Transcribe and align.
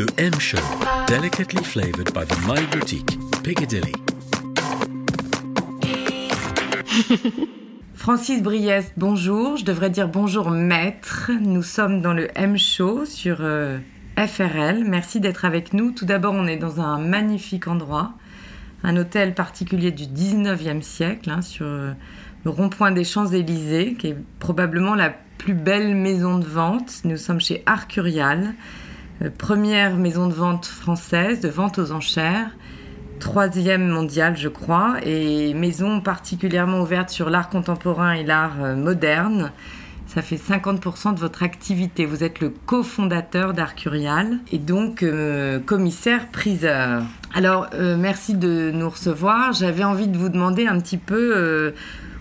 Le 0.00 0.06
M 0.16 0.32
Show, 0.40 0.56
delicately 1.06 1.62
flavored 1.62 2.14
by 2.14 2.24
the 2.24 2.34
My 2.46 2.64
Boutique, 2.72 3.18
Piccadilly. 3.42 3.92
Francis 7.94 8.42
Briest, 8.42 8.94
bonjour. 8.96 9.58
Je 9.58 9.66
devrais 9.66 9.90
dire 9.90 10.08
bonjour 10.08 10.50
maître. 10.50 11.30
Nous 11.42 11.62
sommes 11.62 12.00
dans 12.00 12.14
le 12.14 12.28
M 12.34 12.56
Show 12.56 13.04
sur 13.04 13.40
euh, 13.40 13.78
FRL. 14.16 14.84
Merci 14.86 15.20
d'être 15.20 15.44
avec 15.44 15.74
nous. 15.74 15.90
Tout 15.90 16.06
d'abord, 16.06 16.32
on 16.32 16.46
est 16.46 16.56
dans 16.56 16.80
un 16.80 16.98
magnifique 16.98 17.68
endroit, 17.68 18.14
un 18.82 18.96
hôtel 18.96 19.34
particulier 19.34 19.90
du 19.90 20.04
19e 20.04 20.80
siècle, 20.80 21.28
hein, 21.28 21.42
sur 21.42 21.66
euh, 21.66 21.92
le 22.46 22.50
rond-point 22.50 22.90
des 22.90 23.04
Champs-Élysées, 23.04 23.96
qui 23.98 24.06
est 24.06 24.16
probablement 24.38 24.94
la 24.94 25.10
plus 25.36 25.52
belle 25.52 25.94
maison 25.94 26.38
de 26.38 26.46
vente. 26.46 27.02
Nous 27.04 27.18
sommes 27.18 27.40
chez 27.40 27.62
Arcurial, 27.66 28.54
première 29.38 29.96
maison 29.96 30.26
de 30.26 30.34
vente 30.34 30.66
française 30.66 31.40
de 31.40 31.48
vente 31.48 31.78
aux 31.78 31.92
enchères 31.92 32.50
troisième 33.20 33.86
mondiale, 33.86 34.36
je 34.36 34.48
crois, 34.48 34.96
et 35.04 35.54
maison 35.54 36.00
particulièrement 36.00 36.80
ouverte 36.80 37.10
sur 37.10 37.30
l'art 37.30 37.48
contemporain 37.48 38.12
et 38.12 38.24
l'art 38.24 38.56
euh, 38.60 38.74
moderne. 38.74 39.52
Ça 40.06 40.22
fait 40.22 40.36
50% 40.36 41.14
de 41.14 41.20
votre 41.20 41.44
activité. 41.44 42.04
Vous 42.04 42.24
êtes 42.24 42.40
le 42.40 42.48
cofondateur 42.48 43.52
d'Arcurial 43.52 44.38
et 44.50 44.58
donc 44.58 45.04
euh, 45.04 45.60
commissaire-priseur. 45.60 47.04
Alors, 47.32 47.68
euh, 47.74 47.96
merci 47.96 48.34
de 48.34 48.72
nous 48.74 48.90
recevoir. 48.90 49.52
J'avais 49.52 49.84
envie 49.84 50.08
de 50.08 50.18
vous 50.18 50.30
demander 50.30 50.66
un 50.66 50.80
petit 50.80 50.96
peu 50.96 51.72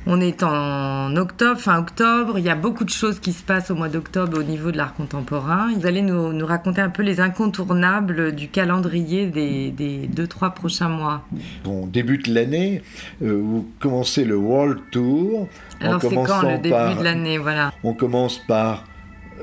on 0.09 0.20
est 0.20 0.41
en 0.41 1.16
octobre, 1.16 1.59
fin 1.59 1.77
octobre. 1.77 2.40
Il 2.40 2.44
y 2.44 2.49
a 2.49 2.55
beaucoup 2.55 2.84
de 2.84 2.90
choses 2.90 3.20
qui 3.20 3.31
se 3.31 3.44
passent 3.44 3.70
au 3.70 3.76
mois 3.76 3.90
d'octobre 3.90 4.40
au 4.40 4.44
niveau 4.44 4.72
de 4.72 4.77
l'art 4.77 4.95
contemporain. 4.95 5.70
Vous 5.77 5.85
allez 5.85 6.02
nous, 6.02 6.45
raconter 6.45 6.82
un 6.82 6.90
peu 6.90 7.04
les 7.04 7.20
incontournables 7.20 8.34
du 8.34 8.48
calendrier 8.48 9.27
des, 9.27 10.08
deux, 10.08 10.26
trois 10.26 10.49
prochains 10.49 10.90
mois. 10.90 11.21
On 11.63 11.85
débute 11.85 12.26
l'année, 12.26 12.82
euh, 13.21 13.40
vous 13.40 13.70
commencez 13.80 14.26
le 14.26 14.35
World 14.35 14.80
Tour. 14.91 15.48
Alors 15.80 16.02
c'est 16.02 16.15
quand 16.15 16.41
le 16.41 16.57
début 16.57 16.99
de 16.99 17.04
l'année 17.04 17.37
voilà. 17.37 17.71
On 17.84 17.93
commence 17.93 18.40
par 18.40 18.85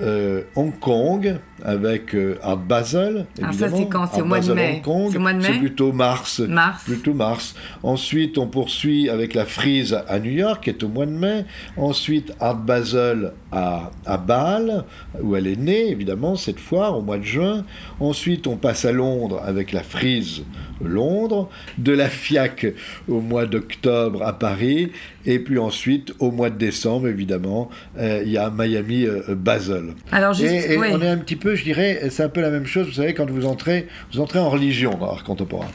euh, 0.00 0.42
Hong 0.56 0.76
Kong 0.80 1.38
avec 1.64 2.14
euh, 2.14 2.38
Art 2.42 2.58
Basel. 2.58 3.26
Ah, 3.42 3.52
ça 3.52 3.68
c'est 3.68 3.88
quand? 3.88 4.06
C'est 4.12 4.22
au 4.22 4.24
mois 4.24 4.40
de 4.40 4.52
mai. 4.52 4.82
C'est 5.40 5.58
plutôt 5.58 5.92
mars. 5.92 6.40
Mars. 6.40 6.84
Plutôt 6.84 7.14
mars. 7.14 7.54
Ensuite, 7.82 8.38
on 8.38 8.46
poursuit 8.46 9.08
avec 9.08 9.34
la 9.34 9.44
Frise 9.44 9.98
à 10.08 10.18
New 10.18 10.32
York, 10.32 10.64
qui 10.64 10.70
est 10.70 10.82
au 10.82 10.88
mois 10.88 11.06
de 11.06 11.12
mai. 11.12 11.44
Ensuite, 11.76 12.32
Art 12.40 12.58
Basel 12.58 13.32
à, 13.52 13.90
à 14.04 14.16
Bâle, 14.18 14.84
où 15.20 15.36
elle 15.36 15.46
est 15.46 15.58
née, 15.58 15.90
évidemment, 15.90 16.36
cette 16.36 16.60
fois, 16.60 16.90
au 16.90 17.02
mois 17.02 17.18
de 17.18 17.24
juin. 17.24 17.64
Ensuite, 18.00 18.46
on 18.46 18.56
passe 18.56 18.84
à 18.84 18.92
Londres 18.92 19.40
avec 19.44 19.72
la 19.72 19.82
Frise 19.82 20.44
Londres. 20.84 21.48
De 21.78 21.92
la 21.92 22.08
FIAC 22.08 22.66
au 23.08 23.20
mois 23.20 23.46
d'octobre 23.46 24.22
à 24.22 24.38
Paris. 24.38 24.92
Et 25.24 25.38
puis 25.38 25.58
ensuite, 25.58 26.14
au 26.18 26.30
mois 26.30 26.50
de 26.50 26.58
décembre, 26.58 27.08
évidemment, 27.08 27.70
euh, 27.98 28.22
il 28.24 28.30
y 28.30 28.38
a 28.38 28.50
Miami 28.50 29.06
Basel. 29.28 29.94
Alors, 30.12 30.34
juste, 30.34 30.52
et, 30.52 30.78
on 30.78 31.00
est 31.00 31.08
un 31.08 31.18
petit 31.18 31.36
peu 31.36 31.45
je 31.54 31.64
dirais, 31.64 32.00
c'est 32.10 32.22
un 32.22 32.28
peu 32.28 32.40
la 32.40 32.50
même 32.50 32.66
chose, 32.66 32.86
vous 32.86 32.92
savez, 32.92 33.14
quand 33.14 33.28
vous 33.30 33.46
entrez, 33.46 33.86
vous 34.12 34.20
entrez 34.20 34.38
en 34.38 34.50
religion 34.50 34.96
dans 34.98 35.06
l'art 35.06 35.24
contemporain. 35.24 35.68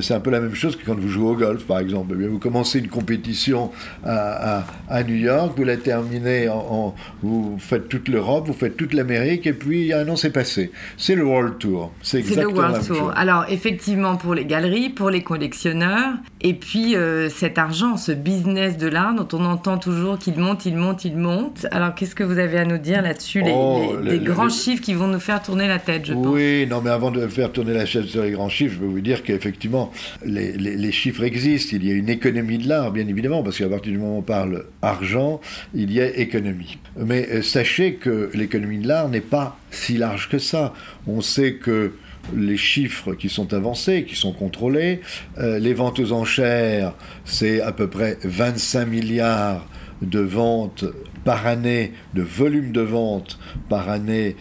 C'est 0.00 0.14
un 0.14 0.20
peu 0.20 0.30
la 0.30 0.40
même 0.40 0.54
chose 0.54 0.76
que 0.76 0.84
quand 0.84 0.98
vous 0.98 1.08
jouez 1.08 1.30
au 1.30 1.36
golf, 1.36 1.64
par 1.64 1.78
exemple. 1.78 2.16
Eh 2.20 2.26
vous 2.26 2.38
commencez 2.38 2.78
une 2.78 2.88
compétition 2.88 3.70
à, 4.04 4.64
New 5.06 5.14
York, 5.14 5.52
vous 5.56 5.64
la 5.64 5.76
terminez, 5.76 6.48
en, 6.48 6.94
vous 7.22 7.56
faites 7.58 7.88
toute 7.88 8.08
l'Europe, 8.08 8.46
vous 8.46 8.54
faites 8.54 8.76
toute 8.76 8.92
l'Amérique, 8.92 9.46
et 9.46 9.52
puis 9.52 9.92
un 9.92 10.08
an 10.08 10.16
s'est 10.16 10.30
passé. 10.30 10.72
C'est 10.96 11.14
le 11.14 11.24
World 11.24 11.58
Tour. 11.58 11.92
C'est 12.02 12.18
exactement 12.18 12.50
le 12.50 12.58
World 12.58 12.86
Tour. 12.86 13.12
Alors, 13.16 13.44
effectivement, 13.48 14.16
pour 14.16 14.34
les 14.34 14.44
galeries, 14.44 14.90
pour 14.90 15.10
les 15.10 15.22
collectionneurs, 15.22 16.14
et 16.40 16.54
puis 16.54 16.96
euh, 16.96 17.28
cet 17.30 17.58
argent, 17.58 17.96
ce 17.96 18.12
business 18.12 18.76
de 18.76 18.88
l'art 18.88 19.14
dont 19.14 19.28
on 19.32 19.44
entend 19.44 19.78
toujours 19.78 20.18
qu'il 20.18 20.38
monte, 20.38 20.66
il 20.66 20.76
monte, 20.76 21.04
il 21.04 21.16
monte. 21.16 21.66
Alors, 21.70 21.94
qu'est-ce 21.94 22.14
que 22.14 22.24
vous 22.24 22.38
avez 22.38 22.58
à 22.58 22.64
nous 22.64 22.78
dire 22.78 23.02
là-dessus 23.02 23.42
les, 23.42 23.52
oh, 23.54 23.96
grands 24.22 24.48
chiffres 24.48 24.82
qui 24.82 24.94
vont 24.94 25.08
faire 25.18 25.42
tourner 25.42 25.68
la 25.68 25.78
tête, 25.78 26.06
je 26.06 26.14
pense. 26.14 26.26
Oui, 26.26 26.66
non, 26.66 26.80
mais 26.80 26.90
avant 26.90 27.10
de 27.10 27.26
faire 27.28 27.52
tourner 27.52 27.74
la 27.74 27.84
tête 27.84 28.04
sur 28.04 28.22
les 28.22 28.32
grands 28.32 28.48
chiffres, 28.48 28.74
je 28.74 28.80
peux 28.80 28.86
vous 28.86 29.00
dire 29.00 29.22
qu'effectivement, 29.22 29.92
les, 30.24 30.52
les, 30.52 30.92
chiffres 30.92 31.24
existent. 31.24 31.76
Il 31.76 31.86
y 31.86 31.90
a 31.90 31.94
une 31.94 32.08
économie 32.08 32.58
de 32.58 32.68
l'art, 32.68 32.92
bien 32.92 33.06
évidemment, 33.06 33.42
parce 33.42 33.58
qu'à 33.58 33.68
partir 33.68 33.92
du 33.92 33.98
moment 33.98 34.16
où 34.16 34.18
on 34.18 34.22
parle 34.22 34.66
argent, 34.82 35.40
il 35.74 35.92
y 35.92 36.00
a 36.00 36.06
économie. 36.16 36.78
Mais 36.96 37.28
euh, 37.30 37.42
sachez 37.42 37.94
que 37.94 38.30
l'économie 38.34 38.78
de 38.78 38.88
l'art 38.88 39.08
n'est 39.08 39.20
pas 39.20 39.58
si 39.70 39.96
large 39.96 40.28
que 40.28 40.38
ça. 40.38 40.74
On 41.06 41.20
sait 41.20 41.54
que 41.54 41.92
les 42.34 42.56
chiffres 42.56 43.14
qui 43.14 43.28
sont 43.28 43.52
avancés, 43.52 44.04
qui 44.04 44.16
sont 44.16 44.32
contrôlés, 44.32 45.00
euh, 45.38 45.58
les 45.58 45.74
ventes 45.74 45.98
aux 46.00 46.12
enchères, 46.12 46.94
c'est 47.24 47.60
à 47.60 47.72
peu 47.72 47.88
près 47.88 48.18
25 48.24 48.86
milliards 48.86 49.66
de 50.02 50.20
ventes 50.20 50.84
par 51.24 51.46
année, 51.46 51.92
de 52.14 52.22
volume 52.22 52.72
de 52.72 52.82
vente 52.82 53.38
par 53.68 53.88
année 53.88 54.36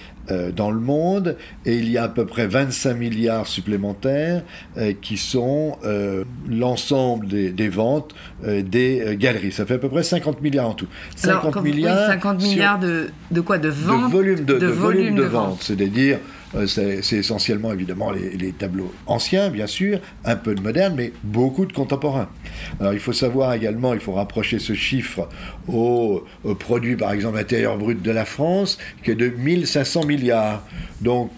dans 0.56 0.72
le 0.72 0.80
monde, 0.80 1.36
et 1.66 1.78
il 1.78 1.90
y 1.90 1.98
a 1.98 2.04
à 2.04 2.10
peu 2.10 2.26
près 2.26 2.48
25 2.48 2.94
milliards 2.94 3.48
supplémentaires 3.48 4.44
euh, 4.78 4.94
qui 5.02 5.18
sont 5.18 5.78
euh, 5.84 6.24
l'ensemble 6.50 7.28
des, 7.28 7.70
ventes 7.70 8.14
des 8.44 9.16
galeries. 9.18 9.52
Ça 9.52 9.66
fait 9.66 9.76
à 9.76 9.78
peu 9.78 9.90
près 9.90 10.04
50 10.04 10.42
milliards 10.42 10.70
en 10.70 10.74
tout. 10.74 10.88
50 11.16 11.62
milliards, 11.62 12.08
50 12.08 12.42
milliards 12.42 12.80
de, 12.80 13.10
de, 13.32 13.42
quoi 13.42 13.58
De 13.58 13.70
vente 13.70 14.10
De 14.10 14.12
volume 14.12 14.46
de, 14.46 14.66
volume 14.68 15.16
de, 15.16 15.24
vente, 15.24 15.58
c'est-à-dire 15.62 16.18
euh, 16.18 16.43
c'est 16.68 17.16
essentiellement 17.18 17.74
évidemment 17.74 18.12
les, 18.12 18.52
tableaux 18.52 18.94
anciens, 19.08 19.50
bien 19.50 19.68
sûr, 19.68 20.00
un 20.26 20.36
peu 20.36 20.54
de 20.54 20.62
moderne, 20.62 20.94
mais 20.96 21.12
beaucoup 21.24 21.66
de 21.66 21.74
contemporains. 21.74 22.30
Alors 22.80 22.94
il 22.94 23.00
faut 23.00 23.14
savoir 23.14 23.54
également, 23.54 23.94
il 23.94 24.00
faut 24.00 24.14
rapprocher 24.14 24.60
ce 24.60 24.74
chiffre 24.74 25.28
au, 25.68 26.24
au 26.44 26.56
produit, 26.56 26.96
par 26.96 27.12
exemple, 27.12 27.38
intérieur 27.38 27.78
brut 27.78 28.02
de 28.02 28.12
la 28.12 28.26
France, 28.26 28.78
qui 29.04 29.12
est 29.12 29.16
de 29.16 29.30
1500 29.30 30.06
milliards. 30.06 30.64
Donc 31.02 31.32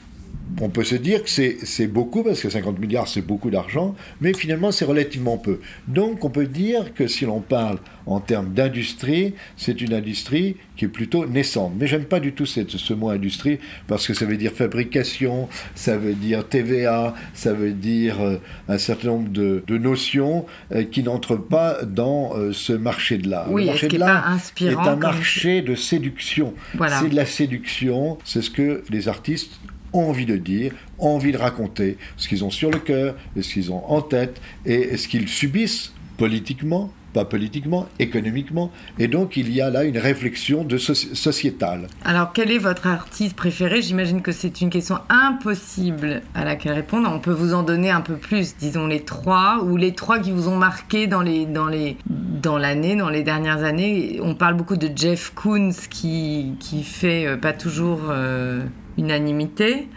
on 0.61 0.69
peut 0.69 0.83
se 0.83 0.95
dire 0.95 1.23
que 1.23 1.29
c'est 1.29 1.87
beaucoup, 1.87 2.23
parce 2.23 2.41
que 2.41 2.49
50 2.49 2.79
milliards, 2.79 3.07
c'est 3.07 3.21
beaucoup 3.21 3.49
d'argent, 3.49 3.95
mais 4.21 4.33
finalement, 4.33 4.71
c'est 4.71 4.85
relativement 4.85 5.37
peu. 5.37 5.59
Donc, 5.87 6.23
on 6.23 6.29
peut 6.29 6.45
dire 6.45 6.93
que 6.93 7.07
si 7.07 7.25
l'on 7.25 7.41
parle 7.41 7.79
en 8.05 8.19
termes 8.19 8.53
d'industrie, 8.53 9.33
c'est 9.57 9.81
une 9.81 9.93
industrie 9.93 10.57
qui 10.77 10.85
est 10.85 10.89
plutôt 10.89 11.25
naissante. 11.25 11.73
Mais 11.77 11.87
j'aime 11.87 12.05
pas 12.05 12.19
du 12.19 12.33
tout 12.33 12.45
ce 12.45 12.93
mot 12.93 13.09
industrie, 13.09 13.59
parce 13.87 14.07
que 14.07 14.13
ça 14.13 14.25
veut 14.25 14.37
dire 14.37 14.51
fabrication, 14.51 15.49
ça 15.73 15.97
veut 15.97 16.13
dire 16.13 16.47
TVA, 16.47 17.15
ça 17.33 17.53
veut 17.53 17.73
dire 17.73 18.21
euh, 18.21 18.37
un 18.67 18.77
certain 18.77 19.07
nombre 19.07 19.29
de, 19.29 19.63
notions 19.77 20.45
euh, 20.73 20.83
qui 20.83 21.03
n'entrent 21.03 21.35
pas 21.35 21.83
dans 21.83 22.35
euh, 22.35 22.53
ce 22.53 22.73
marché 22.73 23.17
de 23.17 23.29
l'art. 23.29 23.51
Oui, 23.51 23.63
le 23.63 23.71
marché 23.71 23.87
de 23.87 23.97
l'art 23.97 24.37
est, 24.61 24.73
un 24.73 24.95
marché 24.95 25.61
de 25.61 25.75
séduction. 25.75 26.53
C'est 26.99 27.09
de 27.09 27.15
la 27.15 27.25
séduction, 27.25 28.17
c'est 28.23 28.41
ce 28.41 28.49
que 28.49 28.83
les 28.89 29.07
artistes 29.07 29.59
envie 29.99 30.25
de 30.25 30.37
dire, 30.37 30.73
envie 30.99 31.31
de 31.31 31.37
raconter, 31.37 31.97
ce 32.17 32.27
qu'ils 32.27 32.43
ont 32.43 32.51
sur 32.51 32.71
le 32.71 32.79
cœur, 32.79 33.15
ce 33.39 33.53
qu'ils 33.53 33.71
ont 33.71 33.83
en 33.89 34.01
tête, 34.01 34.41
et 34.65 34.97
ce 34.97 35.07
qu'ils 35.07 35.27
subissent 35.27 35.93
politiquement, 36.17 36.91
pas 37.15 37.23
politiquement, 37.23 37.87
économiquement. 37.97 38.71
Et 38.99 39.07
donc, 39.07 39.37
il 39.37 39.49
y 39.53 39.61
a 39.61 39.69
là 39.69 39.85
une 39.85 39.97
réflexion 39.97 40.65
de 40.65 40.77
sociétale. 40.77 41.87
Alors, 42.03 42.33
quel 42.33 42.51
est 42.51 42.57
votre 42.57 42.87
artiste 42.87 43.37
préféré? 43.37 43.81
J'imagine 43.81 44.21
que 44.21 44.33
c'est 44.33 44.59
une 44.59 44.69
question 44.69 44.97
impossible 45.07 46.23
à 46.33 46.43
laquelle 46.43 46.73
répondre. 46.73 47.09
On 47.09 47.19
peut 47.19 47.31
vous 47.31 47.53
en 47.53 47.63
donner 47.63 47.89
un 47.89 48.01
peu 48.01 48.15
plus, 48.15 48.57
disons 48.57 48.85
les 48.85 48.99
trois, 48.99 49.63
ou 49.63 49.77
les 49.77 49.93
trois 49.93 50.19
qui 50.19 50.31
vous 50.31 50.49
ont 50.49 50.57
marqué 50.57 51.07
dans 51.07 51.21
les 51.21 51.45
dans 51.45 51.67
les 51.67 51.95
dans 52.09 52.57
l'année, 52.57 52.97
dans 52.97 53.09
les 53.09 53.23
dernières 53.23 53.63
années. 53.63 54.19
On 54.21 54.35
parle 54.35 54.55
beaucoup 54.55 54.75
de 54.75 54.89
Jeff 54.93 55.31
Koons 55.33 55.71
qui 55.89 56.55
qui 56.59 56.83
fait 56.83 57.25
euh, 57.25 57.37
pas 57.37 57.53
toujours 57.53 58.01
euh, 58.09 58.65
unanimité. 58.97 59.87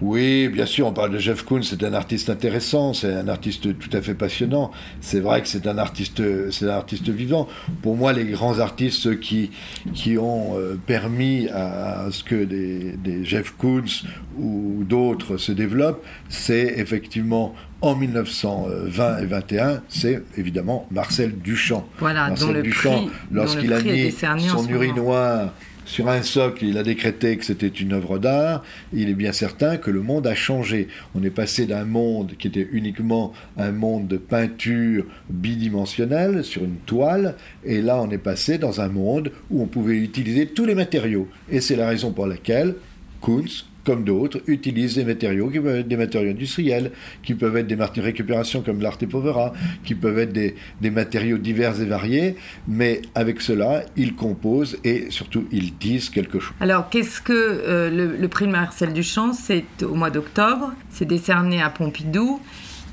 Oui, 0.00 0.48
bien 0.48 0.66
sûr, 0.66 0.86
on 0.88 0.92
parle 0.92 1.12
de 1.12 1.18
Jeff 1.18 1.44
Koons, 1.44 1.62
c'est 1.62 1.82
un 1.84 1.94
artiste 1.94 2.28
intéressant, 2.28 2.94
c'est 2.94 3.14
un 3.14 3.28
artiste 3.28 3.78
tout 3.78 3.96
à 3.96 4.02
fait 4.02 4.14
passionnant. 4.14 4.72
C'est 5.00 5.20
vrai 5.20 5.40
que 5.40 5.48
c'est 5.48 5.66
un 5.66 5.78
artiste, 5.78 6.20
c'est 6.50 6.66
un 6.66 6.74
artiste 6.74 7.08
vivant. 7.08 7.48
Pour 7.80 7.96
moi, 7.96 8.12
les 8.12 8.24
grands 8.24 8.58
artistes 8.58 9.20
qui, 9.20 9.50
qui 9.94 10.18
ont 10.18 10.58
euh, 10.58 10.74
permis 10.86 11.48
à, 11.48 12.08
ce 12.10 12.24
que 12.24 12.44
des, 12.44 12.96
des 12.96 13.24
Jeff 13.24 13.54
Koons 13.56 14.04
ou 14.36 14.82
d'autres 14.84 15.36
se 15.36 15.52
développent, 15.52 16.04
c'est 16.28 16.74
effectivement 16.76 17.54
en 17.80 17.94
1920 17.94 19.18
et 19.18 19.26
21, 19.26 19.82
c'est 19.88 20.22
évidemment 20.36 20.86
Marcel 20.90 21.38
Duchamp. 21.38 21.86
Voilà, 21.98 22.28
Marcel 22.28 22.62
Duchamp, 22.62 23.08
lorsqu'il 23.30 23.72
a 23.72 23.80
mis 23.80 24.10
son 24.10 24.66
urinoir 24.68 25.52
sur 25.84 26.08
un 26.08 26.22
socle, 26.22 26.64
il 26.64 26.78
a 26.78 26.82
décrété 26.82 27.36
que 27.36 27.44
c'était 27.44 27.68
une 27.68 27.92
œuvre 27.92 28.18
d'art. 28.18 28.64
Il 28.92 29.08
est 29.08 29.14
bien 29.14 29.32
certain 29.32 29.76
que 29.76 29.90
le 29.90 30.00
monde 30.00 30.26
a 30.26 30.34
changé. 30.34 30.88
On 31.14 31.22
est 31.22 31.30
passé 31.30 31.66
d'un 31.66 31.84
monde 31.84 32.32
qui 32.38 32.48
était 32.48 32.68
uniquement 32.72 33.32
un 33.56 33.70
monde 33.70 34.08
de 34.08 34.16
peinture 34.16 35.04
bidimensionnelle 35.28 36.44
sur 36.44 36.64
une 36.64 36.76
toile, 36.76 37.36
et 37.64 37.82
là 37.82 38.00
on 38.00 38.10
est 38.10 38.18
passé 38.18 38.58
dans 38.58 38.80
un 38.80 38.88
monde 38.88 39.30
où 39.50 39.62
on 39.62 39.66
pouvait 39.66 39.96
utiliser 39.96 40.46
tous 40.46 40.64
les 40.64 40.74
matériaux. 40.74 41.28
Et 41.50 41.60
c'est 41.60 41.76
la 41.76 41.88
raison 41.88 42.12
pour 42.12 42.26
laquelle 42.26 42.74
Kunz, 43.22 43.66
comme 43.84 44.04
d'autres, 44.04 44.40
utilisent 44.46 44.96
des 44.96 45.04
matériaux 45.04 45.48
qui 45.50 45.60
peuvent 45.60 45.76
être 45.76 45.88
des 45.88 45.96
matériaux 45.96 46.30
industriels, 46.30 46.90
qui 47.22 47.34
peuvent 47.34 47.56
être 47.56 47.66
des 47.66 47.76
matériaux 47.76 48.02
de 48.02 48.06
récupération 48.06 48.62
comme 48.62 48.80
l'art 48.80 48.98
et 49.00 49.06
povera, 49.06 49.52
qui 49.84 49.94
peuvent 49.94 50.18
être 50.18 50.32
des, 50.32 50.54
des, 50.80 50.90
matériaux 50.90 51.38
divers 51.38 51.80
et 51.80 51.84
variés, 51.84 52.36
mais 52.66 53.02
avec 53.14 53.40
cela, 53.40 53.82
ils 53.96 54.14
composent 54.14 54.78
et 54.84 55.10
surtout 55.10 55.46
ils 55.52 55.76
disent 55.76 56.08
quelque 56.08 56.40
chose. 56.40 56.54
Alors, 56.60 56.88
qu'est-ce 56.88 57.20
que 57.20 57.32
euh, 57.32 57.90
le, 57.90 58.16
le, 58.16 58.28
prix 58.28 58.46
Marcel 58.46 58.92
Duchamp 58.92 59.32
C'est 59.32 59.64
au 59.82 59.94
mois 59.94 60.10
d'octobre, 60.10 60.72
c'est 60.90 61.04
décerné 61.04 61.62
à 61.62 61.70
Pompidou. 61.70 62.40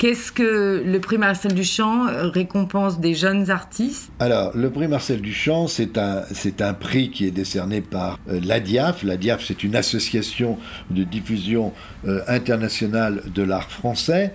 Qu'est-ce 0.02 0.32
que 0.32 0.82
le 0.84 1.00
prix 1.00 1.20
Marcel 1.20 1.54
Duchamp 1.54 2.08
récompense 2.32 3.00
des 3.00 3.14
jeunes 3.14 3.52
artistes? 3.52 4.12
Alors, 4.20 4.50
le 4.58 4.72
prix 4.72 4.88
Marcel 4.88 5.22
Duchamp, 5.22 5.68
c'est 5.68 5.96
un, 5.96 6.74
prix 6.74 7.12
qui 7.12 7.28
est 7.28 7.32
décerné 7.32 7.82
par 7.82 8.18
euh, 8.28 8.40
l'ADIAF. 8.44 9.04
L'ADIAF, 9.04 9.46
c'est 9.46 9.64
une 9.64 9.76
association 9.76 10.58
de 10.90 11.04
diffusion 11.04 11.72
euh, 12.08 12.22
internationale 12.28 13.22
de 13.32 13.44
l'art 13.44 13.70
français 13.70 14.34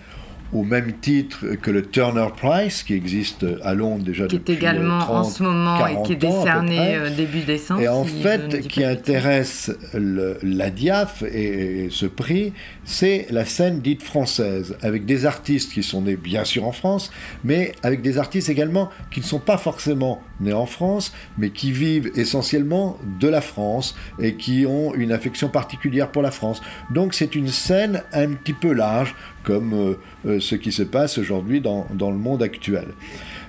au 0.53 0.63
même 0.63 0.93
titre 1.01 1.57
que 1.61 1.71
le 1.71 1.83
Turner 1.83 2.29
Prize, 2.37 2.83
qui 2.83 2.95
existe 2.95 3.47
à 3.63 3.75
Londres 3.75 4.05
déjà 4.05 4.27
qui 4.27 4.39
depuis 4.39 4.55
est 4.55 4.57
également 4.57 4.99
30, 5.01 5.17
en 5.17 5.25
ce 5.25 5.43
moment 5.43 5.87
et 5.87 6.03
qui 6.05 6.13
est 6.13 6.17
décerné 6.17 6.99
début 7.17 7.41
décembre. 7.41 7.81
Et 7.81 7.89
en 7.89 8.05
si 8.05 8.23
fait, 8.23 8.67
qui 8.69 8.85
intéresse 8.85 9.73
le, 9.95 10.39
la 10.43 10.71
DIAF 10.71 11.23
et, 11.23 11.85
et 11.85 11.91
ce 11.91 12.07
prix, 12.07 12.53
c'est 12.85 13.27
la 13.31 13.45
scène 13.45 13.81
dite 13.81 14.03
française, 14.03 14.77
avec 14.83 15.05
des 15.05 15.27
artistes 15.27 15.73
qui 15.73 15.83
sont 15.83 16.03
nés 16.03 16.17
bien 16.17 16.45
sûr 16.45 16.65
en 16.67 16.73
France, 16.73 17.11
mais 17.45 17.73
avec 17.83 18.03
des 18.03 18.19
artistes 18.19 18.49
également 18.49 18.91
qui 19.11 19.21
ne 19.21 19.25
sont 19.25 19.39
pas 19.39 19.59
forcément 19.59 20.23
nés 20.41 20.53
en 20.53 20.67
France, 20.67 21.13
mais 21.39 21.51
qui 21.51 21.73
vivent 21.73 22.11
essentiellement 22.15 22.99
de 23.21 23.29
la 23.29 23.41
France 23.41 23.97
et 24.21 24.35
qui 24.35 24.67
ont 24.67 24.95
une 24.95 25.13
affection 25.13 25.49
particulière 25.49 26.11
pour 26.11 26.23
la 26.23 26.31
France. 26.31 26.63
Donc 26.91 27.15
c'est 27.15 27.35
une 27.35 27.49
scène 27.49 28.03
un 28.13 28.29
petit 28.29 28.53
peu 28.53 28.73
large, 28.73 29.15
comme 29.47 29.73
euh, 29.73 29.95
euh, 30.27 30.41
ce 30.41 30.57
qui 30.57 30.73
se 30.73 30.83
passe 30.83 31.17
aujourd'hui 31.17 31.61
dans, 31.61 31.87
le 31.99 32.19
monde 32.19 32.43
actuel. 32.43 32.89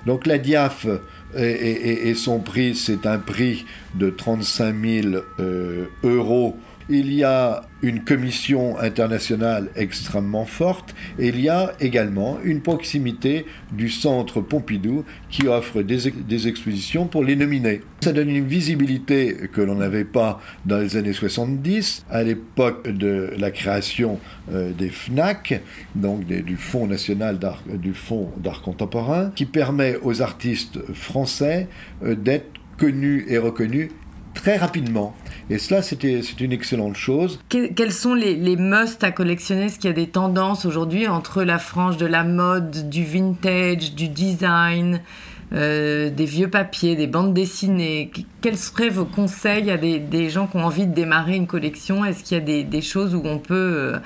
Donc 0.06 0.26
la 0.26 0.38
DIAF 0.38 0.86
et, 1.36 1.42
et, 1.42 2.08
et 2.08 2.14
son 2.14 2.38
prix, 2.38 2.74
c'est 2.74 3.04
un 3.04 3.18
prix 3.18 3.66
de 3.96 4.08
35 4.08 4.74
000 4.80 5.08
euh, 5.40 5.86
euros 6.04 6.56
il 6.88 7.12
y 7.12 7.22
a 7.24 7.62
une 7.82 8.02
commission 8.02 8.78
internationale 8.78 9.68
extrêmement 9.76 10.46
forte 10.46 10.94
et 11.18 11.28
il 11.28 11.40
y 11.40 11.48
a 11.48 11.72
également 11.80 12.38
une 12.42 12.60
proximité 12.60 13.46
du 13.72 13.88
centre 13.88 14.40
Pompidou 14.40 15.04
qui 15.30 15.46
offre 15.46 15.82
des, 15.82 16.48
expositions 16.48 17.06
pour 17.06 17.24
les 17.24 17.36
nominer. 17.36 17.82
Ça 18.00 18.12
donne 18.12 18.30
une 18.30 18.46
visibilité 18.46 19.48
que 19.52 19.60
l'on 19.60 19.76
n'avait 19.76 20.04
pas 20.04 20.40
dans 20.64 20.78
les 20.78 20.96
années 20.96 21.12
70, 21.12 22.06
à 22.10 22.22
l'époque 22.22 22.88
de 22.88 23.32
la 23.36 23.50
création 23.50 24.18
euh, 24.52 24.72
des 24.72 24.88
FNAC, 24.88 25.60
donc 25.94 26.24
du 26.24 26.56
Fonds 26.56 26.86
national 26.86 27.38
d'art, 27.38 27.62
Fonds 27.94 28.30
d'art 28.38 28.62
contemporain, 28.62 29.30
qui 29.34 29.44
permet 29.44 29.96
aux 30.02 30.22
artistes 30.22 30.78
français 30.94 31.68
euh, 32.02 32.14
d'être 32.14 32.50
connus 32.76 33.26
et 33.28 33.38
reconnus 33.38 33.90
très 34.34 34.56
rapidement. 34.56 35.14
Et 35.50 35.58
cela, 35.58 35.80
c'était 35.80 36.20
une 36.40 36.52
excellente 36.52 36.96
chose. 36.96 37.40
Que, 37.48 37.72
quels 37.72 37.92
sont 37.92 38.14
les, 38.14 38.34
les 38.34 38.56
musts 38.56 39.02
à 39.02 39.10
collectionner? 39.10 39.66
Est-ce 39.66 39.78
qu'il 39.78 39.88
y 39.88 39.92
a 39.92 39.96
des 39.96 40.08
tendances 40.08 40.66
aujourd'hui 40.66 41.08
entre 41.08 41.42
la 41.42 41.58
frange 41.58 41.96
de 41.96 42.06
la 42.06 42.22
mode, 42.22 42.90
du 42.90 43.04
vintage, 43.04 43.94
du 43.94 44.08
design 44.08 45.00
euh, 45.54 46.10
des 46.10 46.26
vieux 46.26 46.48
papiers, 46.48 46.96
des 46.96 47.06
bandes 47.06 47.32
dessinées? 47.32 48.10
Quels 48.42 48.58
seraient 48.58 48.90
vos 48.90 49.06
conseils 49.06 49.70
à 49.70 49.78
des, 49.78 49.98
des 49.98 50.28
gens 50.28 50.46
qui 50.46 50.58
ont 50.58 50.64
envie 50.64 50.86
de 50.86 50.94
démarrer 50.94 51.36
une 51.36 51.46
collection? 51.46 52.04
Est-ce 52.04 52.24
qu'il 52.24 52.36
y 52.36 52.40
a 52.40 52.44
des, 52.44 52.64
des, 52.64 52.82
choses 52.82 53.14
où 53.14 53.22
on 53.24 53.38
peut... 53.38 53.54
Euh, 53.94 53.98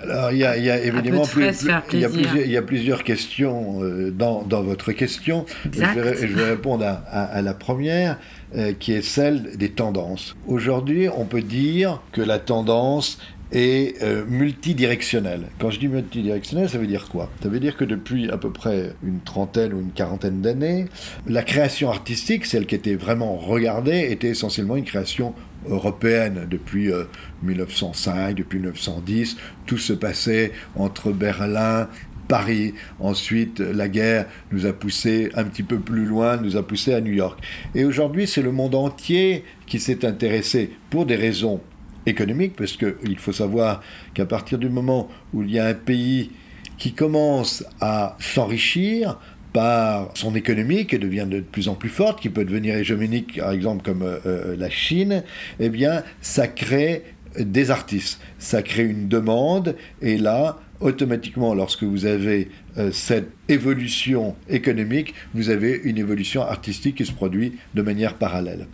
alors, 0.00 0.30
il 0.30 0.38
y 0.38 0.44
a, 0.44 0.56
il 0.56 0.64
y 0.64 0.70
a 0.70 0.78
évidemment 0.78 1.26
plus, 1.26 1.48
plus, 1.48 1.62
il, 1.92 2.00
y 2.00 2.04
a 2.04 2.08
plusieurs, 2.08 2.36
il 2.36 2.50
y 2.50 2.56
a 2.56 2.62
plusieurs 2.62 3.02
questions 3.02 3.82
euh, 3.82 4.10
dans, 4.12 4.42
dans, 4.42 4.62
votre 4.62 4.92
question. 4.92 5.44
Je 5.64 5.80
vais, 5.80 6.28
je 6.28 6.34
vais, 6.34 6.50
répondre 6.50 6.84
à, 6.84 7.02
à, 7.10 7.24
à 7.24 7.42
la 7.42 7.52
première, 7.52 8.16
euh, 8.56 8.72
qui 8.72 8.92
est 8.92 9.02
celle 9.02 9.56
des 9.56 9.70
tendances. 9.70 10.36
Aujourd'hui, 10.46 11.08
on 11.08 11.24
peut 11.24 11.42
dire 11.42 12.00
que 12.12 12.22
la 12.22 12.38
tendance 12.38 13.18
est 13.52 14.02
euh, 14.02 14.24
multidirectionnelle. 14.26 15.48
Quand 15.58 15.70
je 15.70 15.78
dis 15.78 15.88
multidirectionnelle, 15.88 16.68
ça 16.68 16.78
veut 16.78 16.86
dire 16.86 17.08
quoi? 17.08 17.30
Ça 17.42 17.48
veut 17.48 17.60
dire 17.60 17.76
que 17.76 17.84
depuis 17.84 18.30
à 18.30 18.36
peu 18.36 18.50
près 18.50 18.92
une 19.02 19.20
trentaine 19.20 19.72
ou 19.72 19.80
une 19.80 19.92
quarantaine 19.92 20.40
d'années, 20.40 20.86
la 21.26 21.42
création 21.42 21.90
artistique, 21.90 22.46
celle 22.46 22.66
qui 22.66 22.74
était 22.74 22.94
vraiment 22.94 23.36
regardée, 23.36 24.10
était 24.10 24.28
essentiellement 24.28 24.76
une 24.76 24.84
création 24.84 25.34
européenne 25.68 26.46
depuis 26.48 26.92
euh, 26.92 27.04
1905, 27.42 28.34
depuis 28.34 28.58
1910. 28.58 29.36
Tout 29.66 29.78
se 29.78 29.92
passait 29.92 30.52
entre 30.76 31.12
Berlin, 31.12 31.88
Paris. 32.28 32.74
Ensuite, 33.00 33.60
la 33.60 33.88
guerre 33.88 34.26
nous 34.52 34.66
a 34.66 34.72
poussé 34.72 35.30
un 35.34 35.44
petit 35.44 35.62
peu 35.62 35.78
plus 35.78 36.04
loin, 36.04 36.36
nous 36.36 36.56
a 36.56 36.66
poussé 36.66 36.94
à 36.94 37.00
New 37.00 37.12
York. 37.12 37.40
Et 37.74 37.84
aujourd'hui, 37.84 38.26
c'est 38.26 38.42
le 38.42 38.52
monde 38.52 38.74
entier 38.74 39.44
qui 39.66 39.80
s'est 39.80 40.04
intéressé 40.04 40.70
pour 40.90 41.06
des 41.06 41.16
raisons 41.16 41.60
économiques, 42.06 42.54
parce 42.56 42.76
qu'il 42.76 43.18
faut 43.18 43.32
savoir 43.32 43.82
qu'à 44.14 44.26
partir 44.26 44.58
du 44.58 44.68
moment 44.68 45.08
où 45.32 45.42
il 45.42 45.50
y 45.50 45.58
a 45.58 45.66
un 45.66 45.74
pays 45.74 46.30
qui 46.78 46.92
commence 46.92 47.64
à 47.80 48.16
s'enrichir, 48.20 49.18
par 49.52 50.10
son 50.14 50.34
économie 50.34 50.86
qui 50.86 50.98
devient 50.98 51.26
de 51.28 51.40
plus 51.40 51.68
en 51.68 51.74
plus 51.74 51.88
forte, 51.88 52.20
qui 52.20 52.28
peut 52.28 52.44
devenir 52.44 52.76
hégémonique, 52.76 53.38
par 53.38 53.52
exemple 53.52 53.82
comme 53.82 54.02
euh, 54.02 54.56
la 54.56 54.70
Chine, 54.70 55.24
eh 55.58 55.68
bien, 55.68 56.02
ça 56.20 56.46
crée 56.46 57.02
des 57.38 57.70
artistes, 57.70 58.20
ça 58.38 58.62
crée 58.62 58.84
une 58.84 59.08
demande, 59.08 59.76
et 60.02 60.18
là, 60.18 60.58
automatiquement, 60.80 61.54
lorsque 61.54 61.82
vous 61.82 62.06
avez 62.06 62.48
euh, 62.76 62.90
cette 62.92 63.30
évolution 63.48 64.36
économique, 64.48 65.14
vous 65.34 65.50
avez 65.50 65.80
une 65.84 65.98
évolution 65.98 66.42
artistique 66.42 66.96
qui 66.96 67.06
se 67.06 67.12
produit 67.12 67.54
de 67.74 67.82
manière 67.82 68.14
parallèle. 68.14 68.66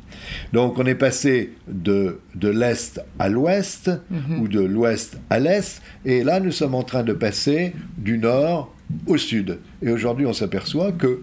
Donc 0.52 0.78
on 0.78 0.86
est 0.86 0.94
passé 0.94 1.52
de, 1.68 2.20
de 2.34 2.48
l'Est 2.48 3.00
à 3.18 3.28
l'Ouest, 3.28 3.90
-hmm. 3.90 4.40
ou 4.40 4.48
de 4.48 4.60
l'Ouest 4.60 5.18
à 5.30 5.38
l'Est, 5.38 5.82
et 6.04 6.24
là 6.24 6.40
nous 6.40 6.52
sommes 6.52 6.74
en 6.74 6.82
train 6.82 7.02
de 7.02 7.12
passer 7.12 7.72
du 7.96 8.18
Nord 8.18 8.74
au 9.06 9.16
Sud. 9.16 9.58
Et 9.82 9.90
aujourd'hui 9.90 10.26
on 10.26 10.32
s'aperçoit 10.32 10.92
que 10.92 11.22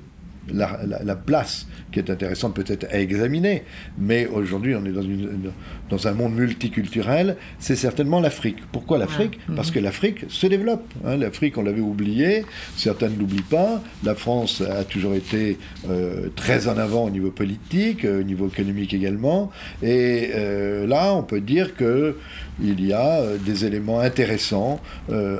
la, 0.54 0.80
la, 0.86 1.04
la, 1.04 1.16
place 1.16 1.68
qui 1.92 2.00
est 2.00 2.10
intéressante 2.10 2.56
peut-être 2.56 2.88
à 2.92 3.00
examiner, 3.00 3.64
mais 3.98 4.28
aujourd'hui 4.28 4.76
on 4.76 4.86
est 4.86 4.92
dans, 4.92 5.02
une, 5.02 5.52
dans 5.90 6.08
un 6.08 6.14
monde 6.14 6.36
multiculturel, 6.36 7.38
c'est 7.60 7.76
certainement 7.76 8.20
l'Afrique. 8.20 8.58
Pourquoi 8.72 8.98
l'Afrique? 8.98 9.40
Parce 9.56 9.72
que 9.72 9.80
l'Afrique 9.80 10.26
se 10.30 10.48
développe. 10.48 10.86
Hein. 11.06 11.18
L'Afrique, 11.18 11.58
on 11.58 11.64
l'avait 11.64 11.82
oublié, 11.82 12.46
certains 12.76 13.10
ne 13.10 13.18
l'oublient 13.18 13.42
pas. 13.42 13.82
La 14.04 14.16
France 14.16 14.62
a 14.62 14.84
toujours 14.84 15.14
été 15.14 15.58
euh, 15.90 16.30
très 16.36 16.68
en 16.68 16.78
avant 16.78 17.06
au 17.06 17.10
niveau 17.10 17.32
politique, 17.32 18.06
euh, 18.06 18.22
au 18.22 18.24
niveau 18.24 18.48
économique 18.48 18.94
également. 18.94 19.52
Et 19.82 20.32
euh, 20.36 20.88
là, 20.88 21.14
on 21.14 21.24
peut 21.24 21.42
dire 21.42 21.76
que 21.76 22.18
il 22.64 22.86
y 22.86 22.94
a 22.94 23.24
des 23.44 23.66
éléments 23.66 24.02
intéressants 24.02 24.80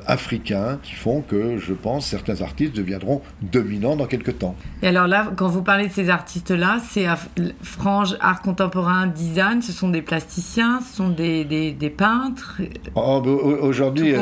africains 0.08 0.80
qui 0.82 0.94
font 0.94 1.22
que, 1.22 1.60
je 1.60 1.74
pense, 1.74 2.08
certains 2.08 2.42
artistes 2.42 2.76
deviendront 2.76 3.22
dominants 3.44 3.96
dans 3.96 4.08
quelques 4.08 4.40
temps. 4.40 4.56
Et 4.82 4.88
alors 4.88 5.01
là, 5.08 5.32
quand 5.36 5.48
vous 5.48 5.62
parlez 5.62 5.88
de 5.88 5.92
ces 5.92 6.10
artistes-là, 6.10 6.80
c'est 6.88 7.06
frange, 7.62 8.16
art 8.20 8.42
contemporain, 8.42 9.08
design, 9.08 9.62
ce 9.62 9.72
sont 9.72 9.90
des 9.90 10.02
plasticiens, 10.02 10.82
ce 10.82 10.96
sont 10.98 11.10
des, 11.10 11.46
des, 11.46 11.72
des 11.72 11.90
peintres 11.90 12.62
oh, 12.96 13.22
Aujourd'hui, 13.62 14.14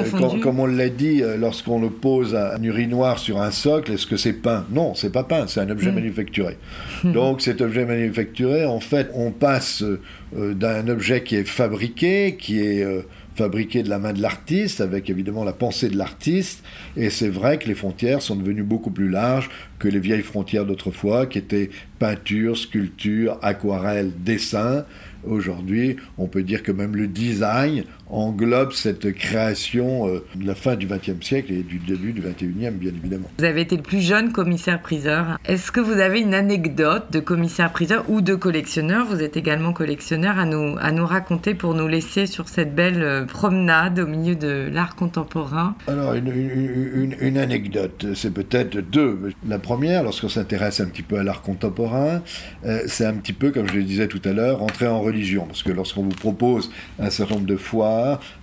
comme 0.42 0.60
on 0.60 0.66
l'a 0.66 0.90
dit, 0.90 1.22
euh, 1.22 1.38
lorsqu'on 1.38 1.80
le 1.80 1.90
pose 1.90 2.36
un 2.36 2.62
urinoir 2.64 3.20
sur 3.20 3.42
un 3.42 3.52
socle, 3.52 3.94
est-ce 3.94 4.08
que 4.08 4.18
c'est 4.18 4.34
peint? 4.34 4.66
Non, 4.72 4.96
c'est 4.96 5.12
pas 5.12 5.24
peint, 5.24 5.48
c'est 5.48 5.62
un 5.62 5.70
objet 5.70 5.92
mmh. 5.92 5.96
manufacturé. 5.96 6.58
Donc 7.04 7.42
cet 7.42 7.62
objet 7.62 7.86
manufacturé, 7.86 8.66
en 8.66 8.80
fait, 8.80 9.10
on 9.14 9.32
passe 9.32 9.84
euh, 9.84 10.54
d'un 10.54 10.88
objet 10.88 11.24
qui 11.24 11.36
est 11.36 11.48
fabriqué, 11.48 12.38
qui 12.40 12.60
est 12.60 12.86
euh, 13.40 13.44
fabriqué 13.44 13.84
de 13.84 13.90
la 13.90 14.00
main 14.00 14.14
de 14.14 14.22
l'artiste, 14.22 14.82
avec 14.82 15.10
évidemment 15.10 15.44
la 15.44 15.54
pensée 15.54 15.90
de 15.90 15.98
l'artiste. 15.98 16.64
Et 16.98 17.10
c'est 17.10 17.30
vrai 17.30 17.58
que 17.58 17.68
les 17.68 17.76
frontières 17.76 18.22
sont 18.22 18.36
devenues 18.36 18.64
beaucoup 18.64 18.92
plus 18.92 19.10
larges 19.10 19.50
que 19.80 19.88
les 19.88 20.00
vieilles 20.00 20.22
frontières 20.22 20.66
d'autrefois, 20.66 21.26
qui 21.26 21.38
étaient 21.38 21.70
peinture, 22.00 22.58
sculpture, 22.58 23.38
aquarelle, 23.42 24.12
dessin. 24.24 24.86
Aujourd'hui, 25.24 25.98
on 26.18 26.28
peut 26.28 26.44
dire 26.44 26.64
que 26.64 26.72
même 26.72 26.96
le 26.96 27.08
design 27.08 27.84
englobe 28.10 28.74
cette 28.74 29.14
création 29.14 30.08
euh, 30.08 30.26
de 30.36 30.46
la 30.46 30.56
fin 30.56 30.76
du 30.76 30.88
XXe 30.88 31.26
siècle 31.26 31.52
et 31.54 31.64
du 31.64 31.80
début 31.80 32.14
du 32.14 32.22
XXIe, 32.22 32.72
bien 32.72 32.90
évidemment. 32.90 33.30
Vous 33.38 33.46
avez 33.46 33.62
été 33.62 33.76
le 33.78 33.84
plus 33.84 34.02
jeune 34.02 34.32
commissaire-priseur. 34.32 35.38
Est-ce 35.46 35.72
que 35.72 35.80
vous 35.80 36.00
avez 36.00 36.20
une 36.20 36.34
anecdote 36.34 37.12
de 37.12 37.20
commissaire-priseur 37.20 38.06
ou 38.10 38.22
de 38.22 38.36
collectionneur? 38.36 39.06
Vous 39.08 39.22
êtes 39.22 39.38
également 39.38 39.74
collectionneur 39.74 40.40
à 40.40 40.46
nous, 40.46 40.76
à 40.80 40.92
nous 40.92 41.06
raconter 41.06 41.54
pour 41.54 41.74
nous 41.74 41.88
laisser 41.88 42.26
sur 42.26 42.50
cette 42.50 42.76
belle 42.76 43.04
euh, 43.04 43.26
promenade 43.26 44.00
au 44.00 44.08
milieu 44.08 44.36
de 44.36 44.70
l'art 44.72 44.96
contemporain 44.96 45.76
Alors, 45.88 46.14
une, 46.14 46.28
une, 46.28 46.92
une, 46.94 47.16
une 47.20 47.38
anecdote, 47.38 48.08
c'est 48.16 48.34
peut-être 48.34 48.78
deux. 48.80 49.32
La 49.48 49.60
première, 49.60 50.04
lorsqu'on 50.04 50.30
s'intéresse 50.30 50.80
un 50.80 50.88
petit 50.88 51.04
peu 51.04 51.18
à 51.18 51.24
l'art 51.24 51.42
contemporain, 51.42 52.22
euh, 52.66 52.82
c'est 52.88 53.06
un 53.06 53.14
petit 53.14 53.34
peu, 53.34 53.52
comme 53.52 53.68
je 53.68 53.76
le 53.76 53.84
disais 53.84 54.08
tout 54.08 54.22
à 54.26 54.34
l'heure, 54.34 54.64
entrer 54.64 54.88
en 54.88 55.02
religion, 55.02 55.46
parce 55.46 55.64
que 55.64 55.72
lorsqu'on 55.72 56.04
vous 56.04 56.10
propose 56.10 56.72
un 57.00 57.10
certain 57.10 57.36
nombre 57.36 57.48
de 57.48 57.56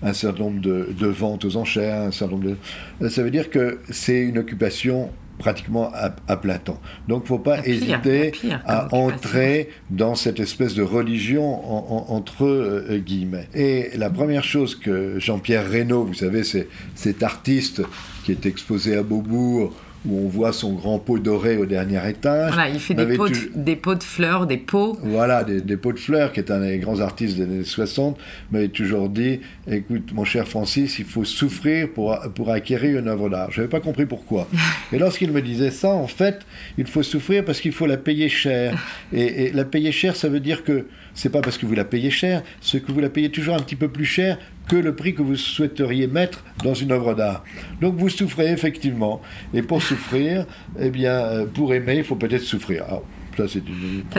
un 0.03 0.13
certain 0.13 0.45
nombre 0.45 0.61
de, 0.61 0.89
de 0.99 1.07
ventes 1.07 1.45
aux 1.45 1.57
enchères, 1.57 2.03
un 2.03 2.11
certain 2.11 2.37
nombre 2.37 2.57
de... 3.01 3.09
Ça 3.09 3.23
veut 3.23 3.31
dire 3.31 3.51
que 3.51 3.79
c'est 3.91 4.21
une 4.21 4.39
occupation 4.39 5.11
pratiquement 5.39 5.93
à, 5.95 6.37
plein 6.37 6.59
temps. 6.59 6.81
Donc, 7.09 7.23
il 7.23 7.25
ne 7.25 7.29
faut 7.29 7.39
pas 7.39 7.67
hésiter 7.67 8.33
à, 8.65 8.95
entrer 8.95 9.69
dans 9.91 10.15
cette 10.15 10.41
espèce 10.41 10.75
de 10.75 10.83
religion 10.83 12.11
entre 12.11 12.47
euh, 12.47 12.99
guillemets. 12.99 13.49
Et 13.55 13.91
la 13.97 14.11
première 14.11 14.45
chose 14.45 14.75
que 14.75 15.19
Jean-Pierre 15.19 15.69
Reynaud, 15.69 16.05
vous 16.05 16.15
savez, 16.15 16.43
c'est 16.45 16.69
cet 16.95 17.23
artiste 17.23 17.83
qui 18.25 18.33
est 18.33 18.47
exposé 18.47 18.97
à 18.97 19.03
Beaubourg, 19.03 19.75
où 20.07 20.25
on 20.25 20.29
voit 20.29 20.53
son 20.53 20.73
grand 20.73 20.99
pot 20.99 21.19
doré 21.19 21.57
au 21.57 21.67
dernier 21.67 22.09
étage. 22.09 22.53
Voilà, 22.53 22.69
il 22.69 22.81
fait 22.81 22.95
des 22.95 23.17
pots, 23.17 23.29
de, 23.29 23.35
des 23.55 23.77
pots, 23.77 23.95
de, 23.95 24.03
fleurs, 24.03 24.47
des 24.47 24.57
pots. 24.57 24.97
Voilà, 25.03 25.45
des, 25.45 25.77
pots 25.77 25.93
de 25.93 25.99
fleurs, 25.99 26.33
qui 26.33 26.41
est 26.41 26.51
un 26.51 26.61
des 26.61 26.79
grands 26.79 27.01
artistes 27.01 27.37
des 27.37 27.43
années 27.43 27.65
60, 27.65 28.19
m'avait 28.51 28.69
toujours 28.69 29.09
dit, 29.09 29.41
écoute, 29.71 30.13
mon 30.13 30.25
cher 30.25 30.47
Francis, 30.47 30.99
il 30.99 31.05
faut 31.05 31.25
souffrir 31.25 31.91
pour, 31.91 32.19
pour 32.35 32.51
acquérir 32.51 32.99
une 32.99 33.09
œuvre 33.09 33.29
d'art. 33.29 33.51
Je 33.51 33.61
n'avais 33.61 33.71
pas 33.71 33.81
compris 33.81 34.07
pourquoi. 34.07 34.49
et 34.93 34.99
lorsqu'il 34.99 35.33
me 35.33 35.43
disait 35.43 35.71
ça, 35.71 35.91
en 35.91 36.07
fait, 36.07 36.41
il 36.79 36.87
faut 36.87 37.03
souffrir 37.03 37.45
parce 37.45 37.61
qu'il 37.61 37.73
faut 37.73 37.87
la 37.87 37.97
payer 37.97 38.29
cher. 38.29 38.83
Et, 39.13 39.47
et 39.47 39.53
la 39.53 39.65
payer 39.65 39.93
cher, 39.93 40.17
ça 40.17 40.29
veut 40.29 40.41
dire 40.41 40.65
que 40.65 40.87
c'est 41.15 41.31
pas 41.31 41.41
parce 41.41 41.59
que 41.59 41.67
vous 41.67 41.75
la 41.75 41.85
payez 41.85 42.11
cher, 42.11 42.43
c'est 42.61 42.83
que 42.83 42.93
vous 42.93 43.01
la 43.01 43.09
payez 43.09 43.31
toujours 43.31 43.55
un 43.55 43.61
petit 43.61 43.77
peu 43.77 43.89
plus 43.89 44.05
cher 44.05 44.39
que 44.68 44.76
le 44.76 44.94
prix 44.94 45.14
que 45.14 45.23
vous 45.23 45.37
souhaiteriez 45.37 46.06
mettre 46.06 46.44
dans 46.62 46.75
une 46.75 46.92
œuvre 46.92 47.14
d'art. 47.14 47.44
Donc 47.80 47.96
vous 47.96 48.08
souffrez 48.08 48.50
effectivement. 48.50 49.20
Et 49.54 49.62
pour 49.62 49.82
souffrir, 49.82 50.46
eh 50.78 50.90
bien, 50.90 51.12
euh, 51.12 51.46
pour 51.46 51.73
aimer, 51.75 51.96
il 51.99 52.04
faut 52.04 52.16
peut-être 52.16 52.42
souffrir. 52.42 52.85
ça, 53.37 53.44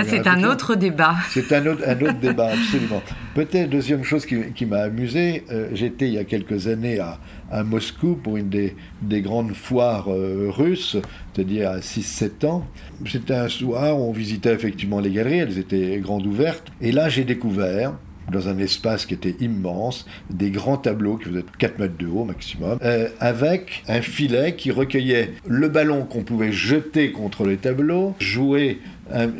c'est, 0.04 0.28
un 0.28 0.44
autre 0.44 0.76
débat. 0.76 1.16
C'est 1.30 1.52
un 1.52 1.66
autre, 1.66 1.82
un 1.86 2.00
autre 2.02 2.20
débat, 2.20 2.52
absolument. 2.52 3.02
Peut-être, 3.36 3.70
deuxième 3.70 4.04
chose 4.04 4.26
qui, 4.26 4.66
m'a 4.66 4.82
amusé, 4.84 5.44
euh, 5.52 5.70
j'étais 5.74 6.08
il 6.08 6.14
y 6.14 6.18
a 6.18 6.24
quelques 6.24 6.68
années 6.68 7.00
à, 7.00 7.20
à 7.52 7.64
Moscou 7.64 8.16
pour 8.16 8.38
une 8.38 8.50
des, 8.50 8.76
des 9.02 9.22
grandes 9.22 9.54
foires 9.54 10.12
euh, 10.12 10.48
russes, 10.50 10.98
c'est-à-dire 11.34 11.72
à 11.72 11.78
6-7 11.80 12.46
ans. 12.46 12.66
C'était 13.06 13.36
un 13.36 13.50
soir 13.50 14.00
où 14.00 14.04
on 14.04 14.12
visitait 14.12 14.54
effectivement 14.54 15.00
les 15.00 15.12
galeries, 15.12 15.40
elles 15.40 15.58
étaient 15.58 16.00
grandes 16.00 16.26
ouvertes. 16.26 16.72
Et 16.80 16.92
là, 16.92 17.10
j'ai 17.10 17.26
découvert 17.26 17.94
dans 18.32 18.50
un 18.50 18.58
espace 18.58 19.06
qui 19.06 19.14
était 19.14 19.36
immense, 19.40 20.06
des 20.30 20.52
grands 20.52 20.78
tableaux 20.78 21.18
qui 21.18 21.26
faisaient 21.26 21.46
4 21.58 21.80
mètres 21.80 21.98
de 21.98 22.08
haut 22.08 22.26
maximum, 22.26 22.78
euh, 22.82 23.10
avec 23.20 23.84
un 23.88 24.02
filet 24.02 24.56
qui 24.56 24.72
recueillait 24.72 25.34
le 25.48 25.70
ballon 25.70 26.04
qu'on 26.04 26.24
pouvait 26.24 26.52
jeter 26.52 27.12
contre 27.12 27.46
les 27.46 27.58
tableaux, 27.58 28.16
jouer 28.20 28.80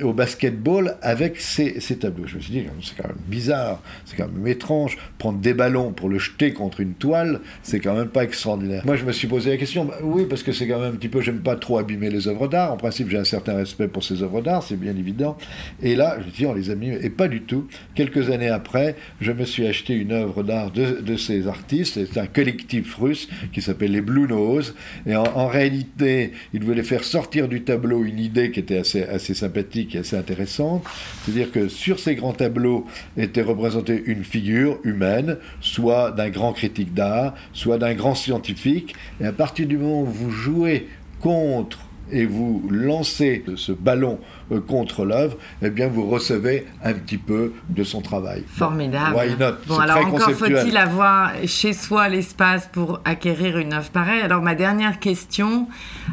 au 0.02 0.14
basketball 0.14 0.96
avec 1.02 1.40
ces, 1.40 1.74
tableaux. 2.00 2.28
Je 2.28 2.38
me 2.38 2.42
suis 2.42 2.52
dit, 2.52 2.66
c'est 2.82 2.96
quand 3.02 3.08
même 3.08 3.18
bizarre, 3.28 3.82
c'est 4.06 4.16
quand 4.16 4.28
même 4.28 4.48
étrange. 4.48 4.98
Prendre 5.18 5.40
des 5.40 5.54
ballons 5.54 5.92
pour 5.92 6.10
le 6.10 6.20
jeter 6.20 6.54
contre 6.54 6.80
une 6.80 6.94
toile, 6.94 7.42
c'est 7.64 7.80
quand 7.80 7.96
même 7.96 8.08
pas 8.08 8.24
extraordinaire. 8.24 8.86
Moi, 8.86 8.96
je 8.96 9.06
me 9.06 9.12
suis 9.12 9.28
posé 9.28 9.50
la 9.50 9.58
question, 9.58 9.86
bah 9.86 9.98
oui, 10.02 10.26
parce 10.30 10.44
que 10.44 10.52
c'est 10.52 10.68
quand 10.68 10.80
même 10.80 10.94
un 10.94 10.96
petit 10.96 11.10
peu, 11.10 11.22
j'aime 11.22 11.40
pas 11.40 11.56
trop 11.56 11.78
abîmer 11.78 12.10
les 12.10 12.28
œuvres 12.28 12.48
d'art. 12.48 12.72
En 12.72 12.78
principe, 12.78 13.10
j'ai 13.10 13.18
un 13.18 13.24
certain 13.24 13.56
respect 13.56 13.88
pour 13.88 14.04
ces 14.04 14.24
œuvres 14.24 14.42
d'art, 14.42 14.64
c'est 14.64 14.80
bien 14.80 14.96
évident. 14.96 15.38
Et 15.82 15.96
là, 15.96 16.18
je 16.26 16.32
dit, 16.32 16.46
on 16.46 16.54
les 16.54 16.70
a 16.70 16.76
et 16.84 17.10
pas 17.10 17.28
du 17.28 17.42
tout. 17.42 17.68
Quelques 17.96 18.30
années 18.30 18.50
après, 18.50 18.96
je 19.22 19.32
me 19.32 19.46
suis 19.46 19.66
acheté 19.66 19.94
une 19.94 20.12
œuvre 20.12 20.44
d'art 20.44 20.72
de, 20.72 21.16
ces 21.18 21.48
artistes. 21.48 22.00
C'est 22.12 22.20
un 22.20 22.28
collectif 22.28 22.96
russe 22.96 23.28
qui 23.52 23.62
s'appelle 23.62 23.92
les 23.92 24.02
Blue 24.02 24.28
Nose. 24.28 24.76
Et 25.06 25.16
en, 25.16 25.48
réalité, 25.48 26.34
ils 26.54 26.64
voulaient 26.64 26.84
faire 26.84 27.04
sortir 27.04 27.48
du 27.48 27.64
tableau 27.64 28.04
une 28.04 28.20
idée 28.20 28.52
qui 28.52 28.60
était 28.60 28.78
assez, 28.78 29.04
assez 29.04 29.34
sympathique 29.34 29.57
et 29.58 29.98
assez 29.98 30.16
intéressante. 30.16 30.84
C'est-à-dire 31.24 31.52
que 31.52 31.68
sur 31.68 32.00
ces 32.00 32.16
grands 32.16 32.34
tableaux 32.34 32.86
était 33.18 33.42
représentée 33.42 34.02
une 34.06 34.24
figure 34.24 34.80
humaine, 34.84 35.38
soit 35.62 36.12
d'un 36.12 36.30
grand 36.30 36.54
critique 36.54 36.94
d'art, 36.94 37.34
soit 37.54 37.78
d'un 37.78 37.94
grand 37.94 38.16
scientifique. 38.16 38.96
Et 39.22 39.26
à 39.26 39.32
partir 39.32 39.68
du 39.68 39.78
moment 39.78 40.02
où 40.02 40.06
vous 40.06 40.32
jouez 40.32 40.88
contre 41.20 41.80
et 42.12 42.26
vous 42.26 42.64
lancez 42.70 43.44
ce 43.56 43.72
ballon 43.72 44.20
contre 44.68 45.06
l'œuvre, 45.06 45.38
eh 45.62 45.70
bien 45.70 45.88
vous 45.88 46.08
recevez 46.08 46.66
un 46.84 46.94
petit 46.94 47.18
peu 47.18 47.54
de 47.70 47.84
son 47.84 48.02
travail. 48.02 48.44
Formidable. 48.48 49.16
Why 49.16 49.36
not? 49.40 49.56
Bon, 49.68 49.80
alors 49.80 50.06
encore 50.06 50.32
faut-il 50.32 50.78
avoir 50.78 51.32
chez 51.46 51.74
soi 51.74 52.10
l'espace 52.10 52.70
pour 52.72 53.00
acquérir 53.06 53.58
une 53.58 53.74
œuvre 53.74 53.90
pareille? 53.90 54.22
Alors 54.22 54.42
ma 54.42 54.56
dernière 54.56 55.00
question 55.00 55.68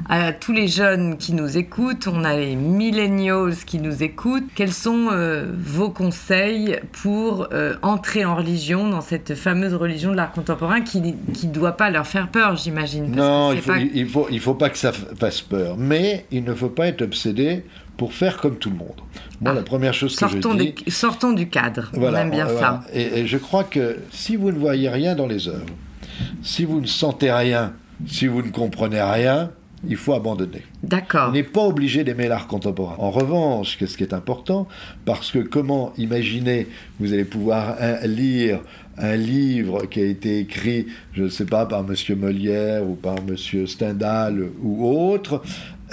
à 0.09 0.33
tous 0.33 0.53
les 0.53 0.69
jeunes 0.69 1.17
qui 1.17 1.33
nous 1.33 1.57
écoutent, 1.57 2.09
on 2.09 2.25
a 2.25 2.37
les 2.37 2.57
millennials 2.57 3.55
qui 3.67 3.79
nous 3.79 4.03
écoutent, 4.03 4.49
quels 4.55 4.73
sont 4.73 5.09
euh, 5.13 5.47
vos 5.57 5.91
conseils 5.91 6.79
pour 7.03 7.49
euh, 7.53 7.75
entrer 7.83 8.25
en 8.25 8.37
religion, 8.37 8.89
dans 8.89 9.01
cette 9.01 9.35
fameuse 9.35 9.75
religion 9.75 10.11
de 10.11 10.17
l'art 10.17 10.33
contemporain 10.33 10.81
qui 10.81 11.01
ne 11.01 11.53
doit 11.53 11.73
pas 11.73 11.91
leur 11.91 12.07
faire 12.07 12.29
peur, 12.29 12.57
j'imagine? 12.57 13.15
Non, 13.15 13.53
il 13.53 13.61
faut, 13.61 13.73
il, 13.77 14.09
faut, 14.09 14.27
il 14.31 14.41
faut 14.41 14.55
pas 14.55 14.71
que 14.71 14.79
ça 14.79 14.93
fasse 14.93 15.41
peur, 15.41 15.77
mais 15.79 16.27
il 16.31 16.45
ne 16.45 16.55
faut 16.55 16.69
pas 16.69 16.87
être 16.87 17.03
obsédé 17.03 17.65
pour 17.97 18.13
faire 18.13 18.39
comme 18.39 18.57
tout 18.57 18.71
le 18.71 18.77
monde. 18.77 19.01
Moi, 19.41 19.53
ah. 19.53 19.55
la 19.55 19.63
première 19.63 19.95
chose 19.95 20.17
que 20.17 20.29
je 20.29 20.39
dis... 20.39 20.91
sortons 20.91 21.33
du 21.33 21.49
cadre, 21.49 21.91
on 21.95 22.15
aime 22.15 22.31
bien 22.31 22.49
ça. 22.49 22.83
Et, 22.93 23.27
je 23.27 23.39
crois 23.39 23.65
que 23.65 23.99
si 24.11 24.37
vous 24.37 24.53
ne 24.53 24.59
voyez 24.59 24.89
rien 24.89 25.15
dans 25.15 25.27
les 25.27 25.49
œuvres, 25.49 25.75
si 26.43 26.65
vous 26.65 26.81
ne 26.81 26.87
sentez 26.87 27.33
rien, 27.33 27.73
si 28.07 28.27
vous 28.27 28.43
ne 28.43 28.51
comprenez 28.51 29.03
rien, 29.03 29.51
il 29.87 29.97
faut 29.97 30.15
abandonner. 30.15 30.63
D'accord. 30.83 31.29
On 31.29 31.33
n'est 31.33 31.43
pas 31.43 31.63
obligé 31.63 32.05
d'aimer 32.05 32.29
l'art 32.29 32.47
contemporain. 32.47 32.97
En 32.99 33.11
revanche, 33.11 33.77
ce 33.79 33.97
qui 33.97 34.03
est 34.03 34.15
important, 34.15 34.67
parce 35.05 35.31
que 35.31 35.41
comment 35.41 35.93
imaginer, 35.99 36.69
vous 37.01 37.13
allez 37.13 37.25
pouvoir 37.25 37.77
lire 38.05 38.61
un 38.97 39.17
livre 39.17 39.87
qui 39.87 40.01
a 40.01 40.05
été 40.05 40.39
écrit, 40.39 40.87
je 41.13 41.25
ne 41.25 41.29
sais 41.29 41.47
pas, 41.47 41.67
par 41.67 41.81
M. 41.81 41.95
Molière 42.19 42.89
ou 42.89 42.95
par 42.95 43.17
M. 43.19 43.67
Stendhal 43.67 44.49
ou 44.63 44.87
autre, 44.87 45.43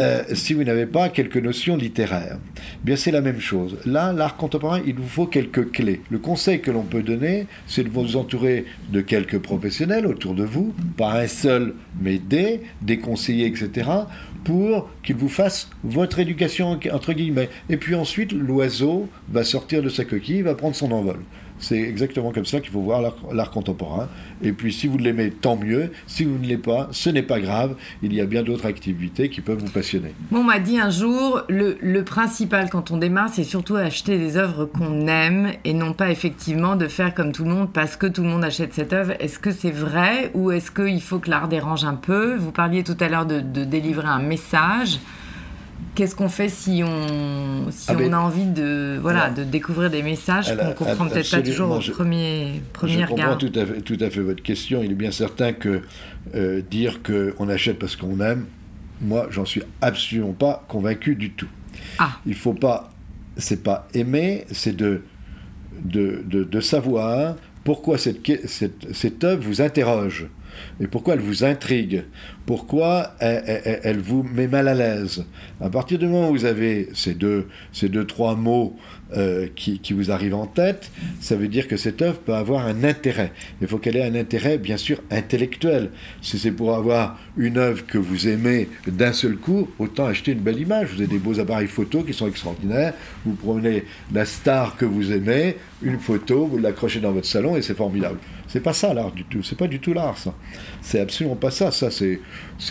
euh, 0.01 0.23
si 0.33 0.55
vous 0.55 0.63
n'avez 0.63 0.87
pas 0.87 1.09
quelques 1.09 1.37
notions 1.37 1.77
littéraires. 1.77 2.39
Bien, 2.83 2.95
c'est 2.95 3.11
la 3.11 3.21
même 3.21 3.39
chose. 3.39 3.77
Là, 3.85 4.11
l'art 4.13 4.35
contemporain, 4.35 4.81
il 4.85 4.95
vous 4.95 5.07
faut 5.07 5.27
quelques 5.27 5.71
clés. 5.71 6.01
Le 6.09 6.17
conseil 6.17 6.59
que 6.59 6.71
l'on 6.71 6.81
peut 6.81 7.03
donner, 7.03 7.45
c'est 7.67 7.83
de 7.83 7.89
vous 7.89 8.15
entourer 8.15 8.65
de 8.89 9.01
quelques 9.01 9.37
professionnels 9.37 10.07
autour 10.07 10.33
de 10.33 10.43
vous, 10.43 10.73
pas 10.97 11.21
un 11.21 11.27
seul, 11.27 11.75
mais 12.01 12.17
des, 12.17 12.61
des 12.81 12.97
conseillers, 12.97 13.45
etc., 13.45 13.89
pour 14.43 14.89
qu'ils 15.03 15.17
vous 15.17 15.29
fassent 15.29 15.69
votre 15.83 16.17
éducation, 16.17 16.79
entre 16.91 17.13
guillemets. 17.13 17.49
Et 17.69 17.77
puis 17.77 17.93
ensuite, 17.93 18.31
l'oiseau 18.31 19.07
va 19.29 19.43
sortir 19.43 19.83
de 19.83 19.89
sa 19.89 20.03
coquille, 20.03 20.37
il 20.37 20.43
va 20.43 20.55
prendre 20.55 20.75
son 20.75 20.91
envol. 20.91 21.19
C'est 21.61 21.79
exactement 21.79 22.31
comme 22.31 22.45
ça 22.45 22.59
qu'il 22.59 22.71
faut 22.71 22.81
voir 22.81 23.01
l'art 23.31 23.51
contemporain. 23.51 24.09
Et 24.43 24.51
puis 24.51 24.73
si 24.73 24.87
vous 24.87 24.97
l'aimez, 24.97 25.31
tant 25.31 25.55
mieux. 25.55 25.91
Si 26.07 26.25
vous 26.25 26.37
ne 26.37 26.45
l'aimez 26.45 26.57
pas, 26.57 26.89
ce 26.91 27.09
n'est 27.09 27.23
pas 27.23 27.39
grave. 27.39 27.75
Il 28.01 28.13
y 28.13 28.19
a 28.19 28.25
bien 28.25 28.43
d'autres 28.43 28.65
activités 28.65 29.29
qui 29.29 29.41
peuvent 29.41 29.59
vous 29.59 29.69
passionner. 29.69 30.13
on 30.31 30.43
m'a 30.43 30.59
dit 30.59 30.79
un 30.79 30.89
jour, 30.89 31.41
le, 31.47 32.01
principal 32.01 32.69
quand 32.69 32.91
on 32.91 32.97
démarre, 32.97 33.29
c'est 33.31 33.43
surtout 33.43 33.75
acheter 33.75 34.17
des 34.17 34.35
œuvres 34.35 34.65
qu'on 34.65 35.07
aime 35.07 35.51
et 35.63 35.73
non 35.73 35.93
pas 35.93 36.09
effectivement 36.09 36.75
de 36.75 36.87
faire 36.87 37.13
comme 37.13 37.31
tout 37.31 37.43
le 37.43 37.51
monde 37.51 37.71
parce 37.71 37.95
que 37.95 38.07
tout 38.07 38.23
le 38.23 38.29
monde 38.29 38.43
achète 38.43 38.73
cette 38.73 38.91
œuvre. 38.91 39.13
Est-ce 39.19 39.37
que 39.37 39.51
c'est 39.51 39.71
vrai 39.71 40.31
ou 40.33 40.51
est-ce 40.51 40.71
qu'il 40.71 41.01
faut 41.01 41.19
que 41.19 41.29
l'art 41.29 41.47
dérange 41.47 41.85
un 41.85 41.93
peu? 41.93 42.35
Vous 42.35 42.51
parliez 42.51 42.83
tout 42.83 42.97
à 42.99 43.07
l'heure 43.07 43.27
de 43.27 43.63
délivrer 43.63 44.07
un 44.07 44.19
message 44.19 44.99
qu'est-ce 45.95 46.15
qu'on 46.15 46.29
fait 46.29 46.49
si 46.49 46.83
on, 46.85 47.69
si 47.71 47.89
ah, 47.89 47.95
on 47.99 48.13
a 48.13 48.17
envie 48.17 48.45
de, 48.45 48.97
voilà, 49.01 49.29
de 49.29 49.43
découvrir 49.43 49.89
des 49.89 50.03
messages 50.03 50.55
qu'on 50.55 50.67
ne 50.67 50.73
comprend 50.73 51.07
peut-être 51.07 51.31
pas 51.31 51.41
toujours 51.41 51.71
au 51.71 51.79
premier, 51.79 52.61
premier 52.73 52.93
je 52.93 53.05
regard 53.05 53.09
Je 53.09 53.23
comprends 53.23 53.37
tout 53.37 53.59
à, 53.59 53.65
fait, 53.65 53.81
tout 53.81 53.97
à 53.99 54.09
fait 54.09 54.21
votre 54.21 54.43
question. 54.43 54.83
Il 54.83 54.91
est 54.91 54.95
bien 54.95 55.11
certain 55.11 55.53
que 55.53 55.81
euh, 56.35 56.61
dire 56.69 57.01
qu'on 57.03 57.49
achète 57.49 57.79
parce 57.79 57.95
qu'on 57.95 58.19
aime, 58.19 58.45
moi, 59.01 59.27
j'en 59.31 59.45
suis 59.45 59.63
absolument 59.81 60.33
pas 60.33 60.63
convaincu 60.67 61.15
du 61.15 61.31
tout. 61.31 61.49
Ah. 61.97 62.19
Il 62.25 62.35
faut 62.35 62.53
pas, 62.53 62.91
c'est 63.37 63.63
pas 63.63 63.87
aimer, 63.93 64.45
c'est 64.51 64.75
de 64.75 65.03
de, 65.83 66.21
de, 66.25 66.43
de, 66.43 66.61
savoir 66.61 67.35
pourquoi 67.63 67.97
cette, 67.97 68.19
cette, 68.47 68.93
cette 68.93 69.23
œuvre 69.23 69.41
vous 69.43 69.61
interroge 69.61 70.27
et 70.79 70.87
pourquoi 70.87 71.13
elle 71.13 71.21
vous 71.21 71.43
intrigue? 71.43 72.03
Pourquoi 72.45 73.15
elle, 73.19 73.99
vous 73.99 74.23
met 74.23 74.47
mal 74.47 74.67
à 74.67 74.73
l'aise? 74.73 75.25
À 75.61 75.69
partir 75.69 75.99
du 75.99 76.07
moment 76.07 76.29
où 76.29 76.33
vous 76.33 76.45
avez 76.45 76.89
ces 76.93 77.13
deux, 77.13 77.47
ces 77.71 77.87
deux 77.87 78.05
trois 78.05 78.35
mots 78.35 78.75
euh, 79.15 79.47
qui, 79.55 79.79
qui, 79.79 79.93
vous 79.93 80.11
arrivent 80.11 80.35
en 80.35 80.47
tête, 80.47 80.91
ça 81.19 81.35
veut 81.35 81.47
dire 81.47 81.67
que 81.67 81.77
cette 81.77 82.01
œuvre 82.01 82.19
peut 82.19 82.33
avoir 82.33 82.65
un 82.65 82.83
intérêt. 82.83 83.31
Il 83.61 83.67
faut 83.67 83.77
qu'elle 83.77 83.95
ait 83.95 84.03
un 84.03 84.15
intérêt, 84.15 84.57
bien 84.57 84.77
sûr, 84.77 85.01
intellectuel. 85.11 85.91
Si 86.21 86.39
c'est 86.39 86.51
pour 86.51 86.75
avoir 86.75 87.19
une 87.37 87.57
œuvre 87.57 87.85
que 87.85 87.97
vous 87.97 88.27
aimez 88.27 88.69
d'un 88.87 89.13
seul 89.13 89.35
coup, 89.37 89.69
autant 89.79 90.05
acheter 90.05 90.31
une 90.31 90.39
belle 90.39 90.59
image. 90.59 90.89
Vous 90.93 91.01
avez 91.01 91.07
des 91.07 91.19
beaux 91.19 91.39
appareils 91.39 91.67
photo 91.67 92.03
qui 92.03 92.13
sont 92.13 92.27
extraordinaires. 92.27 92.93
Vous 93.25 93.33
prenez 93.33 93.83
la 94.13 94.25
star 94.25 94.77
que 94.77 94.85
vous 94.85 95.11
aimez, 95.11 95.57
une 95.81 95.99
photo, 95.99 96.47
vous 96.47 96.57
l'accrochez 96.57 96.99
dans 96.99 97.11
votre 97.11 97.27
salon 97.27 97.55
et 97.55 97.61
c'est 97.61 97.77
formidable. 97.77 98.17
C'est 98.51 98.59
pas 98.59 98.73
ça 98.73 98.93
l'art 98.93 99.11
du 99.11 99.23
tout. 99.23 99.43
C'est 99.43 99.57
pas 99.57 99.67
du 99.67 99.79
tout 99.79 99.93
l'art, 99.93 100.17
ça. 100.17 100.33
C'est 100.81 100.99
absolument 100.99 101.35
pas 101.35 101.51
ça. 101.51 101.71
Ça, 101.71 101.89
c'est, 101.89 102.19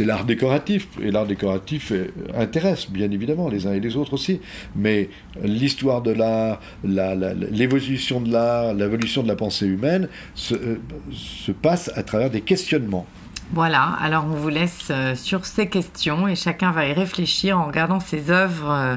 l'art 0.00 0.25
décoratif. 0.25 0.88
Et 1.00 1.10
l'art 1.10 1.26
décoratif 1.26 1.92
intéresse, 2.34 2.90
bien 2.90 3.10
évidemment, 3.10 3.49
les 3.49 3.66
uns 3.66 3.72
et 3.72 3.80
les 3.80 3.96
autres 3.96 4.14
aussi. 4.14 4.40
Mais 4.76 5.08
l'histoire 5.42 6.02
de 6.02 6.10
l'art, 6.10 6.60
l'évolution 6.84 8.20
de 8.20 8.30
l'art, 8.30 8.75
l'évolution 8.75 9.22
de 9.22 9.28
la 9.28 9.37
pensée 9.37 9.66
humaine 9.66 10.08
se, 10.34 10.54
euh, 10.54 10.80
se 11.12 11.52
passe 11.52 11.90
à 11.94 12.02
travers 12.02 12.30
des 12.30 12.42
questionnements. 12.42 13.06
Voilà, 13.52 13.96
alors 14.00 14.26
on 14.26 14.34
vous 14.34 14.49
laisse 14.49 14.88
euh, 14.90 15.16
sur 15.16 15.44
ces 15.44 15.68
questions 15.68 16.28
et 16.28 16.37
chacun 16.37 16.70
va 16.70 16.87
y 16.87 16.92
réfléchir 16.92 17.58
en 17.58 17.64
regardant 17.66 17.99
ses 17.99 18.30
œuvres, 18.30 18.70
euh, 18.70 18.96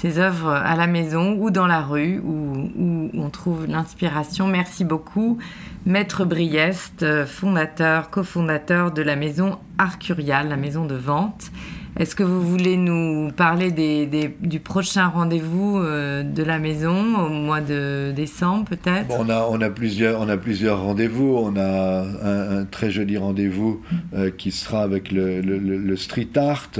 ses 0.00 0.20
œuvres 0.20 0.50
à 0.52 0.76
la 0.76 0.86
maison 0.86 1.36
ou 1.40 1.50
dans 1.50 1.66
la 1.66 1.80
rue 1.80 2.20
où, 2.24 3.10
on 3.14 3.30
trouve 3.30 3.66
l'inspiration. 3.66 4.46
Merci 4.46 4.84
beaucoup, 4.84 5.38
Maître 5.86 6.24
Briest, 6.24 7.02
euh, 7.02 7.26
fondateur, 7.26 8.08
cofondateur 8.08 8.92
de 8.92 9.02
la 9.02 9.16
maison 9.16 9.58
Arcurial, 9.76 10.48
la 10.48 10.56
maison 10.56 10.84
de 10.84 10.94
vente. 10.94 11.50
Est-ce 11.98 12.14
que 12.14 12.22
vous 12.22 12.40
voulez 12.40 12.76
nous 12.76 13.32
parler 13.32 13.72
du 13.72 14.60
prochain 14.60 15.08
rendez-vous 15.08 15.78
euh, 15.78 16.22
de 16.22 16.44
la 16.44 16.60
maison 16.60 17.26
au 17.26 17.28
mois 17.28 17.60
de 17.60 18.12
décembre 18.14 18.66
peut-être? 18.66 19.08
On, 19.18 19.28
a, 19.28 19.48
on, 19.50 19.60
a 19.60 19.68
plusieurs, 19.68 20.24
plusieurs 20.38 20.80
rendez-vous. 20.80 21.36
On 21.36 21.56
a 21.56 22.04
un, 22.22 22.64
très 22.66 22.92
joli 22.92 23.16
rendez-vous 23.16 23.82
euh, 24.14 24.30
qui 24.30 24.52
sera 24.52 24.82
avec 24.82 25.10
le, 25.10 25.96
street 25.96 26.28
art. 26.36 26.70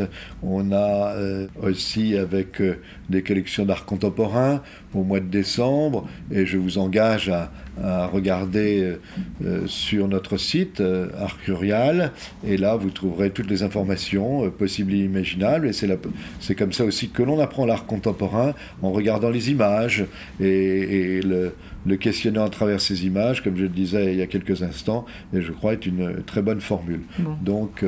On 0.45 0.71
a 0.71 1.09
euh, 1.17 1.49
aussi 1.61 2.17
avec 2.17 2.63
des 3.11 3.23
collections 3.25 3.65
d'art 3.65 3.87
contemporain 3.87 4.63
au 4.95 5.03
mois 5.03 5.19
de 5.19 5.27
décembre. 5.27 6.07
Et 6.31 6.47
je 6.47 6.59
vous 6.59 6.79
engage 6.79 7.29
à, 7.29 7.51
à 7.83 8.07
regarder 8.07 8.81
euh, 8.81 9.01
euh, 9.45 9.67
sur 9.67 10.09
notre 10.09 10.37
site 10.37 10.81
euh, 10.81 11.09
Arcurial 11.21 12.13
et 12.47 12.57
là 12.57 12.77
vous 12.77 12.91
trouverez 12.91 13.31
toutes 13.31 13.49
les 13.49 13.63
informations 13.63 14.51
possibles 14.51 14.95
et 14.95 14.99
imaginables 14.99 15.69
et 15.69 15.73
c'est 15.73 16.55
comme 16.55 16.73
ça 16.73 16.85
aussi 16.85 17.11
que 17.11 17.23
l'on 17.23 17.41
apprend 17.41 17.67
l'art 17.67 17.87
contemporain 17.87 18.55
en 18.83 18.91
regardant 18.91 19.31
les 19.31 19.51
images 19.51 20.05
et, 20.41 21.21
le, 21.23 21.53
questionnant 21.97 22.45
à 22.45 22.51
travers 22.51 22.81
ces 22.81 23.07
images 23.07 23.43
comme 23.43 23.57
je 23.57 23.63
le 23.63 23.69
disais 23.69 24.13
il 24.13 24.19
y 24.19 24.23
a 24.23 24.27
quelques 24.27 24.63
instants 24.63 25.07
et 25.33 25.41
je 25.41 25.53
crois 25.53 25.73
est 25.73 25.87
une 25.87 26.23
très 26.25 26.43
bonne 26.43 26.61
formule 26.61 27.01
donc 27.43 27.85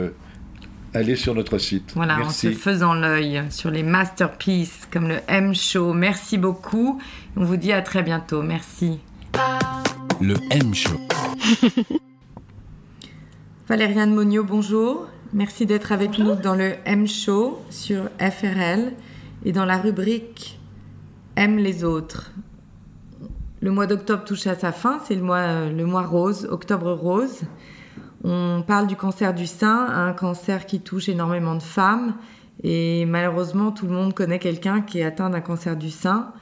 allez 0.95 1.17
sur 1.17 1.35
notre 1.35 1.59
site. 1.59 1.93
Voilà, 1.95 2.19
en 2.21 2.31
se 2.31 2.51
faisant 2.53 2.95
l'œil 2.95 3.43
sur 3.51 3.71
les 3.71 3.83
masterpieces 3.83 4.89
comme 4.91 5.09
le 5.09 5.19
M 5.29 5.55
Show. 5.55 5.93
Merci 5.93 6.39
beaucoup. 6.39 7.01
On 7.37 7.45
vous 7.45 7.57
dit 7.57 7.73
à 7.73 7.83
très 7.83 8.03
bientôt. 8.03 8.43
Merci. 8.43 8.99
Le 10.21 10.35
M 10.50 10.75
Show. 10.75 10.99
Valériane 13.69 14.15
Monio, 14.15 14.45
bonjour. 14.45 15.07
Merci 15.33 15.65
d'être 15.65 15.93
avec 15.93 16.19
nous 16.19 16.35
dans 16.35 16.55
le 16.55 16.75
M 16.85 17.09
Show 17.09 17.59
sur 17.71 18.11
FRL 18.19 18.93
et 19.47 19.53
dans 19.53 19.65
la 19.65 19.79
rubrique 19.79 20.61
Aime 21.37 21.57
les 21.57 21.85
autres. 21.85 22.33
Le 23.62 23.71
mois 23.71 23.87
d'octobre 23.87 24.25
touche 24.25 24.47
à 24.47 24.55
sa 24.55 24.73
fin, 24.73 25.00
c'est 25.07 25.15
le 25.15 25.23
mois, 25.23 25.67
le 25.67 25.87
mois 25.87 26.05
rose, 26.05 26.47
octobre 26.50 26.93
rose. 26.93 27.41
On 28.23 28.62
parle 28.67 28.89
du 28.89 28.97
cancer 28.97 29.33
du 29.33 29.47
sein, 29.47 29.87
un 29.87 30.12
cancer 30.12 30.67
qui 30.67 30.81
touche 30.81 31.09
énormément 31.09 31.55
de 31.55 31.62
femmes. 31.62 32.15
Et 32.62 33.07
malheureusement, 33.07 33.73
tout 33.73 33.87
le 33.87 33.93
monde 33.93 34.12
connaît 34.12 34.39
quelqu'un 34.39 34.83
qui 34.83 34.99
est 34.99 35.05
atteint 35.05 35.31
d'un 35.31 35.41
cancer 35.41 35.79
du 35.79 35.89
sein. 35.89 36.35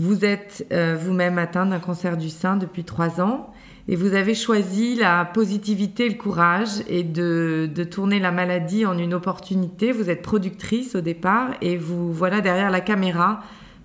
Vous 0.00 0.24
êtes 0.24 0.66
euh, 0.72 0.96
vous-même 0.98 1.36
atteint 1.36 1.66
d'un 1.66 1.78
cancer 1.78 2.16
du 2.16 2.30
sein 2.30 2.56
depuis 2.56 2.84
trois 2.84 3.20
ans 3.20 3.52
et 3.86 3.96
vous 3.96 4.14
avez 4.14 4.34
choisi 4.34 4.94
la 4.94 5.26
positivité, 5.26 6.08
le 6.08 6.14
courage 6.14 6.70
et 6.88 7.02
de, 7.02 7.68
tourner 7.90 8.18
la 8.18 8.30
maladie 8.30 8.86
en 8.86 8.96
une 8.96 9.12
opportunité. 9.12 9.92
Vous 9.92 10.08
êtes 10.08 10.22
productrice 10.22 10.94
au 10.94 11.02
départ 11.02 11.50
et 11.60 11.76
vous 11.76 12.14
voilà 12.14 12.40
derrière 12.40 12.70
la 12.70 12.80
caméra 12.80 13.40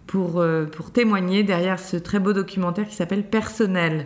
pour, 0.07 0.39
euh, 0.39 0.63
pour 0.63 0.91
témoigner 0.91 1.43
derrière 1.43 1.79
ce 1.79 1.97
très 1.97 2.19
beau 2.19 2.31
documentaire 2.31 2.87
qui 2.87 2.95
s'appelle 2.95 3.25
Personnel. 3.25 4.05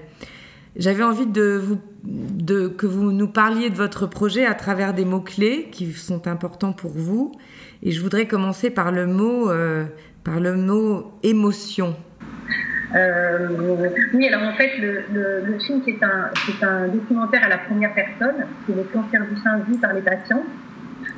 J'avais 0.76 1.04
envie 1.04 1.28
de 1.28 1.62
vous, 1.64 1.78
de, 2.04 2.68
que 2.70 2.88
vous 2.88 3.12
nous 3.12 3.28
parliez 3.28 3.70
de 3.70 3.76
votre 3.76 4.08
projet 4.08 4.48
à 4.48 4.56
travers 4.56 4.96
des 4.96 5.06
mots-clés 5.06 5.68
qui 5.72 5.92
sont 5.94 6.28
importants 6.28 6.74
pour 6.74 6.92
vous. 6.92 7.34
Et 7.84 7.92
je 7.92 8.02
voudrais 8.02 8.28
commencer 8.28 8.70
par 8.70 8.92
le 8.92 9.06
mot 9.06 9.50
euh, 9.50 9.86
le 10.38 10.56
mot 10.56 11.12
émotion. 11.24 11.96
Euh, 12.96 13.90
oui, 14.14 14.28
alors 14.28 14.50
en 14.50 14.54
fait, 14.54 14.72
le, 14.80 15.60
film, 15.60 15.82
c'est 15.86 16.64
un, 16.66 16.88
documentaire 16.88 17.44
à 17.44 17.50
la 17.50 17.58
première 17.60 17.94
personne, 17.94 18.46
c'est 18.66 18.76
le 18.76 18.84
cancer 18.84 19.22
du 19.28 19.40
sein 19.42 19.60
vu 19.68 19.78
par 19.78 19.94
les 19.94 20.02
patients. 20.02 20.44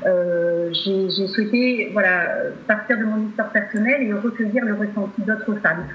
Euh, 0.05 0.71
j'ai 0.73 1.27
souhaité 1.27 1.89
voilà, 1.93 2.27
partir 2.67 2.97
de 2.97 3.03
mon 3.03 3.27
histoire 3.27 3.49
personnelle 3.51 4.01
et 4.01 4.13
recueillir 4.13 4.65
le 4.65 4.73
ressenti 4.73 5.21
d'autres 5.21 5.55
femmes, 5.61 5.85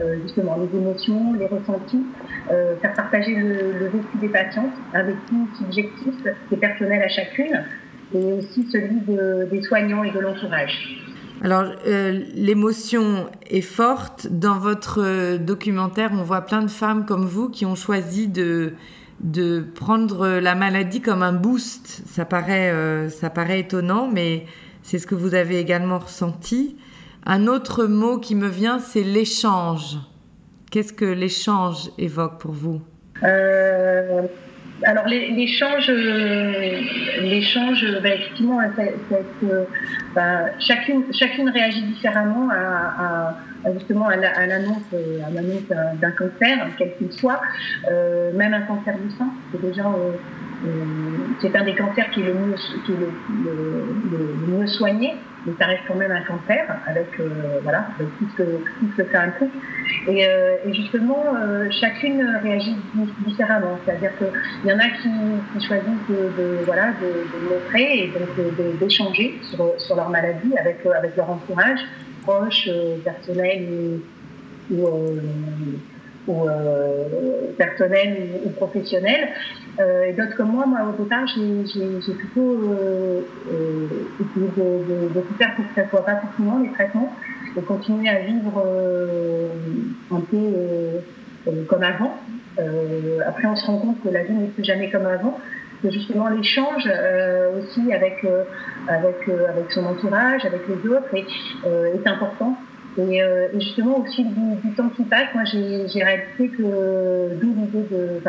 euh, 0.00 0.16
justement, 0.22 0.58
les 0.58 0.78
émotions, 0.78 1.34
les 1.34 1.46
ressentis, 1.46 2.04
faire 2.48 2.92
partager 2.94 3.34
le, 3.34 3.86
vécu 3.86 4.18
des 4.20 4.28
patientes, 4.28 4.72
un 4.92 5.02
vécu 5.02 5.34
subjectif, 5.58 6.14
est 6.52 6.56
personnel 6.56 7.02
à 7.02 7.08
chacune, 7.08 7.64
et 8.14 8.32
aussi 8.34 8.68
celui 8.70 9.00
des 9.50 9.62
soignants 9.62 10.04
et 10.04 10.10
de 10.10 10.20
l'entourage. 10.20 11.13
Alors, 11.44 11.64
euh, 11.86 12.22
l'émotion 12.34 13.26
est 13.50 13.60
forte. 13.60 14.28
Dans 14.28 14.58
votre 14.58 15.02
euh, 15.02 15.36
documentaire, 15.36 16.08
on 16.14 16.22
voit 16.22 16.40
plein 16.40 16.62
de 16.62 16.70
femmes 16.70 17.04
comme 17.04 17.26
vous 17.26 17.50
qui 17.50 17.66
ont 17.66 17.74
choisi 17.74 18.28
de, 18.28 18.72
de 19.20 19.60
prendre 19.74 20.26
la 20.26 20.54
maladie 20.54 21.02
comme 21.02 21.22
un 21.22 21.34
boost. 21.34 22.00
Ça 22.06 22.24
paraît, 22.24 22.70
euh, 22.70 23.10
ça 23.10 23.28
paraît 23.28 23.60
étonnant, 23.60 24.08
mais 24.10 24.46
c'est 24.82 24.98
ce 24.98 25.06
que 25.06 25.14
vous 25.14 25.34
avez 25.34 25.58
également 25.58 25.98
ressenti. 25.98 26.78
Un 27.26 27.46
autre 27.46 27.84
mot 27.84 28.18
qui 28.18 28.34
me 28.36 28.48
vient, 28.48 28.78
c'est 28.78 29.04
l'échange. 29.04 29.98
Qu'est-ce 30.70 30.94
que 30.94 31.04
l'échange 31.04 31.90
évoque 31.98 32.38
pour 32.38 32.52
vous? 32.52 32.80
Alors 34.84 35.06
l'échange, 35.06 35.90
l'échange, 37.20 37.86
bah, 38.02 38.14
effectivement, 38.14 38.60
bah, 40.14 40.58
chacune, 40.58 41.04
chacune 41.12 41.48
réagit 41.48 41.82
différemment 41.82 42.48
à, 42.50 43.36
justement 43.72 44.08
à 44.08 44.46
l'annonce, 44.46 44.82
d'un 44.92 46.10
cancer, 46.12 46.66
quel 46.78 46.96
qu'il 46.96 47.12
soit, 47.12 47.40
euh, 47.90 48.32
même 48.34 48.54
un 48.54 48.62
cancer 48.62 48.94
du 48.98 49.10
sein, 49.16 49.28
c'est 49.52 49.60
déjà 49.60 49.86
euh, 49.86 50.12
euh, 50.66 50.84
c'est 51.40 51.54
un 51.56 51.64
des 51.64 51.74
cancers 51.74 52.10
qui 52.10 52.20
est 52.20 52.24
le 52.24 52.34
mieux, 52.34 52.54
qui 52.84 52.92
est 52.92 52.96
le, 52.96 54.34
mieux 54.46 54.66
soigné, 54.66 55.14
mais 55.46 55.52
ça 55.58 55.66
reste 55.66 55.82
quand 55.86 55.94
même 55.94 56.10
un 56.10 56.22
cancer 56.22 56.64
avec, 56.86 57.08
euh, 57.20 57.58
voilà, 57.62 57.86
avec 57.96 58.08
tout, 58.18 58.26
ce 58.32 58.42
que, 58.42 58.50
tout 58.80 58.90
ce 58.96 59.02
ça 59.12 59.22
implique. 59.22 59.52
Et, 60.08 60.26
euh, 60.26 60.56
et 60.66 60.74
justement, 60.74 61.24
chacune 61.70 62.24
réagit 62.42 62.76
différemment. 63.26 63.78
C'est-à-dire 63.84 64.10
qu'il 64.18 64.70
y 64.70 64.72
en 64.72 64.78
a 64.78 64.88
qui, 64.88 65.66
choisissent 65.66 66.08
de, 66.08 66.64
voilà, 66.64 66.92
de, 67.00 67.54
montrer 67.54 67.98
et 67.98 68.08
donc 68.08 68.78
d'échanger 68.80 69.38
sur, 69.42 69.72
sur, 69.78 69.96
leur 69.96 70.10
maladie 70.10 70.56
avec, 70.58 70.84
avec 70.86 71.16
leur 71.16 71.30
entourage, 71.30 71.80
proche, 72.22 72.68
personnel 73.04 74.00
ou 74.70 74.86
personnel 77.56 78.40
ou, 78.44 78.50
professionnel. 78.50 79.28
Euh, 79.80 80.04
et 80.04 80.12
d'autres 80.12 80.36
comme 80.36 80.52
moi, 80.52 80.66
moi 80.66 80.80
au 80.88 81.02
départ, 81.02 81.26
j'ai 81.26 82.14
plutôt 82.14 82.52
euh, 82.52 83.20
euh, 83.52 83.86
essayé 84.20 84.48
de, 84.56 85.14
de, 85.14 85.20
tout 85.20 85.34
faire 85.34 85.54
pour 85.56 85.66
que 85.66 85.74
ça 85.74 85.84
ne 85.84 85.88
soit 85.88 86.04
pas 86.04 86.16
forcément 86.16 86.58
les 86.58 86.70
traitements, 86.70 87.12
de 87.56 87.60
continuer 87.60 88.08
à 88.08 88.20
vivre 88.20 88.64
un 90.12 90.20
peu 90.20 91.56
comme 91.66 91.82
avant. 91.82 92.16
après, 93.26 93.46
on 93.46 93.56
se 93.56 93.66
rend 93.66 93.78
compte 93.78 94.02
que 94.02 94.08
la 94.08 94.22
vie 94.22 94.32
n'est 94.32 94.48
plus 94.48 94.64
jamais 94.64 94.90
comme 94.90 95.06
avant 95.06 95.38
que 95.82 95.90
justement 95.90 96.28
l'échange 96.28 96.88
aussi 97.58 97.92
avec, 97.92 98.24
avec, 98.88 99.28
avec 99.28 99.70
son 99.70 99.84
entourage, 99.84 100.44
avec 100.44 100.62
les 100.68 100.90
autres, 100.90 101.14
est 101.14 102.06
important. 102.06 102.56
Et, 102.98 103.20
justement, 103.54 104.00
au 104.00 104.04
fil 104.04 104.26
du, 104.62 104.70
temps 104.72 104.88
qui 104.90 105.02
passe, 105.04 105.28
moi 105.34 105.44
j'ai 105.44 106.02
réalisé 106.02 106.48
que 106.56 107.34
d'où 107.40 107.54
l'idée 107.54 107.86
de. 107.90 108.20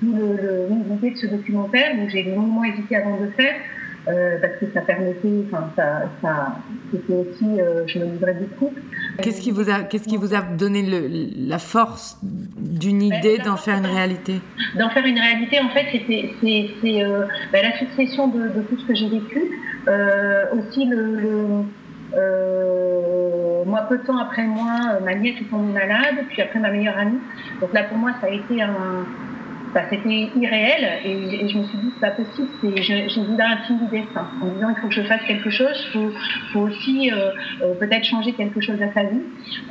D'où 0.00 0.14
l'idée 0.14 1.10
de 1.10 1.16
ce 1.16 1.26
documentaire 1.26 1.94
où 1.98 2.08
j'ai 2.08 2.22
longuement 2.22 2.64
hésité 2.64 2.96
avant 2.96 3.18
de 3.18 3.24
le 3.24 3.30
faire. 3.30 3.54
Euh, 4.08 4.36
parce 4.40 4.54
que 4.54 4.66
ça 4.74 4.80
permettait, 4.80 5.44
enfin, 5.46 5.70
ça, 5.76 6.10
ça 6.20 6.56
c'était 6.90 7.14
aussi, 7.14 7.60
euh, 7.60 7.86
je 7.86 8.00
me 8.00 8.06
livrais 8.06 8.34
beaucoup. 8.34 8.74
Qu'est-ce 9.22 9.40
qui 9.40 9.52
vous 9.52 9.70
a, 9.70 9.84
qu'est-ce 9.84 10.08
qui 10.08 10.16
vous 10.16 10.34
a 10.34 10.42
donné 10.42 10.82
le, 10.82 11.08
la 11.48 11.58
force 11.58 12.18
d'une 12.22 13.08
ben, 13.08 13.18
idée 13.18 13.38
d'en 13.38 13.56
faire 13.56 13.78
une 13.78 13.86
réalité? 13.86 14.40
D'en 14.76 14.90
faire 14.90 15.06
une 15.06 15.20
réalité, 15.20 15.60
en 15.60 15.68
fait, 15.68 15.86
c'était, 15.92 16.32
c'est, 16.40 17.04
euh, 17.04 17.26
ben, 17.52 17.62
la 17.62 17.78
succession 17.78 18.26
de, 18.26 18.48
de, 18.48 18.62
tout 18.62 18.76
ce 18.76 18.86
que 18.86 18.94
j'ai 18.96 19.08
vécu, 19.08 19.40
aussi 20.52 20.84
le, 20.84 21.20
le 21.20 21.44
moi, 23.66 23.80
peu 23.88 23.98
de 23.98 24.02
temps 24.02 24.18
après 24.18 24.44
moi, 24.44 25.00
ma 25.04 25.14
nièce 25.14 25.40
est 25.40 25.50
tombée 25.50 25.72
malade, 25.72 26.26
puis 26.28 26.42
après 26.42 26.58
ma 26.58 26.70
meilleure 26.70 26.98
amie. 26.98 27.20
Donc 27.60 27.72
là, 27.72 27.84
pour 27.84 27.98
moi, 27.98 28.12
ça 28.20 28.26
a 28.26 28.30
été 28.30 28.60
un, 28.62 29.06
bah, 29.74 29.80
c'était 29.88 30.28
irréel 30.36 31.00
et, 31.04 31.48
je 31.48 31.58
me 31.58 31.64
suis 31.64 31.78
dit 31.78 31.90
c'est 31.94 32.00
pas 32.00 32.10
possible 32.10 32.48
j'ai 32.76 33.22
voulu 33.22 33.42
un 33.42 33.56
film 33.64 33.78
du 33.90 33.98
en 33.98 34.46
disant 34.46 34.68
il 34.68 34.76
faut 34.80 34.88
que 34.88 34.94
je 34.94 35.02
fasse 35.02 35.22
quelque 35.26 35.48
chose 35.48 35.88
il 35.94 36.12
faut, 36.52 36.60
aussi 36.60 37.10
euh, 37.10 37.30
euh, 37.62 37.74
peut-être 37.74 38.04
changer 38.04 38.32
quelque 38.32 38.60
chose 38.60 38.80
à 38.82 38.92
sa 38.92 39.04
vie. 39.04 39.22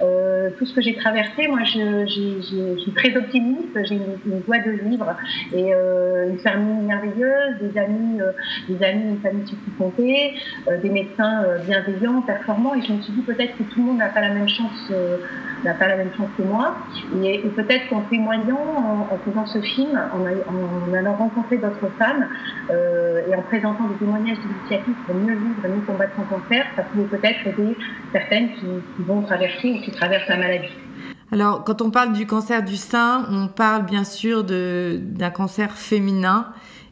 Euh, 0.02 0.50
tout 0.58 0.66
ce 0.66 0.74
que 0.74 0.82
j'ai 0.82 0.96
traversé 0.96 1.48
moi 1.48 1.60
je, 1.64 2.06
suis 2.08 2.92
très 2.94 3.16
optimiste 3.16 3.78
j'ai 3.84 3.96
une, 3.96 4.18
une, 4.26 4.44
joie 4.44 4.58
de 4.60 4.72
vivre 4.72 5.16
et 5.54 5.72
une 5.72 6.40
famille 6.40 6.84
merveilleuse 6.86 7.60
des 7.62 7.78
amis 7.78 8.20
des 8.70 8.84
amis 8.84 9.04
une 9.10 9.20
famille 9.20 9.44
qui 9.44 9.56
compter 9.78 10.34
des 10.82 10.90
médecins 10.90 11.44
bienveillants 11.66 12.22
performants 12.22 12.74
et 12.74 12.82
je 12.82 12.92
me 12.92 13.02
suis 13.02 13.14
dit 13.14 13.22
peut-être 13.22 13.56
que 13.58 13.64
tout 13.64 13.80
le 13.80 13.84
monde 13.84 13.98
n'a 13.98 14.10
pas 14.10 14.22
la 14.22 14.30
même 14.30 14.50
chance 14.50 14.92
n'a 15.64 15.74
pas 15.76 15.88
la 15.88 15.98
même 15.98 16.12
chance 16.18 16.30
que 16.38 16.44
moi. 16.44 16.76
Et, 17.24 17.40
peut-être 17.40 17.88
qu'en 17.90 18.02
témoignant 18.02 19.08
en 19.12 19.18
faisant 19.24 19.46
ce 19.46 19.62
film 19.62 19.90
en, 19.97 20.93
allant 20.93 21.15
rencontrer 21.15 21.58
d'autres 21.58 21.91
femmes 21.97 22.27
euh, 22.69 23.21
et 23.27 23.36
en 23.36 23.41
présentant 23.41 23.88
des 23.88 23.95
témoignages 23.95 24.38
d'initiatives 24.39 24.95
pour 25.06 25.15
mieux 25.15 25.36
vivre 25.36 25.65
et 25.65 25.69
mieux 25.69 25.82
combattre 25.86 26.13
son 26.15 26.23
cancer, 26.23 26.65
ça 26.75 26.84
pouvait 26.84 27.17
peut-être 27.17 27.47
aider 27.47 27.75
certaines 28.12 28.49
qui, 28.56 28.65
vont 28.99 29.21
traverser 29.21 29.71
ou 29.71 29.82
qui 29.82 29.91
traversent 29.91 30.27
la 30.30 30.38
maladie. 30.38 30.73
Alors, 31.32 31.63
quand 31.63 31.82
on 31.82 31.91
parle 31.91 32.13
du 32.13 32.25
cancer 32.25 32.63
du 32.63 32.75
sein, 32.75 33.25
on 33.32 33.47
parle 33.47 33.86
bien 33.86 34.04
sûr 34.04 34.43
d'un 34.43 35.30
cancer 35.30 35.71
féminin. 35.71 36.47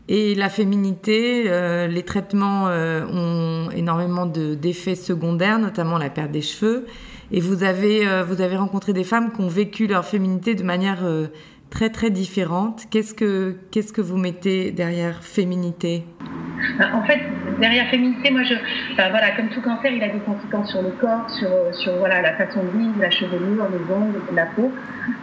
Et 0.08 0.34
la 0.34 0.50
féminité, 0.50 1.44
euh, 1.48 1.86
les 1.86 2.04
traitements 2.04 2.68
euh, 2.68 3.06
ont 3.06 3.70
énormément 3.72 4.26
d'effets 4.26 4.96
secondaires, 4.96 5.60
notamment 5.60 5.98
la 5.98 6.10
perte 6.10 6.32
des 6.32 6.42
cheveux. 6.42 6.88
Et 7.32 7.42
vous 7.42 7.64
avez, 7.64 8.24
vous 8.24 8.42
avez 8.42 8.56
rencontré 8.56 8.92
des 8.92 9.04
femmes 9.04 9.32
qui 9.32 9.42
ont 9.42 9.50
vécu 9.50 9.86
leur 9.86 10.04
féminité 10.04 10.56
de 10.56 10.64
manière 10.64 11.04
très 11.70 11.90
très 11.90 12.10
différentes. 12.10 12.86
Qu'est-ce 12.90 13.14
que, 13.14 13.56
qu'est-ce 13.72 13.94
que 13.94 14.02
vous 14.02 14.18
mettez 14.18 14.72
derrière 14.72 15.24
féminité? 15.24 16.04
Bah, 16.78 16.88
En 16.94 17.04
fait, 17.04 17.20
derrière 17.60 17.88
féminité, 17.90 18.32
moi, 18.32 18.44
je, 18.44 18.56
voilà, 18.96 19.32
comme 19.36 19.50
tout 19.50 19.62
cancer, 19.62 19.92
il 19.92 20.04
a 20.04 20.10
des 20.10 20.20
conséquences 20.20 20.70
sur 20.70 20.82
le 20.82 20.92
corps, 20.92 21.30
sur, 21.30 21.50
sur 21.74 21.96
voilà, 21.98 22.22
la 22.22 22.34
façon 22.34 22.64
de 22.64 22.78
vivre, 22.78 22.96
la 23.00 23.12
chevelure, 23.12 23.68
les 23.72 23.94
ongles, 23.94 24.22
la 24.34 24.46
peau. 24.46 24.72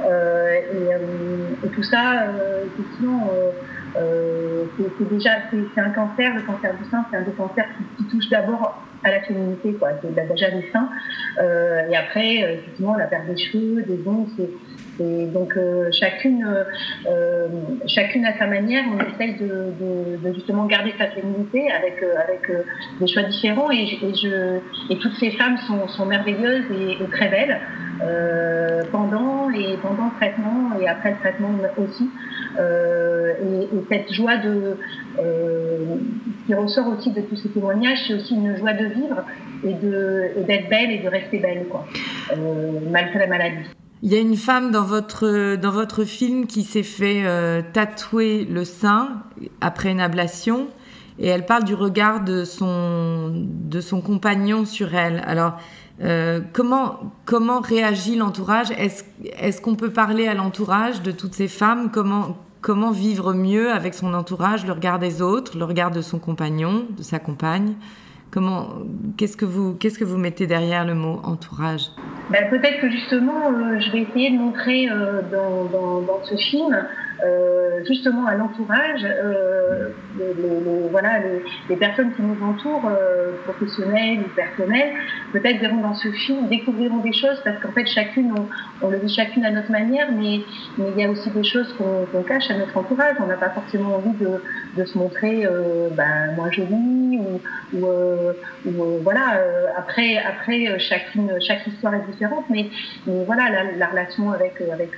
Euh, 0.05 0.61
euh, 0.75 1.49
et, 1.65 1.69
tout 1.69 1.83
ça, 1.83 2.23
euh, 2.23 2.65
effectivement, 2.67 3.31
c'est, 3.95 5.09
déjà 5.11 5.31
c'est, 5.51 5.81
un 5.81 5.91
cancer, 5.91 6.35
le 6.35 6.43
cancer 6.43 6.75
du 6.75 6.91
sein, 6.91 7.05
c'est 7.11 7.17
un 7.17 7.23
des 7.23 7.33
cancers 7.33 7.67
qui, 7.99 8.05
touche 8.05 8.29
d'abord 8.29 8.83
à 9.05 9.11
la 9.11 9.21
féminité, 9.21 9.73
quoi, 9.75 9.91
c'est 10.03 10.15
déjà 10.15 10.51
des 10.51 10.71
seins. 10.73 10.89
et 11.91 11.97
après, 11.97 12.37
effectivement, 12.37 12.95
la 12.97 13.07
perte 13.07 13.27
des 13.27 13.37
cheveux, 13.37 13.83
des 13.83 14.01
ongles, 14.07 14.31
c'est 14.37 14.51
et 15.01 15.27
donc 15.27 15.57
euh, 15.57 15.91
chacune, 15.93 16.45
euh, 16.45 16.65
euh, 17.07 17.49
chacune 17.87 18.25
à 18.25 18.37
sa 18.39 18.47
manière, 18.47 18.85
on 18.93 19.15
essaye 19.15 19.35
de, 19.35 19.73
de, 20.23 20.33
justement 20.35 20.67
garder 20.67 20.95
sa 20.99 21.09
féminité 21.09 21.71
avec, 21.71 22.03
avec 22.03 22.51
des 23.01 23.07
choix 23.07 23.25
différents. 23.25 23.71
Et, 23.71 23.99
et, 24.03 24.15
je, 24.15 24.59
et 24.91 24.99
toutes 24.99 25.15
ces 25.19 25.31
femmes 25.33 25.59
sont, 25.67 25.89
sont 25.89 26.07
merveilleuses 26.07 26.65
et, 26.71 27.05
très 27.11 27.29
belles 27.29 27.61
pendant 28.93 29.49
et 29.51 29.77
pendant 29.81 30.07
le 30.07 30.17
traitement 30.17 30.79
et 30.79 30.87
après 30.87 31.13
le 31.13 31.17
traitement 31.17 31.51
aussi. 31.79 32.11
Et, 32.59 33.69
cette 33.91 34.13
joie 34.13 34.37
de, 34.37 34.77
qui 36.47 36.55
ressort 36.55 36.89
aussi 36.89 37.11
de 37.13 37.21
tous 37.23 37.37
ces 37.37 37.49
témoignages, 37.51 37.99
c'est 38.07 38.15
aussi 38.15 38.35
une 38.35 38.57
joie 38.57 38.73
de 38.73 38.87
vivre 38.87 39.25
et 39.65 39.75
d'être 40.45 40.69
belle 40.69 40.91
et 40.91 40.99
de 40.99 41.09
rester 41.09 41.39
belle, 41.39 41.67
quoi, 41.71 41.87
malgré 42.91 43.21
la 43.21 43.27
maladie. 43.27 43.71
Il 44.03 44.13
y 44.13 44.15
a 44.15 44.21
une 44.21 44.37
femme 44.37 44.71
dans 44.71 44.85
votre, 44.85 45.57
dans 45.57 45.71
votre 45.71 46.05
film 46.05 46.47
qui 46.47 46.65
s'est 46.65 46.83
fait 46.83 47.23
euh, 47.25 47.63
tatouer 47.73 48.45
le 48.45 48.65
sein 48.65 49.23
après 49.61 49.91
une 49.91 50.01
ablation 50.01 50.69
et 51.19 51.29
elle 51.29 51.47
parle 51.47 51.65
du 51.65 51.75
regard 51.75 52.23
de 52.23 52.45
son, 52.45 53.33
de 53.35 53.81
son 53.81 54.03
compagnon 54.03 54.67
sur 54.67 54.95
elle. 54.95 55.23
Alors, 55.27 55.55
euh, 56.03 56.41
comment, 56.53 57.15
comment 57.25 57.61
réagit 57.61 58.17
l'entourage? 58.17 58.71
Est-ce 58.73 59.05
est 59.25 59.61
qu'on 59.63 59.77
peut 59.77 59.93
parler 59.93 60.29
à 60.29 60.35
l'entourage 60.35 61.01
de 61.01 61.11
toutes 61.11 61.35
ces 61.35 61.49
femmes? 61.49 61.91
Comment, 61.91 62.37
comment 62.61 62.91
vivre 62.91 63.33
mieux 63.33 63.73
avec 63.73 63.95
son 63.95 64.13
entourage, 64.13 64.67
le 64.67 64.73
regard 64.73 64.99
des 64.99 65.23
autres, 65.23 65.57
le 65.57 65.65
regard 65.65 65.91
de 65.91 66.03
son 66.03 66.19
compagnon, 66.19 66.85
de 66.95 67.03
sa 67.03 67.19
compagne? 67.19 67.75
Comment, 68.31 68.69
qu'est-ce 69.17 69.37
que 69.37 69.45
vous, 69.45 69.75
qu'est-ce 69.75 69.99
que 69.99 70.05
vous 70.05 70.19
mettez 70.19 70.47
derrière 70.47 70.85
le 70.85 70.95
mot 70.95 71.21
entourage? 71.23 71.91
Ben, 72.31 72.49
peut-être 72.51 72.81
que 72.81 72.91
justement, 72.91 73.51
euh, 73.53 73.79
je 73.79 73.93
vais 73.93 74.03
essayer 74.03 74.31
de 74.31 74.37
montrer 74.37 74.89
euh, 74.91 75.23
dans, 75.31 75.65
dans, 75.67 76.01
dans, 76.01 76.25
ce 76.25 76.37
film 76.37 76.77
euh, 77.25 77.83
justement 77.87 78.27
à 78.27 78.35
l'entourage, 78.35 79.05
euh, 79.05 79.89
les, 80.19 80.89
voilà, 80.91 81.19
les, 81.69 81.77
personnes 81.77 82.13
qui 82.15 82.23
nous 82.23 82.37
entourent, 82.45 82.91
euh, 82.91 83.33
professionnelles 83.45 84.21
ou 84.21 84.29
personnelles, 84.35 84.93
peut-être 85.33 85.61
verront 85.61 85.81
dans 85.81 85.95
ce 85.95 86.09
film, 86.09 86.49
découvriront 86.49 86.99
des 86.99 87.13
choses 87.13 87.41
parce 87.45 87.59
qu'en 87.61 87.73
fait 87.73 87.87
chacune, 87.87 88.35
on, 88.83 88.89
le 88.91 88.99
vit 88.99 89.15
chacune 89.15 89.45
à 89.45 89.51
notre 89.51 89.71
manière, 89.71 90.09
mais, 90.13 90.41
mais 90.77 90.87
il 90.95 91.01
y 91.01 91.05
a 91.05 91.11
aussi 91.11 91.31
des 91.31 91.45
choses 91.45 91.75
qu'on 91.79 92.23
cache 92.23 92.51
à 92.51 92.59
notre 92.59 92.77
entourage. 92.77 93.17
On 93.21 93.27
n'a 93.27 93.37
pas 93.37 93.51
forcément 93.51 93.97
envie 93.97 94.17
de, 94.19 94.43
de 94.77 94.85
se 94.85 94.99
montrer 94.99 95.47
euh, 95.47 95.89
ben, 95.93 96.35
moins 96.37 96.51
jolie 96.51 97.19
ou, 97.19 97.41
ou, 97.79 97.87
euh, 97.87 98.33
ou 98.67 98.73
voilà. 99.03 99.41
après, 99.77 100.19
après 100.19 100.79
chacune, 100.79 101.31
chaque 101.41 101.67
histoire 101.67 101.95
est 101.95 102.07
différente, 102.11 102.45
mais, 102.51 102.67
mais 103.07 103.25
voilà 103.25 103.51
la, 103.51 103.73
la 103.77 103.87
relation 103.87 104.33
avec 104.33 104.61
avec 104.73 104.91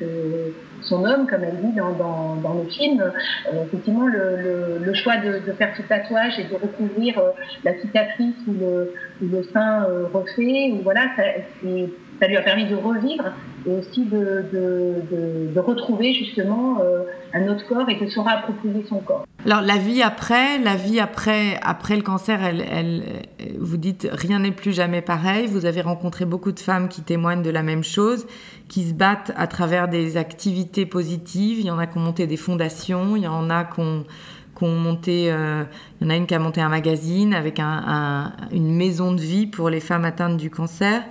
son 0.88 1.04
homme, 1.04 1.26
comme 1.26 1.44
elle 1.44 1.60
dit 1.60 1.72
dans, 1.76 2.54
le 2.54 2.68
film, 2.70 3.00
euh, 3.00 3.64
effectivement, 3.64 4.06
le, 4.06 4.94
choix 4.94 5.16
de, 5.18 5.52
faire 5.52 5.74
ce 5.76 5.82
tatouage 5.82 6.38
et 6.38 6.44
de 6.44 6.54
recouvrir 6.54 7.18
euh, 7.18 7.30
la 7.64 7.78
cicatrice 7.78 8.36
ou 8.46 8.54
le, 8.54 9.42
sein 9.52 9.84
euh, 9.84 10.06
refait, 10.12 10.72
ou 10.72 10.82
voilà, 10.82 11.02
ça, 11.16 11.22
ça, 12.20 12.26
lui 12.26 12.36
a 12.36 12.42
permis 12.42 12.66
de 12.66 12.74
revivre 12.74 13.24
et 13.66 13.70
aussi 13.70 14.04
de, 14.04 15.58
retrouver 15.60 16.14
justement 16.14 16.78
un 17.34 17.48
autre 17.48 17.66
corps 17.68 17.88
et 17.88 17.96
de 17.96 18.06
se 18.08 18.20
réapproprier 18.20 18.84
son 18.88 19.00
corps. 19.00 19.26
Alors 19.44 19.60
la 19.60 19.76
vie 19.76 20.02
après, 20.02 20.58
la 20.58 20.74
vie 20.74 20.98
après, 21.00 21.58
après 21.62 21.96
le 21.96 22.02
cancer, 22.02 22.40
vous 23.58 23.76
dites 23.76 24.08
rien 24.12 24.40
n'est 24.40 24.50
plus 24.50 24.72
jamais 24.72 25.00
pareil. 25.00 25.46
Vous 25.46 25.64
avez 25.64 25.80
rencontré 25.80 26.24
beaucoup 26.24 26.52
de 26.52 26.60
femmes 26.60 26.88
qui 26.88 27.02
témoignent 27.02 27.42
de 27.42 27.50
la 27.50 27.62
même 27.62 27.84
chose, 27.84 28.26
qui 28.68 28.88
se 28.88 28.94
battent 28.94 29.32
à 29.36 29.46
travers 29.46 29.88
des 29.88 30.16
activités 30.16 30.86
positives. 30.86 31.60
Il 31.60 31.66
y 31.66 31.70
en 31.70 31.78
a 31.78 31.86
qui 31.86 31.98
ont 31.98 32.02
monté 32.02 32.26
des 32.26 32.36
fondations, 32.36 33.16
il 33.16 33.22
y 33.22 33.28
en 33.28 33.48
a 33.48 33.64
qui 33.64 33.80
ont, 33.80 34.04
qui 34.56 34.64
ont 34.64 34.74
monté, 34.74 35.30
euh, 35.30 35.64
il 36.00 36.04
y 36.04 36.06
en 36.08 36.10
a 36.10 36.16
une 36.16 36.26
qui 36.26 36.34
a 36.34 36.38
monté 36.38 36.60
un 36.60 36.68
magazine 36.68 37.32
avec 37.32 37.60
un, 37.60 37.82
un, 37.86 38.32
une 38.52 38.74
maison 38.74 39.12
de 39.12 39.20
vie 39.20 39.46
pour 39.46 39.70
les 39.70 39.80
femmes 39.80 40.04
atteintes 40.04 40.36
du 40.36 40.50
cancer. 40.50 41.02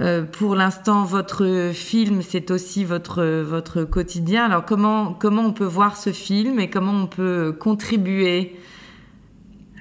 Euh, 0.00 0.24
pour 0.24 0.54
l'instant, 0.54 1.04
votre 1.04 1.70
film, 1.72 2.20
c'est 2.22 2.50
aussi 2.50 2.84
votre, 2.84 3.24
votre 3.42 3.84
quotidien. 3.84 4.44
Alors, 4.44 4.64
comment, 4.64 5.14
comment 5.14 5.42
on 5.42 5.52
peut 5.52 5.64
voir 5.64 5.96
ce 5.96 6.10
film 6.10 6.60
et 6.60 6.68
comment 6.68 6.92
on 6.92 7.06
peut 7.06 7.56
contribuer 7.58 8.56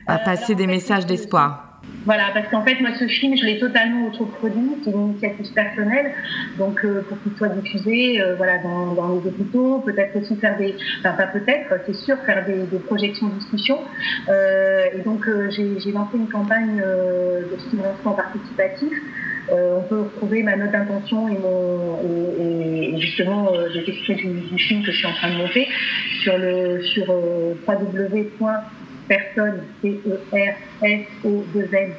à 0.08 0.18
passer 0.18 0.56
des 0.56 0.68
messages 0.68 1.06
d'espoir? 1.06 1.66
Voilà, 2.06 2.26
parce 2.34 2.48
qu'en 2.50 2.64
fait, 2.64 2.80
moi, 2.82 2.92
ce 3.00 3.08
film, 3.08 3.36
je 3.36 3.46
l'ai 3.46 3.60
totalement 3.60 4.08
autoproduit, 4.08 4.78
c'est 4.84 4.92
une 4.92 5.10
initiative 5.10 5.54
personnelle, 5.54 6.14
donc 6.58 6.84
euh, 6.84 7.02
pour 7.02 7.22
qu'il 7.22 7.36
soit 7.36 7.50
diffusé 7.50 8.22
euh, 8.22 8.36
voilà, 8.36 8.60
dans, 8.60 8.94
dans, 8.94 9.10
les 9.10 9.28
hôpitaux, 9.28 9.80
peut-être 9.80 10.16
aussi 10.16 10.36
faire 10.36 10.58
des, 10.58 10.76
enfin 11.00 11.14
pas 11.14 11.28
peut-être, 11.28 11.74
c'est 11.86 11.96
sûr, 11.96 12.18
faire 12.26 12.46
des, 12.46 12.64
des 12.64 12.80
projections 12.80 13.28
discussions. 13.30 13.80
Euh, 14.30 14.86
et 14.96 15.02
donc, 15.02 15.28
j'ai 15.50 15.92
lancé 15.92 16.18
une 16.18 16.30
campagne 16.30 16.78
de 16.78 17.58
financement 17.70 18.14
participatif 18.14 18.94
euh, 18.94 19.35
on 19.52 19.82
peut 19.84 20.02
retrouver 20.02 20.44
ma 20.44 20.56
note 20.56 20.72
d'intention 20.72 21.28
et, 21.30 21.38
mon, 21.38 21.96
justement 23.00 23.52
euh, 23.54 23.70
j'ai 23.74 23.90
extrait 23.90 24.16
du, 24.16 24.28
du, 24.28 24.58
film 24.58 24.84
que 24.84 24.92
je 24.92 24.98
suis 24.98 25.08
en 25.08 25.14
train 25.14 25.30
de 25.32 25.38
monter 25.38 25.68
sur 26.22 26.38
le 26.38 26.82
sur 26.84 27.06
euh, 27.10 27.54
www.personne 27.68 29.64
c 29.82 30.00
e 30.06 30.20
r 30.34 30.56
s 30.82 31.06
o 31.24 31.46
2 31.54 31.70
n 31.74 31.94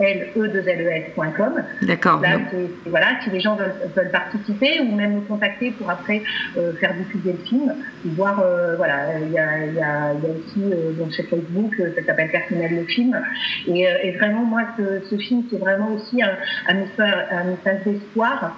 le2les.com. 0.00 1.62
D'accord. 1.82 2.22
Voilà, 2.86 3.06
si 3.22 3.30
les 3.30 3.40
gens 3.40 3.56
veulent, 3.56 4.10
participer 4.10 4.80
ou 4.80 4.94
même 4.94 5.14
nous 5.14 5.20
contacter 5.22 5.70
pour 5.72 5.90
après 5.90 6.22
euh, 6.56 6.72
faire 6.74 6.94
diffuser 6.94 7.32
le 7.32 7.44
film, 7.46 7.74
voir, 8.04 8.40
euh, 8.40 8.76
voilà, 8.76 9.18
il 9.20 9.32
y 9.32 9.38
a, 9.38 9.66
y, 9.66 9.68
a, 9.68 9.74
y 9.74 9.80
a, 9.80 10.12
aussi 10.14 10.62
euh, 10.72 10.92
donc 10.92 11.12
chez 11.12 11.22
Facebook, 11.24 11.74
ça 11.96 12.04
s'appelle 12.04 12.30
Personnel 12.30 12.76
le 12.76 12.84
film. 12.84 13.18
Et, 13.66 13.86
et 14.02 14.12
vraiment, 14.12 14.44
moi, 14.44 14.62
ce, 14.76 15.00
ce 15.08 15.16
film, 15.16 15.44
c'est 15.50 15.58
vraiment 15.58 15.92
aussi 15.92 16.22
un, 16.22 16.36
un 16.68 16.74
message, 16.74 17.26
un 17.30 17.44
message 17.44 17.84
d'espoir. 17.84 18.56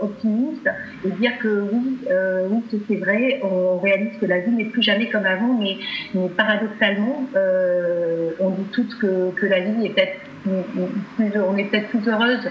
optimiste 0.00 0.68
et 1.04 1.10
dire 1.20 1.38
que 1.38 1.68
oui, 1.72 1.98
euh, 2.10 2.48
oui 2.50 2.80
c'est 2.88 2.96
vrai, 2.96 3.40
on 3.44 3.78
réalise 3.78 4.18
que 4.20 4.26
la 4.26 4.40
vie 4.40 4.50
n'est 4.50 4.64
plus 4.64 4.82
jamais 4.82 5.08
comme 5.08 5.24
avant, 5.24 5.54
mais, 5.58 5.76
mais 6.14 6.28
paradoxalement, 6.30 7.28
euh, 7.36 8.30
on 8.40 8.50
dit 8.50 8.66
toutes 8.72 8.98
que, 8.98 9.30
que 9.36 9.46
la 9.46 9.60
vie 9.60 9.86
est 9.86 9.90
peut-être 9.90 10.18
on 10.46 11.56
est 11.56 11.64
peut-être 11.64 11.88
plus 11.88 12.08
heureuse 12.08 12.48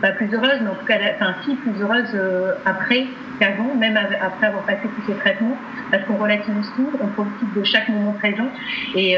pas 0.00 0.12
plus 0.12 0.32
heureuse, 0.32 0.60
mais 0.62 0.68
en 0.68 0.76
tout 0.76 0.86
cas, 0.86 0.96
enfin, 1.16 1.34
si, 1.44 1.56
plus 1.56 1.72
heureuse 1.82 2.16
après 2.64 3.04
qu'avant, 3.40 3.74
même 3.74 3.96
après 3.96 4.46
avoir 4.46 4.64
passé 4.64 4.82
tous 4.82 5.12
ces 5.12 5.18
traitements, 5.18 5.56
parce 5.90 6.04
qu'on 6.04 6.18
relativise 6.18 6.70
tout, 6.76 6.88
on 7.00 7.06
profite 7.08 7.54
de 7.56 7.64
chaque 7.64 7.88
moment 7.88 8.12
présent, 8.12 8.46
et, 8.94 9.16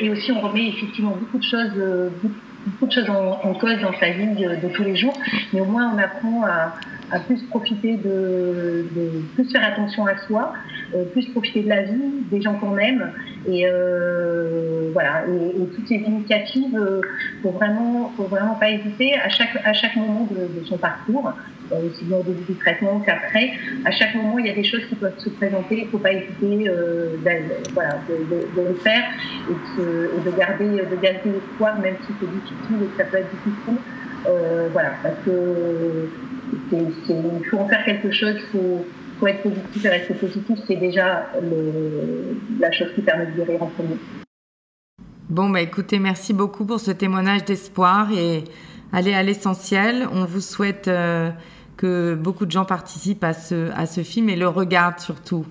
et 0.00 0.08
aussi 0.08 0.30
on 0.30 0.40
remet 0.40 0.68
effectivement 0.68 1.16
beaucoup 1.18 1.38
de 1.38 1.42
choses, 1.42 1.72
beaucoup 2.66 2.86
de 2.86 2.92
choses 2.92 3.10
en, 3.10 3.54
cause 3.54 3.80
dans 3.80 3.92
sa 3.98 4.10
vie 4.10 4.26
de, 4.34 4.68
tous 4.68 4.82
les 4.82 4.96
jours, 4.96 5.14
mais 5.52 5.60
au 5.60 5.66
moins 5.66 5.92
on 5.94 5.98
apprend 5.98 6.44
à, 6.44 7.18
plus 7.26 7.42
profiter 7.44 7.96
de, 7.96 8.86
plus 9.34 9.50
faire 9.50 9.64
attention 9.64 10.06
à 10.06 10.16
soi, 10.26 10.52
euh, 10.52 10.79
plus 11.12 11.26
profiter 11.30 11.62
de 11.62 11.68
la 11.68 11.82
vie, 11.82 12.24
des 12.30 12.40
gens 12.40 12.54
qu'on 12.54 12.76
aime, 12.78 13.12
et 13.48 13.66
euh, 13.66 14.90
voilà, 14.92 15.24
et, 15.26 15.66
toutes 15.74 15.88
ces 15.88 15.96
initiatives, 15.96 16.76
euh, 16.76 17.00
faut 17.42 17.50
vraiment, 17.50 18.12
faut 18.16 18.24
vraiment 18.24 18.54
pas 18.54 18.70
hésiter 18.70 19.14
à 19.14 19.28
chaque 19.28 19.56
à 19.64 19.72
chaque 19.72 19.96
moment 19.96 20.28
de, 20.30 20.64
son 20.64 20.76
parcours, 20.76 21.32
euh, 21.72 21.88
aussi 21.88 22.04
bien 22.04 22.18
au 22.18 22.22
début 22.22 22.52
du 22.52 22.58
traitement 22.58 23.00
qu'après. 23.00 23.52
À 23.84 23.90
chaque 23.90 24.14
moment, 24.14 24.38
il 24.38 24.46
y 24.46 24.50
a 24.50 24.54
des 24.54 24.64
choses 24.64 24.84
qui 24.88 24.94
peuvent 24.94 25.18
se 25.18 25.30
présenter. 25.30 25.78
Il 25.78 25.84
ne 25.84 25.90
faut 25.90 25.98
pas 25.98 26.12
hésiter 26.12 26.68
euh, 26.68 27.16
voilà, 27.72 27.98
de, 28.08 28.62
le 28.68 28.74
faire 28.74 29.04
et 29.48 29.80
de, 29.80 30.30
de 30.30 30.36
garder 30.36 30.64
de 30.64 30.96
garder 30.96 31.30
l'espoir, 31.32 31.78
même 31.80 31.96
si 32.06 32.12
c'est 32.20 32.30
difficile 32.30 32.82
et 32.82 32.86
que 32.86 32.96
ça 32.98 33.04
peut 33.04 33.18
être 33.18 33.30
difficile. 33.30 33.78
Euh, 34.26 34.68
voilà, 34.72 34.90
parce 35.02 35.14
que 35.24 36.08
il 36.72 37.44
faut 37.48 37.58
en 37.58 37.68
faire 37.68 37.84
quelque 37.84 38.10
chose, 38.10 38.36
il 38.54 38.80
faut, 39.20 39.26
être 39.26 39.42
positif 39.42 39.84
et 39.84 39.88
rester 39.88 40.14
positif, 40.14 40.58
c'est 40.66 40.76
déjà 40.76 41.30
la 42.58 42.72
chose 42.72 42.88
qui 42.94 43.02
permet 43.02 43.26
de 43.26 43.36
guérir 43.36 43.62
en 43.62 43.66
premier. 43.66 43.96
Bon, 45.28 45.48
bah 45.48 45.60
écoutez, 45.60 46.00
merci 46.00 46.32
beaucoup 46.32 46.64
pour 46.64 46.80
ce 46.80 46.90
témoignage 46.90 47.44
d'espoir 47.44 48.10
et 48.12 48.42
allez 48.92 49.12
à 49.12 49.22
l'essentiel. 49.22 50.08
On 50.12 50.24
vous 50.24 50.40
souhaite 50.40 50.88
euh, 50.88 51.30
que 51.76 52.14
beaucoup 52.14 52.46
de 52.46 52.50
gens 52.50 52.64
participent 52.64 53.22
à 53.22 53.32
ce, 53.32 53.70
à 53.76 53.86
ce 53.86 54.02
film 54.02 54.28
et 54.28 54.36
le 54.36 54.48
regardent 54.48 54.98
surtout. 54.98 55.46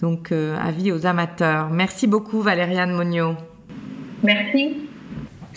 Donc, 0.00 0.30
euh, 0.30 0.56
avis 0.58 0.92
aux 0.92 1.06
amateurs. 1.06 1.70
Merci 1.70 2.06
beaucoup, 2.06 2.40
Valériane 2.40 2.92
Monio. 2.92 3.34
Merci. 4.22 4.85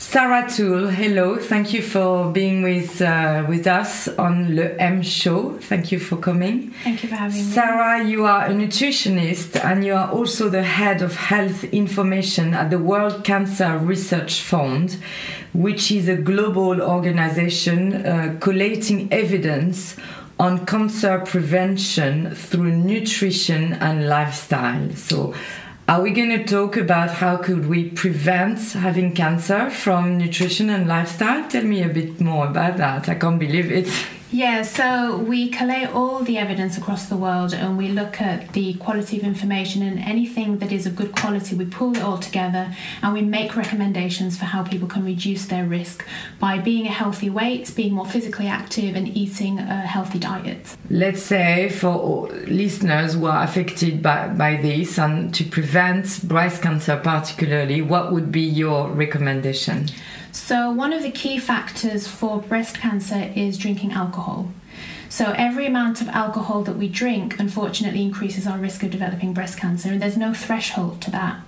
Sarah 0.02 0.50
Toole, 0.50 0.88
hello. 0.88 1.36
Thank 1.36 1.74
you 1.74 1.82
for 1.82 2.32
being 2.32 2.64
with 2.64 3.02
uh, 3.02 3.46
with 3.50 3.68
us 3.68 4.08
on 4.08 4.56
Le 4.56 4.74
M 4.80 5.02
Show. 5.02 5.58
Thank 5.60 5.92
you 5.92 6.00
for 6.00 6.16
coming. 6.16 6.72
Thank 6.86 7.04
you 7.04 7.10
for 7.10 7.16
having 7.16 7.36
me. 7.36 7.44
Sarah, 7.44 8.02
you 8.06 8.26
are 8.26 8.46
a 8.46 8.52
nutritionist 8.52 9.62
and 9.62 9.84
you 9.84 9.94
are 9.94 10.10
also 10.10 10.48
the 10.48 10.64
head 10.64 11.02
of 11.02 11.18
health 11.18 11.66
information 11.66 12.54
at 12.54 12.70
the 12.70 12.80
World 12.80 13.26
Cancer 13.26 13.78
Research 13.78 14.40
Fund, 14.40 14.98
which 15.54 15.92
is 15.92 16.08
a 16.08 16.16
global 16.16 16.82
organization 16.82 17.94
uh, 17.94 18.38
collating 18.40 19.12
evidence 19.12 19.98
on 20.40 20.66
cancer 20.66 21.20
prevention 21.26 22.34
through 22.34 22.72
nutrition 22.72 23.74
and 23.74 24.08
lifestyle. 24.08 24.90
So 24.92 25.34
are 25.90 26.04
we 26.04 26.12
going 26.12 26.30
to 26.30 26.46
talk 26.46 26.78
about 26.78 27.10
how 27.10 27.36
could 27.36 27.68
we 27.68 27.90
prevent 27.90 28.60
having 28.74 29.12
cancer 29.12 29.72
from 29.72 30.20
nutrition 30.20 30.70
and 30.70 30.88
lifestyle? 30.88 31.50
Tell 31.50 31.64
me 31.64 31.82
a 31.82 31.90
bit 31.90 32.22
more 32.22 32.46
about 32.46 32.78
that. 32.78 33.10
I 33.10 33.16
can't 33.16 33.40
believe 33.40 33.72
it. 33.72 33.90
Yeah, 34.32 34.62
so 34.62 35.18
we 35.18 35.50
collate 35.50 35.90
all 35.90 36.20
the 36.20 36.38
evidence 36.38 36.78
across 36.78 37.08
the 37.10 37.18
world 37.18 37.52
and 37.52 37.80
we 37.80 37.88
look 37.88 38.22
at 38.22 38.54
the 38.54 38.76
quality 38.76 39.18
of 39.18 39.24
information 39.24 39.82
and 39.82 39.98
anything 39.98 40.60
that 40.60 40.72
is 40.72 40.86
of 40.86 40.96
good 40.96 41.16
quality, 41.16 41.56
we 41.56 41.66
pull 41.66 41.96
it 41.96 42.04
all 42.04 42.20
together 42.20 42.72
and 43.02 43.14
we 43.14 43.22
make 43.24 43.56
recommendations 43.56 44.38
for 44.38 44.46
how 44.46 44.62
people 44.62 44.88
can 44.88 45.04
reduce 45.04 45.48
their 45.48 45.66
risk 45.66 46.06
by 46.40 46.60
being 46.60 46.86
a 46.86 46.92
healthy 46.92 47.28
weight, 47.28 47.74
being 47.76 47.94
more 47.94 48.06
physically 48.06 48.46
active, 48.46 48.96
and 48.96 49.08
eating 49.18 49.58
a 49.58 49.82
healthy 49.82 50.20
diet. 50.20 50.78
Let's 50.92 51.24
say 51.24 51.70
for 51.70 52.28
listeners 52.48 53.16
who 53.16 53.26
are 53.26 53.44
affected 53.44 54.04
by, 54.04 54.28
by 54.28 54.58
this 54.58 55.00
and 55.00 55.34
to 55.34 55.44
prevent 55.44 56.22
breast 56.28 56.62
cancer, 56.62 56.98
particularly, 56.98 57.82
what 57.82 58.12
would 58.12 58.32
be 58.32 58.42
your 58.42 58.90
recommendation? 58.92 59.88
So, 60.32 60.72
one 60.72 60.94
of 60.94 61.04
the 61.04 61.12
key 61.12 61.40
factors 61.40 62.08
for 62.08 62.40
breast 62.40 62.78
cancer 62.78 63.32
is 63.36 63.58
drinking 63.58 63.94
alcohol. 63.94 64.52
So, 65.12 65.34
every 65.36 65.66
amount 65.66 66.02
of 66.02 66.08
alcohol 66.10 66.62
that 66.64 66.78
we 66.78 66.88
drink, 66.88 67.40
unfortunately, 67.40 68.04
increases 68.04 68.46
our 68.46 68.60
risk 68.60 68.84
of 68.84 68.92
developing 68.92 69.34
breast 69.34 69.58
cancer, 69.58 69.90
and 69.90 70.00
there's 70.00 70.18
no 70.18 70.36
threshold 70.36 71.02
to 71.02 71.12
that. 71.12 71.42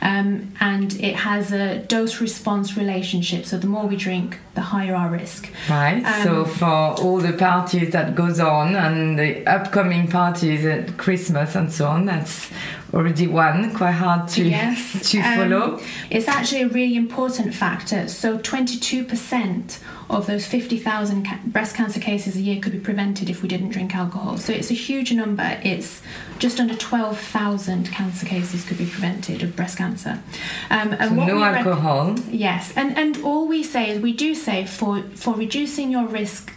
Um, 0.00 0.52
and 0.60 0.94
it 1.00 1.16
has 1.16 1.52
a 1.52 1.80
dose 1.80 2.20
response 2.20 2.76
relationship. 2.76 3.44
So, 3.44 3.58
the 3.58 3.66
more 3.66 3.86
we 3.86 3.96
drink, 3.96 4.38
the 4.54 4.60
higher 4.60 4.94
our 4.94 5.10
risk. 5.10 5.52
Right. 5.68 6.04
Um, 6.04 6.22
so, 6.22 6.44
for 6.44 6.64
all 6.64 7.18
the 7.18 7.32
parties 7.32 7.90
that 7.90 8.14
goes 8.14 8.38
on 8.38 8.76
and 8.76 9.18
the 9.18 9.44
upcoming 9.48 10.06
parties 10.06 10.64
at 10.64 10.96
Christmas 10.96 11.56
and 11.56 11.72
so 11.72 11.88
on, 11.88 12.06
that's 12.06 12.48
already 12.92 13.26
one 13.26 13.74
quite 13.74 13.92
hard 13.92 14.28
to 14.30 14.44
yes. 14.44 15.10
to 15.10 15.18
um, 15.20 15.36
follow. 15.36 15.80
It's 16.10 16.28
actually 16.28 16.62
a 16.62 16.68
really 16.68 16.96
important 16.96 17.54
factor. 17.54 18.08
So, 18.08 18.38
22% 18.38 19.78
of 20.10 20.26
those 20.26 20.46
50,000 20.46 21.24
ca- 21.26 21.38
breast 21.44 21.76
cancer 21.76 22.00
cases 22.00 22.36
a 22.36 22.40
year 22.40 22.60
could 22.60 22.72
be 22.72 22.78
prevented 22.78 23.28
if 23.28 23.42
we 23.42 23.48
didn't 23.48 23.68
drink 23.68 23.94
alcohol. 23.94 24.38
So 24.38 24.52
it's 24.52 24.70
a 24.70 24.74
huge 24.74 25.12
number. 25.12 25.60
It's 25.62 26.00
just 26.38 26.58
under 26.58 26.74
12,000 26.74 27.90
cancer 27.90 28.24
cases 28.24 28.64
could 28.64 28.78
be 28.78 28.86
prevented 28.86 29.42
of 29.42 29.54
breast 29.54 29.76
cancer. 29.76 30.22
Um, 30.70 30.94
and 30.94 31.10
so 31.10 31.26
no 31.26 31.42
alcohol. 31.42 32.18
Yes, 32.30 32.72
and 32.74 32.96
and 32.96 33.22
all 33.22 33.46
we 33.46 33.62
say 33.62 33.90
is 33.90 34.00
we 34.00 34.12
do 34.12 34.34
say 34.34 34.64
for 34.64 35.02
for 35.14 35.34
reducing 35.34 35.90
your 35.90 36.06
risk 36.06 36.54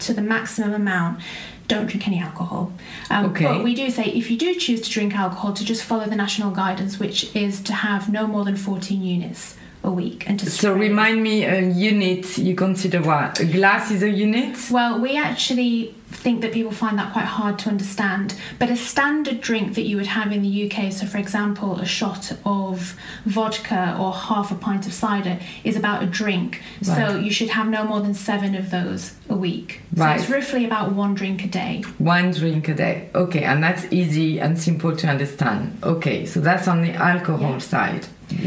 to 0.00 0.14
the 0.14 0.22
maximum 0.22 0.72
amount 0.72 1.20
don't 1.68 1.86
drink 1.86 2.06
any 2.08 2.18
alcohol. 2.18 2.72
Um, 3.10 3.26
okay. 3.26 3.44
But 3.44 3.62
we 3.62 3.74
do 3.74 3.90
say 3.90 4.04
if 4.06 4.30
you 4.30 4.36
do 4.36 4.54
choose 4.54 4.80
to 4.80 4.90
drink 4.90 5.14
alcohol, 5.14 5.52
to 5.52 5.64
just 5.64 5.84
follow 5.84 6.06
the 6.06 6.16
national 6.16 6.50
guidance, 6.50 6.98
which 6.98 7.34
is 7.36 7.60
to 7.62 7.72
have 7.72 8.10
no 8.10 8.26
more 8.26 8.44
than 8.44 8.56
14 8.56 9.02
units 9.02 9.56
a 9.84 9.90
week 9.92 10.28
and 10.28 10.40
to 10.40 10.50
so 10.50 10.74
remind 10.74 11.22
me 11.22 11.44
a 11.44 11.60
unit 11.70 12.36
you 12.36 12.52
consider 12.52 13.00
what 13.00 13.38
a 13.38 13.44
glass 13.44 13.92
is 13.92 14.02
a 14.02 14.10
unit 14.10 14.58
well 14.72 14.98
we 14.98 15.16
actually 15.16 15.94
think 16.10 16.40
that 16.40 16.52
people 16.52 16.72
find 16.72 16.98
that 16.98 17.12
quite 17.12 17.24
hard 17.24 17.58
to 17.58 17.68
understand 17.68 18.34
but 18.58 18.70
a 18.70 18.76
standard 18.76 19.40
drink 19.40 19.74
that 19.74 19.82
you 19.82 19.96
would 19.96 20.06
have 20.06 20.32
in 20.32 20.42
the 20.42 20.70
UK 20.70 20.92
so 20.92 21.06
for 21.06 21.18
example 21.18 21.78
a 21.78 21.84
shot 21.84 22.32
of 22.44 22.96
vodka 23.24 23.96
or 24.00 24.12
half 24.12 24.50
a 24.50 24.54
pint 24.54 24.86
of 24.86 24.92
cider 24.92 25.38
is 25.64 25.76
about 25.76 26.02
a 26.02 26.06
drink 26.06 26.62
right. 26.86 26.96
so 26.96 27.18
you 27.18 27.30
should 27.30 27.50
have 27.50 27.68
no 27.68 27.84
more 27.84 28.00
than 28.00 28.14
7 28.14 28.54
of 28.54 28.70
those 28.70 29.14
a 29.28 29.36
week 29.36 29.80
Right. 29.94 30.18
so 30.18 30.22
it's 30.22 30.30
roughly 30.30 30.64
about 30.64 30.92
one 30.92 31.14
drink 31.14 31.44
a 31.44 31.48
day 31.48 31.82
one 31.98 32.30
drink 32.32 32.68
a 32.68 32.74
day 32.74 33.10
okay 33.14 33.44
and 33.44 33.62
that's 33.62 33.86
easy 33.92 34.40
and 34.40 34.58
simple 34.58 34.96
to 34.96 35.06
understand 35.06 35.78
okay 35.82 36.24
so 36.26 36.40
that's 36.40 36.68
on 36.68 36.82
the 36.82 36.92
alcohol 36.92 37.52
yeah. 37.52 37.58
side 37.58 38.06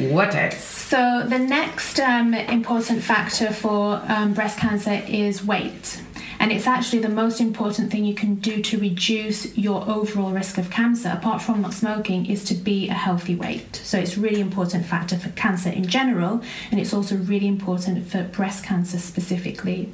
what 0.10 0.36
else? 0.36 0.58
So, 0.58 1.26
the 1.28 1.40
next 1.40 2.00
um, 2.00 2.34
important 2.34 3.02
factor 3.02 3.52
for 3.52 4.02
um, 4.08 4.34
breast 4.34 4.60
cancer 4.60 5.02
is 5.08 5.44
weight. 5.44 6.02
And 6.42 6.52
it's 6.52 6.66
actually 6.66 7.04
the 7.04 7.16
most 7.24 7.40
important 7.40 7.92
thing 7.92 8.04
you 8.04 8.16
can 8.16 8.34
do 8.34 8.64
to 8.64 8.80
reduce 8.80 9.56
your 9.56 9.88
overall 9.88 10.32
risk 10.32 10.58
of 10.58 10.72
cancer, 10.72 11.10
apart 11.10 11.40
from 11.40 11.62
not 11.62 11.72
smoking, 11.72 12.26
is 12.26 12.44
to 12.46 12.56
be 12.56 12.90
a 12.90 12.96
healthy 12.96 13.36
weight. 13.36 13.76
So 13.76 14.00
it's 14.00 14.18
really 14.18 14.42
important 14.42 14.88
factor 14.88 15.20
for 15.20 15.30
cancer 15.30 15.70
in 15.70 15.86
general, 15.86 16.42
and 16.72 16.80
it's 16.80 16.96
also 16.96 17.16
really 17.16 17.48
important 17.48 18.08
for 18.08 18.24
breast 18.24 18.64
cancer 18.64 18.98
specifically. 18.98 19.94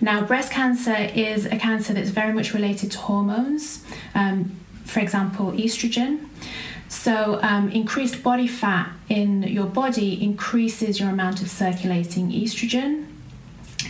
Now, 0.00 0.24
breast 0.24 0.52
cancer 0.52 0.94
is 1.12 1.46
a 1.46 1.56
cancer 1.56 1.92
that's 1.92 2.10
very 2.10 2.32
much 2.32 2.54
related 2.54 2.92
to 2.92 2.98
hormones. 2.98 3.84
Um, 4.14 4.54
for 4.84 5.00
example, 5.00 5.50
estrogen. 5.50 6.28
So, 6.88 7.40
um, 7.42 7.68
increased 7.70 8.22
body 8.22 8.46
fat 8.46 8.92
in 9.08 9.42
your 9.42 9.66
body 9.66 10.22
increases 10.22 11.00
your 11.00 11.08
amount 11.08 11.42
of 11.42 11.50
circulating 11.50 12.30
estrogen. 12.30 13.09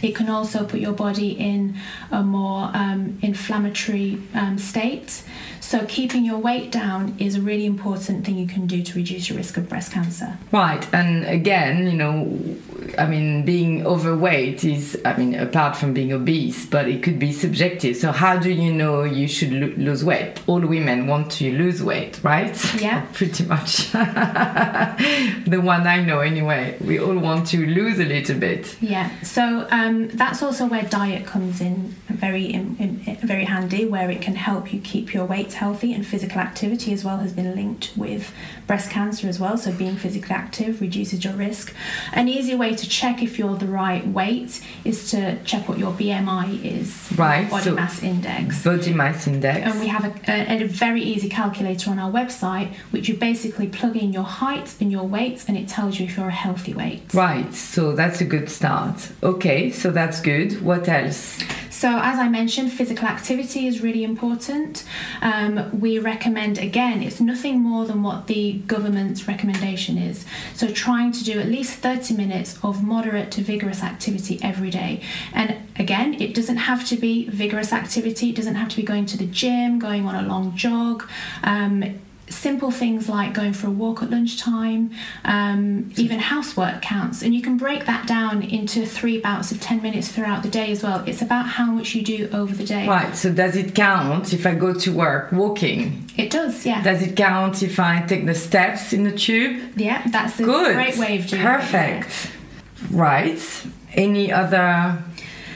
It 0.03 0.15
can 0.15 0.29
also 0.29 0.65
put 0.65 0.81
your 0.81 0.93
body 0.93 1.31
in 1.33 1.77
a 2.11 2.23
more 2.23 2.71
um, 2.75 3.19
inflammatory 3.23 4.19
um, 4.35 4.59
state. 4.59 5.23
So, 5.71 5.87
keeping 5.87 6.25
your 6.25 6.39
weight 6.39 6.73
down 6.73 7.15
is 7.21 7.37
a 7.37 7.41
really 7.41 7.65
important 7.65 8.27
thing 8.27 8.37
you 8.37 8.49
can 8.49 8.67
do 8.67 8.83
to 8.83 8.97
reduce 8.97 9.29
your 9.29 9.39
risk 9.39 9.57
of 9.57 9.69
breast 9.69 9.93
cancer. 9.93 10.37
Right, 10.51 10.85
and 10.93 11.25
again, 11.27 11.87
you 11.87 11.93
know, 11.93 12.57
I 12.99 13.07
mean, 13.07 13.45
being 13.45 13.87
overweight 13.87 14.65
is, 14.65 15.01
I 15.05 15.17
mean, 15.17 15.37
apart 15.37 15.77
from 15.77 15.95
being 15.95 16.13
obese, 16.13 16.67
but 16.67 16.89
it 16.89 17.05
could 17.05 17.21
be 17.21 17.31
subjective. 17.31 17.95
So, 17.97 18.11
how 18.11 18.37
do 18.37 18.51
you 18.51 18.73
know 18.73 19.05
you 19.05 19.29
should 19.29 19.53
lo- 19.53 19.73
lose 19.77 20.05
weight? 20.05 20.41
All 20.49 20.59
women 20.59 21.07
want 21.07 21.31
to 21.39 21.57
lose 21.57 21.85
weight, 21.85 22.19
right? 22.25 22.59
Yeah. 22.75 23.07
Pretty 23.13 23.45
much. 23.45 23.93
the 23.93 25.61
one 25.63 25.87
I 25.87 26.03
know, 26.03 26.19
anyway. 26.19 26.79
We 26.81 26.99
all 26.99 27.17
want 27.17 27.47
to 27.51 27.65
lose 27.65 28.01
a 28.01 28.07
little 28.07 28.41
bit. 28.41 28.77
Yeah. 28.83 29.09
So, 29.23 29.69
um, 29.71 30.09
that's 30.09 30.43
also 30.43 30.67
where 30.67 30.83
diet 30.83 31.27
comes 31.27 31.61
in 31.61 31.95
very 32.09 32.45
in, 32.45 32.77
in, 32.79 33.17
very 33.23 33.45
handy 33.45 33.87
where 33.87 34.11
it 34.11 34.21
can 34.21 34.35
help 34.35 34.73
you 34.73 34.81
keep 34.81 35.15
your 35.15 35.25
weight 35.25 35.53
healthy 35.61 35.93
and 35.93 36.07
physical 36.07 36.41
activity 36.41 36.91
as 36.91 37.05
well 37.05 37.19
has 37.19 37.35
been 37.35 37.55
linked 37.55 37.93
with 37.95 38.33
breast 38.67 38.91
cancer 38.91 39.29
as 39.29 39.39
well. 39.39 39.59
So 39.59 39.71
being 39.71 39.97
physically 39.97 40.35
active 40.35 40.81
reduces 40.81 41.23
your 41.23 41.35
risk. 41.35 41.75
An 42.15 42.29
easy 42.29 42.55
way 42.55 42.75
to 42.75 42.89
check 42.89 43.23
if 43.23 43.39
you're 43.39 43.57
the 43.57 43.67
right 43.67 44.07
weight 44.07 44.65
is 44.87 45.11
to 45.11 45.21
check 45.45 45.69
what 45.69 45.79
your 45.79 45.93
BMI 45.93 46.65
is. 46.65 47.13
Right. 47.15 47.51
Body 47.51 47.65
so 47.65 47.75
mass 47.75 48.03
index. 48.03 48.65
Body 48.65 48.95
mass 48.95 49.27
index. 49.27 49.61
And 49.67 49.81
we 49.81 49.89
have 49.89 50.05
a, 50.07 50.13
a, 50.31 50.65
a, 50.65 50.67
very 50.67 51.03
easy 51.03 51.29
calculator 51.29 51.91
on 51.91 51.99
our 51.99 52.11
website, 52.11 52.69
which 52.91 53.07
you 53.09 53.15
basically 53.15 53.67
plug 53.67 53.97
in 53.97 54.15
your 54.15 54.29
height 54.41 54.75
and 54.81 54.91
your 54.91 55.07
weight, 55.07 55.45
and 55.47 55.59
it 55.59 55.69
tells 55.69 55.99
you 55.99 56.07
if 56.07 56.17
you're 56.17 56.29
a 56.29 56.41
healthy 56.47 56.73
weight. 56.73 57.03
Right, 57.13 57.53
so 57.53 57.93
that's 57.93 58.23
a 58.23 58.25
good 58.25 58.49
start. 58.49 59.11
Okay, 59.23 59.71
so 59.71 59.91
that's 59.91 60.23
good. 60.23 60.63
What 60.63 60.89
else? 60.89 61.39
So, 61.81 61.99
as 61.99 62.19
I 62.19 62.29
mentioned, 62.29 62.75
physical 62.75 63.09
activity 63.09 63.67
is 63.67 63.81
really 63.81 64.05
important. 64.05 64.85
Um, 65.23 65.81
we 65.81 65.99
recommend, 65.99 66.59
again, 66.59 67.03
it's 67.03 67.23
nothing 67.23 67.59
more 67.59 67.87
than 67.87 68.03
what 68.03 68.27
the 68.27 68.59
government's 68.67 69.27
recommendation 69.27 69.97
is. 69.97 70.27
So, 70.55 70.71
trying 70.71 71.13
to 71.13 71.25
do 71.25 71.41
at 71.41 71.47
least 71.47 71.79
30 71.79 72.15
minutes 72.17 72.59
of 72.63 72.85
moderate 72.85 73.31
to 73.31 73.41
vigorous 73.41 73.83
activity 73.83 74.39
every 74.43 74.69
day. 74.69 75.01
And 75.33 75.57
again, 75.79 76.21
it 76.21 76.35
doesn't 76.35 76.59
have 76.59 76.87
to 76.89 76.97
be 76.97 77.27
vigorous 77.31 77.73
activity, 77.73 78.29
it 78.29 78.37
doesn't 78.37 78.57
have 78.57 78.69
to 78.69 78.77
be 78.77 78.83
going 78.83 79.07
to 79.07 79.17
the 79.17 79.25
gym, 79.25 79.79
going 79.79 80.05
on 80.05 80.23
a 80.23 80.29
long 80.29 80.55
jog. 80.55 81.09
Um, 81.43 81.99
simple 82.31 82.71
things 82.71 83.09
like 83.09 83.35
going 83.35 83.53
for 83.53 83.67
a 83.67 83.71
walk 83.71 84.03
at 84.03 84.11
lunchtime, 84.11 84.91
um, 85.25 85.91
even 85.97 86.19
housework 86.19 86.81
counts. 86.81 87.23
And 87.23 87.35
you 87.35 87.43
can 87.43 87.57
break 87.57 87.85
that 87.87 88.07
down 88.07 88.43
into 88.43 88.87
three 88.87 89.19
bouts 89.21 89.53
of 89.53 89.61
10 89.61 89.83
minutes 89.83 90.09
throughout 90.09 90.43
the 90.43 90.49
day 90.49 90.71
as 90.73 90.83
well. 90.83 91.03
It's 91.07 91.21
about 91.23 91.47
how 91.47 91.67
much 91.73 91.95
you 91.95 92.03
do 92.03 92.29
over 92.33 92.55
the 92.55 92.65
day. 92.65 92.87
Right, 92.89 93.15
so 93.15 93.33
does 93.33 93.57
it 93.57 93.75
count 93.75 94.33
if 94.33 94.47
I 94.47 94.55
go 94.55 94.73
to 94.73 94.93
work 94.93 95.33
walking? 95.33 96.09
It 96.17 96.31
does, 96.31 96.65
yeah. 96.65 96.83
Does 96.83 97.03
it 97.03 97.17
count 97.17 97.63
if 97.63 97.79
I 97.79 98.03
take 98.03 98.27
the 98.27 98.35
steps 98.35 98.93
in 98.93 99.05
the 99.05 99.13
tube? 99.13 99.61
Yeah, 99.77 100.03
that's 100.09 100.39
a 100.41 100.45
Good. 100.45 100.75
great 100.75 100.97
way 100.99 101.19
of 101.19 101.27
doing 101.27 101.43
Perfect. 101.43 102.05
it. 102.07 102.07
Perfect. 102.07 102.93
Right. 102.93 103.63
Any 103.95 104.33
other 104.33 105.03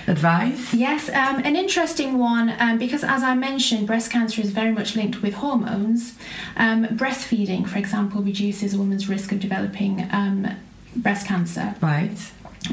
advice? 0.06 0.74
Yes, 0.74 1.08
um, 1.08 1.40
an 1.44 1.56
interesting 1.56 2.18
one 2.18 2.54
um, 2.58 2.78
because, 2.78 3.04
as 3.04 3.22
I 3.22 3.34
mentioned, 3.34 3.86
breast 3.86 4.10
cancer 4.10 4.40
is 4.40 4.50
very 4.50 4.72
much 4.72 4.96
linked 4.96 5.22
with 5.22 5.34
hormones. 5.34 6.14
Um, 6.56 6.86
breastfeeding, 6.86 7.68
for 7.68 7.78
example, 7.78 8.22
reduces 8.22 8.74
a 8.74 8.78
woman's 8.78 9.08
risk 9.08 9.32
of 9.32 9.40
developing 9.40 10.08
um, 10.12 10.56
breast 10.96 11.26
cancer. 11.26 11.74
Right. 11.80 12.16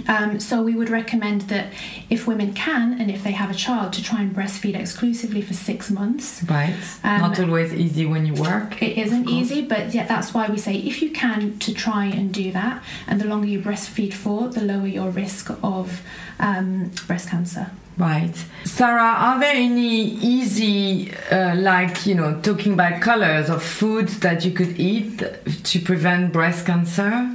Um, 0.07 0.39
so 0.39 0.61
we 0.61 0.73
would 0.73 0.89
recommend 0.89 1.41
that 1.43 1.73
if 2.09 2.25
women 2.25 2.53
can 2.53 2.99
and 2.99 3.11
if 3.11 3.23
they 3.23 3.31
have 3.31 3.51
a 3.51 3.53
child 3.53 3.91
to 3.93 4.03
try 4.03 4.21
and 4.21 4.33
breastfeed 4.33 4.75
exclusively 4.75 5.41
for 5.41 5.53
six 5.53 5.91
months. 5.91 6.43
Right. 6.43 6.75
Um, 7.03 7.21
Not 7.21 7.39
always 7.39 7.73
easy 7.73 8.05
when 8.05 8.25
you 8.25 8.33
work. 8.33 8.81
It 8.81 8.97
isn't 8.97 9.29
easy, 9.29 9.61
but 9.61 9.93
yeah, 9.93 10.07
that's 10.07 10.33
why 10.33 10.47
we 10.47 10.57
say 10.57 10.75
if 10.75 11.01
you 11.01 11.11
can 11.11 11.59
to 11.59 11.73
try 11.73 12.05
and 12.05 12.33
do 12.33 12.51
that, 12.53 12.81
and 13.07 13.19
the 13.19 13.27
longer 13.27 13.47
you 13.47 13.59
breastfeed 13.59 14.13
for, 14.13 14.47
the 14.47 14.61
lower 14.61 14.87
your 14.87 15.09
risk 15.09 15.51
of 15.61 16.01
um, 16.39 16.91
breast 17.07 17.29
cancer. 17.29 17.71
Right. 17.97 18.33
Sarah, 18.63 19.01
are 19.01 19.39
there 19.39 19.53
any 19.53 20.01
easy, 20.01 21.13
uh, 21.29 21.55
like, 21.55 22.05
you 22.05 22.15
know, 22.15 22.39
talking 22.41 22.73
about 22.73 23.01
colors 23.01 23.49
of 23.49 23.61
foods 23.61 24.21
that 24.21 24.45
you 24.45 24.51
could 24.51 24.79
eat 24.79 25.21
to 25.63 25.79
prevent 25.79 26.31
breast 26.31 26.65
cancer? 26.65 27.29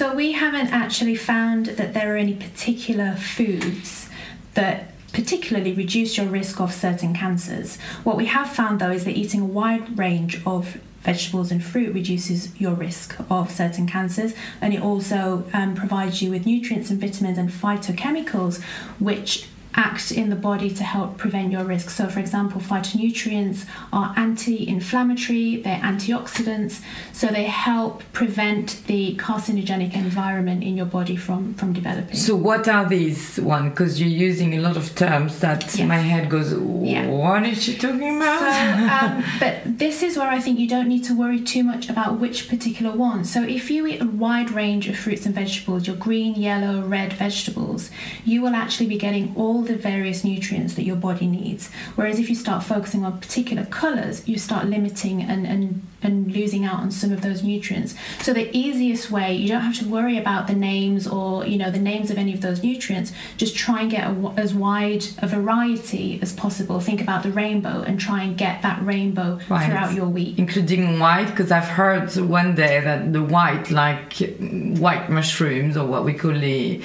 So 0.00 0.14
we 0.14 0.32
haven't 0.32 0.68
actually 0.68 1.14
found 1.14 1.66
that 1.66 1.92
there 1.92 2.14
are 2.14 2.16
any 2.16 2.32
particular 2.32 3.16
foods 3.16 4.08
that 4.54 4.94
particularly 5.12 5.74
reduce 5.74 6.16
your 6.16 6.24
risk 6.24 6.58
of 6.58 6.72
certain 6.72 7.12
cancers. 7.12 7.76
What 8.02 8.16
we 8.16 8.24
have 8.24 8.48
found 8.48 8.80
though 8.80 8.92
is 8.92 9.04
that 9.04 9.14
eating 9.14 9.42
a 9.42 9.44
wide 9.44 9.98
range 9.98 10.40
of 10.46 10.80
vegetables 11.02 11.52
and 11.52 11.62
fruit 11.62 11.92
reduces 11.92 12.58
your 12.58 12.72
risk 12.72 13.14
of 13.28 13.50
certain 13.50 13.86
cancers 13.86 14.32
and 14.62 14.72
it 14.72 14.80
also 14.80 15.44
um, 15.52 15.74
provides 15.74 16.22
you 16.22 16.30
with 16.30 16.46
nutrients 16.46 16.88
and 16.88 16.98
vitamins 16.98 17.36
and 17.36 17.50
phytochemicals 17.50 18.62
which 18.98 19.48
act 19.74 20.10
in 20.10 20.30
the 20.30 20.36
body 20.36 20.70
to 20.70 20.82
help 20.84 21.16
prevent 21.18 21.52
your 21.52 21.64
risk. 21.64 21.90
So, 21.90 22.08
for 22.08 22.20
example, 22.20 22.60
phytonutrients 22.60 23.66
are 23.92 24.12
anti 24.16 24.66
inflammatory, 24.68 25.56
they're 25.62 25.78
antioxidants, 25.80 26.82
so 27.12 27.28
they 27.28 27.44
help 27.44 28.02
prevent 28.12 28.82
the 28.86 29.14
carcinogenic 29.16 29.94
environment 29.94 30.62
in 30.62 30.76
your 30.76 30.86
body 30.86 31.16
from, 31.16 31.54
from 31.54 31.72
developing. 31.72 32.16
So, 32.16 32.34
what 32.36 32.68
are 32.68 32.88
these 32.88 33.38
one? 33.38 33.70
Because 33.70 34.00
you're 34.00 34.08
using 34.30 34.54
a 34.54 34.60
lot 34.60 34.76
of 34.76 34.94
terms 34.94 35.38
that 35.40 35.60
Yes. 35.76 35.86
my 35.88 35.98
head 35.98 36.28
goes, 36.30 36.52
Yeah. 36.82 37.06
what 37.06 37.46
is 37.46 37.62
she 37.62 37.76
talking 37.76 38.16
about? 38.16 38.40
So, 38.40 39.06
um, 39.06 39.24
but 39.38 39.78
this 39.78 40.02
is 40.02 40.16
where 40.16 40.28
I 40.28 40.40
think 40.40 40.58
you 40.58 40.68
don't 40.68 40.88
need 40.88 41.04
to 41.04 41.14
worry 41.16 41.40
too 41.40 41.62
much 41.62 41.88
about 41.88 42.18
which 42.18 42.48
particular 42.48 42.92
one. 42.92 43.24
So, 43.24 43.42
if 43.44 43.70
you 43.70 43.86
eat 43.86 44.00
a 44.00 44.06
wide 44.06 44.50
range 44.50 44.88
of 44.88 44.96
fruits 44.98 45.26
and 45.26 45.34
vegetables, 45.34 45.86
your 45.86 45.96
green, 45.96 46.34
yellow, 46.34 46.80
red 46.82 47.12
vegetables, 47.12 47.90
you 48.24 48.42
will 48.42 48.54
actually 48.54 48.86
be 48.86 48.98
getting 48.98 49.32
all 49.36 49.59
the 49.62 49.76
various 49.76 50.24
nutrients 50.24 50.74
that 50.74 50.84
your 50.84 50.96
body 50.96 51.26
needs. 51.26 51.70
Whereas 51.94 52.18
if 52.18 52.28
you 52.28 52.34
start 52.36 52.62
focusing 52.64 53.04
on 53.04 53.20
particular 53.20 53.64
colours, 53.66 54.26
you 54.28 54.38
start 54.38 54.66
limiting 54.66 55.22
and, 55.22 55.46
and 55.46 55.82
and 56.02 56.32
losing 56.32 56.64
out 56.64 56.80
on 56.80 56.90
some 56.90 57.12
of 57.12 57.20
those 57.20 57.42
nutrients. 57.42 57.94
So 58.22 58.32
the 58.32 58.48
easiest 58.56 59.10
way, 59.10 59.34
you 59.34 59.48
don't 59.48 59.60
have 59.60 59.78
to 59.80 59.86
worry 59.86 60.16
about 60.16 60.46
the 60.46 60.54
names 60.54 61.06
or 61.06 61.44
you 61.46 61.58
know 61.58 61.70
the 61.70 61.78
names 61.78 62.10
of 62.10 62.16
any 62.16 62.32
of 62.32 62.40
those 62.40 62.62
nutrients. 62.62 63.12
Just 63.36 63.54
try 63.54 63.82
and 63.82 63.90
get 63.90 64.04
a, 64.10 64.14
w- 64.14 64.34
as 64.38 64.54
wide 64.54 65.04
a 65.18 65.26
variety 65.26 66.18
as 66.22 66.32
possible. 66.32 66.80
Think 66.80 67.00
about 67.02 67.22
the 67.22 67.30
rainbow 67.30 67.82
and 67.82 68.00
try 68.00 68.22
and 68.22 68.36
get 68.36 68.62
that 68.62 68.82
rainbow 68.82 69.38
Right. 69.48 69.66
throughout 69.66 69.92
your 69.94 70.06
week. 70.06 70.38
Including 70.38 70.98
white, 70.98 71.26
because 71.26 71.50
I've 71.52 71.68
heard 71.68 72.14
one 72.16 72.54
day 72.54 72.80
that 72.80 73.12
the 73.12 73.22
white, 73.22 73.70
like 73.70 74.14
white 74.40 75.10
mushrooms 75.10 75.76
or 75.76 75.86
what 75.86 76.04
we 76.04 76.14
call 76.14 76.32
les 76.32 76.80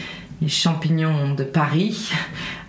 champignons 0.48 1.36
de 1.36 1.46
Paris, 1.46 2.12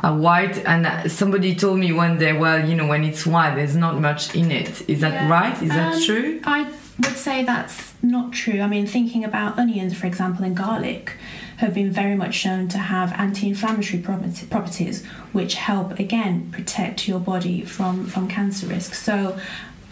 are 0.01 0.17
white. 0.17 0.59
And 0.67 1.11
somebody 1.11 1.55
told 1.55 1.79
me 1.79 1.93
one 1.93 2.19
day, 2.19 2.33
well, 2.33 2.67
you 2.69 2.75
know, 2.75 2.87
when 2.87 3.05
it's 3.05 3.27
white, 3.27 3.55
there's 3.57 3.77
not 3.77 4.01
much 4.01 4.35
in 4.35 4.51
it. 4.51 4.89
Is 4.89 5.01
that 5.01 5.13
Yeah. 5.15 5.29
right? 5.29 5.63
Is 5.63 5.71
that 5.71 5.95
Um, 5.95 6.03
true? 6.03 6.41
I 6.45 6.67
would 7.03 7.17
say 7.17 7.45
that's 7.45 7.95
not 8.03 8.33
true. 8.33 8.61
I 8.61 8.67
mean, 8.67 8.87
thinking 8.87 9.25
about 9.25 9.59
onions, 9.59 9.95
for 9.95 10.07
example, 10.07 10.45
and 10.45 10.57
garlic 10.57 11.13
have 11.57 11.73
been 11.75 11.91
very 11.91 12.15
much 12.15 12.35
shown 12.35 12.69
to 12.69 12.79
have 12.79 13.13
anti-inflammatory 13.19 14.03
properties, 14.03 15.03
which 15.33 15.55
help 15.55 15.99
again 15.99 16.49
protect 16.53 17.09
your 17.09 17.19
body 17.19 17.63
from 17.65 18.07
from 18.07 18.29
cancer 18.29 18.67
risk. 18.67 18.95
So, 18.95 19.37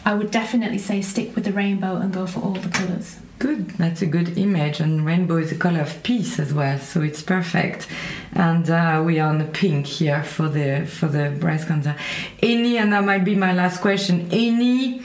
I 0.07 0.13
would 0.13 0.31
definitely 0.31 0.79
say 0.79 1.01
stick 1.01 1.35
with 1.35 1.45
the 1.45 1.53
rainbow 1.53 1.97
and 1.97 2.13
go 2.13 2.27
for 2.27 2.41
all 2.41 2.53
the 2.53 2.69
colours. 2.69 3.17
Good, 3.39 3.71
that's 3.71 4.01
a 4.01 4.07
good 4.07 4.39
image. 4.39 4.81
And 4.81 5.05
rainbow 5.05 5.37
is 5.37 5.53
a 5.53 5.57
color 5.57 5.81
of 5.81 6.03
peace 6.03 6.39
as 6.39 6.55
well, 6.55 6.79
so 6.79 7.03
it's 7.03 7.23
perfect. 7.23 7.89
And 8.33 8.69
uh, 8.71 9.03
we 9.05 9.19
are 9.19 9.29
on 9.29 9.39
the 9.39 9.45
pink 9.45 9.87
here 9.87 10.23
for 10.23 10.49
the 10.49 10.87
for 10.87 11.09
the 11.09 11.37
breast 11.39 11.69
cancer. 11.69 11.97
Any, 12.43 12.79
and 12.79 12.93
that 12.93 13.05
might 13.05 13.25
be 13.25 13.35
my 13.35 13.53
last 13.53 13.81
question. 13.81 14.29
Any 14.31 15.03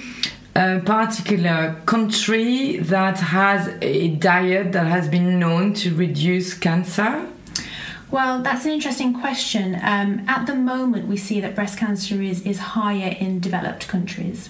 uh, 0.55 0.79
particular 0.85 1.81
country 1.85 2.77
that 2.77 3.19
has 3.19 3.75
a 3.81 4.09
diet 4.15 4.73
that 4.73 4.85
has 4.85 5.07
been 5.07 5.39
known 5.39 5.73
to 5.73 5.95
reduce 5.95 6.53
cancer? 6.53 7.27
Well, 8.11 8.41
that's 8.41 8.65
an 8.65 8.71
interesting 8.71 9.13
question. 9.13 9.75
Um, 9.75 10.25
at 10.27 10.47
the 10.47 10.55
moment, 10.55 11.07
we 11.07 11.17
see 11.17 11.39
that 11.41 11.53
breast 11.53 11.77
cancer 11.77 12.19
is, 12.21 12.41
is 12.41 12.57
higher 12.59 13.15
in 13.19 13.39
developed 13.39 13.87
countries. 13.87 14.49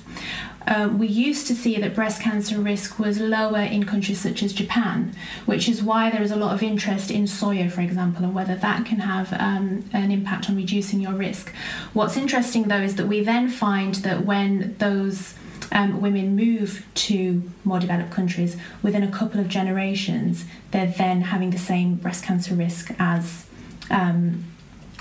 Uh, 0.69 0.87
we 0.87 1.07
used 1.07 1.47
to 1.47 1.55
see 1.55 1.77
that 1.77 1.95
breast 1.95 2.21
cancer 2.21 2.59
risk 2.59 2.99
was 2.99 3.19
lower 3.19 3.61
in 3.61 3.83
countries 3.85 4.21
such 4.21 4.43
as 4.43 4.53
Japan, 4.53 5.15
which 5.47 5.67
is 5.67 5.81
why 5.81 6.11
there 6.11 6.21
is 6.21 6.29
a 6.29 6.35
lot 6.35 6.53
of 6.53 6.61
interest 6.61 7.09
in 7.09 7.23
soya, 7.23 7.71
for 7.71 7.81
example, 7.81 8.23
and 8.23 8.35
whether 8.35 8.55
that 8.55 8.85
can 8.85 8.99
have 8.99 9.33
um, 9.33 9.83
an 9.93 10.11
impact 10.11 10.47
on 10.47 10.55
reducing 10.55 10.99
your 10.99 11.13
risk. 11.13 11.51
What's 11.93 12.15
interesting, 12.15 12.67
though, 12.67 12.81
is 12.81 12.95
that 12.97 13.07
we 13.07 13.21
then 13.21 13.49
find 13.49 13.95
that 13.95 14.25
when 14.25 14.75
those 14.77 15.33
um, 15.71 16.01
women 16.01 16.35
move 16.35 16.85
to 16.93 17.41
more 17.63 17.79
developed 17.79 18.11
countries, 18.11 18.55
within 18.83 19.01
a 19.01 19.11
couple 19.11 19.41
of 19.41 19.47
generations, 19.47 20.45
they're 20.69 20.85
then 20.85 21.21
having 21.21 21.49
the 21.49 21.57
same 21.57 21.95
breast 21.95 22.23
cancer 22.23 22.53
risk 22.53 22.91
as 22.99 23.47
um, 23.89 24.45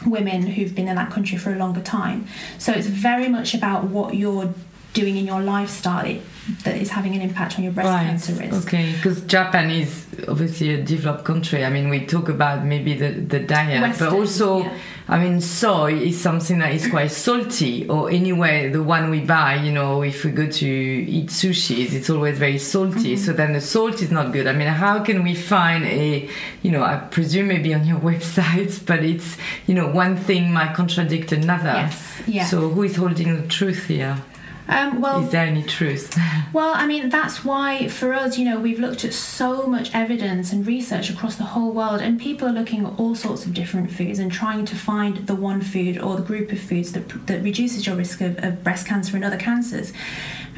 women 0.07 0.47
who've 0.47 0.75
been 0.75 0.89
in 0.89 0.97
that 0.97 1.11
country 1.11 1.37
for 1.37 1.53
a 1.53 1.57
longer 1.57 1.83
time. 1.83 2.27
So 2.57 2.73
it's 2.73 2.87
very 2.87 3.29
much 3.29 3.53
about 3.53 3.85
what 3.85 4.15
you're 4.15 4.55
doing 4.95 5.17
in 5.17 5.27
your 5.27 5.41
lifestyle 5.41 6.07
it, 6.07 6.23
that 6.65 6.77
is 6.77 6.91
having 6.91 7.15
an 7.15 7.21
impact 7.21 7.59
on 7.59 7.65
your 7.65 7.73
breast 7.73 7.89
right. 7.89 8.07
cancer 8.07 8.33
risk. 8.33 8.67
Okay, 8.67 8.93
because 8.93 9.21
Japan 9.23 9.71
is 9.71 10.07
obviously 10.27 10.75
a 10.75 10.83
developed 10.83 11.25
country. 11.25 11.65
I 11.65 11.71
mean, 11.71 11.89
we 11.89 12.07
talk 12.07 12.29
about 12.29 12.65
maybe 12.65 12.95
the, 12.95 13.11
the 13.11 13.41
diet, 13.41 13.83
Western, 13.83 14.09
but 14.09 14.17
also, 14.17 14.61
yeah. 14.61 14.79
I 15.09 15.19
mean, 15.19 15.41
soy 15.41 15.95
is 15.95 16.21
something 16.21 16.59
that 16.61 16.73
is 16.73 16.89
quite 16.89 17.11
salty, 17.27 17.89
or 17.89 18.11
anyway, 18.11 18.71
the 18.71 18.83
one 18.83 19.11
we 19.11 19.21
buy, 19.21 19.57
you 19.57 19.73
know, 19.73 20.03
if 20.03 20.25
we 20.25 20.31
go 20.31 20.49
to 20.51 20.67
eat 20.67 21.29
sushis, 21.29 21.93
it's 21.93 22.09
always 22.09 22.39
very 22.39 22.59
salty. 22.59 23.15
Mm-hmm. 23.15 23.25
So 23.25 23.33
then 23.35 23.53
the 23.53 23.61
salt 23.61 24.01
is 24.01 24.11
not 24.11 24.33
good. 24.33 24.47
I 24.47 24.53
mean, 24.53 24.69
how 24.69 25.05
can 25.05 25.23
we 25.23 25.35
find 25.35 25.85
a, 25.85 26.29
you 26.63 26.71
know, 26.71 26.83
I 26.83 26.97
presume 26.97 27.49
maybe 27.49 27.75
on 27.75 27.87
your 27.87 27.99
website, 28.01 28.87
but 28.87 29.05
it's, 29.05 29.37
you 29.67 29.75
know, 29.75 29.89
one 29.89 30.17
thing 30.17 30.51
might 30.53 30.75
contradict 30.75 31.33
another. 31.33 31.75
Yes, 31.75 32.23
yeah. 32.27 32.47
So 32.47 32.71
who 32.71 32.85
is 32.85 32.97
holding 32.97 33.43
the 33.43 33.47
truth 33.49 33.87
here? 33.87 34.23
Um, 34.69 35.01
well, 35.01 35.25
Is 35.25 35.31
there 35.31 35.47
any 35.47 35.63
truth? 35.63 36.17
Well, 36.51 36.73
I 36.75 36.87
mean, 36.87 37.11
that's 37.11 37.45
why 37.45 37.89
for 37.89 38.15
us, 38.15 38.39
you 38.39 38.45
know, 38.47 38.59
we've 38.59 38.79
looked 38.79 39.05
at 39.05 39.13
so 39.13 39.67
much 39.67 39.95
evidence 39.95 40.51
and 40.51 40.67
research 40.67 41.11
across 41.11 41.37
the 41.37 41.45
whole 41.45 41.73
world, 41.73 42.01
and 42.01 42.19
people 42.19 42.49
are 42.49 42.53
looking 42.53 42.87
at 42.87 42.99
all 42.99 43.15
sorts 43.15 43.45
of 43.45 43.53
different 43.53 43.91
foods 43.91 44.19
and 44.19 44.33
trying 44.33 44.65
to 44.65 44.75
find 44.75 45.27
the 45.27 45.35
one 45.35 45.61
food 45.61 45.99
or 45.99 46.17
the 46.17 46.23
group 46.23 46.51
of 46.51 46.59
foods 46.59 46.93
that, 46.93 47.27
that 47.27 47.43
reduces 47.43 47.87
your 47.87 47.97
risk 47.97 48.23
of, 48.23 48.43
of 48.43 48.65
breast 48.65 48.87
cancer 48.87 49.15
and 49.15 49.27
other 49.27 49.37
cancers. 49.37 49.93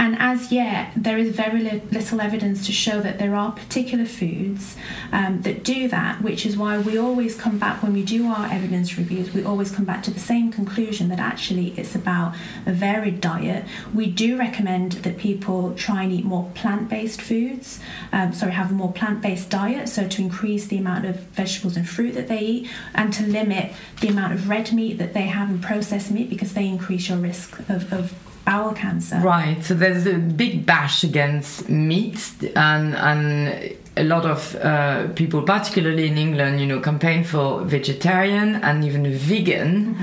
And 0.00 0.16
as 0.18 0.50
yet, 0.50 0.92
there 0.96 1.18
is 1.18 1.28
very 1.36 1.60
li- 1.60 1.82
little 1.92 2.22
evidence 2.22 2.64
to 2.64 2.72
show 2.72 3.02
that 3.02 3.18
there 3.18 3.34
are 3.34 3.52
particular 3.52 4.06
foods 4.06 4.74
um, 5.12 5.42
that 5.42 5.62
do 5.62 5.88
that, 5.88 6.22
which 6.22 6.46
is 6.46 6.56
why 6.56 6.78
we 6.78 6.96
always 6.96 7.36
come 7.36 7.58
back 7.58 7.82
when 7.82 7.92
we 7.92 8.02
do 8.02 8.26
our 8.26 8.46
evidence 8.46 8.96
reviews, 8.96 9.34
we 9.34 9.44
always 9.44 9.70
come 9.70 9.84
back 9.84 10.02
to 10.04 10.10
the 10.10 10.18
same 10.18 10.50
conclusion 10.50 11.10
that 11.10 11.18
actually 11.18 11.74
it's 11.78 11.94
about 11.94 12.34
a 12.64 12.72
varied 12.72 13.20
diet. 13.20 13.66
We 13.92 14.06
do 14.06 14.38
recommend 14.38 14.92
that 14.92 15.18
people 15.18 15.74
try 15.74 16.04
and 16.04 16.12
eat 16.12 16.24
more 16.24 16.50
plant 16.54 16.88
based 16.88 17.20
foods, 17.20 17.78
um, 18.10 18.32
sorry, 18.32 18.52
have 18.52 18.70
a 18.70 18.74
more 18.74 18.94
plant 18.94 19.20
based 19.20 19.50
diet, 19.50 19.90
so 19.90 20.08
to 20.08 20.22
increase 20.22 20.66
the 20.66 20.78
amount 20.78 21.04
of 21.04 21.16
vegetables 21.36 21.76
and 21.76 21.86
fruit 21.86 22.12
that 22.12 22.26
they 22.26 22.40
eat 22.40 22.70
and 22.94 23.12
to 23.12 23.26
limit 23.26 23.74
the 24.00 24.08
amount 24.08 24.32
of 24.32 24.48
red 24.48 24.72
meat 24.72 24.96
that 24.96 25.12
they 25.12 25.26
have 25.26 25.50
and 25.50 25.62
processed 25.62 26.10
meat 26.10 26.30
because 26.30 26.54
they 26.54 26.66
increase 26.66 27.10
your 27.10 27.18
risk 27.18 27.58
of, 27.68 27.92
of 27.92 28.14
bowel 28.44 28.72
cancer. 28.72 29.18
Right. 29.18 29.62
So 29.64 29.74
there's 29.74 30.06
a 30.06 30.14
big 30.14 30.66
bash 30.66 31.04
against 31.04 31.68
meat, 31.68 32.32
and 32.56 32.94
and 32.94 33.76
a 33.96 34.04
lot 34.04 34.24
of 34.24 34.54
uh, 34.56 35.08
people, 35.14 35.42
particularly 35.42 36.06
in 36.06 36.18
England, 36.18 36.60
you 36.60 36.66
know, 36.66 36.80
campaign 36.80 37.24
for 37.24 37.62
vegetarian 37.62 38.56
and 38.56 38.84
even 38.84 39.12
vegan. 39.12 39.96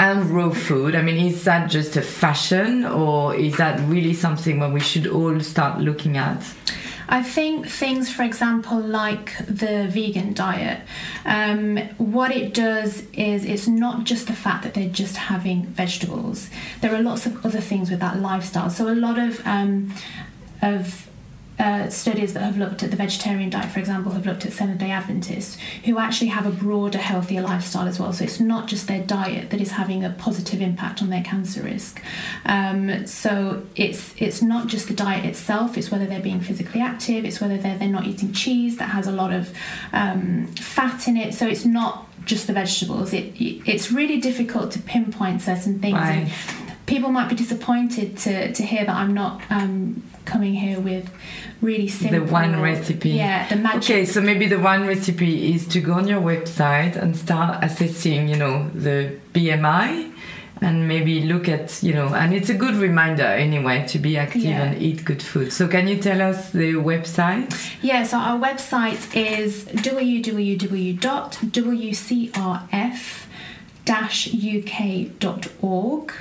And 0.00 0.30
raw 0.30 0.50
food. 0.50 0.94
I 0.94 1.02
mean, 1.02 1.16
is 1.26 1.42
that 1.42 1.68
just 1.68 1.96
a 1.96 2.02
fashion, 2.02 2.84
or 2.84 3.34
is 3.34 3.56
that 3.56 3.80
really 3.88 4.14
something 4.14 4.60
where 4.60 4.70
we 4.70 4.78
should 4.78 5.08
all 5.08 5.40
start 5.40 5.80
looking 5.80 6.16
at? 6.16 6.40
I 7.08 7.22
think 7.22 7.66
things, 7.66 8.12
for 8.12 8.22
example, 8.22 8.78
like 8.78 9.34
the 9.46 9.88
vegan 9.88 10.34
diet, 10.34 10.80
um, 11.24 11.78
what 11.96 12.30
it 12.36 12.52
does 12.52 13.04
is 13.12 13.46
it's 13.46 13.66
not 13.66 14.04
just 14.04 14.26
the 14.26 14.34
fact 14.34 14.64
that 14.64 14.74
they're 14.74 14.90
just 14.90 15.16
having 15.16 15.62
vegetables. 15.62 16.50
There 16.82 16.94
are 16.94 17.02
lots 17.02 17.24
of 17.24 17.44
other 17.46 17.60
things 17.60 17.90
with 17.90 18.00
that 18.00 18.20
lifestyle. 18.20 18.68
So 18.68 18.88
a 18.88 18.94
lot 18.94 19.18
of 19.18 19.40
um, 19.46 19.94
of 20.60 21.07
uh, 21.58 21.88
studies 21.88 22.34
that 22.34 22.42
have 22.42 22.56
looked 22.56 22.82
at 22.82 22.90
the 22.90 22.96
vegetarian 22.96 23.50
diet, 23.50 23.70
for 23.70 23.80
example, 23.80 24.12
have 24.12 24.26
looked 24.26 24.46
at 24.46 24.52
Seventh 24.52 24.78
Day 24.78 24.90
Adventists 24.90 25.58
who 25.84 25.98
actually 25.98 26.28
have 26.28 26.46
a 26.46 26.50
broader, 26.50 26.98
healthier 26.98 27.42
lifestyle 27.42 27.88
as 27.88 27.98
well. 27.98 28.12
So 28.12 28.24
it's 28.24 28.40
not 28.40 28.68
just 28.68 28.86
their 28.86 29.02
diet 29.02 29.50
that 29.50 29.60
is 29.60 29.72
having 29.72 30.04
a 30.04 30.10
positive 30.10 30.60
impact 30.60 31.02
on 31.02 31.10
their 31.10 31.22
cancer 31.22 31.62
risk. 31.62 32.02
Um, 32.44 33.06
so 33.06 33.66
it's 33.74 34.14
it's 34.18 34.42
not 34.42 34.68
just 34.68 34.88
the 34.88 34.94
diet 34.94 35.24
itself; 35.24 35.76
it's 35.76 35.90
whether 35.90 36.06
they're 36.06 36.20
being 36.20 36.40
physically 36.40 36.80
active, 36.80 37.24
it's 37.24 37.40
whether 37.40 37.56
they're 37.56 37.78
they're 37.78 37.88
not 37.88 38.06
eating 38.06 38.32
cheese 38.32 38.76
that 38.78 38.90
has 38.90 39.06
a 39.06 39.12
lot 39.12 39.32
of 39.32 39.52
um, 39.92 40.46
fat 40.54 41.08
in 41.08 41.16
it. 41.16 41.34
So 41.34 41.46
it's 41.46 41.64
not 41.64 42.06
just 42.24 42.46
the 42.46 42.52
vegetables. 42.52 43.12
It 43.12 43.34
it's 43.38 43.90
really 43.90 44.20
difficult 44.20 44.70
to 44.72 44.78
pinpoint 44.78 45.42
certain 45.42 45.80
things. 45.80 45.94
Right. 45.94 46.28
And 46.28 46.67
people 46.92 47.10
might 47.18 47.28
be 47.28 47.36
disappointed 47.44 48.08
to 48.24 48.32
to 48.56 48.62
hear 48.70 48.84
that 48.88 48.96
I'm 49.02 49.14
not. 49.22 49.34
Um, 49.58 50.02
coming 50.34 50.52
here 50.66 50.78
with 50.90 51.06
really 51.62 51.88
simple 51.88 52.20
the 52.20 52.32
one 52.40 52.52
recipe. 52.60 53.12
yeah 53.24 53.48
the 53.48 53.56
magic 53.56 53.84
Okay, 53.90 54.04
so 54.04 54.20
maybe 54.20 54.46
the 54.54 54.58
one 54.72 54.82
recipe 54.86 55.32
is 55.54 55.66
to 55.68 55.78
go 55.80 55.92
on 56.00 56.06
your 56.06 56.20
website 56.20 56.94
and 57.02 57.16
start 57.16 57.64
assessing, 57.64 58.28
you 58.28 58.36
know, 58.36 58.68
the 58.86 58.96
BMI 59.34 60.12
and 60.60 60.86
maybe 60.86 61.14
look 61.32 61.48
at, 61.48 61.82
you 61.82 61.94
know, 61.98 62.08
and 62.20 62.34
it's 62.34 62.50
a 62.50 62.58
good 62.64 62.74
reminder 62.88 63.28
anyway 63.46 63.86
to 63.92 63.98
be 63.98 64.18
active 64.18 64.42
Yeah. 64.42 64.62
and 64.64 64.82
eat 64.82 64.98
good 65.10 65.22
food. 65.30 65.50
So 65.58 65.66
can 65.66 65.88
you 65.88 65.96
tell 66.08 66.20
us 66.30 66.50
the 66.50 66.70
website? 66.92 67.48
Yeah, 67.80 68.02
so 68.10 68.18
our 68.18 68.38
website 68.48 69.00
is 69.16 69.64
www.wcrf-uk.org. 74.78 76.12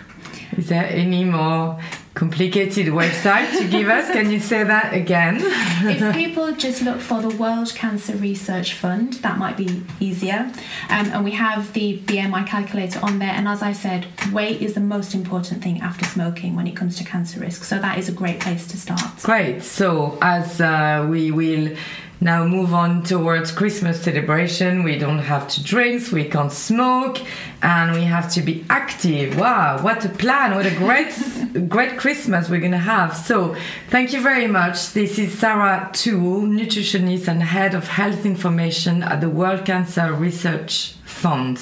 Is 0.57 0.69
there 0.69 0.85
any 0.85 1.23
more 1.23 1.79
complicated 2.17 2.87
website 2.87 3.55
to 3.59 3.67
give 3.67 3.87
us? 3.87 4.09
Can 4.11 4.31
you 4.31 4.39
say 4.39 4.63
that 4.63 4.93
again? 4.93 5.37
if 5.39 6.15
people 6.15 6.51
just 6.53 6.81
look 6.81 6.99
for 6.99 7.21
the 7.21 7.29
World 7.37 7.73
Cancer 7.75 8.15
Research 8.15 8.73
Fund, 8.73 9.13
that 9.25 9.37
might 9.37 9.55
be 9.55 9.83
easier. 9.99 10.51
Um, 10.89 11.05
and 11.13 11.23
we 11.23 11.31
have 11.31 11.73
the 11.73 11.99
BMI 11.99 12.47
calculator 12.47 12.99
on 13.03 13.19
there. 13.19 13.29
And 13.29 13.47
as 13.47 13.61
I 13.61 13.73
said, 13.73 14.07
weight 14.33 14.61
is 14.61 14.73
the 14.73 14.79
most 14.81 15.13
important 15.13 15.61
thing 15.61 15.79
after 15.81 16.05
smoking 16.05 16.55
when 16.55 16.65
it 16.65 16.75
comes 16.75 16.97
to 16.97 17.03
cancer 17.03 17.39
risk. 17.39 17.63
So 17.63 17.77
that 17.79 17.99
is 17.99 18.09
a 18.09 18.13
great 18.13 18.39
place 18.39 18.65
to 18.67 18.77
start. 18.77 19.21
Great. 19.21 19.61
So 19.61 20.17
as 20.21 20.59
uh, 20.59 21.05
we 21.07 21.29
will 21.29 21.75
now 22.19 22.45
move 22.45 22.73
on 22.73 23.03
towards 23.03 23.51
Christmas 23.51 24.01
celebration, 24.01 24.83
we 24.83 24.97
don't 24.97 25.19
have 25.19 25.47
to 25.49 25.63
drink, 25.63 26.11
we 26.11 26.25
can't 26.25 26.51
smoke, 26.51 27.19
and 27.61 27.93
we 27.93 28.03
have 28.03 28.31
to 28.33 28.41
be 28.41 28.65
active. 28.69 29.37
Wow, 29.37 29.81
what 29.83 30.03
a 30.03 30.09
plan! 30.09 30.55
What 30.55 30.65
a 30.65 30.75
great, 30.75 31.69
great 31.69 31.97
Christmas 31.97 32.49
we're 32.49 32.61
gonna 32.61 32.77
have. 32.77 33.15
So, 33.15 33.55
thank 33.89 34.13
you 34.13 34.21
very 34.21 34.47
much. 34.47 34.93
This 34.93 35.19
is 35.19 35.37
Sarah 35.37 35.89
Toole, 35.93 36.41
nutritionist 36.41 37.27
and 37.27 37.43
head 37.43 37.75
of 37.75 37.87
health 37.87 38.25
information 38.25 39.03
at 39.03 39.21
the 39.21 39.29
World 39.29 39.65
Cancer 39.65 40.13
Research 40.13 40.93
Fund. 41.05 41.59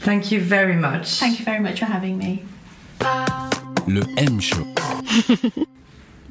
Thank 0.00 0.30
you 0.30 0.40
very 0.40 0.76
much. 0.76 1.18
Thank 1.18 1.38
you 1.38 1.44
very 1.44 1.60
much 1.60 1.78
for 1.78 1.86
having 1.86 2.18
me. 2.18 2.44
Le 3.86 4.06
M 4.16 4.38
Show. 4.38 4.64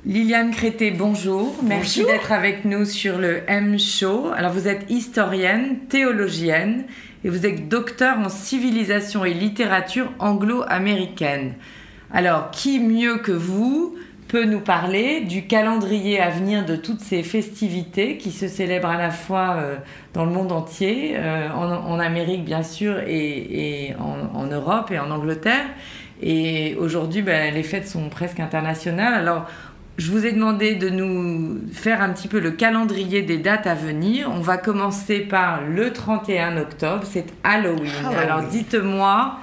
Liliane 0.06 0.51
Crété, 0.51 0.91
bonjour. 0.91 1.56
Merci 1.64 2.04
d'être 2.04 2.34
avec 2.34 2.66
nous 2.66 2.84
sur 2.84 3.18
le 3.18 3.39
M 3.47 3.80
Show. 3.80 4.32
Alors, 4.36 4.51
vous 4.51 4.68
êtes 4.68 4.91
historienne, 4.91 5.78
théologienne 5.88 6.84
et 7.24 7.30
vous 7.30 7.45
êtes 7.45 7.70
docteur 7.70 8.20
en 8.20 8.28
civilisation 8.28 9.24
et 9.24 9.34
littérature 9.34 10.12
anglo-américaine. 10.20 11.54
Alors, 12.12 12.51
qui 12.51 12.82
mieux 12.82 13.20
que 13.20 13.32
vous 13.32 13.95
peut 14.28 14.43
nous 14.43 14.60
parler 14.60 15.22
du 15.22 15.47
calendrier 15.47 16.20
à 16.20 16.32
venir 16.32 16.66
de 16.66 16.76
toutes 16.76 16.99
ces 16.99 17.24
festivités 17.24 18.18
qui 18.18 18.32
se 18.32 18.49
célèbrent 18.49 18.89
à 18.89 18.97
la 18.97 19.12
fois 19.12 19.56
euh, 19.58 19.76
dans 20.14 20.26
le 20.26 20.32
monde 20.32 20.51
entier, 20.51 21.14
euh, 21.16 21.47
en, 21.51 21.72
en 21.72 21.99
Amérique 21.99 22.43
bien 22.43 22.64
sûr 22.64 22.99
et, 23.08 23.88
et 23.88 23.95
en, 23.95 24.38
en 24.38 24.47
Europe 24.47 24.91
et 24.91 24.99
en 24.99 25.12
Angleterre? 25.12 25.66
Et 26.22 26.76
aujourd'hui, 26.80 27.22
ben, 27.22 27.54
les 27.54 27.64
fêtes 27.64 27.88
sont 27.88 28.10
presque 28.10 28.39
internationales. 28.39 29.14
Alors, 29.14 29.45
je 29.98 30.12
vous 30.12 30.26
ai 30.26 30.32
demandé 30.32 30.76
de 30.76 30.89
nous 30.89 31.62
faire 31.72 32.02
un 32.02 32.10
petit 32.10 32.28
peu 32.28 32.39
le 32.39 32.52
calendrier 32.52 33.22
des 33.22 33.38
dates 33.38 33.68
à 33.68 33.76
venir. 33.76 34.32
On 34.32 34.41
va 34.41 34.58
commencer 34.58 35.20
par 35.20 35.62
le 35.64 35.94
31 35.94 36.58
octobre, 36.58 37.04
c'est 37.10 37.26
Halloween. 37.44 37.91
Halloween. 38.00 38.18
Alors 38.18 38.44
dites-moi 38.44 39.38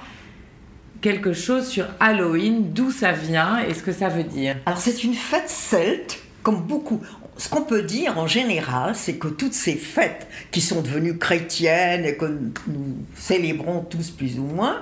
quelque 0.99 1.33
chose 1.33 1.67
sur 1.67 1.85
Halloween, 1.99 2.73
d'où 2.73 2.91
ça 2.91 3.11
vient 3.11 3.59
et 3.59 3.73
ce 3.73 3.81
que 3.81 3.91
ça 3.91 4.09
veut 4.09 4.23
dire. 4.23 4.57
Alors 4.65 4.79
c'est 4.79 5.03
une 5.03 5.13
fête 5.13 5.49
celte, 5.49 6.19
comme 6.43 6.61
beaucoup. 6.61 7.01
Ce 7.37 7.49
qu'on 7.49 7.63
peut 7.63 7.81
dire 7.81 8.19
en 8.19 8.27
général, 8.27 8.93
c'est 8.95 9.15
que 9.15 9.29
toutes 9.29 9.53
ces 9.53 9.75
fêtes 9.75 10.27
qui 10.51 10.61
sont 10.61 10.81
devenues 10.81 11.17
chrétiennes 11.17 12.05
et 12.05 12.17
que 12.17 12.25
nous 12.25 12.97
célébrons 13.15 13.81
tous 13.81 14.11
plus 14.11 14.37
ou 14.37 14.43
moins, 14.43 14.81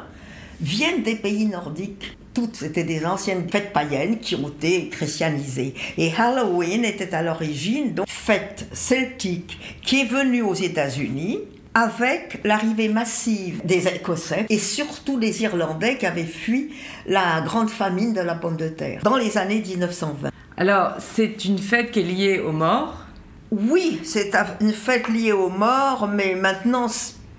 viennent 0.60 1.04
des 1.04 1.16
pays 1.16 1.46
nordiques. 1.46 2.18
Toutes 2.40 2.56
c'était 2.56 2.86
des 2.86 3.06
anciennes 3.06 3.50
fêtes 3.50 3.74
païennes 3.74 4.20
qui 4.20 4.36
ont 4.36 4.48
été 4.48 4.88
christianisées. 4.88 5.74
Et 5.98 6.10
Halloween 6.18 6.86
était 6.86 7.14
à 7.14 7.22
l'origine 7.22 7.94
donc 7.94 8.08
fête 8.08 8.66
celtique 8.72 9.60
qui 9.82 10.00
est 10.00 10.06
venue 10.06 10.42
aux 10.42 10.54
États-Unis 10.54 11.40
avec 11.74 12.40
l'arrivée 12.46 12.88
massive 12.88 13.60
des 13.66 13.90
Écossais 13.90 14.46
et 14.48 14.58
surtout 14.58 15.20
des 15.20 15.44
Irlandais 15.44 15.98
qui 15.98 16.06
avaient 16.06 16.24
fui 16.24 16.70
la 17.06 17.42
grande 17.42 17.70
famine 17.70 18.14
de 18.14 18.22
la 18.22 18.36
pomme 18.36 18.56
de 18.56 18.70
terre 18.70 19.02
dans 19.04 19.18
les 19.18 19.38
années 19.38 19.62
1920. 19.62 20.32
Alors 20.56 20.94
c'est 21.00 21.44
une 21.44 21.60
fête 21.60 21.92
qui 21.92 22.00
est 22.00 22.04
liée 22.04 22.40
aux 22.40 22.54
morts? 22.54 23.04
Oui, 23.52 24.00
c'est 24.04 24.32
une 24.62 24.72
fête 24.72 25.10
liée 25.10 25.34
aux 25.34 25.50
morts, 25.50 26.08
mais 26.08 26.36
maintenant 26.36 26.88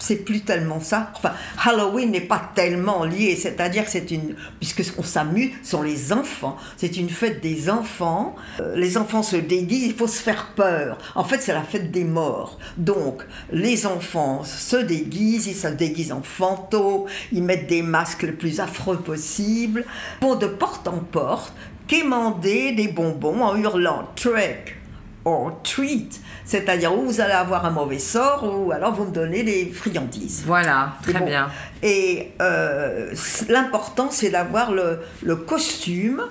c'est 0.00 0.16
plus 0.16 0.40
tellement 0.40 0.80
ça. 0.80 1.12
Enfin, 1.14 1.32
Halloween 1.64 2.10
n'est 2.10 2.20
pas 2.20 2.50
tellement 2.54 3.04
lié, 3.04 3.36
c'est-à-dire 3.36 3.84
que 3.84 3.90
c'est 3.90 4.10
une, 4.10 4.34
puisque 4.58 4.82
on 4.98 5.02
s'amuse, 5.02 5.50
sont 5.62 5.82
les 5.82 6.12
enfants. 6.12 6.56
C'est 6.76 6.96
une 6.96 7.10
fête 7.10 7.40
des 7.40 7.70
enfants. 7.70 8.34
Euh, 8.60 8.74
les 8.76 8.96
enfants 8.96 9.22
se 9.22 9.36
déguisent, 9.36 9.86
il 9.86 9.94
faut 9.94 10.06
se 10.06 10.20
faire 10.20 10.52
peur. 10.56 10.98
En 11.14 11.24
fait, 11.24 11.40
c'est 11.40 11.52
la 11.52 11.62
fête 11.62 11.90
des 11.90 12.04
morts. 12.04 12.58
Donc, 12.76 13.22
les 13.52 13.86
enfants 13.86 14.42
se 14.44 14.76
déguisent, 14.76 15.46
ils 15.46 15.54
se 15.54 15.68
déguisent 15.68 16.12
en 16.12 16.22
fantômes, 16.22 17.04
ils 17.32 17.42
mettent 17.42 17.68
des 17.68 17.82
masques 17.82 18.22
le 18.22 18.34
plus 18.34 18.60
affreux 18.60 18.98
possible, 18.98 19.84
vont 20.20 20.36
de 20.36 20.46
porte 20.46 20.88
en 20.88 20.98
porte, 20.98 21.52
quémander 21.86 22.72
des 22.72 22.88
bonbons 22.88 23.42
en 23.42 23.56
hurlant 23.56 24.08
trick 24.16 24.79
or 25.24 25.60
treat, 25.62 26.20
c'est-à-dire 26.44 26.96
où 26.96 27.02
vous 27.02 27.20
allez 27.20 27.32
avoir 27.32 27.64
un 27.64 27.70
mauvais 27.70 27.98
sort 27.98 28.44
ou 28.44 28.72
alors 28.72 28.94
vous 28.94 29.04
me 29.04 29.12
donnez 29.12 29.42
des 29.42 29.66
friandises. 29.66 30.44
Voilà, 30.46 30.94
très 31.02 31.20
bien. 31.20 31.48
Et 31.82 32.32
euh, 32.40 33.12
l'important 33.48 34.08
c'est 34.10 34.30
d'avoir 34.30 34.72
le, 34.72 35.00
le, 35.22 35.36
costume, 35.36 36.22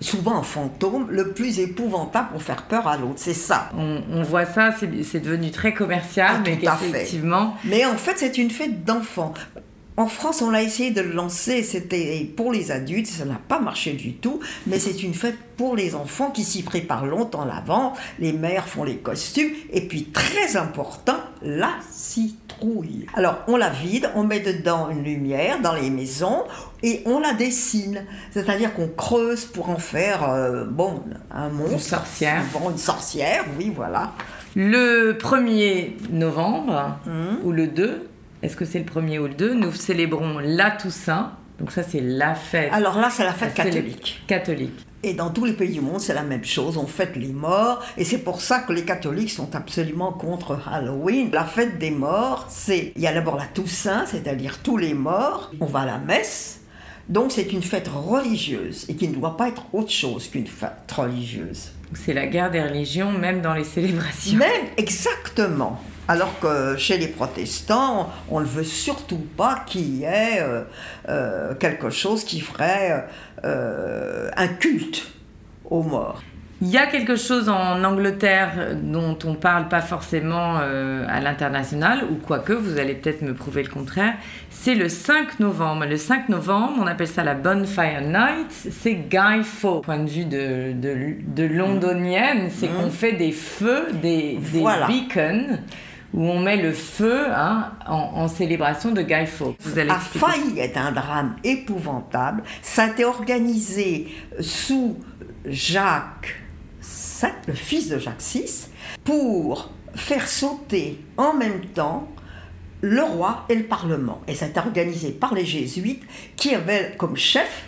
souvent 0.00 0.36
en 0.36 0.42
fantôme, 0.42 1.06
le 1.10 1.32
plus 1.32 1.58
épouvantable 1.58 2.28
pour 2.32 2.42
faire 2.42 2.62
peur 2.62 2.86
à 2.86 2.96
l'autre. 2.96 3.14
C'est 3.16 3.34
ça. 3.34 3.70
On, 3.76 4.22
voit 4.22 4.46
ça, 4.46 4.74
c'est 4.78 5.20
devenu 5.20 5.50
très 5.50 5.72
commercial, 5.74 6.36
ah, 6.36 6.40
mais 6.44 6.58
effectivement. 6.62 7.56
Mais 7.64 7.84
en 7.84 7.96
fait, 7.96 8.14
c'est 8.16 8.38
une 8.38 8.50
fête 8.50 8.84
d'enfants. 8.84 9.34
En 9.98 10.06
France, 10.06 10.42
on 10.42 10.54
a 10.54 10.62
essayé 10.62 10.92
de 10.92 11.00
le 11.00 11.10
lancer, 11.10 11.64
c'était 11.64 12.24
pour 12.36 12.52
les 12.52 12.70
adultes, 12.70 13.08
ça 13.08 13.24
n'a 13.24 13.40
pas 13.48 13.58
marché 13.58 13.94
du 13.94 14.12
tout, 14.12 14.38
mais 14.68 14.78
c'est 14.78 15.02
une 15.02 15.12
fête 15.12 15.34
pour 15.56 15.74
les 15.74 15.96
enfants 15.96 16.30
qui 16.30 16.44
s'y 16.44 16.62
préparent 16.62 17.04
longtemps 17.04 17.44
l'avant. 17.44 17.94
Les 18.20 18.32
mères 18.32 18.68
font 18.68 18.84
les 18.84 18.98
costumes, 18.98 19.50
et 19.72 19.80
puis 19.80 20.04
très 20.04 20.56
important, 20.56 21.16
la 21.42 21.72
citrouille. 21.90 23.06
Alors, 23.14 23.40
on 23.48 23.56
la 23.56 23.70
vide, 23.70 24.08
on 24.14 24.22
met 24.22 24.38
dedans 24.38 24.88
une 24.88 25.02
lumière 25.02 25.60
dans 25.62 25.74
les 25.74 25.90
maisons, 25.90 26.44
et 26.84 27.02
on 27.04 27.18
la 27.18 27.32
dessine. 27.32 28.04
C'est-à-dire 28.30 28.74
qu'on 28.74 28.86
creuse 28.86 29.46
pour 29.46 29.68
en 29.68 29.78
faire, 29.78 30.30
euh, 30.30 30.64
bon, 30.64 31.02
un 31.32 31.48
monstre. 31.48 31.72
Une 31.72 31.78
sorcière. 31.80 32.42
une 32.70 32.78
sorcière, 32.78 33.44
oui, 33.58 33.72
voilà. 33.74 34.12
Le 34.54 35.18
1er 35.20 35.94
novembre, 36.12 37.00
hum. 37.04 37.38
ou 37.42 37.50
le 37.50 37.66
2, 37.66 38.08
est-ce 38.42 38.56
que 38.56 38.64
c'est 38.64 38.78
le 38.78 38.84
premier 38.84 39.18
ou 39.18 39.26
le 39.26 39.34
2 39.34 39.54
Nous 39.54 39.72
célébrons 39.72 40.38
la 40.38 40.70
Toussaint. 40.70 41.32
Donc 41.58 41.72
ça, 41.72 41.82
c'est 41.82 42.00
la 42.00 42.34
fête. 42.34 42.72
Alors 42.72 42.98
là, 42.98 43.10
c'est 43.10 43.24
la 43.24 43.32
fête 43.32 43.54
catholique. 43.54 44.22
Catholique. 44.28 44.86
Et 45.02 45.14
dans 45.14 45.30
tous 45.30 45.44
les 45.44 45.52
pays 45.52 45.72
du 45.72 45.80
monde, 45.80 46.00
c'est 46.00 46.14
la 46.14 46.22
même 46.22 46.44
chose. 46.44 46.76
On 46.76 46.86
fête 46.86 47.16
les 47.16 47.32
morts. 47.32 47.84
Et 47.96 48.04
c'est 48.04 48.18
pour 48.18 48.40
ça 48.40 48.60
que 48.60 48.72
les 48.72 48.84
catholiques 48.84 49.30
sont 49.30 49.54
absolument 49.54 50.12
contre 50.12 50.60
Halloween. 50.68 51.30
La 51.32 51.44
fête 51.44 51.78
des 51.78 51.90
morts, 51.90 52.46
c'est... 52.48 52.92
Il 52.96 53.02
y 53.02 53.06
a 53.06 53.12
d'abord 53.12 53.36
la 53.36 53.46
Toussaint, 53.46 54.06
c'est-à-dire 54.06 54.58
tous 54.62 54.76
les 54.76 54.94
morts. 54.94 55.50
On 55.60 55.66
va 55.66 55.80
à 55.80 55.86
la 55.86 55.98
messe. 55.98 56.60
Donc 57.08 57.32
c'est 57.32 57.52
une 57.52 57.62
fête 57.62 57.88
religieuse 57.88 58.84
et 58.88 58.94
qui 58.94 59.08
ne 59.08 59.14
doit 59.14 59.36
pas 59.36 59.48
être 59.48 59.62
autre 59.72 59.90
chose 59.90 60.28
qu'une 60.28 60.46
fête 60.46 60.92
religieuse. 60.94 61.72
C'est 61.94 62.12
la 62.12 62.26
guerre 62.26 62.50
des 62.50 62.62
religions, 62.62 63.10
même 63.12 63.40
dans 63.40 63.54
les 63.54 63.64
célébrations. 63.64 64.36
Même, 64.36 64.66
exactement. 64.76 65.80
Alors 66.10 66.40
que 66.40 66.74
chez 66.78 66.96
les 66.96 67.08
protestants, 67.08 68.10
on 68.30 68.40
ne 68.40 68.46
veut 68.46 68.64
surtout 68.64 69.22
pas 69.36 69.62
qu'il 69.66 69.98
y 69.98 70.04
ait 70.04 70.40
euh, 70.40 70.62
euh, 71.10 71.54
quelque 71.54 71.90
chose 71.90 72.24
qui 72.24 72.40
ferait 72.40 73.06
euh, 73.44 74.30
un 74.34 74.48
culte 74.48 75.06
aux 75.66 75.82
morts. 75.82 76.22
Il 76.62 76.68
y 76.68 76.78
a 76.78 76.86
quelque 76.86 77.14
chose 77.14 77.50
en 77.50 77.84
Angleterre 77.84 78.74
dont 78.82 79.16
on 79.24 79.34
parle 79.34 79.68
pas 79.68 79.80
forcément 79.80 80.56
à 80.56 81.20
l'international, 81.20 82.00
ou 82.10 82.16
quoique, 82.16 82.52
vous 82.52 82.80
allez 82.80 82.94
peut-être 82.94 83.22
me 83.22 83.32
prouver 83.32 83.62
le 83.62 83.68
contraire, 83.68 84.14
c'est 84.50 84.74
le 84.74 84.88
5 84.88 85.38
novembre. 85.38 85.86
Le 85.86 85.96
5 85.96 86.28
novembre, 86.30 86.78
on 86.80 86.86
appelle 86.88 87.06
ça 87.06 87.22
la 87.22 87.34
Bonfire 87.34 88.00
Night, 88.00 88.50
c'est 88.50 88.94
Guy 88.94 89.44
Fawkes. 89.44 89.84
Point 89.84 89.98
de 89.98 90.10
vue 90.10 90.24
de, 90.24 90.72
de, 90.72 91.44
londonienne, 91.44 92.48
c'est 92.50 92.66
mmh. 92.66 92.74
qu'on 92.74 92.90
fait 92.90 93.12
des 93.12 93.30
feux, 93.30 93.92
des, 94.02 94.40
des 94.52 94.64
beacons 94.88 95.60
où 96.14 96.22
on 96.22 96.40
met 96.40 96.56
le 96.56 96.72
feu 96.72 97.26
hein, 97.28 97.72
en, 97.86 98.28
célébration 98.28 98.92
de 98.92 99.02
Guy 99.02 99.26
Fawkes. 99.26 99.56
Vous 99.60 99.78
allez 99.78 99.90
a 99.90 99.98
failli 99.98 100.58
être 100.58 100.78
un 100.78 100.92
drame 100.92 101.36
épouvantable. 101.44 102.42
Ça 102.62 102.84
a 102.84 102.88
été 102.88 103.04
organisé 103.04 104.08
sous 104.40 104.96
Jacques 105.46 106.40
VII, 106.80 107.30
le 107.46 107.54
fils 107.54 107.88
de 107.88 107.98
Jacques 107.98 108.22
VI, 108.22 108.68
pour 109.04 109.70
faire 109.94 110.28
sauter 110.28 111.04
en 111.16 111.34
même 111.34 111.66
temps 111.74 112.08
le 112.80 113.02
roi 113.02 113.44
et 113.48 113.54
le 113.54 113.64
parlement. 113.64 114.20
Et 114.28 114.34
ça 114.34 114.46
a 114.46 114.48
été 114.48 114.60
organisé 114.60 115.10
par 115.10 115.34
les 115.34 115.44
jésuites 115.44 116.02
qui 116.36 116.54
avaient 116.54 116.94
comme 116.96 117.16
chef 117.16 117.64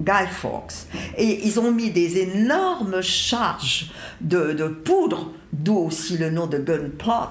Guy 0.00 0.26
Fawkes. 0.30 0.86
Et 1.16 1.46
ils 1.46 1.58
ont 1.58 1.72
mis 1.72 1.90
des 1.90 2.18
énormes 2.18 3.00
charges 3.00 3.90
de, 4.20 4.52
de 4.52 4.68
poudre, 4.68 5.32
d'où 5.52 5.76
aussi 5.76 6.18
le 6.18 6.30
nom 6.30 6.46
de 6.46 6.58
gunplot, 6.58 7.30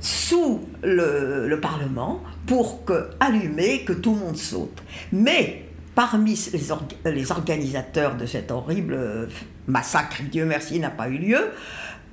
sous 0.00 0.60
le, 0.82 1.58
Parlement 1.60 2.22
pour 2.46 2.84
que, 2.84 3.10
allumer, 3.20 3.84
que 3.84 3.92
tout 3.92 4.14
le 4.14 4.20
monde 4.20 4.36
saute. 4.36 4.82
Mais 5.12 5.64
parmi 5.94 6.38
les, 7.04 7.32
organisateurs 7.32 8.16
de 8.16 8.26
cet 8.26 8.50
horrible 8.50 8.94
euh, 8.94 9.26
massacre, 9.66 10.22
Dieu 10.30 10.44
merci, 10.44 10.78
n'a 10.78 10.90
pas 10.90 11.08
eu 11.08 11.18
lieu, 11.18 11.50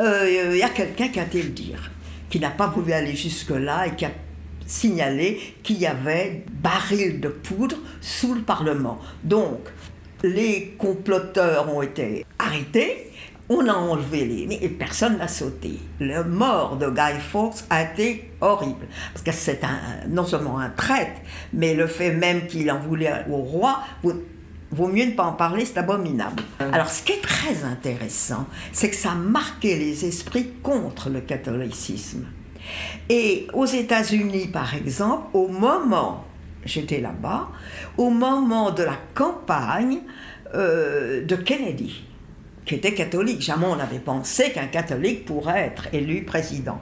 euh, 0.01 0.51
il 0.53 0.57
y 0.57 0.63
a 0.63 0.69
quelqu'un 0.69 1.09
qui 1.09 1.19
a 1.19 1.23
été 1.23 1.43
le 1.43 1.49
dire, 1.49 1.91
qui 2.29 2.39
n'a 2.39 2.49
pas 2.49 2.67
voulu 2.67 2.91
aller 2.91 3.15
jusque-là 3.15 3.87
et 3.87 3.95
qui 3.95 4.05
a 4.05 4.11
signalé 4.65 5.39
qu'il 5.61 5.77
y 5.77 5.85
avait 5.85 6.43
barils 6.49 7.19
de 7.19 7.29
poudre 7.29 7.77
sous 8.01 8.33
le 8.33 8.41
Parlement. 8.41 8.99
Donc, 9.23 9.59
les 10.23 10.75
comploteurs 10.77 11.73
ont 11.73 11.81
été 11.81 12.25
arrêtés 12.39 13.11
on 13.49 13.67
a 13.67 13.73
enlevé 13.73 14.25
les... 14.25 14.57
Et 14.61 14.69
personne 14.69 15.17
n'a 15.17 15.27
sauté. 15.27 15.79
Le 15.99 16.23
mort 16.23 16.77
de 16.77 16.89
Guy 16.89 17.19
Fawkes 17.19 17.63
a 17.69 17.83
été 17.83 18.31
horrible. 18.41 18.87
Parce 19.13 19.23
que 19.23 19.31
c'est 19.31 19.63
un, 19.63 20.07
non 20.09 20.25
seulement 20.25 20.59
un 20.59 20.69
traître, 20.69 21.21
mais 21.53 21.73
le 21.73 21.87
fait 21.87 22.11
même 22.11 22.47
qu'il 22.47 22.69
en 22.71 22.79
voulait 22.79 23.25
au 23.29 23.37
roi, 23.37 23.81
vaut 24.71 24.87
mieux 24.87 25.05
ne 25.05 25.11
pas 25.11 25.25
en 25.25 25.33
parler, 25.33 25.65
c'est 25.65 25.77
abominable. 25.77 26.43
Alors 26.59 26.89
ce 26.89 27.03
qui 27.03 27.13
est 27.13 27.21
très 27.21 27.63
intéressant, 27.63 28.47
c'est 28.71 28.89
que 28.89 28.95
ça 28.95 29.11
a 29.11 29.15
marqué 29.15 29.75
les 29.77 30.05
esprits 30.05 30.51
contre 30.63 31.09
le 31.09 31.21
catholicisme. 31.21 32.25
Et 33.09 33.47
aux 33.53 33.65
États-Unis, 33.65 34.47
par 34.47 34.73
exemple, 34.73 35.27
au 35.33 35.47
moment, 35.47 36.25
j'étais 36.65 36.99
là-bas, 36.99 37.49
au 37.97 38.09
moment 38.09 38.71
de 38.71 38.83
la 38.83 38.97
campagne 39.13 39.99
euh, 40.55 41.23
de 41.23 41.35
Kennedy, 41.35 42.03
qui 42.65 42.75
était 42.75 42.93
catholique. 42.93 43.41
Jamais 43.41 43.67
on 43.67 43.75
n'avait 43.75 43.99
pensé 43.99 44.51
qu'un 44.51 44.67
catholique 44.67 45.25
pourrait 45.25 45.61
être 45.61 45.87
élu 45.93 46.23
président. 46.23 46.79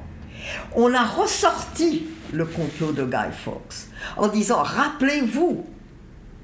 On 0.75 0.93
a 0.93 1.03
ressorti 1.03 2.07
le 2.31 2.45
complot 2.45 2.91
de 2.91 3.05
Guy 3.05 3.31
Fawkes 3.31 3.87
en 4.17 4.27
disant 4.27 4.61
rappelez-vous 4.61 5.65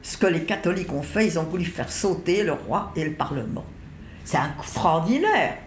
ce 0.02 0.18
que 0.18 0.28
les 0.28 0.44
catholiques 0.44 0.94
ont 0.94 1.04
fait, 1.04 1.28
ils 1.28 1.40
ont 1.40 1.44
voulu 1.44 1.66
faire 1.66 1.92
sauter 1.92 2.44
le 2.44 2.54
roi 2.54 2.92
et 2.96 3.04
le 3.04 3.14
parlement. 3.14 3.66
C'est 4.24 4.38
extraordinaire. 4.58 5.58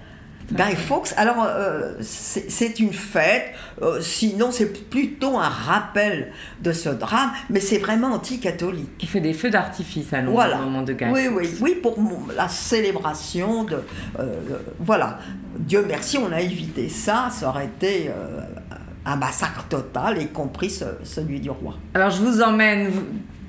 Guy 0.51 0.77
Fawkes, 0.77 1.13
alors 1.17 1.45
euh, 1.47 1.95
c'est 2.01 2.81
une 2.81 2.93
fête, 2.93 3.53
euh, 3.81 4.01
sinon 4.01 4.51
c'est 4.51 4.91
plutôt 4.91 5.39
un 5.39 5.49
rappel 5.49 6.33
de 6.61 6.73
ce 6.73 6.89
drame, 6.89 7.31
mais 7.51 7.61
c'est 7.61 7.79
vraiment 7.79 8.09
anti-catholique. 8.09 8.91
Il 9.01 9.09
fait 9.09 9.21
des 9.21 9.33
feux 9.33 9.51
d'artifice 9.51 10.13
à 10.13 10.21
Londres 10.21 10.57
au 10.61 10.65
moment 10.65 10.83
de 10.83 10.93
Guy 10.93 11.07
oui, 11.11 11.29
Oui, 11.29 11.49
oui, 11.61 11.75
pour 11.81 11.97
la 12.37 12.49
célébration 12.49 13.65
de... 13.65 13.83
Euh, 14.19 14.35
voilà, 14.79 15.19
Dieu 15.59 15.85
merci, 15.87 16.19
on 16.19 16.33
a 16.33 16.41
évité 16.41 16.89
ça, 16.89 17.29
ça 17.31 17.49
aurait 17.49 17.67
été 17.67 18.11
un 19.05 19.17
massacre 19.17 19.65
total, 19.69 20.21
y 20.21 20.29
compris 20.29 20.71
celui 21.05 21.41
du 21.41 21.51
roi. 21.51 21.77
Alors 21.95 22.11
je 22.11 22.23
vous 22.23 22.43
emmène 22.43 22.91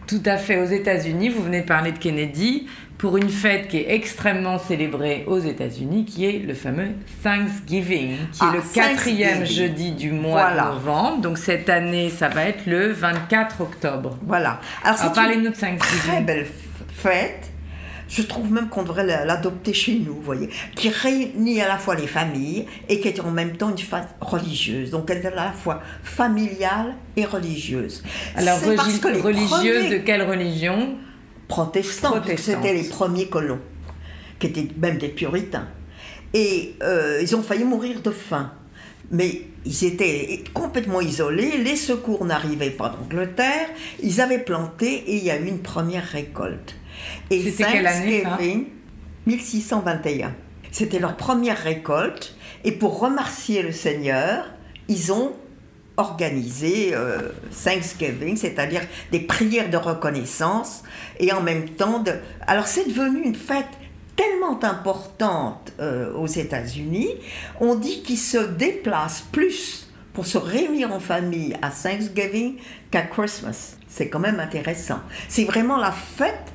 tout 0.08 0.22
à 0.26 0.38
fait 0.38 0.62
aux 0.62 0.66
États-Unis, 0.66 1.30
vous 1.30 1.44
venez 1.44 1.62
de 1.62 1.66
parler 1.66 1.92
de 1.92 1.98
Kennedy 1.98 2.68
pour 3.04 3.18
une 3.18 3.30
fête 3.30 3.68
qui 3.68 3.80
est 3.80 3.96
extrêmement 3.96 4.58
célébrée 4.58 5.26
aux 5.28 5.38
États-Unis, 5.38 6.06
qui 6.06 6.24
est 6.24 6.40
le 6.40 6.54
fameux 6.54 6.92
Thanksgiving, 7.22 8.16
qui 8.32 8.42
est 8.42 8.48
ah, 8.50 8.54
le 8.54 8.62
quatrième 8.74 9.46
jeudi 9.46 9.92
du 9.92 10.14
mois 10.14 10.52
de 10.52 10.56
novembre. 10.56 11.18
Donc 11.18 11.38
cette 11.38 11.68
année, 11.68 12.10
ça 12.10 12.30
va 12.30 12.46
être 12.46 12.66
le 12.66 12.94
24 12.94 13.60
octobre. 13.60 14.18
Voilà. 14.26 14.62
Alors, 14.86 15.02
Alors 15.02 15.12
parlez-nous 15.12 15.50
de 15.50 15.54
Thanksgiving. 15.54 16.12
Très 16.14 16.22
belle 16.22 16.48
fête. 16.94 17.52
Je 18.08 18.22
trouve 18.22 18.50
même 18.50 18.70
qu'on 18.70 18.84
devrait 18.84 19.04
l'adopter 19.26 19.74
chez 19.74 20.00
nous, 20.00 20.14
vous 20.14 20.22
voyez, 20.22 20.50
qui 20.74 20.88
réunit 20.88 21.60
à 21.60 21.68
la 21.68 21.78
fois 21.78 21.96
les 21.96 22.08
familles 22.08 22.68
et 22.88 23.02
qui 23.02 23.10
est 23.10 23.20
en 23.20 23.32
même 23.32 23.58
temps 23.58 23.72
une 23.72 23.78
fête 23.78 24.16
religieuse. 24.22 24.92
Donc 24.92 25.10
elle 25.10 25.18
est 25.18 25.26
à 25.26 25.36
la 25.36 25.52
fois 25.52 25.82
familiale 26.04 26.96
et 27.18 27.26
religieuse. 27.26 28.02
Alors 28.38 28.62
religieuse 28.62 29.90
de 29.90 29.98
quelle 29.98 30.22
religion? 30.22 30.96
Protestants, 31.48 32.22
c'était 32.38 32.74
les 32.74 32.84
premiers 32.84 33.28
colons, 33.28 33.60
qui 34.40 34.48
étaient 34.48 34.68
même 34.78 34.98
des 34.98 35.10
puritains. 35.10 35.68
Et 36.34 36.76
euh, 36.82 37.20
ils 37.22 37.36
ont 37.36 37.44
failli 37.44 37.64
mourir 37.64 38.02
de 38.02 38.12
faim. 38.12 38.52
Mais 39.12 39.44
ils 39.66 39.86
étaient 39.86 40.44
complètement 40.54 41.02
isolés, 41.02 41.58
les 41.58 41.76
secours 41.76 42.26
n'arrivaient 42.26 42.72
pas 42.72 42.90
d'Angleterre, 42.90 43.68
ils 44.02 44.22
avaient 44.22 44.40
planté 44.40 44.88
et 45.08 45.18
il 45.18 45.24
y 45.24 45.32
a 45.32 45.38
eu 45.38 45.46
une 45.46 45.60
première 45.60 46.06
récolte. 46.06 46.76
Et 47.30 47.52
C'était 47.52 47.72
quelle 47.72 47.88
année 47.88 48.24
1621. 49.26 50.34
C'était 50.72 51.00
leur 51.00 51.16
première 51.16 51.58
récolte 51.58 52.36
et 52.64 52.72
pour 52.72 53.00
remercier 53.00 53.62
le 53.62 53.72
Seigneur, 53.72 54.50
ils 54.88 55.12
ont 55.12 55.34
organisé 55.98 56.92
euh, 56.94 57.30
Thanksgiving, 57.64 58.36
c'est-à-dire 58.36 58.82
des 59.12 59.20
prières 59.20 59.70
de 59.70 59.78
reconnaissance 59.78 60.84
et 61.20 61.32
en 61.32 61.42
même 61.42 61.70
temps 61.70 62.00
de... 62.00 62.12
Alors 62.48 62.68
c'est 62.68 62.88
devenu 62.88 63.22
une 63.24 63.36
fête 63.36 63.68
tellement 64.16 64.64
importante 64.64 65.72
euh, 65.80 66.14
aux 66.14 66.28
États-Unis, 66.28 67.10
on 67.60 67.76
dit 67.76 68.02
qu'ils 68.04 68.20
se 68.20 68.38
déplacent 68.38 69.26
plus 69.32 69.90
pour 70.14 70.26
se 70.26 70.38
réunir 70.38 70.92
en 70.92 71.00
famille 71.00 71.56
à 71.62 71.70
Thanksgiving 71.70 72.58
qu'à 72.92 73.02
Christmas. 73.02 73.78
C'est 73.88 74.10
quand 74.10 74.20
même 74.20 74.40
intéressant. 74.40 75.00
C'est 75.28 75.46
vraiment 75.46 75.78
la 75.78 75.92
fête 75.92 76.54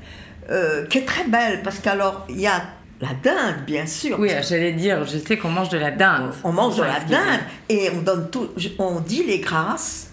euh, 0.51 0.87
qui 0.87 0.99
est 0.99 1.05
très 1.05 1.25
belle 1.25 1.63
parce 1.63 1.79
qu'alors 1.81 2.25
il 2.29 2.41
y 2.41 2.47
a 2.47 2.63
la 3.01 3.09
dinde, 3.23 3.65
bien 3.67 3.87
sûr. 3.87 4.19
Oui, 4.19 4.31
j'allais 4.49 4.73
dire, 4.73 5.05
je 5.05 5.19
sais 5.19 5.39
qu'on 5.39 5.51
mange 5.51 5.69
de 5.69 5.79
la 5.79 5.91
dinde. 5.91 6.33
On 6.43 6.53
mange 6.53 6.77
de 6.77 6.83
la 6.83 7.01
dinde 7.01 7.41
et 7.69 7.91
on 7.97 8.03
donne 8.03 8.31
tout, 8.31 8.49
on 8.79 9.01
dit 9.01 9.25
les 9.25 9.39
grâces 9.39 10.11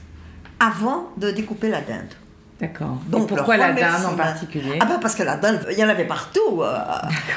avant 0.59 1.09
de 1.17 1.31
découper 1.31 1.69
la 1.69 1.81
dinde. 1.81 2.13
D'accord. 2.59 2.97
Donc 3.07 3.27
pourquoi 3.27 3.57
la 3.57 3.73
dinde 3.73 4.05
en 4.05 4.15
particulier 4.15 4.77
Ah 4.79 4.85
ben 4.85 4.99
parce 5.01 5.15
que 5.15 5.23
la 5.23 5.35
dinde, 5.35 5.59
il 5.71 5.77
y 5.77 5.83
en 5.83 5.89
avait 5.89 6.05
partout. 6.05 6.61
Euh, 6.61 6.77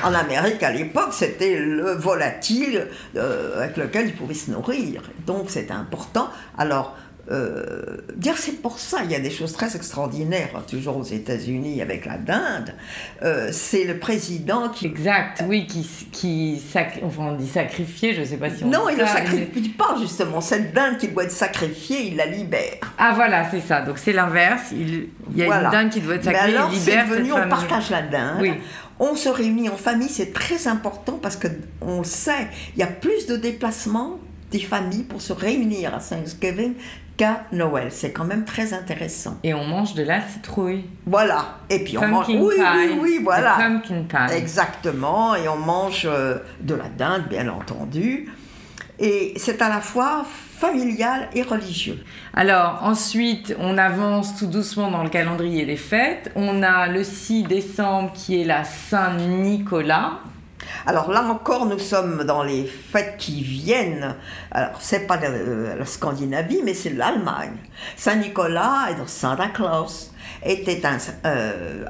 en 0.05 0.15
Amérique 0.15 0.63
à 0.63 0.71
l'époque, 0.71 1.13
c'était 1.13 1.59
le 1.59 1.93
volatile 1.95 2.87
euh, 3.17 3.59
avec 3.59 3.77
lequel 3.77 4.07
ils 4.07 4.15
pouvaient 4.15 4.35
se 4.35 4.53
nourrir. 4.53 5.03
Donc 5.27 5.51
c'était 5.51 5.73
important. 5.73 6.29
Alors 6.57 6.97
euh, 7.31 7.99
dire 8.14 8.39
c'est 8.39 8.62
pour 8.62 8.79
ça, 8.79 9.01
il 9.05 9.11
y 9.11 9.14
a 9.14 9.20
des 9.20 9.31
choses 9.31 9.53
très 9.53 9.76
extraordinaires, 9.76 10.49
hein, 10.55 10.62
toujours 10.68 10.97
aux 10.97 11.05
États-Unis 11.05 11.83
avec 11.83 12.07
la 12.07 12.16
dinde. 12.16 12.74
Euh, 13.22 13.51
c'est 13.53 13.85
le 13.85 13.99
président 13.99 14.70
qui. 14.70 14.87
Exact, 14.87 15.45
oui, 15.47 15.66
qui. 15.66 15.87
qui 16.11 16.62
enfin, 17.03 17.24
on 17.24 17.35
dit 17.35 17.49
sacrifier, 17.49 18.14
je 18.14 18.20
ne 18.20 18.24
sais 18.24 18.39
pas 18.39 18.49
si 18.49 18.64
on 18.64 18.68
Non, 18.68 18.89
il 18.89 18.97
ne 18.97 19.05
sacrifie 19.05 19.68
pas, 19.68 19.97
justement. 20.01 20.41
Cette 20.41 20.72
dinde 20.72 20.97
qui 20.97 21.09
doit 21.09 21.24
être 21.24 21.31
sacrifiée, 21.31 22.09
il 22.09 22.16
la 22.16 22.26
libère. 22.26 22.79
Ah, 22.97 23.12
voilà, 23.14 23.51
c'est 23.51 23.61
ça. 23.61 23.83
Donc 23.83 23.99
c'est 23.99 24.14
l'inverse. 24.14 24.72
Il, 24.72 25.09
y 25.37 25.43
a 25.43 25.47
une 25.47 25.70
dinde 25.70 25.91
qui 25.91 26.01
doit 26.01 26.14
être 26.14 26.24
sacrifiée, 26.24 26.57
alors, 26.57 26.70
il 26.72 26.79
libère. 26.79 27.07
Venu, 27.07 27.33
on 27.33 27.49
partage 27.49 27.91
la 27.91 28.03
dinde. 28.03 28.39
Oui. 28.41 28.53
On 29.01 29.14
se 29.14 29.29
réunit 29.29 29.68
en 29.68 29.76
famille, 29.76 30.09
c'est 30.09 30.33
très 30.33 30.66
important 30.66 31.20
parce 31.22 31.39
qu'on 31.39 32.03
sait, 32.03 32.49
il 32.74 32.81
y 32.81 32.83
a 32.83 32.89
plus 32.89 33.26
de 33.26 33.37
déplacements 33.37 34.18
des 34.51 34.59
familles 34.59 35.05
pour 35.05 35.20
se 35.20 35.33
réunir 35.33 35.95
à 35.95 36.01
Thanksgiving 36.01 36.74
qu'à 37.19 37.43
Noël. 37.53 37.89
C'est 37.91 38.12
quand 38.12 38.25
même 38.25 38.47
très 38.47 38.73
intéressant. 38.73 39.37
Et 39.43 39.53
on 39.53 39.64
mange 39.64 39.93
de 39.93 40.03
la 40.03 40.23
citrouille. 40.23 40.85
Voilà. 41.05 41.59
Et 41.69 41.85
puis 41.85 41.99
on 41.99 42.09
mange. 42.09 42.29
Oui, 42.31 42.55
oui, 42.59 42.99
oui, 42.99 43.21
voilà. 43.23 43.57
Pumpkin 43.59 44.05
pie. 44.09 44.35
Exactement. 44.35 45.35
Et 45.35 45.47
on 45.49 45.59
mange 45.59 46.07
euh, 46.07 46.39
de 46.61 46.75
la 46.75 46.89
dinde, 46.89 47.25
bien 47.29 47.49
entendu. 47.49 48.33
Et 48.99 49.35
c'est 49.37 49.61
à 49.62 49.69
la 49.69 49.81
fois 49.81 50.25
familial 50.59 51.29
et 51.33 51.43
religieux. 51.43 52.03
Alors 52.35 52.81
ensuite, 52.83 53.55
on 53.61 53.79
avance 53.79 54.37
tout 54.37 54.47
doucement 54.47 54.91
dans 54.91 55.05
le 55.05 55.09
calendrier 55.09 55.66
des 55.66 55.77
fêtes. 55.77 56.33
On 56.35 56.62
a 56.62 56.89
le 56.89 57.05
6 57.05 57.45
décembre 57.45 58.12
qui 58.12 58.41
est 58.41 58.45
la 58.45 58.64
Saint-Nicolas. 58.64 60.21
Alors 60.87 61.11
là 61.11 61.23
encore, 61.25 61.66
nous 61.66 61.79
sommes 61.79 62.25
dans 62.25 62.43
les 62.43 62.64
fêtes 62.64 63.16
qui 63.19 63.43
viennent. 63.43 64.14
Alors, 64.51 64.81
c'est 64.81 65.07
pas 65.07 65.19
la 65.19 65.85
Scandinavie, 65.85 66.61
mais 66.64 66.75
c'est 66.75 66.91
l'Allemagne. 66.91 67.57
Saint-Nicolas 67.97 68.89
et 68.91 68.95
Santa 69.07 69.49
Claus 69.49 70.12
était 70.45 70.85
un, 70.87 70.99
euh, 71.27 71.85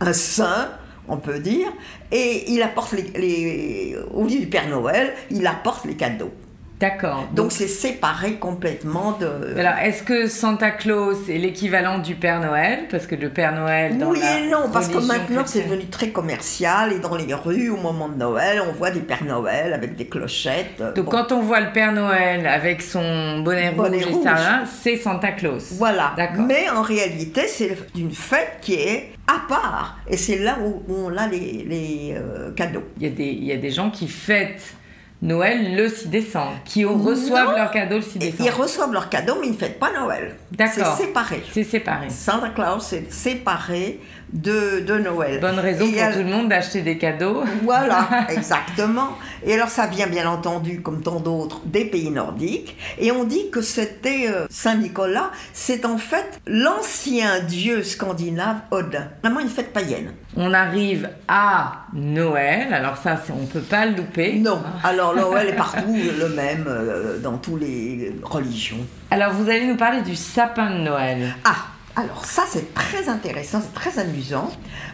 un 0.00 0.12
saint, 0.12 0.68
on 1.08 1.16
peut 1.16 1.38
dire, 1.38 1.68
et 2.10 2.50
il 2.52 2.62
apporte 2.62 2.92
les, 2.92 3.96
au 4.12 4.24
lieu 4.24 4.40
du 4.40 4.46
Père 4.46 4.68
Noël, 4.68 5.14
il 5.30 5.46
apporte 5.46 5.84
les 5.84 5.96
cadeaux. 5.96 6.32
D'accord. 6.78 7.26
Donc 7.32 7.52
c'est 7.52 7.68
séparé 7.68 8.34
complètement 8.34 9.12
de. 9.12 9.58
Alors 9.58 9.78
est-ce 9.82 10.02
que 10.02 10.26
Santa 10.26 10.70
Claus 10.70 11.16
est 11.28 11.38
l'équivalent 11.38 11.98
du 11.98 12.14
Père 12.14 12.40
Noël? 12.40 12.80
Parce 12.90 13.06
que 13.06 13.14
le 13.14 13.30
Père 13.30 13.54
Noël. 13.54 13.96
Dans 13.96 14.10
oui 14.10 14.20
et 14.20 14.50
non, 14.50 14.68
parce 14.70 14.88
que 14.88 14.98
maintenant 14.98 15.42
c'est 15.46 15.62
devenu 15.62 15.86
très 15.86 16.10
commercial 16.10 16.92
et 16.92 16.98
dans 16.98 17.16
les 17.16 17.32
rues 17.32 17.70
au 17.70 17.78
moment 17.78 18.08
de 18.08 18.16
Noël, 18.16 18.62
on 18.68 18.72
voit 18.72 18.90
des 18.90 19.00
Pères 19.00 19.24
Noël 19.24 19.72
avec 19.72 19.96
des 19.96 20.06
clochettes. 20.06 20.82
Donc 20.94 21.06
quand 21.06 21.32
on 21.32 21.40
voit 21.40 21.60
le 21.60 21.72
Père 21.72 21.92
Noël 21.92 22.46
avec 22.46 22.82
son 22.82 23.40
bonnet, 23.40 23.70
rouge, 23.70 23.88
et 23.94 24.22
ça, 24.22 24.64
c'est 24.66 24.96
Santa 24.96 25.32
Claus. 25.32 25.72
Voilà. 25.78 26.14
Mais 26.36 26.68
en 26.68 26.82
réalité, 26.82 27.46
c'est 27.48 27.76
une 27.96 28.12
fête 28.12 28.58
qui 28.60 28.74
est 28.74 29.12
à 29.26 29.40
part 29.48 29.98
et 30.08 30.16
c'est 30.16 30.38
là 30.38 30.58
où, 30.62 30.82
on 30.88 31.16
a 31.16 31.26
les, 31.26 31.64
les 31.66 32.14
euh, 32.16 32.52
cadeaux. 32.52 32.84
Il 32.98 33.04
y, 33.04 33.06
a 33.06 33.10
des, 33.10 33.24
il 33.24 33.44
y 33.44 33.52
a 33.52 33.56
des 33.56 33.70
gens 33.70 33.90
qui 33.90 34.08
fêtent 34.08 34.74
Noël 35.22 35.74
le 35.74 35.88
6 35.88 36.08
décembre, 36.08 36.52
qui 36.64 36.84
reçoivent 36.84 37.56
leurs 37.56 37.70
cadeaux 37.70 37.96
le 37.96 38.02
6 38.02 38.18
décembre. 38.18 38.44
Ils 38.44 38.50
reçoivent 38.50 38.92
leurs 38.92 39.08
cadeaux, 39.08 39.36
mais 39.40 39.46
ils 39.46 39.52
ne 39.52 39.56
fêtent 39.56 39.78
pas 39.78 39.90
Noël. 39.92 40.36
D'accord. 40.52 40.94
C'est 40.96 41.06
séparé. 41.06 41.42
C'est 41.52 41.64
séparé. 41.64 42.10
Santa 42.10 42.50
Claus, 42.50 42.84
c'est 42.86 43.10
séparé 43.10 44.00
de, 44.32 44.80
de 44.80 44.98
Noël. 44.98 45.40
Bonne 45.40 45.58
raison 45.58 45.86
pour 45.90 46.12
tout 46.12 46.18
le 46.18 46.24
monde 46.24 46.48
d'acheter 46.48 46.82
des 46.82 46.98
cadeaux. 46.98 47.44
Voilà, 47.62 48.08
exactement. 48.28 49.16
Et 49.44 49.54
alors 49.54 49.68
ça 49.68 49.86
vient 49.86 50.06
bien 50.06 50.28
entendu, 50.28 50.80
comme 50.82 51.02
tant 51.02 51.20
d'autres, 51.20 51.60
des 51.64 51.84
pays 51.84 52.10
nordiques. 52.10 52.76
Et 52.98 53.12
on 53.12 53.24
dit 53.24 53.50
que 53.50 53.60
c'était 53.60 54.28
euh, 54.28 54.46
Saint-Nicolas, 54.50 55.30
c'est 55.52 55.84
en 55.84 55.98
fait 55.98 56.40
l'ancien 56.46 57.40
dieu 57.40 57.82
scandinave 57.82 58.56
Odin. 58.70 59.08
Vraiment 59.22 59.40
une 59.40 59.48
fête 59.48 59.72
païenne. 59.72 60.12
On 60.36 60.52
arrive 60.52 61.08
à 61.28 61.86
Noël, 61.94 62.74
alors 62.74 62.96
ça 62.96 63.16
on 63.30 63.42
ne 63.42 63.46
peut 63.46 63.60
pas 63.60 63.86
le 63.86 63.96
louper. 63.96 64.34
Non, 64.34 64.60
alors 64.84 65.14
Noël 65.14 65.48
est 65.48 65.56
partout 65.56 65.96
le 66.18 66.28
même, 66.28 66.66
euh, 66.68 67.18
dans 67.18 67.38
toutes 67.38 67.60
les 67.60 68.14
religions. 68.22 68.84
Alors 69.10 69.32
vous 69.32 69.48
allez 69.48 69.66
nous 69.66 69.76
parler 69.76 70.02
du 70.02 70.16
sapin 70.16 70.70
de 70.70 70.80
Noël. 70.82 71.34
Ah 71.44 71.75
alors 71.96 72.26
ça 72.26 72.44
c'est 72.48 72.74
très 72.74 73.08
intéressant, 73.08 73.60
c'est 73.62 73.74
très 73.74 73.98
amusant, 73.98 74.50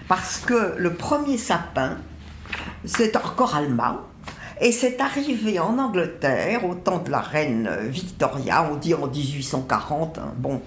parce 0.09 0.39
que 0.39 0.75
le 0.79 0.95
premier 0.95 1.37
sapin, 1.37 1.99
c'est 2.85 3.17
encore 3.17 3.57
allemand, 3.57 3.99
et 4.61 4.71
c'est 4.71 5.01
arrivé 5.01 5.59
en 5.59 5.79
Angleterre 5.79 6.65
au 6.65 6.75
temps 6.75 7.01
de 7.01 7.11
la 7.11 7.21
reine 7.21 7.69
Victoria, 7.89 8.69
on 8.71 8.77
dit 8.77 8.95
en 8.95 9.09
1840, 9.09 10.19
hein. 10.19 10.33
bon, 10.37 10.63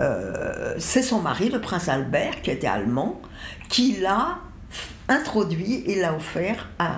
euh, 0.00 0.74
c'est 0.78 1.02
son 1.02 1.20
mari, 1.20 1.48
le 1.48 1.60
prince 1.60 1.88
Albert, 1.88 2.42
qui 2.42 2.50
était 2.50 2.66
allemand, 2.66 3.20
qui 3.68 3.98
l'a 4.00 4.38
introduit 5.08 5.84
et 5.86 6.00
l'a 6.00 6.14
offert 6.14 6.68
à, 6.78 6.96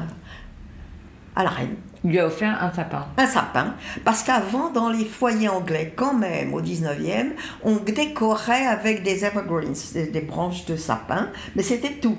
à 1.37 1.45
la 1.45 1.51
reine. 1.51 1.77
Il 2.03 2.11
lui 2.11 2.19
a 2.19 2.27
offert 2.27 2.63
un 2.63 2.73
sapin. 2.73 3.07
Un 3.19 3.27
sapin, 3.27 3.75
parce 4.05 4.23
qu'avant, 4.23 4.71
dans 4.71 4.89
les 4.89 5.05
foyers 5.05 5.49
anglais, 5.49 5.93
quand 5.95 6.15
même, 6.15 6.55
au 6.55 6.63
19e, 6.63 7.33
on 7.63 7.77
décorait 7.77 8.67
avec 8.67 9.03
des 9.03 9.25
evergreens, 9.25 9.93
des, 9.95 10.21
branches 10.21 10.65
de 10.65 10.77
sapin, 10.77 11.29
mais 11.55 11.63
c'était 11.63 11.93
tout. 12.01 12.17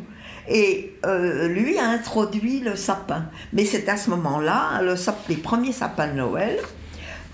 Et 0.48 0.96
euh, 1.06 1.48
lui 1.48 1.80
a 1.80 1.88
introduit 1.88 2.60
le 2.60 2.76
sapin. 2.76 3.26
Mais 3.54 3.66
c'est 3.66 3.90
à 3.90 3.98
ce 3.98 4.10
moment-là, 4.12 4.82
le 4.84 4.96
les 5.30 5.36
premiers 5.36 5.72
sapins 5.72 6.08
de 6.08 6.14
Noël 6.14 6.58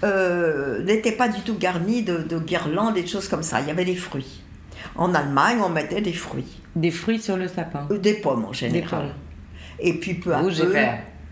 euh, 0.04 0.84
n'étaient 0.84 1.12
pas 1.12 1.28
du 1.28 1.42
tout 1.42 1.58
garnis 1.58 2.04
de, 2.04 2.40
guirlandes 2.40 2.98
et 2.98 3.04
de 3.04 3.08
choses 3.08 3.28
comme 3.28 3.44
ça. 3.44 3.60
Il 3.62 3.68
y 3.68 3.72
avait 3.72 3.86
des 3.86 3.96
fruits. 3.96 4.42
En 4.96 5.14
Allemagne, 5.14 5.58
on 5.64 5.70
mettait 5.70 6.02
des 6.02 6.14
fruits. 6.14 6.62
Des 6.76 6.92
fruits 6.92 7.20
sur 7.20 7.36
le 7.36 7.48
sapin 7.48 7.88
Des 7.90 8.14
pommes 8.14 8.46
en 8.46 8.54
général. 8.54 9.16
Et 9.80 9.94
puis 9.94 10.16
peu 10.16 10.34
à 10.34 10.40
Rouge 10.40 10.62
peu. 10.62 10.76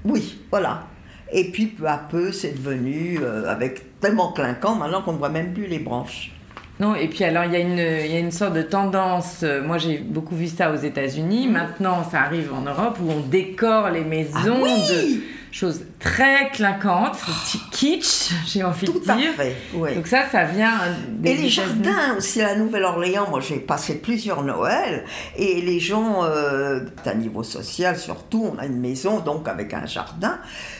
Oui, 0.05 0.39
voilà. 0.51 0.87
Et 1.35 1.51
puis 1.51 1.67
peu 1.67 1.85
à 1.85 1.97
peu, 1.97 2.31
c'est 2.31 2.53
devenu 2.53 3.19
euh, 3.21 3.51
avec 3.51 3.99
tellement 3.99 4.31
clinquant 4.31 4.75
maintenant 4.75 5.01
qu'on 5.01 5.13
ne 5.13 5.17
voit 5.17 5.29
même 5.29 5.53
plus 5.53 5.67
les 5.67 5.79
branches. 5.79 6.31
Non, 6.79 6.95
et 6.95 7.07
puis 7.07 7.23
alors 7.23 7.43
il 7.43 7.51
y, 7.51 7.55
a 7.57 7.59
une, 7.59 7.77
il 7.77 8.11
y 8.11 8.15
a 8.15 8.19
une 8.19 8.31
sorte 8.31 8.53
de 8.53 8.61
tendance, 8.61 9.45
moi 9.65 9.77
j'ai 9.77 9.97
beaucoup 9.97 10.35
vu 10.35 10.47
ça 10.47 10.71
aux 10.73 10.77
États-Unis, 10.77 11.47
mmh. 11.47 11.51
maintenant 11.51 12.03
ça 12.03 12.21
arrive 12.21 12.51
en 12.53 12.61
Europe 12.61 12.97
où 13.01 13.09
on 13.11 13.19
décore 13.21 13.91
les 13.91 14.03
maisons 14.03 14.63
ah 14.65 14.91
de 14.91 15.21
choses 15.55 15.85
très 15.99 16.49
clinquantes, 16.49 17.15
kitsch, 17.71 18.33
j'ai 18.45 18.61
envie 18.61 18.85
Tout 18.85 18.99
de 18.99 19.05
dire. 19.05 19.31
À 19.39 19.43
fait, 19.43 19.55
Donc 19.95 20.05
ça, 20.05 20.29
ça 20.29 20.43
vient. 20.43 20.73
Des 21.09 21.31
et 21.31 21.37
les 21.37 21.49
jardins 21.49 22.17
aussi 22.17 22.41
à 22.41 22.47
la 22.47 22.55
Nouvelle-Orléans, 22.57 23.29
moi 23.29 23.39
j'ai 23.39 23.59
passé 23.59 23.95
plusieurs 23.95 24.43
Noëls 24.43 25.05
et 25.37 25.61
les 25.61 25.79
gens, 25.79 26.25
euh, 26.25 26.81
à 27.05 27.13
niveau 27.13 27.41
social 27.43 27.97
surtout, 27.97 28.51
on 28.53 28.59
a 28.59 28.65
une 28.65 28.81
maison 28.81 29.21
donc 29.21 29.47
avec 29.47 29.73
un 29.73 29.85
jardin, 29.85 30.39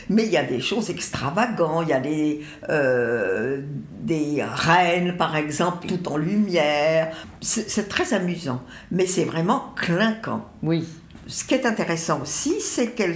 mais 0.10 0.26
il 0.26 0.32
y 0.32 0.38
a 0.38 0.44
des 0.44 0.60
choses 0.60 0.90
extravagantes, 0.90 1.86
il 1.88 1.92
y 1.92 1.94
a 1.94 2.02
des, 2.02 2.42
euh, 2.68 3.62
des 4.02 4.44
reines 4.44 5.16
par 5.16 5.38
exemple, 5.38 5.88
tout 5.88 6.10
en 6.10 6.18
lumière. 6.18 7.16
C'est 7.40 7.88
très 7.88 8.14
amusant, 8.14 8.62
mais 8.92 9.06
c'est 9.06 9.24
vraiment 9.24 9.72
clinquant. 9.78 10.46
Oui. 10.62 10.86
Ce 11.28 11.44
qui 11.44 11.54
est 11.54 11.66
intéressant 11.66 12.22
aussi, 12.22 12.60
c'est 12.60 12.92
qu'elle 12.92 13.16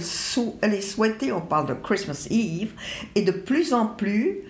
elle 0.62 0.74
est 0.74 0.80
souhaitée, 0.80 1.32
on 1.32 1.40
parle 1.40 1.68
de 1.68 1.74
Christmas 1.74 2.26
Eve, 2.30 2.72
et 3.14 3.22
de 3.22 3.32
plus 3.32 3.72
en 3.72 3.86
plus 3.86 4.40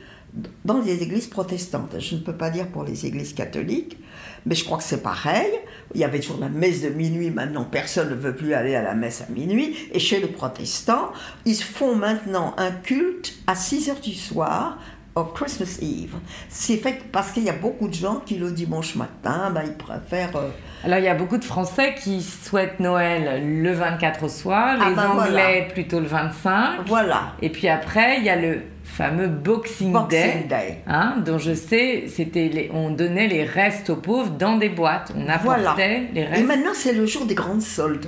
dans 0.64 0.80
les 0.80 1.02
églises 1.02 1.26
protestantes. 1.26 1.96
Je 1.98 2.14
ne 2.14 2.20
peux 2.20 2.36
pas 2.36 2.50
dire 2.50 2.68
pour 2.68 2.84
les 2.84 3.06
églises 3.06 3.34
catholiques, 3.34 3.98
mais 4.46 4.54
je 4.54 4.64
crois 4.64 4.78
que 4.78 4.84
c'est 4.84 5.02
pareil. 5.02 5.50
Il 5.94 6.00
y 6.00 6.04
avait 6.04 6.20
toujours 6.20 6.40
la 6.40 6.48
messe 6.48 6.82
de 6.82 6.88
minuit, 6.88 7.30
maintenant 7.30 7.64
personne 7.64 8.10
ne 8.10 8.14
veut 8.14 8.34
plus 8.34 8.54
aller 8.54 8.74
à 8.74 8.82
la 8.82 8.94
messe 8.94 9.22
à 9.22 9.32
minuit. 9.32 9.76
Et 9.92 9.98
chez 9.98 10.20
les 10.20 10.28
protestants, 10.28 11.12
ils 11.44 11.56
font 11.56 11.96
maintenant 11.96 12.54
un 12.58 12.70
culte 12.70 13.34
à 13.46 13.54
6 13.54 13.90
heures 13.90 14.00
du 14.00 14.14
soir 14.14 14.78
Christmas 15.24 15.78
Eve. 15.82 16.14
C'est 16.48 16.76
fait 16.76 17.00
parce 17.10 17.32
qu'il 17.32 17.44
y 17.44 17.50
a 17.50 17.54
beaucoup 17.54 17.88
de 17.88 17.94
gens 17.94 18.22
qui 18.24 18.36
le 18.36 18.50
dimanche 18.50 18.96
matin, 18.96 19.50
ben, 19.50 19.62
ils 19.66 19.74
préfèrent... 19.74 20.36
Euh, 20.36 20.48
Alors 20.84 20.98
il 20.98 21.04
y 21.04 21.08
a 21.08 21.14
beaucoup 21.14 21.38
de 21.38 21.44
Français 21.44 21.94
qui 22.02 22.22
souhaitent 22.22 22.80
Noël 22.80 23.42
le 23.62 23.72
24 23.72 24.24
au 24.24 24.28
soir, 24.28 24.78
ah, 24.80 24.88
les 24.88 24.94
ben, 24.94 25.08
Anglais 25.08 25.68
plutôt 25.72 26.00
le 26.00 26.06
25. 26.06 26.86
Voilà. 26.86 27.34
Et 27.42 27.50
puis 27.50 27.68
après, 27.68 28.18
il 28.18 28.24
y 28.24 28.30
a 28.30 28.36
le 28.36 28.62
fameux 28.84 29.28
Boxing, 29.28 29.96
Day, 30.08 30.82
Hein, 30.86 31.16
dont 31.24 31.38
je 31.38 31.54
sais, 31.54 32.04
c'était 32.08 32.70
on 32.72 32.90
donnait 32.90 33.28
les 33.28 33.44
restes 33.44 33.90
aux 33.90 33.96
pauvres 33.96 34.30
dans 34.30 34.56
des 34.56 34.68
boîtes. 34.68 35.12
On 35.16 35.28
apportait 35.28 36.08
les 36.12 36.24
restes. 36.24 36.40
Et 36.40 36.44
maintenant, 36.44 36.72
c'est 36.74 36.92
le 36.92 37.06
jour 37.06 37.26
des 37.26 37.34
grandes 37.34 37.62
soldes. 37.62 38.06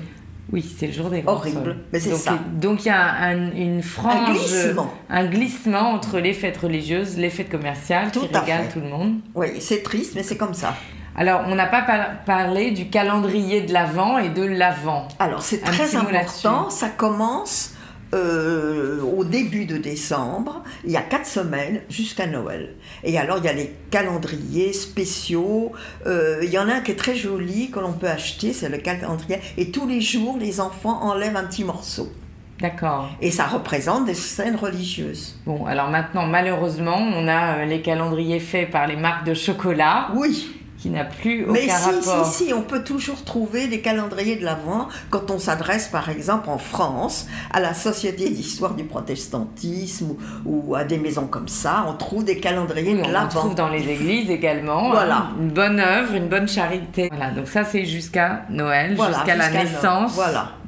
Oui, 0.52 0.74
c'est 0.78 0.88
le 0.88 0.92
jour 0.92 1.08
des 1.08 1.22
grandes 1.22 1.38
Horrible, 1.38 1.76
mais 1.92 1.98
c'est 1.98 2.14
ça. 2.14 2.38
Donc 2.52 2.84
il 2.84 2.88
y 2.88 2.90
a 2.90 3.32
une 3.32 3.82
frange, 3.82 4.28
un 4.28 4.32
glissement. 4.32 4.94
un 5.08 5.24
glissement 5.24 5.90
entre 5.92 6.18
les 6.18 6.34
fêtes 6.34 6.58
religieuses, 6.58 7.16
les 7.16 7.30
fêtes 7.30 7.50
commerciales 7.50 8.12
tout 8.12 8.20
qui 8.20 8.36
régalent 8.36 8.68
tout 8.72 8.80
le 8.80 8.88
monde. 8.88 9.14
Oui, 9.34 9.48
c'est 9.60 9.82
triste, 9.82 10.12
mais 10.14 10.22
c'est 10.22 10.36
comme 10.36 10.54
ça. 10.54 10.74
Alors, 11.14 11.42
on 11.46 11.54
n'a 11.54 11.66
pas 11.66 11.84
parlé 12.24 12.70
du 12.70 12.88
calendrier 12.88 13.62
de 13.62 13.72
l'Avent 13.72 14.18
et 14.18 14.30
de 14.30 14.42
l'Avent. 14.42 15.08
Alors, 15.18 15.42
c'est 15.42 15.60
très 15.60 15.94
important. 15.94 16.70
Ça 16.70 16.88
commence 16.88 17.74
euh, 18.14 19.00
au 19.02 19.24
début 19.24 19.64
de 19.64 19.76
décembre, 19.76 20.62
il 20.84 20.90
y 20.90 20.96
a 20.96 21.02
quatre 21.02 21.26
semaines 21.26 21.80
jusqu'à 21.88 22.26
Noël. 22.26 22.74
Et 23.04 23.18
alors 23.18 23.38
il 23.38 23.44
y 23.44 23.48
a 23.48 23.52
les 23.52 23.72
calendriers 23.90 24.72
spéciaux. 24.72 25.72
Euh, 26.06 26.40
il 26.42 26.50
y 26.50 26.58
en 26.58 26.68
a 26.68 26.74
un 26.74 26.80
qui 26.80 26.90
est 26.90 26.96
très 26.96 27.14
joli 27.14 27.70
que 27.70 27.80
l'on 27.80 27.92
peut 27.92 28.08
acheter, 28.08 28.52
c'est 28.52 28.68
le 28.68 28.78
calendrier. 28.78 29.38
Et 29.56 29.70
tous 29.70 29.86
les 29.86 30.00
jours, 30.00 30.36
les 30.38 30.60
enfants 30.60 31.02
enlèvent 31.02 31.36
un 31.36 31.44
petit 31.44 31.64
morceau. 31.64 32.12
D'accord. 32.60 33.10
Et 33.20 33.30
ça 33.30 33.46
représente 33.46 34.04
des 34.04 34.14
scènes 34.14 34.56
religieuses. 34.56 35.36
Bon, 35.46 35.66
alors 35.66 35.90
maintenant, 35.90 36.26
malheureusement, 36.26 36.98
on 36.98 37.26
a 37.26 37.58
euh, 37.58 37.64
les 37.64 37.82
calendriers 37.82 38.40
faits 38.40 38.70
par 38.70 38.86
les 38.86 38.96
marques 38.96 39.26
de 39.26 39.34
chocolat. 39.34 40.10
Oui 40.14 40.61
qui 40.82 40.90
n'a 40.90 41.04
plus 41.04 41.44
aucun 41.44 41.52
Mais 41.52 41.68
si, 41.68 41.70
rapport. 41.70 42.26
si, 42.26 42.46
si, 42.46 42.52
on 42.52 42.62
peut 42.62 42.82
toujours 42.82 43.22
trouver 43.22 43.68
des 43.68 43.80
calendriers 43.80 44.34
de 44.34 44.44
l'Avent 44.44 44.88
quand 45.10 45.30
on 45.30 45.38
s'adresse, 45.38 45.86
par 45.86 46.08
exemple, 46.08 46.50
en 46.50 46.58
France, 46.58 47.28
à 47.52 47.60
la 47.60 47.72
Société 47.72 48.28
d'histoire 48.28 48.74
du 48.74 48.82
protestantisme 48.82 50.16
ou, 50.44 50.74
à 50.74 50.82
des 50.82 50.98
maisons 50.98 51.28
comme 51.28 51.46
ça. 51.46 51.84
On 51.86 51.94
trouve 51.94 52.24
des 52.24 52.38
calendriers 52.40 52.96
de 52.96 53.02
l'Avent. 53.02 53.26
On 53.26 53.28
trouve 53.28 53.54
dans 53.54 53.68
les 53.68 53.88
églises 53.88 54.28
également. 54.28 54.90
Voilà. 54.90 55.18
Hein. 55.18 55.36
une 55.40 55.50
bonne 55.50 55.78
œuvre, 55.78 56.14
une 56.16 56.26
bonne 56.26 56.48
charité. 56.48 57.08
Voilà, 57.12 57.30
donc 57.30 57.46
ça, 57.46 57.62
c'est 57.62 57.84
jusqu'à 57.84 58.42
Noël, 58.50 58.96
jusqu'à 58.96 59.36
la 59.36 59.50
naissance 59.50 60.18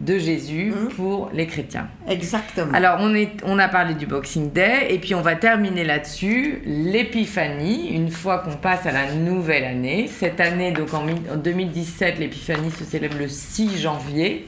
de 0.01 0.17
Jésus 0.17 0.73
mmh. 0.77 0.95
pour 0.95 1.31
les 1.33 1.49
chrétiens. 1.49 1.89
Exactement. 2.09 2.73
Alors, 2.73 2.99
on, 3.01 3.13
est, 3.17 3.33
on 3.45 3.59
a 3.59 3.67
parlé 3.67 3.95
du 3.95 4.07
Boxing 4.07 4.53
Day 4.53 4.87
et 4.91 5.01
puis 5.01 5.17
on 5.17 5.23
va 5.23 5.35
terminer 5.35 5.83
là-dessus. 5.83 6.63
L'épiphanie, 6.67 7.89
une 7.89 8.11
fois 8.11 8.39
qu'on 8.39 8.55
passe 8.55 8.87
à 8.87 8.93
la 8.93 9.13
nouvelle 9.13 9.65
année 9.65 10.04
cette 10.09 10.41
année, 10.41 10.73
donc 10.73 10.93
en 10.95 11.05
2017, 11.37 12.19
l'éÉpiphanie 12.19 12.71
se 12.71 12.85
célèbre 12.85 13.17
le 13.19 13.29
6 13.29 13.79
janvier. 13.79 14.47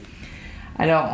Alors, 0.79 1.09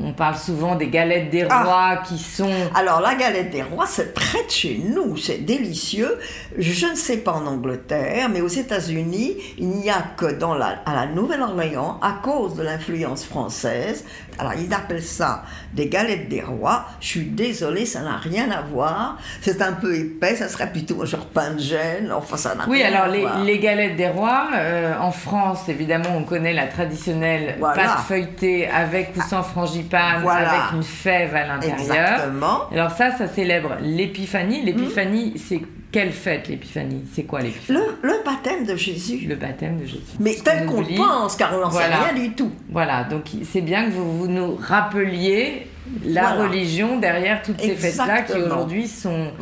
on, 0.00 0.12
parle 0.12 0.36
souvent 0.36 0.76
des 0.76 0.88
galettes 0.88 1.30
des 1.30 1.44
ah. 1.50 1.64
rois 1.64 1.96
qui 2.06 2.18
sont... 2.18 2.50
Alors, 2.74 3.00
la 3.00 3.16
galette 3.16 3.50
des 3.50 3.62
rois, 3.62 3.86
c'est 3.86 4.14
près 4.14 4.44
de 4.44 4.50
chez 4.50 4.80
nous, 4.84 5.16
c'est 5.16 5.38
délicieux. 5.38 6.18
Je 6.56 6.86
ne 6.86 6.94
sais 6.94 7.18
pas 7.18 7.32
en 7.32 7.46
Angleterre, 7.46 8.28
mais 8.28 8.40
aux 8.40 8.48
États-Unis, 8.48 9.36
il 9.58 9.68
n'y 9.68 9.90
a 9.90 10.02
que 10.16 10.32
dans 10.32 10.54
la, 10.54 10.82
à 10.86 10.94
la 10.94 11.06
Nouvelle-Orléans, 11.06 11.98
à 12.00 12.20
cause 12.22 12.54
de 12.54 12.62
l'influence 12.62 13.24
française, 13.24 14.04
alors 14.38 14.54
ils 14.54 14.72
appellent 14.72 15.02
ça 15.02 15.42
des 15.72 15.86
galettes 15.86 16.28
des 16.28 16.42
rois. 16.42 16.84
Je 17.00 17.06
suis 17.06 17.24
désolée, 17.24 17.86
ça 17.86 18.02
n'a 18.02 18.16
rien 18.16 18.50
à 18.50 18.62
voir. 18.62 19.18
C'est 19.40 19.62
un 19.62 19.72
peu 19.72 19.94
épais, 19.94 20.36
ça 20.36 20.48
serait 20.48 20.70
plutôt 20.70 21.04
genre 21.04 21.26
pain 21.26 21.52
de 21.52 21.60
gêne. 21.60 22.12
Enfin, 22.12 22.36
ça 22.36 22.54
n'a 22.54 22.64
oui, 22.68 22.82
alors 22.82 23.06
les, 23.06 23.26
les, 23.44 23.58
galettes 23.58 23.96
des 23.96 24.08
rois, 24.08 24.48
euh, 24.54 24.94
en 24.98 25.10
France, 25.10 25.68
évidemment, 25.68 26.10
on 26.16 26.24
connaît 26.24 26.52
la 26.52 26.66
traditionnelle 26.66 27.56
pâte 27.60 28.00
feuilletée 28.06 28.68
avec 28.68 29.12
ou 29.16 29.22
sans 29.22 29.42
frangipane, 29.42 30.26
avec 30.26 30.72
une 30.74 30.82
fève 30.82 31.34
à 31.34 31.46
l'intérieur. 31.46 31.80
Exactement. 31.80 32.60
Alors 32.72 32.90
ça, 32.90 33.16
ça 33.16 33.28
célèbre 33.28 33.76
l'épiphanie. 33.80 34.62
L'épiphanie, 34.62 35.34
c'est 35.36 35.60
quelle 35.92 36.12
fête 36.12 36.48
l'épiphanie? 36.48 37.04
C'est 37.12 37.24
quoi 37.24 37.40
l'épiphanie? 37.40 37.80
Le, 38.02 38.24
baptême 38.24 38.64
de 38.64 38.76
Jésus. 38.76 39.26
Le 39.26 39.34
baptême 39.34 39.78
de 39.78 39.86
Jésus. 39.86 40.02
Mais 40.20 40.36
tel 40.42 40.66
qu'on 40.66 40.84
pense, 40.84 41.36
car 41.36 41.54
on 41.54 41.60
n'en 41.60 41.70
sait 41.70 41.86
rien 41.86 42.14
du 42.14 42.32
tout. 42.32 42.52
Voilà, 42.70 43.04
donc 43.04 43.24
c'est 43.44 43.60
bien 43.60 43.86
que 43.86 43.90
vous, 43.90 44.28
nous 44.28 44.56
rappeliez 44.56 45.66
la 46.04 46.34
religion 46.34 46.98
derrière 46.98 47.42
toutes 47.42 47.60
ces 47.60 47.74
fêtes-là 47.74 48.22
qui 48.22 48.38
aujourd'hui 48.38 48.86
sont 48.86 49.32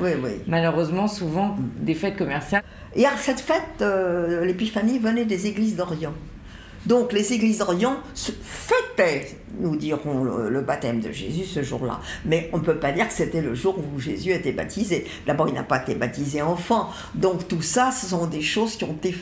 malheureusement 0.47 1.09
souvent 1.09 1.57
des 1.81 1.95
fêtes 1.95 2.17
commerciales. 2.17 2.63
Et 2.95 3.05
à 3.05 3.17
cette 3.17 3.41
fête, 3.41 3.83
euh, 3.83 4.45
l'épiphanie 4.45 4.99
venait 4.99 5.27
des 5.27 5.47
églises 5.47 5.77
d'Orient. 5.77 6.15
Donc 6.87 7.13
les 7.13 7.33
églises 7.33 7.59
d'Orient 7.59 7.97
fêtaient, 8.15 9.39
nous 9.59 9.77
dirons, 9.77 10.25
le, 10.25 10.61
baptême 10.61 11.01
de 11.01 11.13
Jésus 11.13 11.45
ce 11.45 11.63
jour-là. 11.63 12.01
Mais 12.25 12.51
on 12.53 12.59
ne 12.59 12.63
peut 12.63 12.77
pas 12.77 12.93
dire 12.93 13.09
que 13.09 13.15
c'était 13.15 13.41
le 13.41 13.55
jour 13.55 13.79
où 13.79 13.99
Jésus 14.01 14.33
a 14.33 14.37
été 14.37 14.53
baptisé. 14.53 15.07
D'abord, 15.27 15.49
il 15.49 15.55
n'a 15.55 15.63
pas 15.63 15.83
été 15.83 15.95
baptisé 15.95 16.43
enfant. 16.43 16.91
Donc 17.15 17.49
tout 17.49 17.63
ça, 17.63 17.91
ce 17.91 18.07
sont 18.07 18.27
des 18.27 18.43
choses 18.43 18.77
qui 18.77 18.85
ont 18.85 18.95
été... 18.95 19.15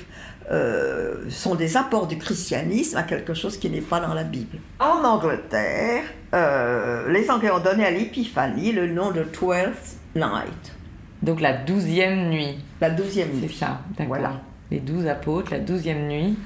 Euh, 0.49 1.29
sont 1.29 1.57
des 1.57 1.77
apports 1.77 2.07
du 2.07 2.19
christianisme 2.19 2.97
à 2.97 3.03
quelque 3.03 3.35
chose 3.35 3.59
qui 3.59 3.69
n'est 3.69 3.81
pas 3.81 3.99
dans 3.99 4.15
la 4.15 4.23
Bible. 4.23 4.59
En 4.79 5.03
Angleterre, 5.03 6.05
euh, 6.35 7.11
les 7.11 7.29
Anglais 7.29 7.51
ont 7.51 7.59
donné 7.59 7.85
à 7.85 7.91
l'épiphanie 7.91 8.71
le 8.71 8.87
nom 8.87 9.11
de 9.11 9.25
Twelfth 9.25 9.97
Night. 10.15 10.77
Donc 11.21 11.41
la 11.41 11.53
douzième 11.53 12.29
nuit. 12.29 12.59
La 12.81 12.91
douzième 12.91 13.31
nuit. 13.31 13.49
C'est 13.51 13.59
ça, 13.59 13.81
d'accord. 13.91 14.07
Voilà. 14.07 14.41
Les 14.71 14.79
douze 14.79 15.07
apôtres, 15.07 15.51
la 15.53 15.59
douzième 15.59 16.07
nuit. 16.07 16.37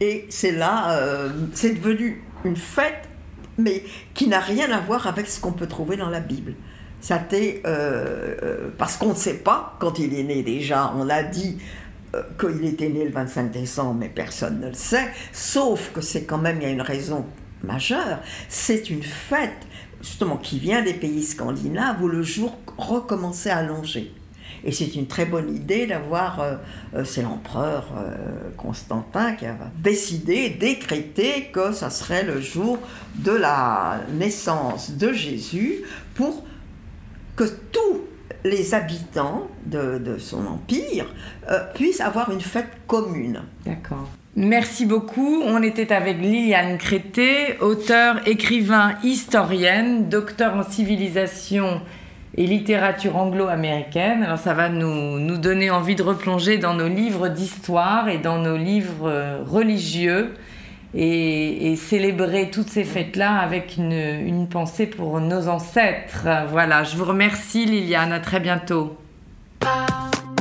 Et 0.00 0.26
c'est 0.30 0.52
là, 0.52 0.92
euh, 0.92 1.30
c'est 1.52 1.74
devenu 1.74 2.22
une 2.44 2.56
fête, 2.56 3.08
mais 3.58 3.84
qui 4.14 4.28
n'a 4.28 4.40
rien 4.40 4.70
à 4.72 4.80
voir 4.80 5.06
avec 5.06 5.26
ce 5.26 5.40
qu'on 5.40 5.52
peut 5.52 5.66
trouver 5.66 5.96
dans 5.96 6.08
la 6.08 6.20
Bible. 6.20 6.54
Ça 7.02 7.20
euh, 7.32 7.56
euh, 7.66 8.68
parce 8.78 8.96
qu'on 8.96 9.10
ne 9.10 9.14
sait 9.14 9.38
pas 9.38 9.76
quand 9.78 9.98
il 9.98 10.14
est 10.14 10.22
né 10.22 10.42
déjà. 10.42 10.92
On 10.96 11.08
a 11.08 11.22
dit 11.22 11.58
qu'il 12.38 12.64
était 12.64 12.88
né 12.88 13.04
le 13.04 13.10
25 13.10 13.50
décembre, 13.52 13.94
mais 13.94 14.08
personne 14.08 14.60
ne 14.60 14.68
le 14.68 14.74
sait. 14.74 15.08
Sauf 15.32 15.92
que 15.92 16.00
c'est 16.00 16.24
quand 16.24 16.38
même, 16.38 16.56
il 16.60 16.62
y 16.62 16.66
a 16.66 16.70
une 16.70 16.82
raison 16.82 17.26
majeure. 17.62 18.20
C'est 18.48 18.90
une 18.90 19.02
fête 19.02 19.66
justement 20.02 20.38
qui 20.38 20.58
vient 20.58 20.82
des 20.82 20.94
pays 20.94 21.22
scandinaves 21.22 22.02
où 22.02 22.08
le 22.08 22.22
jour 22.22 22.58
recommençait 22.78 23.50
à 23.50 23.62
longer. 23.62 24.12
Et 24.64 24.72
c'est 24.72 24.94
une 24.94 25.06
très 25.06 25.24
bonne 25.24 25.54
idée 25.54 25.86
d'avoir, 25.86 26.40
euh, 26.40 26.54
euh, 26.94 27.04
c'est 27.04 27.22
l'empereur 27.22 27.92
euh, 27.96 28.50
Constantin 28.56 29.32
qui 29.32 29.46
a 29.46 29.56
décidé, 29.78 30.50
décrété 30.50 31.50
que 31.52 31.72
ça 31.72 31.90
serait 31.90 32.24
le 32.24 32.40
jour 32.40 32.78
de 33.16 33.32
la 33.32 34.00
naissance 34.14 34.92
de 34.92 35.12
Jésus 35.12 35.82
pour 36.14 36.44
que 37.36 37.44
tous 37.44 38.02
les 38.44 38.74
habitants 38.74 39.48
de, 39.66 40.16
son 40.18 40.46
empire 40.46 41.06
puissent 41.74 42.00
avoir 42.00 42.30
une 42.30 42.40
fête 42.40 42.70
commune. 42.86 43.42
D'accord. 43.66 44.08
Merci 44.36 44.86
beaucoup. 44.86 45.42
On 45.44 45.62
était 45.62 45.92
avec 45.92 46.18
Liliane 46.18 46.78
Crété, 46.78 47.58
auteure, 47.60 48.26
écrivain, 48.26 48.94
historienne, 49.02 50.08
docteur 50.08 50.54
en 50.54 50.62
civilisation 50.62 51.82
et 52.36 52.46
littérature 52.46 53.16
anglo-américaine. 53.16 54.22
Alors 54.22 54.38
ça 54.38 54.54
va 54.54 54.68
nous, 54.68 55.18
nous, 55.18 55.36
donner 55.36 55.70
envie 55.70 55.96
de 55.96 56.02
replonger 56.02 56.58
dans 56.58 56.74
nos 56.74 56.88
livres 56.88 57.28
d'histoire 57.28 58.08
et 58.08 58.18
dans 58.18 58.38
nos 58.38 58.56
livres 58.56 59.08
euh, 59.08 59.42
religieux 59.44 60.34
et, 60.94 61.76
célébrer 61.76 62.50
toutes 62.50 62.68
ces 62.68 62.84
fêtes-là 62.84 63.38
avec 63.38 63.76
une, 63.76 63.92
une, 63.92 64.48
pensée 64.48 64.86
pour 64.86 65.20
nos 65.20 65.48
ancêtres. 65.48 66.26
Voilà, 66.50 66.84
je 66.84 66.96
vous 66.96 67.04
remercie 67.04 67.64
Liliane, 67.64 68.12
à 68.12 68.20
très 68.20 68.40
bientôt. 68.40 68.96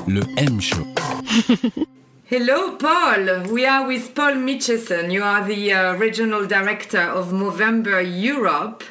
Le 0.08 0.22
M 0.38 0.60
Show. 0.60 0.88
Hello, 2.32 2.78
Paul. 2.78 3.48
We 3.52 3.66
are 3.66 3.88
with 3.88 4.14
Paul 4.14 4.36
Mitchison. 4.36 5.12
You 5.12 5.24
are 5.24 5.44
the 5.44 5.74
uh, 5.74 5.96
regional 5.98 6.46
director 6.46 7.02
of 7.02 7.32
Movember 7.32 8.04
Europe. 8.04 8.84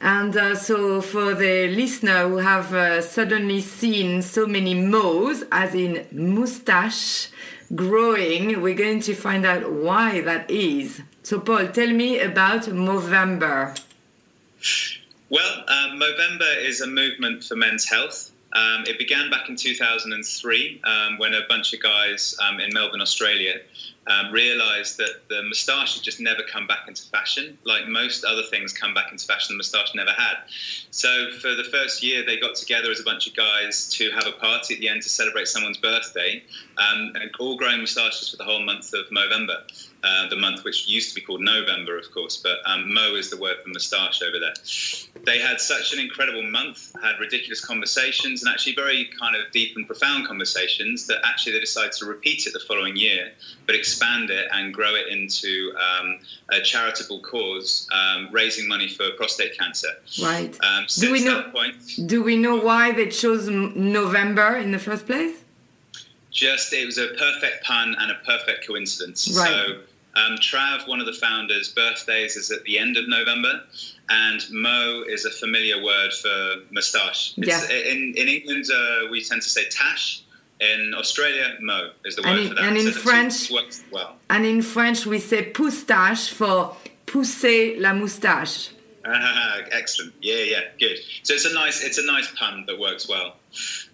And 0.00 0.36
uh, 0.36 0.54
so, 0.54 1.00
for 1.00 1.34
the 1.34 1.68
listener 1.68 2.28
who 2.28 2.36
have 2.36 2.74
uh, 2.74 3.00
suddenly 3.00 3.60
seen 3.60 4.20
so 4.20 4.46
many 4.46 4.74
mows, 4.74 5.44
as 5.50 5.74
in 5.74 6.06
moustache, 6.12 7.28
growing. 7.74 8.60
We're 8.60 8.74
going 8.74 9.00
to 9.00 9.14
find 9.14 9.44
out 9.44 9.72
why 9.72 10.20
that 10.22 10.50
is. 10.50 11.00
So, 11.22 11.40
Paul, 11.40 11.68
tell 11.68 11.90
me 11.90 12.20
about 12.20 12.62
Movember. 12.62 13.78
Well, 15.28 15.64
um, 15.68 15.98
Movember 15.98 16.64
is 16.64 16.80
a 16.80 16.86
movement 16.86 17.44
for 17.44 17.56
men's 17.56 17.88
health. 17.88 18.32
Um, 18.52 18.84
it 18.86 18.98
began 18.98 19.28
back 19.30 19.48
in 19.48 19.56
2003 19.56 20.80
um, 20.84 21.18
when 21.18 21.34
a 21.34 21.40
bunch 21.48 21.72
of 21.74 21.82
guys 21.82 22.36
um, 22.40 22.60
in 22.60 22.70
Melbourne, 22.72 23.02
Australia, 23.02 23.60
um, 24.06 24.30
realized 24.30 24.98
that 24.98 25.28
the 25.28 25.42
moustache 25.42 25.94
had 25.94 26.02
just 26.02 26.20
never 26.20 26.42
come 26.42 26.66
back 26.66 26.86
into 26.88 27.02
fashion. 27.04 27.58
Like 27.64 27.88
most 27.88 28.24
other 28.24 28.42
things 28.50 28.72
come 28.72 28.94
back 28.94 29.10
into 29.10 29.24
fashion, 29.26 29.54
the 29.54 29.56
moustache 29.56 29.94
never 29.94 30.12
had. 30.12 30.36
So 30.90 31.30
for 31.40 31.54
the 31.54 31.64
first 31.64 32.02
year, 32.02 32.24
they 32.24 32.38
got 32.38 32.54
together 32.54 32.90
as 32.90 33.00
a 33.00 33.04
bunch 33.04 33.26
of 33.26 33.34
guys 33.34 33.88
to 33.94 34.10
have 34.10 34.26
a 34.26 34.32
party 34.32 34.74
at 34.74 34.80
the 34.80 34.88
end 34.88 35.02
to 35.02 35.08
celebrate 35.08 35.48
someone's 35.48 35.78
birthday, 35.78 36.42
um, 36.78 37.12
and 37.14 37.30
all 37.38 37.56
growing 37.56 37.80
moustaches 37.80 38.30
for 38.30 38.36
the 38.36 38.44
whole 38.44 38.64
month 38.64 38.92
of 38.94 39.06
November. 39.10 39.58
Uh, 40.04 40.28
the 40.28 40.36
month 40.36 40.62
which 40.62 40.86
used 40.86 41.08
to 41.08 41.14
be 41.16 41.20
called 41.20 41.40
November, 41.40 41.98
of 41.98 42.08
course, 42.12 42.36
but 42.36 42.58
um, 42.64 42.92
Mo 42.92 43.16
is 43.16 43.28
the 43.28 43.36
word 43.36 43.56
for 43.62 43.70
moustache 43.70 44.22
over 44.22 44.38
there. 44.38 44.54
They 45.24 45.40
had 45.40 45.60
such 45.60 45.92
an 45.92 45.98
incredible 45.98 46.44
month, 46.44 46.92
had 47.02 47.18
ridiculous 47.18 47.64
conversations, 47.64 48.42
and 48.42 48.52
actually 48.52 48.74
very 48.76 49.10
kind 49.18 49.34
of 49.34 49.50
deep 49.52 49.74
and 49.74 49.84
profound 49.86 50.28
conversations 50.28 51.06
that 51.08 51.18
actually 51.24 51.54
they 51.54 51.60
decided 51.60 51.92
to 51.92 52.04
repeat 52.04 52.46
it 52.46 52.52
the 52.52 52.60
following 52.60 52.94
year, 52.94 53.32
but 53.66 53.74
expand 53.74 54.30
it 54.30 54.46
and 54.52 54.72
grow 54.72 54.94
it 54.94 55.08
into 55.08 55.72
um, 55.76 56.18
a 56.50 56.60
charitable 56.60 57.20
cause, 57.22 57.88
um, 57.92 58.28
raising 58.30 58.68
money 58.68 58.88
for 58.88 59.10
prostate 59.16 59.58
cancer. 59.58 59.88
Right. 60.22 60.56
Um, 60.62 60.86
do 61.00 61.10
we 61.10 61.24
know? 61.24 61.50
Point, 61.50 61.74
do 62.06 62.22
we 62.22 62.36
know 62.36 62.56
why 62.56 62.92
they 62.92 63.08
chose 63.08 63.48
November 63.48 64.56
in 64.56 64.70
the 64.70 64.78
first 64.78 65.06
place? 65.06 65.42
Just 66.36 66.72
it 66.74 66.84
was 66.84 66.98
a 66.98 67.08
perfect 67.08 67.64
pun 67.64 67.96
and 67.98 68.10
a 68.10 68.16
perfect 68.26 68.66
coincidence. 68.66 69.34
Right. 69.36 69.48
So 69.48 69.80
um, 70.20 70.36
Trav, 70.36 70.86
one 70.86 71.00
of 71.00 71.06
the 71.06 71.12
founders' 71.14 71.70
birthdays 71.70 72.36
is 72.36 72.50
at 72.50 72.62
the 72.64 72.78
end 72.78 72.96
of 72.98 73.08
November, 73.08 73.62
and 74.10 74.40
Mo 74.50 75.02
is 75.08 75.24
a 75.24 75.30
familiar 75.30 75.82
word 75.82 76.12
for 76.12 76.56
moustache. 76.70 77.32
Yes. 77.36 77.68
In, 77.70 78.12
in 78.16 78.28
England, 78.28 78.66
uh, 78.72 79.08
we 79.10 79.22
tend 79.24 79.40
to 79.42 79.48
say 79.48 79.64
tash. 79.70 80.22
In 80.60 80.94
Australia, 80.94 81.54
Mo 81.60 81.90
is 82.06 82.16
the 82.16 82.22
word 82.22 82.28
And 82.30 82.38
in- 82.40 82.48
for 82.48 82.54
that. 82.54 82.64
and 82.64 82.76
in 82.78 82.84
two 82.86 82.92
French- 82.92 83.50
works 83.50 83.82
well. 83.90 84.16
And 84.30 84.44
in 84.46 84.60
French, 84.62 85.04
we 85.06 85.18
say 85.18 85.50
poustache 85.50 86.28
for 86.28 86.76
pousser 87.06 87.78
la 87.80 87.92
moustache. 87.94 88.70
Ah, 89.06 89.60
excellent. 89.72 90.14
Yeah, 90.20 90.42
yeah, 90.42 90.60
good. 90.78 90.98
So 91.22 91.34
it's 91.34 91.44
a 91.44 91.54
nice, 91.54 91.82
it's 91.82 91.98
a 91.98 92.06
nice 92.06 92.30
pun 92.34 92.64
that 92.66 92.78
works 92.78 93.08
well. 93.08 93.36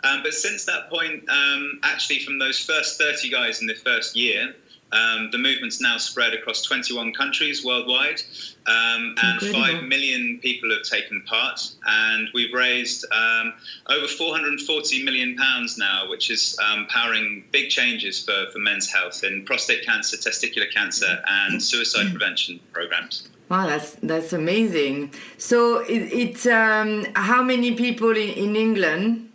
Um, 0.05 0.23
but 0.23 0.35
since 0.35 0.65
that 0.65 0.89
point, 0.89 1.29
um, 1.29 1.81
actually, 1.83 2.21
from 2.21 2.39
those 2.39 2.59
first 2.59 2.99
30 2.99 3.31
guys 3.31 3.61
in 3.61 3.67
the 3.67 3.75
first 3.75 4.17
year, 4.17 4.55
um, 4.93 5.31
the 5.31 5.39
movement's 5.39 5.81
now 5.81 5.97
spread 5.97 6.35
across 6.35 6.63
21 6.63 7.15
countries 7.15 7.65
worldwide, 7.65 8.21
um, 8.67 9.15
and 9.23 9.43
incredible. 9.43 9.81
5 9.81 9.85
million 9.85 10.39
people 10.43 10.71
have 10.71 10.83
taken 10.83 11.23
part. 11.23 11.61
And 11.87 12.29
we've 12.35 12.53
raised 12.53 13.07
um, 13.11 13.55
over 13.89 14.07
440 14.07 15.03
million 15.03 15.37
pounds 15.37 15.79
now, 15.79 16.09
which 16.11 16.31
is 16.31 16.59
um, 16.63 16.87
powering 16.91 17.45
big 17.53 17.71
changes 17.71 18.23
for, 18.23 18.47
for 18.53 18.59
men's 18.59 18.91
health 18.91 19.25
in 19.25 19.45
prostate 19.47 19.85
cancer, 19.85 20.17
testicular 20.19 20.71
cancer, 20.71 21.23
and 21.27 21.63
suicide 21.63 22.11
prevention 22.11 22.61
programs. 22.73 23.29
Wow, 23.53 23.67
that's 23.67 23.97
that's 23.97 24.33
amazing. 24.33 25.13
So 25.37 25.81
it, 25.81 26.11
it 26.11 26.47
um, 26.47 27.05
how 27.15 27.43
many 27.43 27.75
people 27.75 28.13
in, 28.13 28.31
in 28.31 28.57
England? 28.57 29.29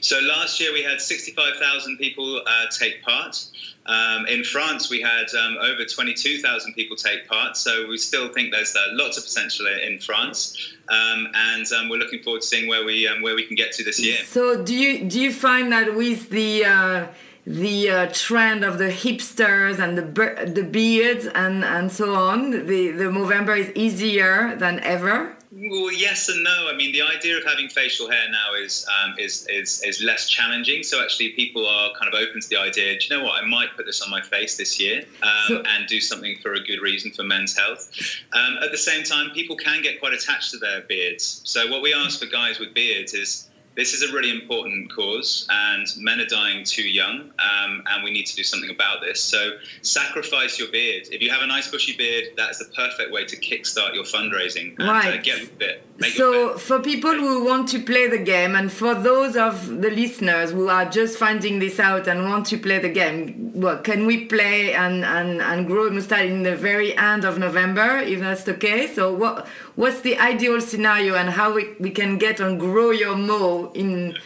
So 0.00 0.18
last 0.20 0.58
year 0.58 0.72
we 0.72 0.82
had 0.82 1.02
65,000 1.02 1.98
people 1.98 2.40
uh, 2.46 2.66
take 2.70 3.02
part. 3.02 3.44
Um, 3.84 4.24
in 4.26 4.42
France, 4.42 4.88
we 4.88 5.02
had 5.02 5.26
um, 5.34 5.58
over 5.58 5.84
22,000 5.84 6.72
people 6.72 6.96
take 6.96 7.28
part. 7.28 7.58
So 7.58 7.86
we 7.86 7.98
still 7.98 8.32
think 8.32 8.50
there's 8.50 8.74
uh, 8.74 8.80
lots 8.92 9.18
of 9.18 9.24
potential 9.24 9.66
in 9.66 9.98
France, 9.98 10.72
um, 10.88 11.28
and 11.34 11.70
um, 11.72 11.90
we're 11.90 11.98
looking 11.98 12.22
forward 12.22 12.40
to 12.40 12.46
seeing 12.46 12.66
where 12.66 12.86
we 12.86 13.06
um, 13.06 13.20
where 13.20 13.34
we 13.34 13.44
can 13.44 13.56
get 13.56 13.72
to 13.72 13.84
this 13.84 14.00
year. 14.00 14.24
So 14.24 14.64
do 14.64 14.74
you 14.74 15.04
do 15.04 15.20
you 15.20 15.34
find 15.34 15.70
that 15.70 15.94
with 15.94 16.30
the 16.30 16.64
uh, 16.64 17.06
the 17.46 17.88
uh, 17.90 18.06
trend 18.12 18.64
of 18.64 18.78
the 18.78 18.88
hipsters 18.88 19.78
and 19.78 19.96
the 19.96 20.52
the 20.52 20.64
beards 20.64 21.26
and 21.26 21.64
and 21.64 21.90
so 21.92 22.14
on, 22.14 22.50
the 22.50 22.90
the 22.90 23.04
Movember 23.04 23.56
is 23.56 23.70
easier 23.76 24.56
than 24.56 24.80
ever? 24.80 25.36
Well, 25.52 25.90
yes 25.92 26.28
and 26.28 26.42
no. 26.44 26.68
I 26.70 26.76
mean, 26.76 26.92
the 26.92 27.00
idea 27.02 27.38
of 27.38 27.44
having 27.44 27.68
facial 27.68 28.10
hair 28.10 28.28
now 28.30 28.54
is 28.60 28.84
um, 29.00 29.14
is, 29.16 29.46
is 29.48 29.80
is 29.84 30.02
less 30.02 30.28
challenging. 30.28 30.82
So 30.82 31.00
actually, 31.02 31.30
people 31.30 31.66
are 31.66 31.92
kind 31.98 32.12
of 32.12 32.20
open 32.20 32.40
to 32.40 32.48
the 32.48 32.58
idea. 32.58 32.98
Do 32.98 33.06
you 33.06 33.16
know 33.16 33.24
what? 33.24 33.42
I 33.42 33.46
might 33.46 33.74
put 33.76 33.86
this 33.86 34.02
on 34.02 34.10
my 34.10 34.20
face 34.20 34.56
this 34.56 34.78
year 34.80 35.04
um, 35.22 35.30
So- 35.48 35.62
and 35.68 35.86
do 35.86 36.00
something 36.00 36.36
for 36.42 36.54
a 36.54 36.60
good 36.60 36.80
reason 36.82 37.12
for 37.12 37.22
men's 37.22 37.56
health. 37.56 37.90
Um, 38.32 38.58
at 38.62 38.70
the 38.72 38.76
same 38.78 39.04
time, 39.04 39.30
people 39.30 39.56
can 39.56 39.82
get 39.82 40.00
quite 40.00 40.12
attached 40.12 40.50
to 40.50 40.58
their 40.58 40.80
beards. 40.82 41.40
So 41.44 41.70
what 41.70 41.80
we 41.80 41.94
ask 41.94 42.18
for 42.18 42.26
guys 42.26 42.58
with 42.58 42.74
beards 42.74 43.14
is. 43.14 43.48
This 43.76 43.92
is 43.92 44.02
a 44.08 44.12
really 44.12 44.30
important 44.30 44.90
cause, 44.90 45.46
and 45.50 45.86
men 45.98 46.18
are 46.20 46.26
dying 46.26 46.64
too 46.64 46.88
young, 46.88 47.30
um, 47.38 47.82
and 47.90 48.02
we 48.02 48.10
need 48.10 48.24
to 48.26 48.34
do 48.34 48.42
something 48.42 48.70
about 48.70 49.02
this. 49.02 49.22
So, 49.22 49.58
sacrifice 49.82 50.58
your 50.58 50.68
beard. 50.68 51.08
If 51.10 51.20
you 51.20 51.30
have 51.30 51.42
a 51.42 51.46
nice 51.46 51.70
bushy 51.70 51.94
beard, 51.96 52.24
that's 52.36 52.58
the 52.58 52.64
perfect 52.74 53.12
way 53.12 53.24
to 53.26 53.36
kickstart 53.36 53.94
your 53.94 54.04
fundraising 54.04 54.74
and 54.78 54.88
uh, 54.88 54.92
Right. 54.92 55.22
get 55.22 55.38
fit. 55.58 55.82
Make 55.98 56.12
So 56.12 56.58
for 56.58 56.80
people 56.80 57.12
who 57.12 57.44
want 57.44 57.68
to 57.70 57.78
play 57.82 58.06
the 58.08 58.18
game, 58.18 58.54
and 58.54 58.72
for 58.72 58.94
those 58.94 59.36
of 59.36 59.66
the 59.82 59.90
listeners 59.90 60.52
who 60.52 60.68
are 60.68 60.86
just 60.86 61.18
finding 61.18 61.58
this 61.58 61.78
out 61.78 62.06
and 62.08 62.24
want 62.24 62.46
to 62.46 62.58
play 62.58 62.78
the 62.78 62.88
game, 62.88 63.52
well, 63.54 63.78
can 63.78 64.06
we 64.06 64.24
play 64.26 64.72
and, 64.74 65.04
and, 65.04 65.40
and 65.40 65.66
grow 65.66 65.86
a 65.88 65.90
mustache 65.90 66.28
in 66.28 66.42
the 66.42 66.56
very 66.56 66.96
end 66.96 67.24
of 67.24 67.38
November, 67.38 67.98
if 67.98 68.20
that's 68.20 68.44
the 68.44 68.54
case? 68.54 68.94
So 68.94 69.12
what 69.14 69.46
what's 69.76 70.00
the 70.00 70.18
ideal 70.18 70.60
scenario 70.60 71.14
and 71.14 71.30
how 71.30 71.52
we, 71.52 71.74
we 71.78 71.90
can 71.90 72.18
get 72.18 72.40
and 72.40 72.58
grow 72.58 72.90
your 72.90 73.16
mo 73.16 73.70
in 73.74 74.18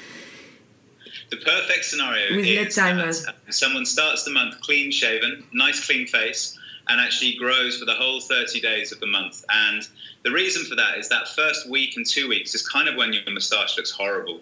The 1.31 1.37
perfect 1.37 1.85
scenario 1.85 2.37
With 2.37 2.47
is 2.47 2.75
that 2.77 3.29
uh, 3.29 3.33
someone 3.51 3.85
starts 3.85 4.25
the 4.25 4.31
month 4.31 4.61
clean 4.61 4.91
shaven, 4.91 5.45
nice 5.53 5.85
clean 5.87 6.07
face, 6.07 6.59
and 6.89 7.01
actually 7.01 7.35
grows 7.37 7.79
for 7.79 7.85
the 7.85 7.95
whole 7.95 8.21
30 8.21 8.61
days 8.61 8.93
of 8.93 9.01
the 9.01 9.07
month. 9.07 9.45
And 9.51 9.87
the 10.23 10.31
reason 10.31 10.65
for 10.65 10.75
that 10.75 10.99
is 10.99 11.09
that 11.09 11.29
first 11.29 11.69
week 11.69 11.97
and 11.97 12.07
two 12.07 12.29
weeks 12.29 12.55
is 12.55 12.67
kind 12.67 12.89
of 12.89 12.97
when 12.97 13.13
your 13.13 13.23
moustache 13.31 13.77
looks 13.77 13.91
horrible. 13.91 14.41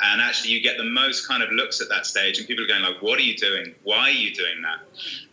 And 0.00 0.22
actually, 0.22 0.52
you 0.52 0.62
get 0.62 0.78
the 0.78 0.84
most 0.84 1.26
kind 1.26 1.42
of 1.42 1.50
looks 1.50 1.80
at 1.80 1.88
that 1.88 2.06
stage, 2.06 2.38
and 2.38 2.46
people 2.46 2.64
are 2.64 2.68
going 2.68 2.82
like, 2.82 3.02
"What 3.02 3.18
are 3.18 3.22
you 3.22 3.36
doing? 3.36 3.74
Why 3.82 4.08
are 4.08 4.10
you 4.10 4.32
doing 4.32 4.62
that?" 4.62 4.78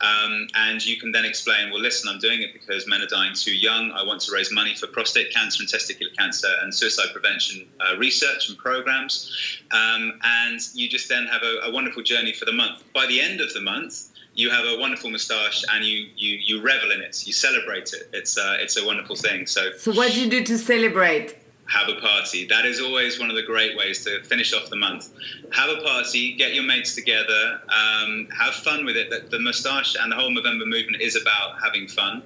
Um, 0.01 0.47
and 0.56 0.84
you 0.84 0.97
can 0.97 1.12
then 1.12 1.24
explain, 1.24 1.70
"Well, 1.70 1.82
listen, 1.82 2.10
I'm 2.10 2.20
doing 2.20 2.41
it 2.41 2.51
because 2.51 2.88
men 2.88 3.01
are 3.01 3.08
dying 3.08 3.36
too 3.36 3.53
young. 3.53 3.91
I 3.91 4.01
want 4.01 4.22
to 4.22 4.32
raise 4.34 4.51
money 4.51 4.74
for 4.74 4.88
prostate 4.88 5.32
cancer 5.32 5.62
and 5.62 5.72
testicular 5.72 6.16
cancer 6.18 6.51
and 6.62 6.74
suicide 6.74 7.10
prevention 7.14 7.68
uh, 7.80 7.95
research 7.97 8.49
and 8.49 8.58
programs." 8.58 9.32
Um, 9.72 10.20
and 10.24 10.60
you 10.74 10.89
just 10.89 11.10
then 11.10 11.28
have 11.28 11.43
a, 11.43 11.68
a 11.68 11.72
wonderful 11.72 12.01
journey 12.01 12.34
for 12.34 12.45
the 12.45 12.53
month. 12.53 12.84
By 12.91 13.06
the 13.06 13.22
end 13.22 13.41
of 13.41 13.53
the 13.53 13.62
month, 13.62 14.10
you 14.36 14.49
have 14.49 14.65
a 14.65 14.77
wonderful 14.77 15.09
moustache, 15.09 15.63
and 15.71 15.83
you 15.86 16.07
you 16.15 16.38
you 16.47 16.61
revel 16.61 16.91
in 16.91 17.01
it. 17.01 17.25
You 17.25 17.33
celebrate 17.33 17.93
it. 17.93 18.09
It's 18.13 18.38
uh, 18.38 18.57
it's 18.59 18.77
a 18.77 18.86
wonderful 18.86 19.15
thing. 19.15 19.47
So 19.47 19.71
so 19.77 19.93
what 19.93 20.11
do 20.11 20.21
you 20.21 20.29
do 20.29 20.43
to 20.43 20.57
celebrate? 20.57 21.36
Have 21.68 21.89
a 21.89 21.95
party. 21.99 22.45
That 22.45 22.66
is 22.66 22.80
always 22.80 23.20
one 23.20 23.30
of 23.30 23.36
the 23.36 23.43
great 23.43 23.76
ways 23.76 24.03
to 24.03 24.22
finish 24.24 24.53
off 24.53 24.70
the 24.70 24.76
month. 24.76 25.09
Have 25.51 25.70
a 25.70 25.82
party, 25.82 26.36
get 26.36 26.53
your 26.53 26.63
mates 26.63 26.93
together, 26.93 27.59
um, 27.70 28.28
have 28.38 28.53
fun 28.53 28.86
with 28.86 28.95
it. 28.95 29.09
That 29.09 29.32
the 29.32 29.39
moustache 29.39 29.95
and 29.99 30.11
the 30.11 30.16
whole 30.16 30.32
November 30.32 30.66
movement 30.66 31.01
is 31.01 31.16
about 31.16 31.51
having 31.63 31.88
fun, 31.88 32.24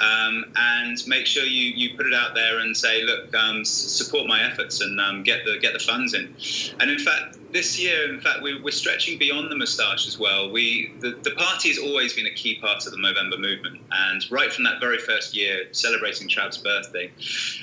um, 0.00 0.44
and 0.56 0.96
make 1.06 1.26
sure 1.26 1.44
you, 1.44 1.72
you 1.74 1.96
put 1.96 2.06
it 2.06 2.14
out 2.14 2.34
there 2.34 2.60
and 2.60 2.76
say, 2.76 3.02
look, 3.02 3.34
um, 3.34 3.64
support 3.64 4.26
my 4.26 4.42
efforts 4.42 4.80
and 4.80 4.98
um, 5.00 5.22
get 5.22 5.40
the 5.44 5.58
get 5.60 5.72
the 5.74 5.80
funds 5.80 6.14
in. 6.14 6.34
And 6.80 6.90
in 6.90 6.98
fact, 6.98 7.38
this 7.50 7.78
year, 7.78 8.12
in 8.12 8.20
fact, 8.20 8.42
we, 8.42 8.60
we're 8.60 8.70
stretching 8.70 9.18
beyond 9.18 9.50
the 9.50 9.56
moustache 9.56 10.06
as 10.06 10.18
well. 10.18 10.50
We 10.50 10.92
the, 11.00 11.18
the 11.24 11.30
party 11.32 11.68
has 11.68 11.78
always 11.78 12.14
been 12.14 12.26
a 12.26 12.34
key 12.34 12.58
part 12.60 12.86
of 12.86 12.92
the 12.92 12.98
Movember 12.98 13.38
movement, 13.38 13.80
and 13.90 14.24
right 14.30 14.52
from 14.52 14.64
that 14.64 14.80
very 14.80 14.98
first 14.98 15.34
year, 15.34 15.64
celebrating 15.72 16.28
Trav's 16.28 16.58
birthday. 16.58 17.10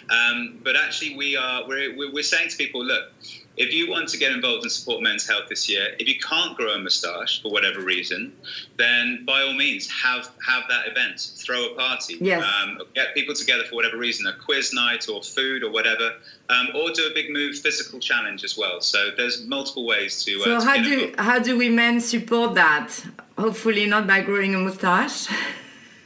Um, 0.09 0.59
but 0.63 0.76
actually, 0.76 1.14
we 1.18 1.36
are 1.38 1.68
we're, 1.68 1.95
we're 1.97 2.11
we're 2.13 2.24
saying 2.24 2.49
to 2.49 2.57
people, 2.57 2.84
look. 2.84 3.11
If 3.57 3.72
you 3.74 3.89
want 3.89 4.09
to 4.09 4.18
get 4.18 4.34
involved 4.34 4.63
and 4.63 4.72
support 4.72 5.01
men's 5.01 5.26
health 5.26 5.47
this 5.47 5.70
year, 5.70 5.95
if 5.97 6.09
you 6.09 6.20
can't 6.20 6.57
grow 6.57 6.72
a 6.74 6.78
moustache 6.78 7.41
for 7.41 7.49
whatever 7.53 7.80
reason, 7.80 8.34
then 8.76 9.24
by 9.26 9.43
all 9.43 9.53
means 9.53 9.89
have 9.89 10.30
have 10.45 10.63
that 10.68 10.89
event. 10.89 11.22
Throw 11.38 11.72
a 11.72 11.76
party. 11.76 12.18
Yes. 12.20 12.43
Um, 12.43 12.82
get 12.95 13.13
people 13.16 13.34
together 13.34 13.63
for 13.63 13.76
whatever 13.76 13.95
reason, 13.95 14.28
a 14.28 14.34
quiz 14.34 14.74
night 14.74 15.07
or 15.07 15.24
food 15.24 15.63
or 15.63 15.72
whatever, 15.72 16.16
um, 16.49 16.68
or 16.76 16.91
do 16.91 17.07
a 17.09 17.13
big 17.13 17.30
move 17.32 17.57
physical 17.57 17.97
challenge 18.01 18.43
as 18.43 18.57
well. 18.57 18.82
So 18.82 19.11
there's 19.16 19.45
multiple 19.45 19.86
ways 19.86 20.22
to. 20.26 20.32
Uh, 20.41 20.43
So 20.43 20.59
to 20.59 20.66
how 20.66 20.76
do 20.84 20.91
involved. 20.93 21.20
how 21.22 21.39
do 21.39 21.57
we 21.57 21.70
men 21.70 22.01
support 22.01 22.55
that? 22.55 22.89
Hopefully 23.38 23.86
not 23.86 24.05
by 24.05 24.20
growing 24.20 24.53
a 24.53 24.57
mustache. 24.59 25.30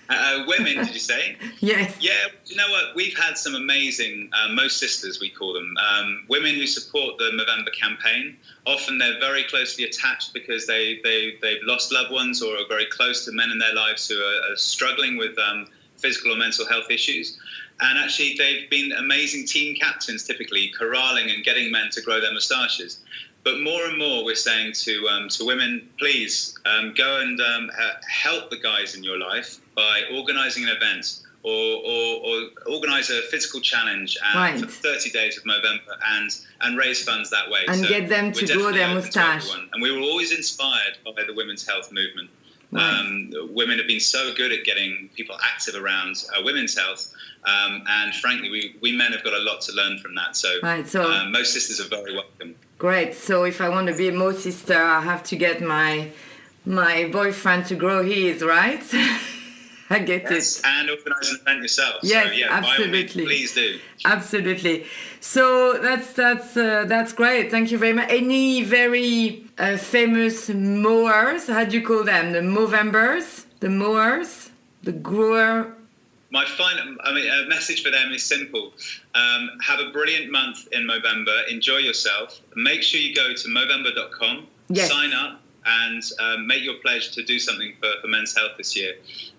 Uh, 0.09 0.43
women, 0.47 0.75
did 0.77 0.93
you 0.93 0.99
say? 0.99 1.37
yes. 1.59 1.95
Yeah, 1.99 2.13
you 2.45 2.55
know 2.55 2.67
what? 2.69 2.95
We've 2.95 3.15
had 3.15 3.37
some 3.37 3.53
amazing, 3.53 4.31
uh, 4.33 4.51
most 4.51 4.77
sisters, 4.77 5.19
we 5.19 5.29
call 5.29 5.53
them, 5.53 5.75
um, 5.77 6.23
women 6.27 6.55
who 6.55 6.65
support 6.65 7.19
the 7.19 7.25
Movember 7.25 7.71
campaign. 7.73 8.35
Often 8.65 8.97
they're 8.97 9.19
very 9.19 9.43
closely 9.43 9.83
attached 9.83 10.33
because 10.33 10.65
they, 10.65 10.99
they, 11.03 11.37
they've 11.43 11.61
lost 11.63 11.93
loved 11.93 12.11
ones 12.11 12.41
or 12.41 12.55
are 12.55 12.67
very 12.67 12.87
close 12.87 13.23
to 13.25 13.31
men 13.31 13.51
in 13.51 13.59
their 13.59 13.73
lives 13.75 14.07
who 14.07 14.15
are, 14.15 14.51
are 14.51 14.57
struggling 14.57 15.15
with 15.15 15.37
um, 15.37 15.67
physical 15.97 16.33
or 16.33 16.37
mental 16.37 16.67
health 16.67 16.89
issues. 16.89 17.37
And 17.81 17.99
actually, 17.99 18.35
they've 18.35 18.69
been 18.69 18.91
amazing 18.93 19.45
team 19.45 19.75
captains, 19.75 20.23
typically 20.23 20.73
corralling 20.77 21.29
and 21.29 21.43
getting 21.43 21.71
men 21.71 21.89
to 21.91 22.01
grow 22.01 22.19
their 22.19 22.33
moustaches. 22.33 22.99
But 23.43 23.61
more 23.61 23.85
and 23.85 23.97
more, 23.97 24.25
we're 24.25 24.35
saying 24.35 24.73
to 24.73 25.07
um, 25.07 25.29
to 25.29 25.45
women, 25.45 25.87
please 25.97 26.57
um, 26.65 26.93
go 26.93 27.21
and 27.21 27.39
um, 27.39 27.71
help 28.09 28.49
the 28.49 28.57
guys 28.57 28.95
in 28.95 29.03
your 29.03 29.17
life 29.17 29.61
by 29.79 30.01
organising 30.13 30.63
an 30.65 30.75
event 30.75 31.21
or, 31.43 31.51
or, 31.51 32.07
or, 32.27 32.49
organise 32.69 33.09
a 33.09 33.21
physical 33.31 33.61
challenge 33.61 34.17
right. 34.35 34.59
for 34.59 34.67
30 34.67 35.09
days 35.11 35.37
of 35.37 35.45
November 35.45 35.93
and 36.15 36.29
and 36.59 36.77
raise 36.77 37.01
funds 37.01 37.29
that 37.29 37.49
way. 37.49 37.61
And 37.69 37.79
so 37.79 37.87
get 37.87 38.09
them 38.09 38.33
to 38.33 38.45
grow 38.45 38.73
their 38.73 38.93
moustache. 38.93 39.49
And 39.71 39.81
we 39.81 39.89
were 39.89 40.01
always 40.01 40.33
inspired 40.33 40.97
by 41.05 41.23
the 41.25 41.33
women's 41.33 41.65
health 41.65 41.93
movement. 41.93 42.29
Right. 42.71 42.99
Um, 42.99 43.31
women 43.55 43.77
have 43.77 43.87
been 43.87 44.01
so 44.01 44.33
good 44.35 44.51
at 44.51 44.65
getting 44.65 45.09
people 45.15 45.37
active 45.41 45.75
around 45.81 46.25
uh, 46.35 46.41
women's 46.43 46.77
health. 46.77 47.13
Um, 47.45 47.83
and 47.87 48.13
frankly, 48.15 48.49
we, 48.51 48.75
we 48.81 48.91
men 48.91 49.13
have 49.13 49.23
got 49.23 49.33
a 49.33 49.39
lot 49.39 49.61
to 49.61 49.71
learn 49.71 49.97
from 49.99 50.13
that. 50.15 50.35
So, 50.35 50.49
right, 50.61 50.85
so 50.85 51.09
um, 51.09 51.31
most 51.31 51.53
sisters 51.53 51.79
are 51.79 51.89
very 51.89 52.13
welcome. 52.13 52.53
Great. 52.77 53.15
So 53.15 53.45
if 53.45 53.61
I 53.61 53.69
want 53.69 53.87
to 53.87 53.95
be 53.95 54.09
a 54.09 54.11
Mo 54.11 54.33
sister, 54.33 54.77
I 54.77 55.01
have 55.01 55.23
to 55.31 55.37
get 55.37 55.61
my 55.61 56.11
my 56.65 57.09
boyfriend 57.11 57.65
to 57.67 57.75
grow 57.75 58.03
his, 58.03 58.43
right? 58.43 58.83
I 59.91 59.99
get 59.99 60.29
yes, 60.29 60.59
it. 60.59 60.65
And 60.65 60.89
organize 60.89 61.31
an 61.31 61.39
event 61.41 61.61
yourself. 61.63 61.95
Yes, 62.03 62.27
so, 62.27 62.33
yeah, 62.33 62.47
absolutely. 62.51 63.25
Means, 63.25 63.51
please 63.51 63.55
do. 63.55 63.79
Absolutely. 64.05 64.85
So 65.19 65.79
that's 65.81 66.13
that's 66.13 66.55
uh, 66.55 66.85
that's 66.85 67.11
great. 67.13 67.49
Thank 67.49 67.71
you 67.71 67.77
very 67.77 67.93
much. 67.93 68.09
Any 68.09 68.63
very 68.63 69.45
uh, 69.57 69.77
famous 69.77 70.49
mowers? 70.49 71.47
How 71.47 71.65
do 71.65 71.77
you 71.77 71.85
call 71.85 72.03
them? 72.03 72.33
The 72.33 72.39
Movembers, 72.39 73.45
the 73.59 73.69
mowers, 73.69 74.51
the 74.83 74.91
grower. 74.91 75.73
My 76.31 76.45
final, 76.45 76.95
I 77.03 77.11
mean, 77.11 77.27
a 77.27 77.47
message 77.47 77.81
for 77.81 77.89
them 77.89 78.11
is 78.11 78.23
simple. 78.23 78.73
Um, 79.15 79.49
have 79.65 79.79
a 79.79 79.89
brilliant 79.89 80.31
month 80.31 80.67
in 80.71 80.87
Movember. 80.87 81.47
Enjoy 81.49 81.77
yourself. 81.77 82.39
Make 82.55 82.83
sure 82.83 82.99
you 82.99 83.15
go 83.15 83.33
to 83.33 83.47
Movember.com. 83.47 84.45
Yes. 84.67 84.91
Sign 84.91 85.11
up 85.13 85.41
and 85.65 86.03
um, 86.19 86.45
make 86.45 86.63
your 86.63 86.75
pledge 86.75 87.11
to 87.13 87.23
do 87.23 87.39
something 87.39 87.73
for, 87.79 87.89
for 88.01 88.07
men's 88.07 88.35
health 88.37 88.51
this 88.57 88.75
year. 88.75 88.93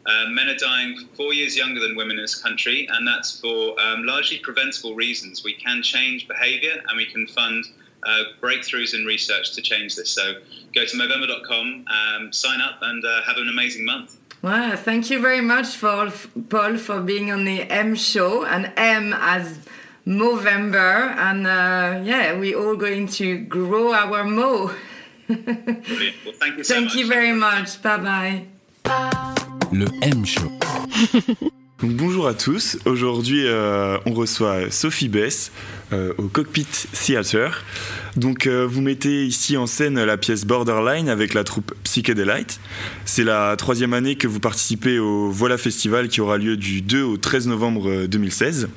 Uh, 0.07 0.27
men 0.29 0.49
are 0.49 0.57
dying 0.57 1.09
four 1.15 1.35
years 1.35 1.57
younger 1.57 1.81
than 1.81 1.95
women 1.95 2.17
in 2.17 2.23
this 2.23 2.35
country, 2.35 2.89
and 2.91 3.07
that's 3.07 3.39
for 3.41 3.79
um, 3.81 4.05
largely 4.05 4.39
preventable 4.39 4.95
reasons. 4.95 5.45
We 5.45 5.53
can 5.55 5.83
change 5.83 6.27
behavior 6.27 6.83
and 6.89 6.97
we 6.97 7.07
can 7.07 7.27
fund 7.27 7.65
uh, 8.03 8.25
breakthroughs 8.41 8.95
in 8.95 9.05
research 9.05 9.53
to 9.55 9.63
change 9.63 9.97
this. 9.97 10.11
So 10.11 10.35
go 10.75 10.85
to 10.85 10.97
Movember.com, 10.97 11.85
um, 11.89 12.33
sign 12.33 12.61
up, 12.61 12.79
and 12.83 13.05
uh, 13.05 13.23
have 13.23 13.37
an 13.37 13.49
amazing 13.49 13.85
month. 13.85 14.17
Well, 14.43 14.75
thank 14.77 15.11
you 15.11 15.21
very 15.21 15.43
much, 15.43 15.77
for, 15.77 16.11
Paul, 16.49 16.79
for 16.79 17.01
being 17.01 17.31
on 17.31 17.45
the 17.45 17.63
M 17.63 17.95
show, 17.95 18.47
and 18.47 18.73
M 18.77 19.13
as 19.13 19.59
Movember, 20.07 21.15
and 21.17 21.47
uh, 21.47 22.01
yeah, 22.03 22.39
we're 22.39 22.59
all 22.59 22.77
going 22.77 23.07
to 23.09 23.39
grow 23.39 23.93
our 23.93 24.25
Mo. 24.25 24.75
Brilliant. 25.27 26.17
Well, 26.25 26.35
thank 26.41 26.57
you 26.57 26.65
so 26.65 26.75
thank 26.75 26.87
much. 26.87 26.95
you 26.95 27.07
very 27.07 27.33
much. 27.33 27.83
Bye 27.83 28.47
bye. 28.85 29.50
Le 29.73 29.87
M 30.03 30.27
Show. 30.27 30.51
Donc, 31.81 31.93
bonjour 31.93 32.27
à 32.27 32.35
tous. 32.35 32.79
Aujourd'hui, 32.85 33.47
euh, 33.47 33.99
on 34.05 34.13
reçoit 34.13 34.71
Sophie 34.71 35.09
Bess 35.09 35.53
euh, 35.93 36.13
au 36.19 36.25
Cockpit 36.25 36.67
Theatre. 36.93 37.65
Donc, 38.17 38.47
euh, 38.47 38.67
vous 38.69 38.81
mettez 38.81 39.25
ici 39.25 39.57
en 39.57 39.67
scène 39.67 40.03
la 40.03 40.17
pièce 40.17 40.45
Borderline 40.45 41.09
avec 41.09 41.35
la 41.35 41.45
troupe 41.45 41.73
Psychedelite. 41.85 42.61
C'est 43.05 43.25
la 43.25 43.55
troisième 43.57 43.95
année 43.95 44.17
que 44.17 44.27
vous 44.27 44.41
participez 44.41 44.99
au 44.99 45.31
Voilà 45.31 45.59
Festival 45.59 46.09
qui 46.09 46.21
aura 46.21 46.37
lieu 46.37 46.57
du 46.57 46.83
2 46.83 47.03
au 47.03 47.17
13 47.17 47.49
novembre 47.49 48.07
2016. 48.07 48.69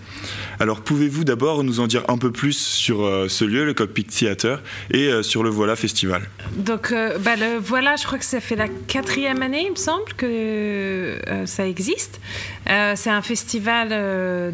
Alors, 0.59 0.81
pouvez-vous 0.81 1.23
d'abord 1.23 1.63
nous 1.63 1.79
en 1.79 1.87
dire 1.87 2.03
un 2.07 2.17
peu 2.17 2.31
plus 2.31 2.57
sur 2.57 3.09
ce 3.27 3.43
lieu, 3.43 3.65
le 3.65 3.73
Cockpit 3.73 4.05
Theatre, 4.05 4.61
et 4.91 5.09
sur 5.23 5.43
le 5.43 5.49
Voilà 5.49 5.75
Festival? 5.75 6.29
Donc, 6.55 6.93
bah, 7.19 7.35
le 7.35 7.57
Voilà, 7.59 7.95
je 7.95 8.05
crois 8.05 8.19
que 8.19 8.25
ça 8.25 8.39
fait 8.39 8.55
la 8.55 8.67
quatrième 8.67 9.41
année, 9.41 9.63
il 9.65 9.71
me 9.71 9.75
semble, 9.75 10.13
que 10.15 11.17
ça 11.45 11.67
existe. 11.67 12.19
c'est 12.65 13.09
un 13.09 13.21
festival 13.21 13.89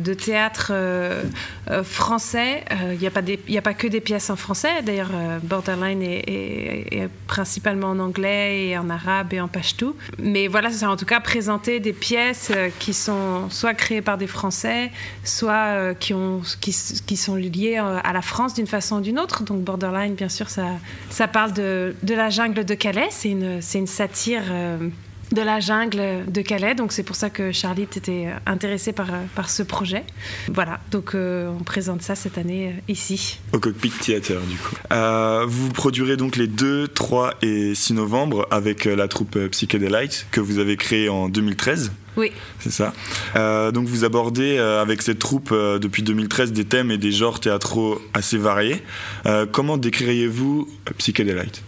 de 0.01 0.13
théâtre 0.13 0.71
français. 1.84 2.63
Il 2.93 2.99
n'y 2.99 3.57
a 3.57 3.61
pas 3.61 3.73
que 3.73 3.88
des 3.88 4.01
pièces 4.01 4.30
en 4.30 4.36
français. 4.36 4.68
D'ailleurs, 4.84 5.11
Borderline 5.43 6.01
est, 6.01 7.09
principalement 7.28 7.89
en 7.89 7.99
anglais 7.99 8.67
et 8.67 8.78
en 8.78 8.89
arabe 8.89 9.34
et 9.34 9.41
en 9.41 9.47
pashto. 9.47 9.95
Mais 10.17 10.47
voilà, 10.47 10.72
c'est 10.72 10.86
en 10.86 10.97
tout 10.97 11.05
cas 11.05 11.20
présenter 11.20 11.80
des 11.80 11.93
pièces 11.93 12.51
qui 12.80 12.93
sont 12.93 13.49
soit 13.49 13.74
créées 13.74 14.01
par 14.01 14.17
des 14.17 14.28
Français, 14.28 14.91
soit 15.24 15.93
qui, 15.95 16.13
ont, 16.13 16.41
qui, 16.61 17.17
sont 17.17 17.36
liées 17.36 17.78
à 17.78 18.13
la 18.13 18.22
France 18.22 18.53
d'une 18.53 18.67
façon 18.67 18.97
ou 18.97 19.01
d'une 19.01 19.20
autre. 19.20 19.43
Donc 19.43 19.61
Borderline, 19.61 20.15
bien 20.15 20.30
sûr, 20.30 20.47
ça, 20.49 21.28
parle 21.28 21.53
de, 21.53 21.95
la 22.07 22.30
jungle 22.30 22.65
de 22.65 22.74
Calais. 22.74 23.09
C'est 23.11 23.32
une 23.32 23.88
satire 23.88 24.43
de 25.32 25.41
la 25.41 25.59
jungle 25.59 26.25
de 26.27 26.41
Calais. 26.41 26.75
Donc 26.75 26.91
c'est 26.91 27.03
pour 27.03 27.15
ça 27.15 27.30
que 27.30 27.51
Charlotte 27.51 27.95
était 27.97 28.27
intéressée 28.45 28.93
par, 28.93 29.07
par 29.36 29.49
ce 29.49 29.63
projet. 29.63 30.03
Voilà, 30.47 30.80
donc 30.91 31.15
euh, 31.15 31.49
on 31.59 31.63
présente 31.63 32.01
ça 32.01 32.15
cette 32.15 32.38
année 32.38 32.69
euh, 32.69 32.91
ici. 32.91 33.39
Au 33.53 33.59
Cockpit 33.59 33.91
Theater 33.91 34.41
du 34.41 34.57
coup. 34.57 34.75
Euh, 34.91 35.45
vous 35.47 35.69
produirez 35.69 36.17
donc 36.17 36.36
les 36.36 36.47
2, 36.47 36.88
3 36.88 37.36
et 37.41 37.75
6 37.75 37.93
novembre 37.93 38.47
avec 38.51 38.86
la 38.86 39.07
troupe 39.07 39.38
Psychedelite 39.49 40.27
que 40.32 40.41
vous 40.41 40.59
avez 40.59 40.77
créée 40.77 41.09
en 41.09 41.30
2013. 41.30 41.91
Oui. 42.20 42.34
C'est 42.59 42.72
ça. 42.72 42.93
Euh, 43.38 43.72
donc 43.72 43.88
vous 43.88 44.03
abordez 44.03 44.57
euh, 44.57 44.82
avec 44.82 45.01
cette 45.01 45.20
troupe 45.20 45.51
euh, 45.53 45.80
depuis 45.80 46.03
2013 46.03 46.51
des 46.51 46.65
thèmes 46.65 46.91
et 46.91 46.97
des 46.97 47.13
genres 47.13 47.39
théâtraux 47.39 48.01
assez 48.13 48.38
variés. 48.38 48.84
comment 49.53 49.78
décririez-vous 49.78 50.67
Psychedelite 50.97 51.63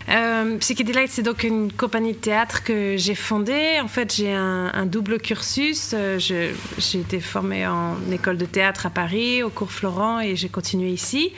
Psychedelite, 0.59 1.09
c'est 1.09 1.21
donc 1.21 1.43
une 1.43 1.71
compagnie 1.71 2.11
de 2.11 2.17
théâtre 2.17 2.63
que 2.63 2.97
j'ai 2.97 3.15
fondée. 3.15 3.79
En 3.81 3.87
fait, 3.87 4.13
j'ai 4.13 4.33
un, 4.33 4.85
double 4.85 5.19
cursus. 5.19 5.95
j'ai 6.17 6.53
été 6.93 7.19
formée 7.21 7.65
en 7.67 7.95
école 8.11 8.37
de 8.37 8.45
théâtre 8.45 8.87
à 8.87 8.89
Paris, 8.89 9.43
au 9.43 9.49
cours 9.49 9.71
Florent, 9.71 10.19
et 10.19 10.35
j'ai 10.35 10.49
continué 10.49 10.89
ici. 10.89 11.31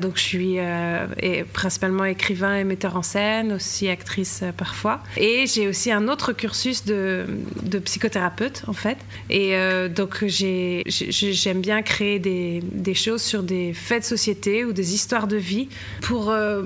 donc 0.00 0.16
je 0.16 0.22
suis 0.22 0.56
et 0.56 1.44
principalement 1.52 2.04
écrivain 2.04 2.56
et 2.56 2.64
metteur 2.64 2.96
en 2.96 3.02
scène, 3.02 3.52
aussi 3.52 3.88
actrice 3.88 4.42
parfois. 4.56 5.00
Et 5.16 5.46
j'ai 5.46 5.68
aussi 5.68 5.92
un 5.92 6.08
autre 6.08 6.32
cursus 6.32 6.84
de, 6.84 7.26
de 7.62 7.78
psychothérapeute 7.78 8.47
en 8.66 8.72
fait. 8.72 8.98
Et 9.30 9.56
euh, 9.56 9.88
donc 9.88 10.24
j'aime 10.26 11.60
bien 11.60 11.82
créer 11.82 12.18
des, 12.18 12.94
choses 12.94 13.22
sur 13.22 13.42
des 13.42 13.72
faits 13.72 14.02
de 14.02 14.06
société 14.06 14.64
ou 14.64 14.72
des 14.72 14.94
histoires 14.94 15.26
de 15.26 15.36
vie 15.36 15.68
pour, 16.00 16.30
euh, 16.30 16.62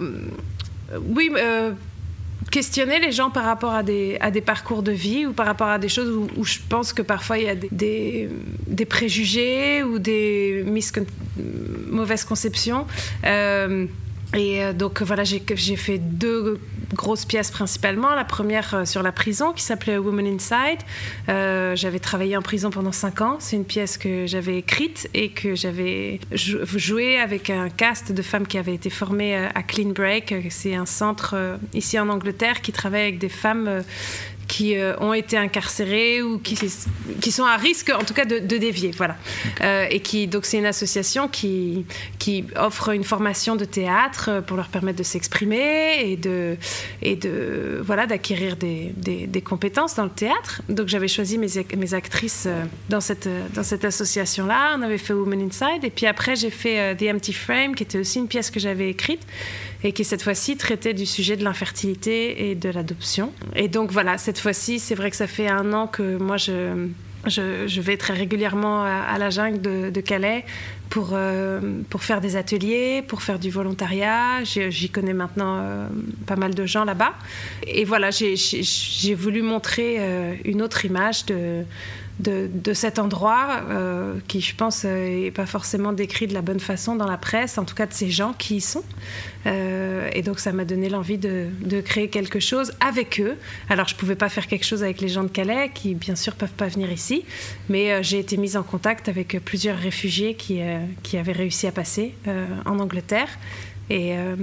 oui, 1.08 1.30
euh, 1.36 1.72
questionner 2.50 2.98
les 2.98 3.12
gens 3.12 3.30
par 3.30 3.44
rapport 3.44 3.74
à 3.74 3.82
des, 3.82 4.18
parcours 4.44 4.82
de 4.82 4.92
vie 4.92 5.26
ou 5.26 5.32
par 5.32 5.46
rapport 5.46 5.68
à 5.68 5.78
des 5.78 5.88
choses 5.88 6.10
où, 6.36 6.44
je 6.44 6.58
pense 6.68 6.92
que 6.92 7.02
parfois 7.02 7.38
il 7.38 7.44
y 7.44 7.48
a 7.48 7.54
des, 7.54 8.86
préjugés 8.86 9.82
ou 9.82 9.98
des 9.98 10.64
mauvaises 11.90 12.24
conceptions. 12.24 12.86
Et 14.34 14.62
euh, 14.62 14.72
donc 14.72 15.02
voilà, 15.02 15.24
j'ai 15.24 15.40
fait 15.76 15.98
deux 15.98 16.58
grosses 16.94 17.24
pièces 17.24 17.50
principalement. 17.50 18.14
La 18.14 18.24
première 18.24 18.74
euh, 18.74 18.84
sur 18.84 19.02
la 19.02 19.12
prison 19.12 19.52
qui 19.52 19.62
s'appelait 19.62 19.98
Woman 19.98 20.26
Inside. 20.26 20.80
Euh, 21.28 21.76
j'avais 21.76 21.98
travaillé 21.98 22.36
en 22.36 22.42
prison 22.42 22.70
pendant 22.70 22.92
cinq 22.92 23.20
ans. 23.20 23.36
C'est 23.40 23.56
une 23.56 23.64
pièce 23.64 23.98
que 23.98 24.26
j'avais 24.26 24.58
écrite 24.58 25.08
et 25.12 25.30
que 25.30 25.54
j'avais 25.54 26.20
joué 26.32 27.18
avec 27.18 27.50
un 27.50 27.68
cast 27.68 28.12
de 28.12 28.22
femmes 28.22 28.46
qui 28.46 28.58
avaient 28.58 28.74
été 28.74 28.90
formées 28.90 29.36
à 29.36 29.62
Clean 29.62 29.90
Break. 29.90 30.34
C'est 30.50 30.74
un 30.74 30.86
centre 30.86 31.58
ici 31.74 31.98
en 31.98 32.08
Angleterre 32.08 32.62
qui 32.62 32.72
travaille 32.72 33.02
avec 33.02 33.18
des 33.18 33.28
femmes 33.28 33.82
qui 34.52 34.76
euh, 34.76 34.94
ont 35.00 35.14
été 35.14 35.38
incarcérés 35.38 36.20
ou 36.20 36.38
qui, 36.38 36.56
sont 37.30 37.44
à 37.44 37.56
risque, 37.56 37.90
en 37.90 38.04
tout 38.04 38.12
cas, 38.12 38.26
de, 38.26 38.38
dévier. 38.38 38.90
Voilà. 38.90 39.16
Euh, 39.62 39.86
et 39.88 40.00
qui, 40.00 40.26
donc, 40.26 40.44
c'est 40.44 40.58
une 40.58 40.66
association 40.66 41.26
qui, 41.26 41.86
offre 42.56 42.90
une 42.90 43.02
formation 43.02 43.56
de 43.56 43.64
théâtre 43.64 44.42
pour 44.46 44.58
leur 44.58 44.68
permettre 44.68 44.98
de 44.98 45.04
s'exprimer 45.04 46.02
et 46.02 46.16
de, 46.18 46.58
voilà, 47.82 48.06
d'acquérir 48.06 48.56
des, 48.56 49.42
compétences 49.42 49.94
dans 49.94 50.04
le 50.04 50.10
théâtre. 50.10 50.60
Donc, 50.68 50.88
j'avais 50.88 51.08
choisi 51.08 51.38
mes, 51.38 51.94
actrices 51.94 52.44
euh, 52.46 52.62
dans 52.90 53.00
cette, 53.00 53.30
dans 53.54 53.64
cette 53.64 53.86
association-là. 53.86 54.76
On 54.76 54.82
avait 54.82 54.98
fait 54.98 55.14
Women 55.14 55.48
Inside. 55.48 55.82
Et 55.82 55.90
puis 55.90 56.04
après, 56.04 56.36
j'ai 56.36 56.50
fait 56.50 56.94
The 56.96 57.14
Empty 57.14 57.32
Frame, 57.32 57.74
qui 57.74 57.84
était 57.84 57.98
aussi 57.98 58.18
une 58.18 58.28
pièce 58.28 58.50
que 58.50 58.60
j'avais 58.60 58.90
écrite 58.90 59.22
et 59.84 59.92
qui 59.92 60.04
cette 60.04 60.22
fois-ci 60.22 60.56
traitait 60.56 60.94
du 60.94 61.06
sujet 61.06 61.36
de 61.36 61.44
l'infertilité 61.44 62.50
et 62.50 62.54
de 62.54 62.68
l'adoption. 62.68 63.32
Et 63.56 63.68
donc 63.68 63.90
voilà, 63.90 64.18
cette 64.18 64.38
fois-ci, 64.38 64.78
c'est 64.78 64.94
vrai 64.94 65.10
que 65.10 65.16
ça 65.16 65.26
fait 65.26 65.48
un 65.48 65.72
an 65.72 65.86
que 65.86 66.16
moi 66.16 66.36
je 66.36 67.80
vais 67.80 67.96
très 67.96 68.14
régulièrement 68.14 68.82
à, 68.84 69.16
la 69.18 69.30
jungle 69.30 69.60
de, 69.60 70.00
Calais 70.00 70.44
pour, 70.90 71.10
euh, 71.12 71.60
pour 71.88 72.02
faire 72.02 72.20
des 72.20 72.36
ateliers, 72.36 73.02
pour 73.06 73.22
faire 73.22 73.38
du 73.38 73.50
volontariat. 73.50 74.44
J'y 74.44 74.90
connais 74.90 75.14
maintenant 75.14 75.58
euh, 75.60 75.86
pas 76.26 76.36
mal 76.36 76.54
de 76.54 76.66
gens 76.66 76.84
là-bas. 76.84 77.14
Et 77.66 77.84
voilà, 77.84 78.10
j'ai 78.10 79.14
voulu 79.14 79.42
montrer 79.42 79.96
euh, 79.98 80.34
une 80.44 80.62
autre 80.62 80.84
image 80.84 81.24
de, 82.20 82.48
de, 82.52 82.72
cet 82.72 82.98
endroit 82.98 83.62
euh, 83.70 84.14
qui, 84.28 84.40
je 84.40 84.54
pense, 84.54 84.84
n'est 84.84 85.30
pas 85.30 85.46
forcément 85.46 85.92
décrit 85.92 86.26
de 86.26 86.34
la 86.34 86.42
bonne 86.42 86.60
façon 86.60 86.94
dans 86.94 87.06
la 87.06 87.16
presse, 87.16 87.58
en 87.58 87.64
tout 87.64 87.74
cas 87.74 87.86
de 87.86 87.92
ces 87.92 88.10
gens 88.10 88.32
qui 88.32 88.56
y 88.56 88.60
sont. 88.60 88.84
Euh, 89.46 90.08
et 90.12 90.22
donc, 90.22 90.38
ça 90.38 90.52
m'a 90.52 90.64
donné 90.64 90.88
l'envie 90.88 91.18
de, 91.18 91.48
créer 91.84 92.08
quelque 92.08 92.38
chose 92.38 92.72
avec 92.80 93.20
eux. 93.20 93.36
Alors, 93.68 93.88
je 93.88 93.94
ne 93.94 93.98
pouvais 93.98 94.14
pas 94.14 94.28
faire 94.28 94.46
quelque 94.46 94.64
chose 94.64 94.82
avec 94.82 95.00
les 95.00 95.08
gens 95.08 95.24
de 95.24 95.28
Calais, 95.28 95.70
qui, 95.74 95.94
bien 95.94 96.16
sûr, 96.16 96.34
peuvent 96.34 96.50
pas 96.50 96.68
venir 96.68 96.92
ici, 96.92 97.24
mais 97.68 97.92
euh, 97.92 98.02
j'ai 98.02 98.18
été 98.18 98.36
mise 98.36 98.56
en 98.56 98.62
contact 98.62 99.08
avec 99.08 99.42
plusieurs 99.44 99.78
réfugiés 99.78 100.34
qui, 100.34 100.60
qui 101.02 101.16
avaient 101.18 101.32
réussi 101.32 101.66
à 101.66 101.72
passer 101.72 102.14
en 102.66 102.78
Angleterre. 102.78 103.28
Euh, 103.90 104.36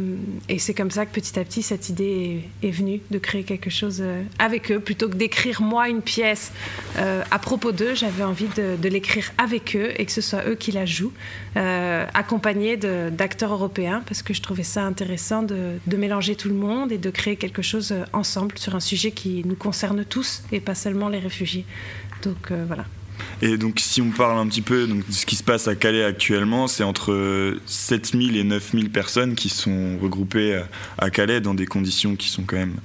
et, 0.47 0.59
c'est 0.59 0.73
comme 0.73 0.91
ça 0.91 1.05
que 1.05 1.11
petit 1.11 1.39
à 1.39 1.43
petit, 1.43 1.61
cette 1.61 1.89
idée 1.89 2.43
est, 2.61 2.71
venue 2.71 3.01
de 3.09 3.17
créer 3.17 3.43
quelque 3.43 3.69
chose 3.69 3.99
euh, 4.01 4.21
avec 4.37 4.71
eux. 4.71 4.79
Plutôt 4.79 5.09
que 5.09 5.15
d'écrire 5.15 5.61
moi 5.61 5.89
une 5.89 6.01
pièce 6.01 6.51
euh, 6.97 7.23
à 7.31 7.39
propos 7.39 7.71
d'eux, 7.71 7.95
j'avais 7.95 8.23
envie 8.23 8.47
de, 8.55 8.89
l'écrire 8.89 9.31
avec 9.37 9.75
eux 9.75 9.91
et 9.97 10.05
que 10.05 10.11
ce 10.11 10.21
soit 10.21 10.47
eux 10.47 10.55
qui 10.55 10.71
la 10.71 10.85
jouent, 10.85 11.13
accompagnés 11.55 12.77
d'acteurs 12.77 13.53
européens, 13.53 14.01
parce 14.05 14.23
que 14.23 14.33
je 14.33 14.41
trouvais 14.41 14.63
ça 14.63 14.83
intéressant 14.83 15.43
de, 15.43 15.73
de, 15.85 15.97
mélanger 15.97 16.35
tout 16.35 16.47
le 16.47 16.55
monde 16.55 16.91
et 16.91 16.97
de 16.97 17.09
créer 17.09 17.35
quelque 17.35 17.61
chose 17.61 17.93
ensemble 18.13 18.57
sur 18.57 18.75
un 18.75 18.79
sujet 18.79 19.11
qui 19.11 19.43
nous 19.45 19.55
concerne 19.55 20.03
tous 20.05 20.43
et 20.51 20.59
pas 20.59 20.75
seulement 20.75 21.09
les 21.09 21.19
réfugiés. 21.19 21.65
Donc 22.23 22.51
voilà. 22.67 22.85
Et 23.41 23.57
donc, 23.57 23.79
si 23.79 24.01
on 24.01 24.11
parle 24.11 24.37
un 24.37 24.47
petit 24.47 24.61
peu 24.61 24.87
de 24.87 25.03
ce 25.11 25.25
qui 25.25 25.35
se 25.35 25.43
passe 25.43 25.67
à 25.67 25.75
Calais 25.75 26.03
actuellement, 26.03 26.67
c'est 26.67 26.83
entre 26.83 27.57
7000 27.65 28.37
et 28.37 28.43
9000 28.43 28.89
personnes 28.89 29.35
qui 29.35 29.49
sont 29.49 29.97
regroupées 30.01 30.61
à 30.97 31.09
Calais 31.09 31.41
dans 31.41 31.53
des 31.53 31.65
conditions 31.65 32.15
qui 32.15 32.29
sont 32.29 32.43
quand 32.43 32.57
même 32.57 32.75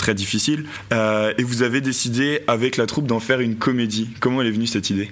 très 0.00 0.14
difficiles. 0.14 0.64
Euh, 0.92 1.34
et 1.38 1.42
vous 1.42 1.62
avez 1.62 1.80
décidé, 1.80 2.40
avec 2.46 2.76
la 2.76 2.86
troupe, 2.86 3.06
d'en 3.06 3.20
faire 3.20 3.40
une 3.40 3.56
comédie. 3.56 4.08
Comment 4.18 4.40
elle 4.40 4.48
est 4.48 4.52
venue 4.52 4.66
cette 4.66 4.90
idée? 4.90 5.10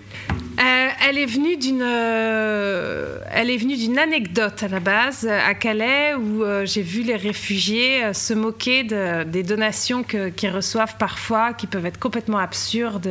Euh, 0.59 0.89
elle 1.09 1.19
est 1.19 1.27
venue 1.27 1.57
d'une, 1.57 1.83
euh, 1.85 3.19
elle 3.31 3.49
est 3.49 3.57
venue 3.57 3.77
d'une 3.77 3.97
anecdote 3.97 4.61
à 4.65 4.69
la 4.69 4.81
base 4.81 5.25
à 5.29 5.55
Calais 5.55 6.15
où 6.15 6.43
euh, 6.43 6.67
j'ai 6.67 6.83
vu 6.83 7.03
les 7.03 7.15
réfugiés 7.15 8.13
se 8.13 8.35
moquer 8.35 8.83
de, 8.83 9.23
des 9.23 9.45
donations 9.45 10.03
qu'ils 10.03 10.51
reçoivent 10.51 10.97
parfois, 10.99 11.53
qui 11.53 11.69
peuvent 11.69 11.87
être 11.87 12.01
complètement 12.01 12.39
absurdes, 12.39 13.09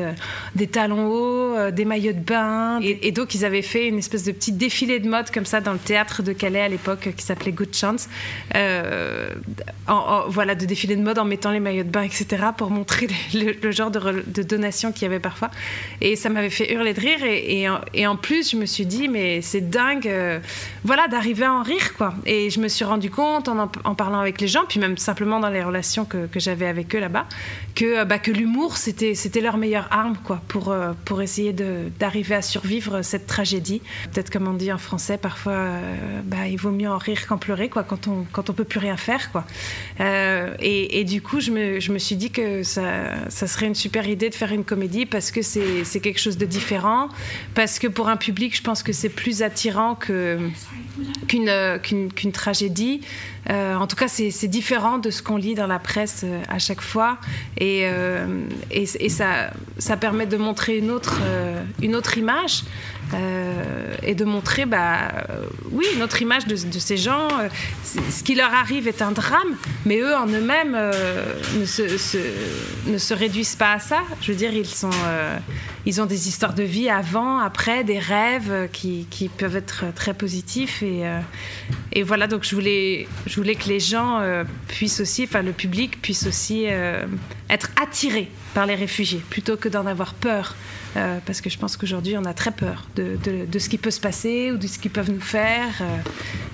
des 0.55 0.67
talons 0.67 1.07
hauts, 1.07 1.71
des 1.71 1.85
maillots 1.85 2.11
de 2.11 2.19
bain, 2.19 2.79
et, 2.81 3.11
donc 3.11 3.33
ils 3.33 3.45
avaient 3.45 3.61
fait 3.61 3.87
une 3.87 3.99
espèce 3.99 4.25
de 4.25 4.33
petit 4.33 4.51
défilé 4.51 4.99
de 4.99 5.07
mode 5.07 5.31
comme 5.31 5.45
ça 5.45 5.61
dans 5.61 5.73
le 5.73 5.79
théâtre 5.79 6.23
de 6.23 6.33
Calais 6.33 6.61
à 6.61 6.67
l'époque 6.67 7.09
qui 7.15 7.23
s'appelait 7.23 7.53
Good 7.53 7.73
Chance, 7.73 8.09
en, 9.87 10.23
voilà 10.27 10.55
de 10.55 10.65
défilé 10.65 10.95
de 10.97 11.01
mode 11.01 11.19
en 11.19 11.25
mettant 11.25 11.51
les 11.51 11.61
de 11.83 11.89
bain, 11.89 12.03
etc. 12.03 12.25
pour 12.57 12.69
montrer 12.69 13.07
le, 13.33 13.71
genre 13.71 13.91
de, 13.91 14.23
de 14.25 14.43
donations 14.43 14.91
qu'il 14.91 15.03
y 15.03 15.05
avait 15.05 15.19
parfois, 15.19 15.51
et 16.01 16.15
ça 16.15 16.29
m'avait 16.29 16.49
fait 16.49 16.73
hurler 16.73 16.93
de 16.93 16.99
rire 16.99 17.23
et, 17.23 17.61
et 17.61 17.67
et 17.93 18.05
en 18.07 18.15
plus, 18.15 18.51
je 18.51 18.57
me 18.57 18.65
suis 18.65 18.85
dit, 18.85 19.07
mais 19.07 19.41
c'est 19.41 19.69
dingue, 19.69 20.07
euh, 20.07 20.39
voilà, 20.83 21.07
d'arriver 21.07 21.45
à 21.45 21.53
en 21.53 21.63
rire, 21.63 21.95
quoi. 21.95 22.13
Et 22.25 22.49
je 22.49 22.59
me 22.59 22.67
suis 22.67 22.85
rendu 22.85 23.09
compte 23.09 23.47
en, 23.47 23.71
en, 23.83 23.95
parlant 23.95 24.19
avec 24.19 24.39
les 24.39 24.47
gens, 24.47 24.65
puis 24.67 24.79
même 24.79 24.97
simplement 24.97 25.39
dans 25.39 25.49
les 25.49 25.63
relations 25.63 26.05
que, 26.05 26.27
que 26.27 26.39
j'avais 26.39 26.67
avec 26.67 26.95
eux 26.95 26.99
là-bas, 26.99 27.25
que, 27.75 27.99
euh, 27.99 28.05
bah, 28.05 28.19
que 28.19 28.31
l'humour, 28.31 28.77
c'était, 28.77 29.15
c'était 29.15 29.41
leur 29.41 29.57
meilleure 29.57 29.87
arme, 29.91 30.15
quoi, 30.23 30.41
pour, 30.47 30.69
euh, 30.71 30.93
pour 31.05 31.21
essayer 31.21 31.53
d'arriver 31.53 32.35
à 32.35 32.41
survivre 32.41 33.01
cette 33.01 33.27
tragédie. 33.27 33.81
Peut-être 34.13 34.29
comme 34.29 34.47
on 34.47 34.53
dit 34.53 34.71
en 34.71 34.77
français, 34.77 35.17
parfois, 35.17 35.67
bah, 36.23 36.47
il 36.47 36.57
vaut 36.57 36.71
mieux 36.71 36.89
en 36.89 36.97
rire 36.97 37.27
qu'en 37.27 37.37
pleurer, 37.37 37.69
quoi, 37.69 37.83
quand 37.83 38.07
on, 38.07 38.25
quand 38.31 38.49
on 38.49 38.53
peut 38.53 38.63
plus 38.63 38.79
rien 38.79 38.97
faire, 38.97 39.31
quoi. 39.31 39.45
Et, 39.99 40.99
et, 40.99 41.03
du 41.03 41.21
coup, 41.21 41.39
je 41.47 41.91
me, 41.91 41.99
suis 41.99 42.15
dit 42.15 42.31
que 42.31 42.63
ça, 42.63 43.27
serait 43.29 43.67
une 43.67 43.75
super 43.75 44.07
idée 44.07 44.29
de 44.29 44.35
faire 44.35 44.51
une 44.51 44.63
comédie 44.63 45.05
parce 45.05 45.31
que 45.31 45.41
c'est, 45.41 45.99
quelque 45.99 46.19
chose 46.19 46.37
de 46.37 46.45
différent, 46.45 47.09
parce 47.55 47.79
que 47.79 47.87
pour 47.87 48.09
un 48.09 48.17
public, 48.17 48.55
je 48.55 48.61
pense 48.61 48.83
que 48.83 48.93
c'est 48.93 49.09
plus 49.09 49.41
attirant 49.41 49.95
qu'une 49.95 50.71
tragédie. 52.31 53.01
Euh, 53.49 53.75
en 53.75 53.87
tout 53.87 53.95
cas, 53.95 54.07
c'est 54.07 54.47
différent 54.47 54.97
de 54.97 55.09
ce 55.09 55.21
qu'on 55.21 55.37
lit 55.37 55.55
dans 55.55 55.67
la 55.67 55.79
presse 55.79 56.21
euh, 56.23 56.41
à 56.49 56.59
chaque 56.59 56.81
fois. 56.81 57.17
Et, 57.57 57.83
euh, 57.85 58.45
ça, 59.09 59.97
permet 59.97 60.25
de 60.25 60.37
montrer 60.37 60.77
une 60.77 60.91
autre 60.91 62.17
image. 62.17 62.63
Et 64.03 64.15
de 64.15 64.25
montrer, 64.25 64.65
bah, 64.65 65.11
oui, 65.71 65.85
une 65.95 66.03
autre 66.03 66.21
image 66.21 66.45
de, 66.45 66.55
ces 66.55 66.97
gens. 66.97 67.27
ce 67.83 68.23
qui 68.23 68.35
leur 68.35 68.53
arrive 68.53 68.87
est 68.87 69.01
un 69.01 69.11
drame, 69.11 69.55
mais 69.85 69.99
eux 69.99 70.15
en 70.15 70.27
eux-mêmes 70.27 70.77
ne, 71.57 71.65
se, 71.65 71.83
ne 72.87 72.97
se 72.97 73.13
réduisent 73.13 73.55
pas 73.55 73.73
à 73.73 73.79
ça. 73.79 74.01
Je 74.21 74.31
veux 74.31 74.37
dire, 74.37 74.53
ils, 74.53 74.65
sont, 74.65 74.89
ils 75.87 76.01
ont 76.01 76.05
des 76.05 76.27
histoires 76.27 76.53
de 76.53 76.63
vie 76.63 76.89
avant, 76.89 77.39
après, 77.39 77.83
des 77.83 77.97
rêves 77.97 78.69
qui, 78.71 79.07
qui 79.09 79.29
peuvent 79.29 79.55
être 79.55 79.85
très 79.95 80.13
positifs. 80.13 80.83
Et, 80.83 81.03
et 81.97 82.03
voilà, 82.03 82.27
donc 82.27 82.43
je 82.43 82.53
voulais, 82.53 83.07
que 83.25 83.69
les 83.69 83.79
gens 83.79 84.19
euh, 84.19 84.43
puissent 84.67 84.99
aussi, 84.99 85.23
enfin 85.23 85.41
le 85.41 85.51
public 85.51 85.99
puisse 85.99 86.27
aussi 86.27 86.65
euh, 86.67 87.05
être 87.49 87.71
attiré 87.81 88.29
par 88.53 88.67
les 88.67 88.75
réfugiés 88.75 89.23
plutôt 89.31 89.57
que 89.57 89.67
d'en 89.67 89.87
avoir 89.87 90.13
peur. 90.13 90.55
Euh, 90.95 91.17
parce 91.25 91.41
que 91.41 91.49
je 91.49 91.57
pense 91.57 91.75
qu'aujourd'hui 91.75 92.15
on 92.17 92.25
a 92.25 92.33
très 92.33 92.51
peur 92.51 92.87
de, 92.95 93.17
de, 93.45 93.59
ce 93.59 93.69
qui 93.69 93.77
peut 93.77 93.91
se 93.91 93.99
passer 93.99 94.51
ou 94.51 94.57
de 94.57 94.67
ce 94.67 94.79
qu'ils 94.79 94.91
peuvent 94.91 95.11
nous 95.11 95.21
faire. 95.21 95.83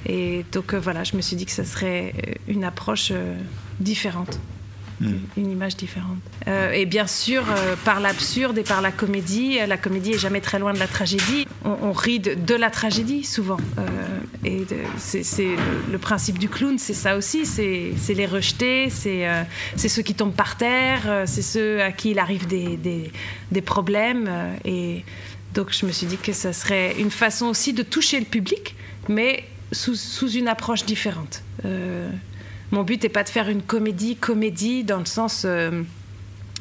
et 0.06 0.46
donc 0.52 0.74
voilà, 0.74 1.04
je 1.04 1.16
me 1.18 1.22
suis 1.22 1.36
dit 1.36 1.46
que 1.46 1.52
ce 1.52 1.64
serait 1.64 2.14
une 2.48 2.64
approche 2.64 3.12
différente. 3.80 4.40
Mm. 5.02 5.14
une 5.38 5.52
image 5.52 5.76
différente. 5.76 6.20
Euh, 6.48 6.72
et 6.72 6.86
bien 6.86 7.08
sûr, 7.08 7.44
euh, 7.50 7.76
par 7.84 8.00
l'absurde 8.00 8.58
et 8.58 8.64
par 8.64 8.82
la 8.82 8.92
comédie, 8.92 9.58
euh, 9.60 9.66
la 9.66 9.78
comédie 9.78 10.14
est 10.14 10.18
jamais 10.18 10.42
très 10.42 10.60
loin 10.60 10.74
de 10.74 10.80
la 10.80 10.88
tragédie. 10.88 11.48
On, 11.66 11.92
rit 11.92 12.20
de, 12.20 12.56
la 12.56 12.70
tragédie 12.70 13.24
souvent. 13.24 13.58
et 14.44 14.66
c'est 14.98 15.56
le, 15.92 15.98
principe 15.98 16.38
du 16.38 16.50
clown, 16.50 16.78
c'est 16.78 16.94
ça 16.94 17.16
aussi. 17.16 17.46
C'est 17.46 18.14
les 18.14 18.26
rejetés, 18.26 18.90
c'est 18.90 19.90
ceux 19.90 20.02
qui 20.02 20.14
tombent 20.14 20.36
par 20.36 20.58
terre, 20.58 21.24
c'est 21.26 21.42
ceux 21.42 21.82
à 21.82 21.92
qui 21.92 22.12
il 22.12 22.20
arrive 22.20 22.48
des, 22.48 23.62
problèmes. 23.62 24.30
et 24.66 25.06
donc 25.54 25.72
je 25.72 25.86
me 25.86 25.92
suis 25.92 26.08
dit 26.08 26.18
que 26.18 26.34
ça 26.34 26.52
serait 26.52 26.96
une 27.00 27.12
façon 27.12 27.46
aussi 27.46 27.72
de 27.72 27.84
toucher 27.84 28.20
le 28.20 28.26
public, 28.26 28.76
mais 29.08 29.46
sous 29.72 30.30
une 30.30 30.50
approche 30.50 30.86
différente. 30.86 31.42
Mon 32.74 32.82
but 32.82 33.04
n'est 33.04 33.10
pas 33.10 33.24
de 33.24 33.30
faire 33.30 33.50
une 33.50 33.62
comédie, 33.62 34.16
comédie, 34.16 34.84
dans 34.84 34.98
le 34.98 35.06
sens, 35.06 35.44
euh, 35.46 35.84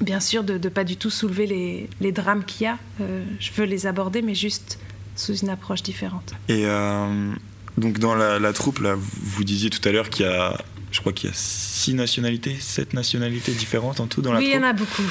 bien 0.02 0.20
sûr, 0.20 0.44
de 0.44 0.58
ne 0.58 0.68
pas 0.68 0.84
du 0.84 0.98
tout 0.98 1.08
soulever 1.08 1.88
les, 2.00 2.12
drames 2.12 2.44
qu'il 2.44 2.64
y 2.64 2.66
a. 2.66 2.76
Euh, 3.00 3.24
je 3.40 3.50
veux 3.52 3.64
les 3.64 3.86
aborder, 3.86 4.20
mais 4.20 4.34
juste 4.34 4.78
sous 5.16 5.34
une 5.34 5.48
approche 5.48 5.82
différente. 5.82 6.34
Et 6.50 6.66
euh, 6.66 7.32
donc, 7.78 7.98
dans 7.98 8.14
la, 8.14 8.52
troupe, 8.52 8.80
là, 8.80 8.94
vous 8.94 9.42
disiez 9.42 9.70
tout 9.70 9.80
à 9.88 9.90
l'heure 9.90 10.10
qu'il 10.10 10.26
y 10.26 10.28
a 10.28 10.56
je 10.90 11.00
crois 11.00 11.14
qu'il 11.14 11.30
y 11.30 11.32
a 11.32 11.34
six 11.34 11.94
nationalités, 11.94 12.54
sept 12.60 12.92
nationalités 12.92 13.52
différentes 13.52 13.98
en 13.98 14.06
tout 14.06 14.20
dans 14.20 14.34
la 14.34 14.40
troupe. 14.40 14.46
Oui, 14.46 14.54
il 14.54 14.60
y 14.60 14.62
en 14.62 14.68
a 14.68 14.74
beaucoup. 14.74 15.02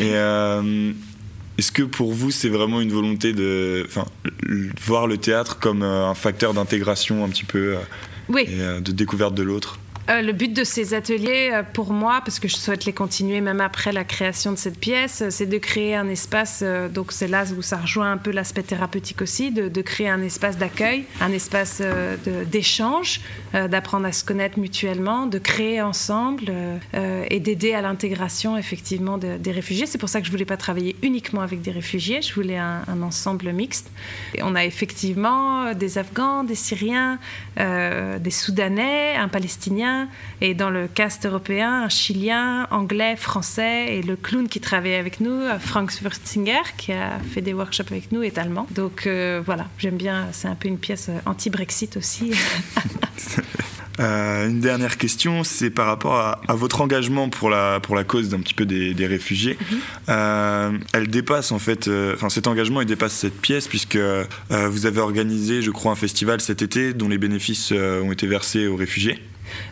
Et 0.00 0.12
est-ce 1.58 1.70
que 1.70 1.82
pour 1.82 2.14
vous, 2.14 2.30
c'est 2.30 2.48
vraiment 2.48 2.80
une 2.80 2.90
volonté 2.90 3.34
de 3.34 3.86
voir 4.80 5.06
le 5.06 5.18
théâtre 5.18 5.58
comme 5.58 5.82
un 5.82 6.14
facteur 6.14 6.54
d'intégration 6.54 7.22
un 7.26 7.28
petit 7.28 7.44
peu 7.44 7.76
oui. 8.30 8.46
et 8.48 8.80
de 8.80 8.92
découverte 8.92 9.34
de 9.34 9.42
l'autre? 9.42 9.78
Euh, 10.08 10.22
le 10.22 10.32
but 10.32 10.52
de 10.52 10.62
ces 10.62 10.94
ateliers, 10.94 11.50
euh, 11.52 11.62
pour 11.64 11.92
moi, 11.92 12.20
parce 12.24 12.38
que 12.38 12.46
je 12.46 12.56
souhaite 12.56 12.84
les 12.84 12.92
continuer 12.92 13.40
même 13.40 13.60
après 13.60 13.90
la 13.92 14.04
création 14.04 14.52
de 14.52 14.56
cette 14.56 14.78
pièce, 14.78 15.22
euh, 15.22 15.30
c'est 15.30 15.46
de 15.46 15.58
créer 15.58 15.96
un 15.96 16.08
espace, 16.08 16.62
donc 16.92 17.10
c'est 17.10 17.26
là 17.26 17.44
où 17.56 17.62
ça 17.62 17.78
rejoint 17.78 18.12
un 18.12 18.16
peu 18.16 18.30
l'aspect 18.30 18.62
thérapeutique 18.62 19.20
aussi, 19.20 19.50
de, 19.50 19.82
créer 19.82 20.08
un 20.08 20.22
espace 20.22 20.58
d'accueil, 20.58 21.04
un 21.20 21.32
espace 21.32 21.82
d'échange, 22.50 23.20
d'apprendre 23.52 24.06
à 24.06 24.12
se 24.12 24.24
connaître 24.24 24.58
mutuellement, 24.58 25.26
de 25.26 25.38
créer 25.38 25.80
ensemble 25.80 26.52
et 26.94 27.40
d'aider 27.40 27.72
à 27.72 27.82
l'intégration 27.82 28.56
effectivement 28.56 29.18
des 29.18 29.52
réfugiés. 29.52 29.86
C'est 29.86 29.98
pour 29.98 30.08
ça 30.08 30.20
que 30.20 30.26
je 30.26 30.32
voulais 30.32 30.44
pas 30.44 30.56
travailler 30.56 30.96
uniquement 31.02 31.42
avec 31.42 31.62
des 31.62 31.70
réfugiés, 31.70 32.20
je 32.20 32.34
voulais 32.34 32.58
un, 32.58 33.02
ensemble 33.02 33.52
mixte. 33.52 33.90
On 34.42 34.54
a 34.54 34.64
effectivement 34.64 35.72
des 35.74 35.98
Afghans, 35.98 36.42
des 36.44 36.56
Syriens, 36.56 37.18
des 37.56 38.30
Soudanais, 38.30 39.14
un 39.16 39.28
Palestinien, 39.28 39.95
et 40.40 40.54
dans 40.54 40.70
le 40.70 40.88
cast 40.88 41.26
européen, 41.26 41.84
un 41.84 41.88
Chilien, 41.88 42.66
anglais, 42.70 43.16
français, 43.16 43.96
et 43.96 44.02
le 44.02 44.16
clown 44.16 44.48
qui 44.48 44.60
travaille 44.60 44.94
avec 44.94 45.20
nous, 45.20 45.40
Frank 45.60 45.90
Würzinger, 46.02 46.62
qui 46.76 46.92
a 46.92 47.18
fait 47.32 47.42
des 47.42 47.54
workshops 47.54 47.90
avec 47.90 48.12
nous, 48.12 48.22
est 48.22 48.38
allemand. 48.38 48.66
Donc 48.70 49.06
euh, 49.06 49.42
voilà, 49.44 49.66
j'aime 49.78 49.96
bien, 49.96 50.28
c'est 50.32 50.48
un 50.48 50.54
peu 50.54 50.68
une 50.68 50.78
pièce 50.78 51.10
anti-Brexit 51.26 51.96
aussi. 51.96 52.32
Euh, 53.98 54.48
une 54.48 54.60
dernière 54.60 54.98
question, 54.98 55.42
c'est 55.42 55.70
par 55.70 55.86
rapport 55.86 56.16
à, 56.16 56.54
votre 56.54 56.80
engagement 56.82 57.28
pour 57.30 57.48
la, 57.48 57.80
pour 57.80 57.96
la 57.96 58.04
cause 58.04 58.28
d'un 58.28 58.40
petit 58.40 58.52
peu 58.52 58.66
des, 58.66 59.06
réfugiés. 59.06 59.56
Mhm. 59.58 59.78
Euh, 60.08 60.70
elle 60.92 61.08
dépasse 61.08 61.52
en 61.52 61.58
fait, 61.58 61.88
euh, 61.88 62.14
enfin 62.14 62.28
cet 62.28 62.46
engagement 62.46 62.80
il 62.80 62.86
dépasse 62.86 63.14
cette 63.14 63.40
pièce 63.40 63.68
puisque 63.68 63.98
vous 64.50 64.86
avez 64.86 65.00
organisé, 65.00 65.62
je 65.62 65.70
crois, 65.70 65.92
un 65.92 65.96
festival 65.96 66.40
cet 66.40 66.60
été 66.60 66.92
dont 66.92 67.08
les 67.08 67.18
bénéfices 67.18 67.72
ont 67.72 68.12
été 68.12 68.26
versés 68.26 68.66
aux 68.66 68.76
réfugiés. 68.76 69.18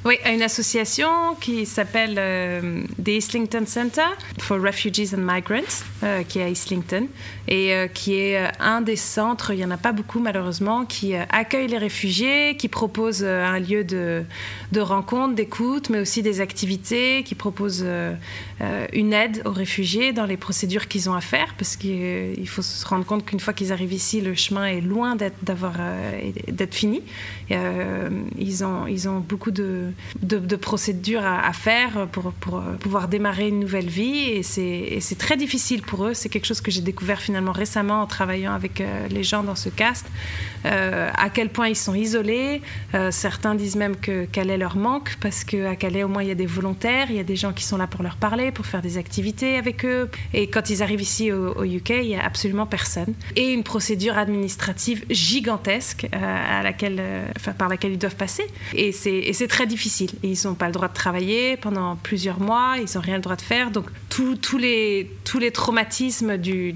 Oui, 0.05 0.18
à 0.24 0.32
une 0.32 0.42
association 0.42 1.34
qui 1.40 1.66
s'appelle 1.66 2.16
euh, 2.18 2.82
the 3.02 3.09
Islington 3.09 3.64
Center 3.66 4.06
for 4.38 4.60
Refugees 4.60 5.14
and 5.14 5.20
Migrants, 5.20 5.84
euh, 6.02 6.22
qui 6.22 6.38
est 6.38 6.44
à 6.44 6.48
Islington, 6.48 7.06
et 7.49 7.75
euh, 7.75 7.87
qui 7.87 8.15
est 8.15 8.51
un 8.61 8.81
des 8.81 8.97
centres, 8.97 9.53
il 9.53 9.57
n'y 9.57 9.65
en 9.65 9.71
a 9.71 9.77
pas 9.77 9.93
beaucoup 9.93 10.21
malheureusement, 10.21 10.85
qui 10.85 11.15
accueille 11.15 11.69
les 11.69 11.79
réfugiés, 11.79 12.57
qui 12.57 12.69
propose 12.69 13.25
un 13.25 13.59
lieu 13.59 13.85
de, 13.85 14.25
rencontre, 14.77 15.35
d'écoute, 15.35 15.91
mais 15.91 16.01
aussi 16.01 16.23
des 16.23 16.41
activités, 16.41 17.23
qui 17.25 17.35
propose 17.35 17.85
une 18.93 19.12
aide 19.12 19.43
aux 19.45 19.53
réfugiés 19.53 20.12
dans 20.12 20.27
les 20.27 20.37
procédures 20.37 20.89
qu'ils 20.89 21.09
ont 21.09 21.15
à 21.15 21.21
faire, 21.21 21.55
parce 21.57 21.77
qu'il 21.77 22.49
faut 22.49 22.62
se 22.62 22.85
rendre 22.87 23.05
compte 23.05 23.25
qu'une 23.25 23.41
fois 23.41 23.53
qu'ils 23.53 23.73
arrivent 23.73 23.93
ici, 23.93 24.21
le 24.21 24.35
chemin 24.35 24.66
est 24.66 24.81
loin 24.81 25.16
d'être 25.16 26.75
fini. 26.75 27.03
ils, 27.51 28.65
ont, 28.65 28.87
ils 28.87 29.09
ont 29.09 29.21
beaucoup 29.21 29.51
de 29.51 29.93
de, 30.23 30.57
procédures 30.57 31.25
à, 31.25 31.53
faire 31.53 32.09
pour, 32.12 32.33
pouvoir 32.81 33.09
démarrer 33.09 33.49
une 33.49 33.61
nouvelle 33.61 33.89
vie. 33.89 34.31
Et 34.31 34.43
c'est 34.43 35.19
très 35.19 35.37
difficile 35.37 35.83
pour 35.83 36.07
eux. 36.07 36.15
C'est 36.15 36.29
quelque 36.29 36.47
chose 36.47 36.61
que 36.61 36.71
j'ai 36.71 36.81
découvert 36.81 37.21
finalement 37.21 37.34
récemment 37.52 38.02
en 38.02 38.06
travaillant 38.06 38.52
avec 38.52 38.81
euh, 38.81 39.09
les 39.09 39.23
gens 39.23 39.43
dans 39.43 39.55
ce 39.55 39.69
cast. 39.69 40.06
Euh, 40.65 41.11
à 41.16 41.28
quel 41.28 41.51
point 41.51 41.69
ils 41.69 41.77
sont 41.77 41.94
isolés. 41.94 42.62
Euh, 42.94 43.11
certains 43.11 43.55
disent 43.55 43.77
même 43.77 43.97
que 43.97 44.24
Calais 44.24 44.56
leur 44.56 44.77
manque 44.77 45.16
parce 45.20 45.44
qu'à 45.44 45.77
Calais, 45.77 46.02
au 46.02 46.09
moins, 46.09 46.23
il 46.23 46.28
y 46.28 46.32
a 46.32 46.36
des 46.36 46.47
volontaires, 46.47 47.06
il 47.11 47.16
y 47.16 47.20
a 47.20 47.24
des 47.24 47.36
gens 47.36 47.52
qui 47.52 47.65
sont 47.65 47.77
là 47.77 47.86
pour 47.86 48.02
leur 48.02 48.16
parler, 48.16 48.51
pour 48.51 48.66
faire 48.66 48.82
des 48.82 48.97
activités 48.97 49.56
avec 49.56 49.85
eux. 49.85 50.11
Et 50.32 50.48
quand 50.48 50.70
ils 50.70 50.82
arrivent 50.82 51.02
ici 51.02 51.31
au, 51.32 51.65
UK, 51.65 51.90
il 51.90 52.09
n'y 52.09 52.16
a 52.16 52.24
absolument 52.24 52.66
personne. 52.66 53.15
Et 53.36 53.52
une 53.52 53.62
procédure 53.62 54.16
administrative 54.16 55.05
gigantesque 55.11 56.09
par 56.11 57.69
laquelle 57.69 57.93
ils 57.93 57.98
doivent 57.98 58.16
passer. 58.16 58.44
Et 58.74 58.93
c'est 58.93 59.48
très 59.48 59.66
difficile. 59.66 60.11
ils 60.23 60.39
n'ont 60.44 60.55
pas 60.55 60.66
le 60.66 60.73
droit 60.73 60.89
de 60.89 60.94
travailler 60.94 61.56
pendant 61.56 61.97
plusieurs 61.97 62.40
mois, 62.40 62.77
ils 62.78 62.97
n'ont 62.97 63.02
rien 63.02 63.16
le 63.16 63.23
droit 63.23 63.36
de 63.36 63.43
faire. 63.43 63.70
Donc 63.70 63.86
tous 64.09 64.59
les, 64.59 65.11
tous 65.24 65.39
les 65.39 65.51
traumatismes 65.51 66.39
du, 66.39 66.73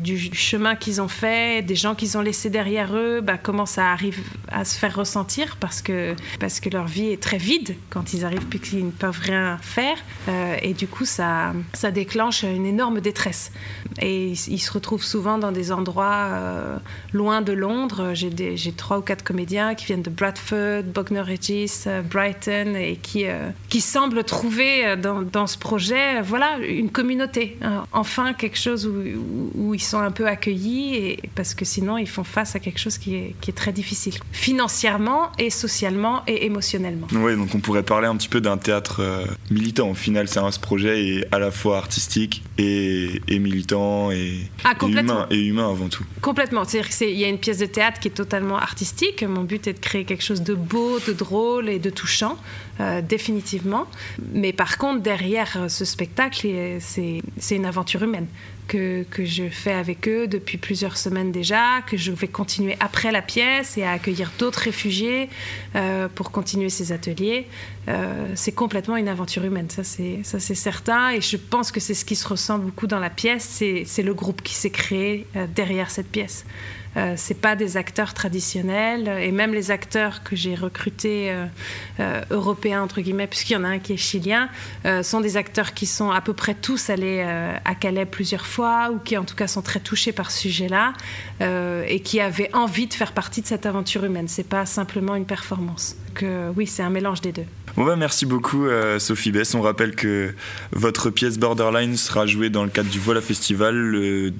chemin 0.48 0.76
qu'ils 0.76 1.00
ont 1.00 1.08
fait, 1.08 1.62
des 1.62 1.74
gens 1.76 1.94
qu'ils 1.94 2.16
ont 2.16 2.20
laissés 2.22 2.50
derrière 2.50 2.96
eux, 2.96 3.20
bah, 3.20 3.36
commencent 3.36 3.78
à, 3.78 3.92
arriver, 3.92 4.22
à 4.50 4.64
se 4.64 4.78
faire 4.78 4.94
ressentir 4.96 5.56
parce 5.60 5.82
que, 5.82 6.14
parce 6.40 6.60
que 6.60 6.70
leur 6.70 6.86
vie 6.86 7.10
est 7.10 7.22
très 7.22 7.38
vide 7.38 7.76
quand 7.90 8.14
ils 8.14 8.24
arrivent 8.24 8.46
puis 8.46 8.60
qu'ils 8.60 8.86
ne 8.86 8.90
peuvent 8.90 9.20
rien 9.20 9.58
faire. 9.60 9.96
Euh, 10.28 10.56
et 10.62 10.72
du 10.72 10.86
coup, 10.86 11.04
ça, 11.04 11.52
ça 11.72 11.90
déclenche 11.90 12.42
une 12.42 12.66
énorme 12.66 13.00
détresse. 13.00 13.52
Et 14.00 14.28
ils, 14.28 14.58
se 14.58 14.72
retrouvent 14.72 15.04
souvent 15.04 15.38
dans 15.38 15.52
des 15.52 15.72
endroits 15.72 16.28
euh, 16.30 16.76
loin 17.12 17.42
de 17.42 17.52
Londres. 17.52 18.12
J'ai 18.14 18.72
trois 18.72 18.98
ou 18.98 19.02
quatre 19.02 19.24
comédiens 19.24 19.74
qui 19.74 19.86
viennent 19.86 20.02
de 20.02 20.10
Bradford, 20.10 20.84
Bognor 20.84 21.26
Regis, 21.26 21.84
euh, 21.86 22.02
Brighton 22.02 22.74
et 22.74 22.96
qui, 22.96 23.26
qui 23.68 23.80
semblent 23.80 24.24
trouver 24.24 24.96
dans, 24.96 25.22
dans, 25.22 25.46
ce 25.46 25.58
projet 25.58 26.20
voilà, 26.22 26.58
une 26.58 26.90
communauté. 26.90 27.56
Hein. 27.62 27.84
enfin, 27.92 28.32
quelque 28.32 28.58
chose 28.58 28.86
où, 28.86 28.94
où, 29.54 29.74
ils 29.74 29.82
sont 29.82 29.98
un 29.98 30.10
peu 30.10 30.26
accueillis, 30.26 30.37
et, 30.46 31.20
parce 31.34 31.54
que 31.54 31.64
sinon, 31.64 31.98
ils 31.98 32.08
font 32.08 32.24
face 32.24 32.54
à 32.56 32.60
quelque 32.60 32.78
chose 32.78 32.98
qui 32.98 33.14
est, 33.14 33.34
qui 33.40 33.50
est 33.50 33.54
très 33.54 33.72
difficile, 33.72 34.14
financièrement 34.32 35.32
et 35.38 35.50
socialement 35.50 36.22
et 36.26 36.46
émotionnellement. 36.46 37.06
Oui, 37.12 37.36
donc 37.36 37.54
on 37.54 37.60
pourrait 37.60 37.82
parler 37.82 38.06
un 38.06 38.16
petit 38.16 38.28
peu 38.28 38.40
d'un 38.40 38.58
théâtre 38.58 39.00
euh, 39.00 39.24
militant. 39.50 39.90
Au 39.90 39.94
final, 39.94 40.28
c'est 40.28 40.40
un 40.40 40.50
ce 40.50 40.58
projet 40.58 41.06
est 41.06 41.34
à 41.34 41.38
la 41.38 41.50
fois 41.50 41.78
artistique 41.78 42.42
et, 42.56 43.20
et 43.28 43.38
militant 43.38 44.10
et, 44.10 44.50
ah, 44.64 44.74
et, 44.80 44.86
humain, 44.86 45.26
et 45.30 45.40
humain 45.40 45.70
avant 45.70 45.88
tout. 45.88 46.04
Complètement. 46.20 46.64
C'est-à-dire 46.64 46.90
qu'il 46.90 47.18
y 47.18 47.24
a 47.24 47.28
une 47.28 47.38
pièce 47.38 47.58
de 47.58 47.66
théâtre 47.66 48.00
qui 48.00 48.08
est 48.08 48.12
totalement 48.12 48.56
artistique. 48.56 49.22
Mon 49.22 49.44
but 49.44 49.66
est 49.66 49.74
de 49.74 49.78
créer 49.78 50.04
quelque 50.04 50.24
chose 50.24 50.42
de 50.42 50.54
beau, 50.54 50.98
de 51.06 51.12
drôle 51.12 51.68
et 51.68 51.78
de 51.78 51.90
touchant. 51.90 52.38
Euh, 52.80 53.02
définitivement. 53.02 53.86
Mais 54.32 54.52
par 54.52 54.78
contre, 54.78 55.02
derrière 55.02 55.56
euh, 55.56 55.68
ce 55.68 55.84
spectacle, 55.84 56.46
c'est 56.78 57.22
une 57.50 57.66
aventure 57.66 58.04
humaine 58.04 58.28
que, 58.68 59.02
que, 59.10 59.24
je 59.24 59.48
fais 59.48 59.72
avec 59.72 60.06
eux 60.06 60.28
depuis 60.28 60.58
plusieurs 60.58 60.96
semaines 60.96 61.32
déjà, 61.32 61.82
que 61.88 61.96
je 61.96 62.12
vais 62.12 62.28
continuer 62.28 62.76
après 62.78 63.10
la 63.10 63.20
pièce 63.20 63.76
et 63.78 63.82
à 63.82 63.90
accueillir 63.90 64.30
d'autres 64.38 64.60
réfugiés 64.60 65.28
euh, 65.74 66.06
pour 66.14 66.30
continuer 66.30 66.68
ces 66.68 66.92
ateliers. 66.92 67.48
c'est 68.34 68.52
complètement 68.52 68.96
une 68.96 69.08
aventure 69.08 69.44
humaine, 69.44 69.70
ça 69.70 69.82
c'est 69.82 70.54
certain. 70.54 71.10
Et 71.10 71.20
je 71.20 71.36
pense 71.36 71.72
que 71.72 71.80
c'est 71.80 71.94
ce 71.94 72.04
qui 72.04 72.14
se 72.14 72.28
ressent 72.28 72.58
beaucoup 72.58 72.86
dans 72.86 73.00
la 73.00 73.10
pièce, 73.10 73.62
c'est 73.86 74.02
le 74.02 74.14
groupe 74.14 74.42
qui 74.42 74.54
s'est 74.54 74.70
créé 74.70 75.26
derrière 75.56 75.90
cette 75.90 76.10
pièce. 76.10 76.44
Euh, 76.96 77.14
c'est 77.16 77.40
pas 77.40 77.54
des 77.54 77.76
acteurs 77.76 78.14
traditionnels 78.14 79.08
et 79.20 79.30
même 79.30 79.52
les 79.52 79.70
acteurs 79.70 80.22
que 80.22 80.34
j'ai 80.34 80.54
recrutés 80.54 81.30
euh, 81.30 81.46
euh, 82.00 82.22
européens 82.30 82.82
entre 82.82 83.00
guillemets 83.00 83.26
puisqu'il 83.26 83.52
y 83.52 83.56
en 83.56 83.64
a 83.64 83.68
un 83.68 83.78
qui 83.78 83.92
est 83.92 83.98
chilien 83.98 84.48
sont 85.02 85.20
des 85.20 85.36
acteurs 85.36 85.74
qui 85.74 85.86
sont 85.86 86.10
à 86.10 86.20
peu 86.20 86.32
près 86.32 86.54
tous 86.54 86.90
allés 86.90 87.20
à 87.64 87.74
Calais 87.74 88.06
plusieurs 88.06 88.46
fois 88.46 88.90
ou 88.90 88.98
qui 88.98 89.16
en 89.16 89.24
tout 89.24 89.34
cas 89.34 89.46
sont 89.46 89.62
très 89.62 89.80
touchés 89.80 90.12
par 90.12 90.30
ce 90.30 90.38
sujet-là 90.38 90.92
et 91.86 92.00
qui 92.00 92.20
avaient 92.20 92.50
envie 92.54 92.86
de 92.86 92.94
faire 92.94 93.12
partie 93.12 93.42
de 93.42 93.46
cette 93.46 93.66
aventure 93.66 94.04
humaine. 94.04 94.28
C'est 94.28 94.48
pas 94.48 94.66
simplement 94.66 95.14
une 95.14 95.26
performance. 95.26 95.96
Que 96.14 96.50
oui, 96.56 96.66
c'est 96.66 96.82
un 96.82 96.90
mélange 96.90 97.20
des 97.20 97.32
deux. 97.32 97.44
Bon 97.76 97.84
bah, 97.84 97.96
merci 97.96 98.26
beaucoup 98.26 98.66
Sophie 98.98 99.30
Bess. 99.30 99.54
On 99.54 99.60
rappelle 99.60 99.94
que 99.94 100.34
votre 100.72 101.10
pièce 101.10 101.38
Borderline 101.38 101.96
sera 101.96 102.26
jouée 102.26 102.50
dans 102.50 102.64
le 102.64 102.70
cadre 102.70 102.90
du 102.90 102.98
Vola 102.98 103.20
Festival 103.20 103.92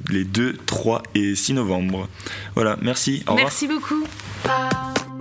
les 0.09 0.25
2, 0.25 0.57
3 0.67 1.03
et 1.15 1.35
6 1.35 1.55
novembre. 1.55 2.09
Voilà, 2.55 2.77
merci. 2.83 3.23
Au 3.29 3.35
merci 3.35 3.69
beaucoup. 3.69 4.05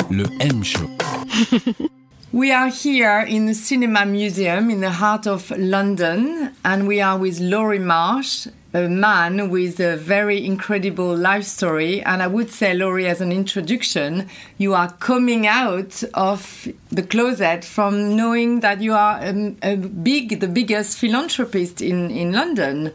Le 0.09 0.25
M 0.39 0.63
Show. 0.63 0.89
We 2.37 2.51
are 2.51 2.67
here 2.67 3.21
in 3.21 3.47
the 3.47 3.55
Cinema 3.55 4.05
Museum 4.05 4.69
in 4.69 4.81
the 4.81 4.91
heart 4.91 5.25
of 5.25 5.49
London, 5.57 6.53
and 6.63 6.87
we 6.87 7.01
are 7.01 7.17
with 7.17 7.39
Laurie 7.39 7.79
Marsh, 7.79 8.45
a 8.75 8.87
man 8.87 9.49
with 9.49 9.79
a 9.79 9.97
very 9.97 10.45
incredible 10.45 11.17
life 11.17 11.45
story. 11.45 12.03
And 12.03 12.21
I 12.21 12.27
would 12.27 12.51
say, 12.51 12.75
Laurie, 12.75 13.07
as 13.07 13.21
an 13.21 13.31
introduction, 13.31 14.29
you 14.59 14.75
are 14.75 14.91
coming 14.99 15.47
out 15.47 16.03
of 16.13 16.67
the 16.91 17.01
closet 17.01 17.65
from 17.65 18.15
knowing 18.15 18.59
that 18.59 18.81
you 18.81 18.93
are 18.93 19.17
a, 19.19 19.55
a 19.63 19.75
big, 19.75 20.39
the 20.39 20.47
biggest 20.47 20.99
philanthropist 20.99 21.81
in, 21.81 22.11
in 22.11 22.33
London. 22.33 22.93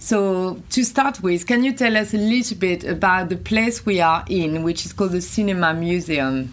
So, 0.00 0.62
to 0.68 0.84
start 0.84 1.22
with, 1.22 1.46
can 1.46 1.64
you 1.64 1.72
tell 1.72 1.96
us 1.96 2.12
a 2.12 2.18
little 2.18 2.58
bit 2.58 2.84
about 2.84 3.30
the 3.30 3.36
place 3.36 3.86
we 3.86 4.02
are 4.02 4.22
in, 4.28 4.62
which 4.62 4.84
is 4.84 4.92
called 4.92 5.12
the 5.12 5.22
Cinema 5.22 5.72
Museum? 5.72 6.52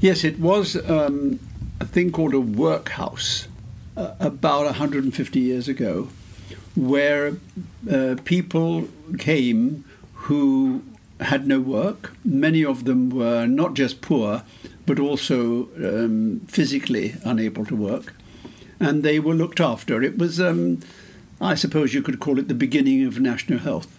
Yes, 0.00 0.24
it 0.24 0.38
was 0.40 0.76
um, 0.88 1.38
a 1.80 1.86
thing 1.86 2.12
called 2.12 2.34
a 2.34 2.40
workhouse 2.40 3.48
uh, 3.96 4.14
about 4.20 4.66
150 4.66 5.40
years 5.40 5.68
ago, 5.68 6.08
where 6.76 7.36
uh, 7.90 8.16
people 8.24 8.88
came 9.18 9.84
who 10.12 10.82
had 11.20 11.46
no 11.46 11.60
work. 11.60 12.12
Many 12.24 12.64
of 12.64 12.84
them 12.84 13.10
were 13.10 13.46
not 13.46 13.74
just 13.74 14.00
poor, 14.00 14.42
but 14.86 14.98
also 14.98 15.68
um, 15.76 16.40
physically 16.46 17.14
unable 17.24 17.64
to 17.66 17.76
work. 17.76 18.14
And 18.78 19.02
they 19.02 19.18
were 19.18 19.34
looked 19.34 19.60
after. 19.60 20.02
It 20.02 20.16
was 20.16 20.40
um, 20.40 20.80
I 21.40 21.54
suppose 21.54 21.94
you 21.94 22.02
could 22.02 22.20
call 22.20 22.38
it 22.38 22.48
the 22.48 22.54
beginning 22.54 23.04
of 23.06 23.18
national 23.18 23.60
health. 23.60 23.98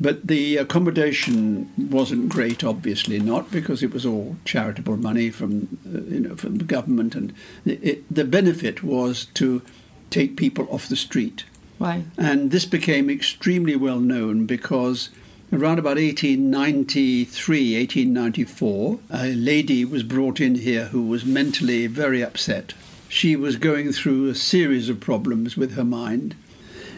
But 0.00 0.26
the 0.26 0.56
accommodation 0.56 1.70
wasn't 1.76 2.30
great, 2.30 2.64
obviously 2.64 3.20
not, 3.20 3.50
because 3.50 3.82
it 3.82 3.92
was 3.92 4.06
all 4.06 4.36
charitable 4.44 4.96
money 4.96 5.30
from, 5.30 5.78
uh, 5.86 6.00
you 6.10 6.20
know, 6.20 6.36
from 6.36 6.56
the 6.56 6.64
government, 6.64 7.14
and 7.14 7.34
it, 7.66 8.02
the 8.12 8.24
benefit 8.24 8.82
was 8.82 9.26
to 9.34 9.62
take 10.08 10.36
people 10.36 10.66
off 10.70 10.88
the 10.88 10.96
street. 10.96 11.44
Right. 11.78 12.04
And 12.16 12.50
this 12.50 12.64
became 12.64 13.10
extremely 13.10 13.76
well 13.76 14.00
known 14.00 14.46
because 14.46 15.10
around 15.52 15.78
about 15.78 15.96
1893, 15.96 17.78
1894, 17.78 19.00
a 19.10 19.28
lady 19.28 19.84
was 19.84 20.02
brought 20.02 20.40
in 20.40 20.56
here 20.56 20.86
who 20.86 21.02
was 21.02 21.24
mentally 21.24 21.86
very 21.86 22.22
upset 22.22 22.74
she 23.10 23.34
was 23.34 23.56
going 23.56 23.92
through 23.92 24.28
a 24.28 24.34
series 24.36 24.88
of 24.88 25.00
problems 25.00 25.56
with 25.56 25.74
her 25.74 25.84
mind. 25.84 26.36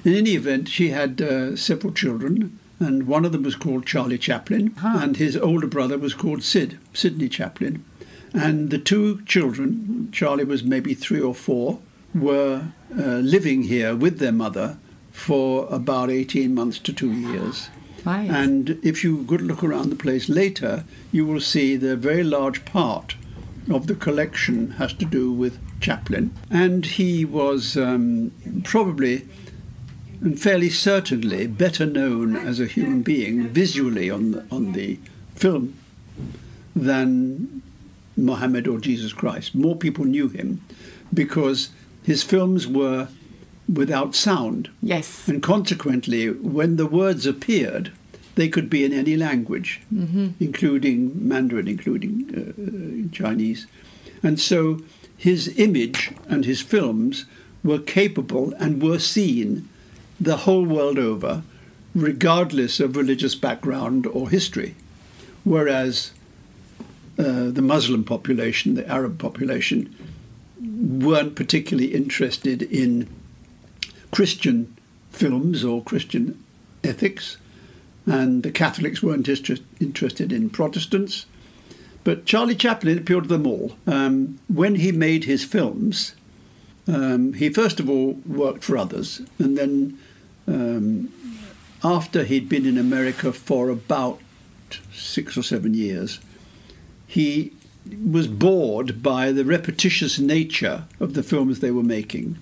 In 0.04 0.14
any 0.14 0.32
event, 0.32 0.68
she 0.68 0.90
had 0.90 1.22
uh, 1.22 1.56
several 1.56 1.92
children, 1.94 2.58
and 2.82 3.06
one 3.06 3.24
of 3.24 3.32
them 3.32 3.42
was 3.42 3.54
called 3.54 3.86
Charlie 3.86 4.18
Chaplin, 4.18 4.74
huh. 4.78 4.98
and 5.02 5.16
his 5.16 5.36
older 5.36 5.66
brother 5.66 5.98
was 5.98 6.14
called 6.14 6.42
Sid, 6.42 6.78
Sidney 6.92 7.28
Chaplin. 7.28 7.84
And 8.34 8.70
the 8.70 8.78
two 8.78 9.22
children, 9.24 10.08
Charlie 10.12 10.44
was 10.44 10.62
maybe 10.62 10.94
three 10.94 11.20
or 11.20 11.34
four, 11.34 11.80
were 12.14 12.72
uh, 12.98 13.16
living 13.18 13.64
here 13.64 13.94
with 13.94 14.18
their 14.18 14.32
mother 14.32 14.78
for 15.10 15.66
about 15.70 16.10
18 16.10 16.54
months 16.54 16.78
to 16.80 16.92
two 16.92 17.12
years. 17.12 17.68
And 18.28 18.80
if 18.82 19.04
you 19.04 19.24
could 19.24 19.42
look 19.42 19.62
around 19.62 19.90
the 19.90 19.96
place 19.96 20.28
later, 20.28 20.84
you 21.12 21.24
will 21.26 21.40
see 21.40 21.76
the 21.76 21.96
very 21.96 22.24
large 22.24 22.64
part 22.64 23.14
of 23.70 23.86
the 23.86 23.94
collection 23.94 24.72
has 24.72 24.92
to 24.94 25.04
do 25.04 25.30
with 25.32 25.58
Chaplin, 25.80 26.32
and 26.50 26.84
he 26.84 27.24
was 27.24 27.76
um, 27.76 28.32
probably 28.64 29.26
and 30.22 30.40
fairly 30.40 30.70
certainly 30.70 31.46
better 31.48 31.84
known 31.84 32.36
as 32.36 32.60
a 32.60 32.66
human 32.66 33.02
being 33.02 33.48
visually 33.48 34.08
on 34.08 34.30
the, 34.30 34.44
on 34.50 34.72
the 34.72 34.98
film 35.34 35.76
than 36.76 37.60
Mohammed 38.16 38.68
or 38.68 38.78
Jesus 38.78 39.12
Christ. 39.12 39.54
More 39.54 39.76
people 39.76 40.04
knew 40.04 40.28
him 40.28 40.60
because 41.12 41.70
his 42.04 42.22
films 42.22 42.66
were 42.66 43.08
without 43.72 44.14
sound. 44.14 44.70
Yes. 44.80 45.26
And 45.26 45.42
consequently, 45.42 46.30
when 46.30 46.76
the 46.76 46.86
words 46.86 47.26
appeared, 47.26 47.92
they 48.36 48.48
could 48.48 48.70
be 48.70 48.84
in 48.84 48.92
any 48.92 49.16
language, 49.16 49.80
mm-hmm. 49.92 50.30
including 50.38 51.26
Mandarin, 51.26 51.68
including 51.68 53.10
uh, 53.10 53.14
Chinese. 53.14 53.66
And 54.22 54.40
so 54.40 54.80
his 55.16 55.58
image 55.58 56.12
and 56.28 56.44
his 56.44 56.60
films 56.60 57.26
were 57.64 57.78
capable 57.78 58.52
and 58.58 58.82
were 58.82 58.98
seen 58.98 59.68
the 60.22 60.38
whole 60.38 60.64
world 60.64 60.98
over, 60.98 61.42
regardless 61.94 62.80
of 62.80 62.96
religious 62.96 63.34
background 63.34 64.06
or 64.06 64.30
history. 64.30 64.74
Whereas 65.44 66.12
uh, 67.18 67.50
the 67.50 67.62
Muslim 67.62 68.04
population, 68.04 68.74
the 68.74 68.88
Arab 68.88 69.18
population, 69.18 69.94
weren't 70.60 71.34
particularly 71.34 71.92
interested 71.92 72.62
in 72.62 73.08
Christian 74.12 74.76
films 75.10 75.64
or 75.64 75.82
Christian 75.82 76.42
ethics, 76.84 77.36
and 78.06 78.42
the 78.42 78.50
Catholics 78.50 79.02
weren't 79.02 79.28
interested 79.28 80.32
in 80.32 80.50
Protestants. 80.50 81.26
But 82.04 82.26
Charlie 82.26 82.56
Chaplin 82.56 82.98
appealed 82.98 83.24
to 83.24 83.28
them 83.28 83.46
all. 83.46 83.76
Um, 83.86 84.38
when 84.48 84.76
he 84.76 84.90
made 84.92 85.24
his 85.24 85.44
films, 85.44 86.14
um, 86.88 87.34
he 87.34 87.48
first 87.48 87.78
of 87.78 87.88
all 87.88 88.20
worked 88.26 88.64
for 88.64 88.76
others, 88.76 89.22
and 89.38 89.56
then 89.56 89.98
um, 90.46 91.12
after 91.84 92.24
he'd 92.24 92.48
been 92.48 92.66
in 92.66 92.78
America 92.78 93.32
for 93.32 93.68
about 93.68 94.20
six 94.92 95.36
or 95.36 95.42
seven 95.42 95.74
years, 95.74 96.20
he 97.06 97.52
was 98.04 98.26
bored 98.26 99.02
by 99.02 99.32
the 99.32 99.44
repetitious 99.44 100.18
nature 100.18 100.84
of 101.00 101.14
the 101.14 101.22
films 101.22 101.60
they 101.60 101.70
were 101.70 101.82
making. 101.82 102.38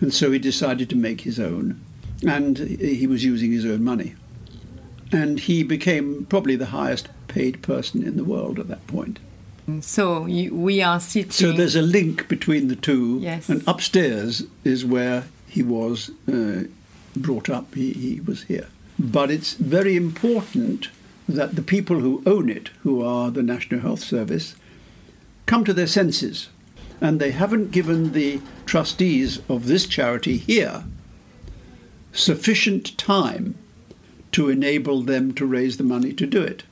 And 0.00 0.14
so 0.14 0.30
he 0.30 0.38
decided 0.38 0.88
to 0.90 0.96
make 0.96 1.22
his 1.22 1.40
own. 1.40 1.80
And 2.26 2.58
he 2.58 3.06
was 3.06 3.24
using 3.24 3.52
his 3.52 3.66
own 3.66 3.82
money. 3.84 4.14
And 5.12 5.40
he 5.40 5.62
became 5.62 6.26
probably 6.26 6.56
the 6.56 6.66
highest 6.66 7.08
paid 7.28 7.62
person 7.62 8.02
in 8.02 8.16
the 8.16 8.24
world 8.24 8.58
at 8.58 8.68
that 8.68 8.86
point. 8.86 9.18
So 9.80 10.26
you, 10.26 10.54
we 10.54 10.80
are 10.80 11.00
sitting. 11.00 11.30
So 11.30 11.52
there's 11.52 11.76
a 11.76 11.82
link 11.82 12.28
between 12.28 12.68
the 12.68 12.76
two. 12.76 13.18
Yes. 13.20 13.48
And 13.48 13.62
upstairs 13.66 14.44
is 14.64 14.84
where 14.84 15.24
he 15.48 15.62
was 15.62 16.10
uh, 16.26 16.64
brought 17.18 17.48
up. 17.48 17.74
He, 17.74 17.92
he 17.92 18.20
was 18.20 18.44
here. 18.44 18.68
But 18.98 19.30
it's 19.30 19.54
very 19.54 19.96
important 19.96 20.88
that 21.28 21.54
the 21.54 21.62
people 21.62 22.00
who 22.00 22.22
own 22.26 22.48
it, 22.48 22.70
who 22.82 23.02
are 23.04 23.30
the 23.30 23.42
National 23.42 23.80
Health 23.80 24.00
Service, 24.00 24.56
come 25.46 25.64
to 25.64 25.74
their 25.74 25.86
senses. 25.86 26.48
And 27.00 27.20
they 27.20 27.30
haven't 27.30 27.70
given 27.70 28.12
the 28.12 28.40
trustees 28.66 29.40
of 29.48 29.66
this 29.66 29.86
charity 29.86 30.38
here 30.38 30.84
sufficient 32.12 32.96
time 32.98 33.54
to 34.32 34.48
enable 34.48 35.02
them 35.02 35.32
to 35.34 35.46
raise 35.46 35.76
the 35.76 35.84
money 35.84 36.12
to 36.12 36.26
do 36.26 36.42
it. 36.42 36.64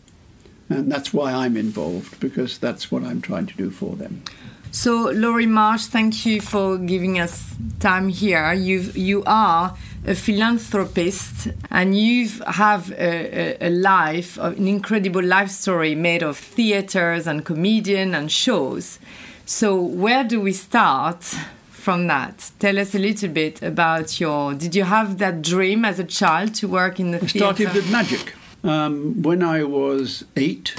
And 0.68 0.90
that's 0.90 1.14
why 1.14 1.32
I'm 1.32 1.56
involved, 1.56 2.18
because 2.18 2.58
that's 2.58 2.90
what 2.90 3.04
I'm 3.04 3.20
trying 3.20 3.46
to 3.46 3.56
do 3.56 3.70
for 3.70 3.94
them. 3.94 4.22
So, 4.70 5.10
Laurie 5.10 5.46
Marsh, 5.46 5.86
thank 5.86 6.26
you 6.26 6.40
for 6.40 6.76
giving 6.76 7.18
us 7.18 7.54
time 7.80 8.08
here. 8.08 8.52
You 8.52 8.80
you 8.94 9.22
are 9.26 9.76
a 10.06 10.14
philanthropist 10.14 11.48
and 11.70 11.98
you 11.98 12.28
have 12.46 12.92
a, 12.92 13.64
a, 13.64 13.68
a 13.68 13.70
life, 13.70 14.38
an 14.38 14.68
incredible 14.68 15.22
life 15.22 15.50
story 15.50 15.94
made 15.94 16.22
of 16.22 16.36
theaters 16.36 17.26
and 17.26 17.44
comedian 17.44 18.14
and 18.14 18.30
shows. 18.30 18.98
So, 19.46 19.80
where 19.80 20.24
do 20.24 20.40
we 20.40 20.52
start 20.52 21.22
from 21.70 22.06
that? 22.08 22.50
Tell 22.58 22.78
us 22.78 22.94
a 22.94 22.98
little 22.98 23.30
bit 23.30 23.62
about 23.62 24.20
your. 24.20 24.54
Did 24.54 24.74
you 24.74 24.84
have 24.84 25.18
that 25.18 25.42
dream 25.42 25.84
as 25.84 25.98
a 25.98 26.04
child 26.04 26.54
to 26.56 26.68
work 26.68 27.00
in 27.00 27.12
the 27.12 27.18
theatre? 27.18 27.46
I 27.46 27.52
theater? 27.52 27.70
started 27.70 27.74
with 27.74 27.90
magic. 27.90 28.34
Um, 28.62 29.22
when 29.22 29.42
I 29.42 29.62
was 29.62 30.24
eight, 30.36 30.74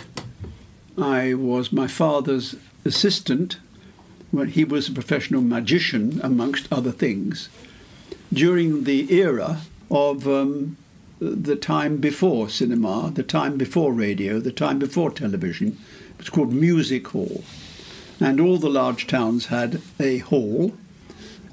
I 0.98 1.34
was 1.34 1.72
my 1.72 1.88
father's 1.88 2.56
assistant 2.84 3.58
when 4.32 4.50
he 4.50 4.64
was 4.64 4.90
a 4.90 4.94
professional 4.94 5.42
magician, 5.42 6.20
amongst 6.24 6.72
other 6.72 6.92
things, 6.92 7.50
during 8.32 8.84
the 8.84 9.12
era 9.14 9.62
of 9.90 10.28
um, 10.28 10.78
the 11.20 11.56
time 11.56 11.98
before 11.98 12.50
cinema, 12.50 13.12
the 13.14 13.24
time 13.24 13.58
before 13.58 13.94
radio, 13.94 14.40
the 14.40 14.52
time 14.52 14.80
before 14.80 15.12
television. 15.12 15.78
It 16.12 16.20
was 16.20 16.30
called 16.30 16.52
Music 16.52 17.08
Hall. 17.08 17.44
And 18.20 18.40
all 18.40 18.58
the 18.58 18.70
large 18.70 19.08
towns 19.08 19.48
had 19.48 19.82
a 20.00 20.18
hall, 20.20 20.74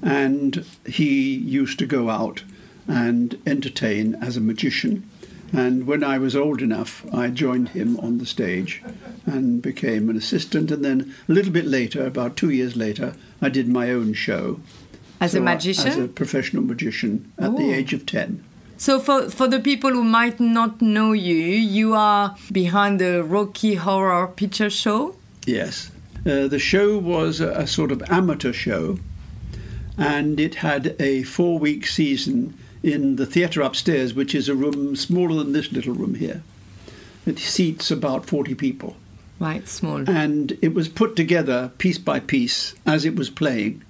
and 0.01 0.65
he 0.85 1.35
used 1.35 1.79
to 1.79 1.85
go 1.85 2.09
out 2.09 2.43
and 2.87 3.39
entertain 3.45 4.15
as 4.15 4.35
a 4.35 4.41
magician. 4.41 5.09
And 5.57 5.87
when 5.87 6.03
I 6.03 6.17
was 6.17 6.35
old 6.35 6.61
enough, 6.61 7.05
I 7.13 7.29
joined 7.29 7.69
him 7.69 7.97
on 8.01 8.17
the 8.17 8.25
stage 8.25 8.81
and 9.25 9.61
became 9.61 10.09
an 10.09 10.17
assistant. 10.17 10.69
And 10.71 10.83
then 10.83 11.13
a 11.29 11.31
little 11.31 11.51
bit 11.51 11.65
later, 11.65 12.05
about 12.05 12.35
two 12.35 12.49
years 12.49 12.75
later, 12.75 13.13
I 13.41 13.49
did 13.49 13.67
my 13.69 13.89
own 13.91 14.13
show. 14.13 14.59
As 15.21 15.31
So 15.31 15.37
a 15.37 15.41
I- 15.41 15.45
magician? 15.53 15.87
as 15.87 15.97
a 15.97 16.07
professional 16.07 16.63
magician 16.63 17.31
at 17.37 17.55
the 17.55 17.63
Oh. 17.63 17.73
age 17.73 17.93
of 17.93 18.05
10. 18.05 18.43
So, 18.77 18.99
for, 18.99 19.29
for 19.29 19.47
the 19.47 19.61
people 19.61 19.91
who 19.91 20.03
might 20.03 20.41
not 20.41 20.81
know 20.81 21.13
you, 21.13 21.33
you 21.77 21.93
are 21.93 22.35
behind 22.51 22.99
the 22.99 23.23
Rocky 23.23 23.75
Horror 23.75 24.27
Picture 24.27 24.69
Show. 24.69 25.15
Yes. 25.45 25.89
Uh, 26.25 26.47
the 26.49 26.59
show 26.59 26.97
was 26.97 27.39
a, 27.39 27.51
a 27.51 27.67
sort 27.67 27.91
of 27.93 28.03
amateur 28.09 28.51
show, 28.51 28.99
and 29.97 30.39
it 30.41 30.55
had 30.55 30.93
a 30.99 31.23
four 31.23 31.57
week 31.59 31.87
season 31.87 32.53
in 32.85 33.15
the 33.15 33.25
theatre 33.25 33.61
upstairs, 33.61 34.13
which 34.13 34.35
is 34.35 34.47
a 34.47 34.55
room 34.55 34.95
smaller 34.95 35.43
than 35.43 35.53
this 35.53 35.71
little 35.71 35.95
room 35.95 36.15
here. 36.15 36.43
It 37.25 37.39
seats 37.39 37.89
about 37.89 38.27
40 38.27 38.53
people. 38.53 38.95
Right, 39.39 39.67
small. 39.67 40.07
And 40.09 40.57
it 40.61 40.73
was 40.75 40.87
put 40.87 41.15
together 41.15 41.71
piece 41.79 41.97
by 41.97 42.19
piece 42.19 42.75
as 42.85 43.03
it 43.03 43.15
was 43.15 43.29
playing, 43.31 43.81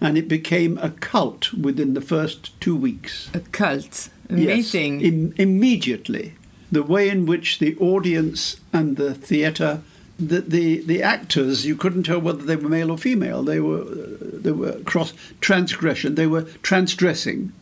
and 0.00 0.18
it 0.18 0.28
became 0.28 0.78
a 0.78 0.90
cult 0.90 1.54
within 1.54 1.94
the 1.94 2.02
first 2.02 2.58
two 2.60 2.76
weeks. 2.76 3.30
A 3.32 3.40
cult. 3.40 4.10
Yes, 4.28 4.74
Amazing. 4.74 5.00
im- 5.00 5.34
immediately. 5.38 6.34
The 6.70 6.82
way 6.82 7.08
in 7.08 7.24
which 7.26 7.58
the 7.58 7.76
audience 7.78 8.56
and 8.72 8.96
the 8.96 9.14
theatre, 9.14 9.80
the, 10.18 10.40
the, 10.40 10.80
the 10.80 11.02
actors, 11.02 11.64
you 11.66 11.74
couldn't 11.76 12.04
tell 12.04 12.20
whether 12.20 12.42
they 12.42 12.56
were 12.56 12.68
male 12.68 12.90
or 12.90 12.98
female. 12.98 13.42
They 13.42 13.60
were, 13.60 13.84
they 13.84 14.52
were 14.52 14.78
cross 14.80 15.14
transgression, 15.40 16.14
they 16.16 16.26
were 16.26 16.42
transgressing. 16.62 17.52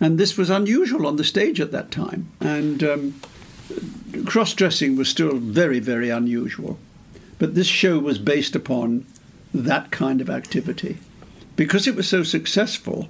And 0.00 0.18
this 0.18 0.36
was 0.36 0.50
unusual 0.50 1.06
on 1.06 1.16
the 1.16 1.24
stage 1.24 1.60
at 1.60 1.72
that 1.72 1.90
time. 1.90 2.30
And 2.40 2.84
um, 2.84 3.20
cross 4.26 4.52
dressing 4.54 4.96
was 4.96 5.08
still 5.08 5.36
very, 5.36 5.80
very 5.80 6.10
unusual. 6.10 6.78
But 7.38 7.54
this 7.54 7.66
show 7.66 7.98
was 7.98 8.18
based 8.18 8.54
upon 8.54 9.06
that 9.54 9.90
kind 9.90 10.20
of 10.20 10.30
activity. 10.30 10.98
Because 11.56 11.86
it 11.86 11.96
was 11.96 12.08
so 12.08 12.22
successful, 12.22 13.08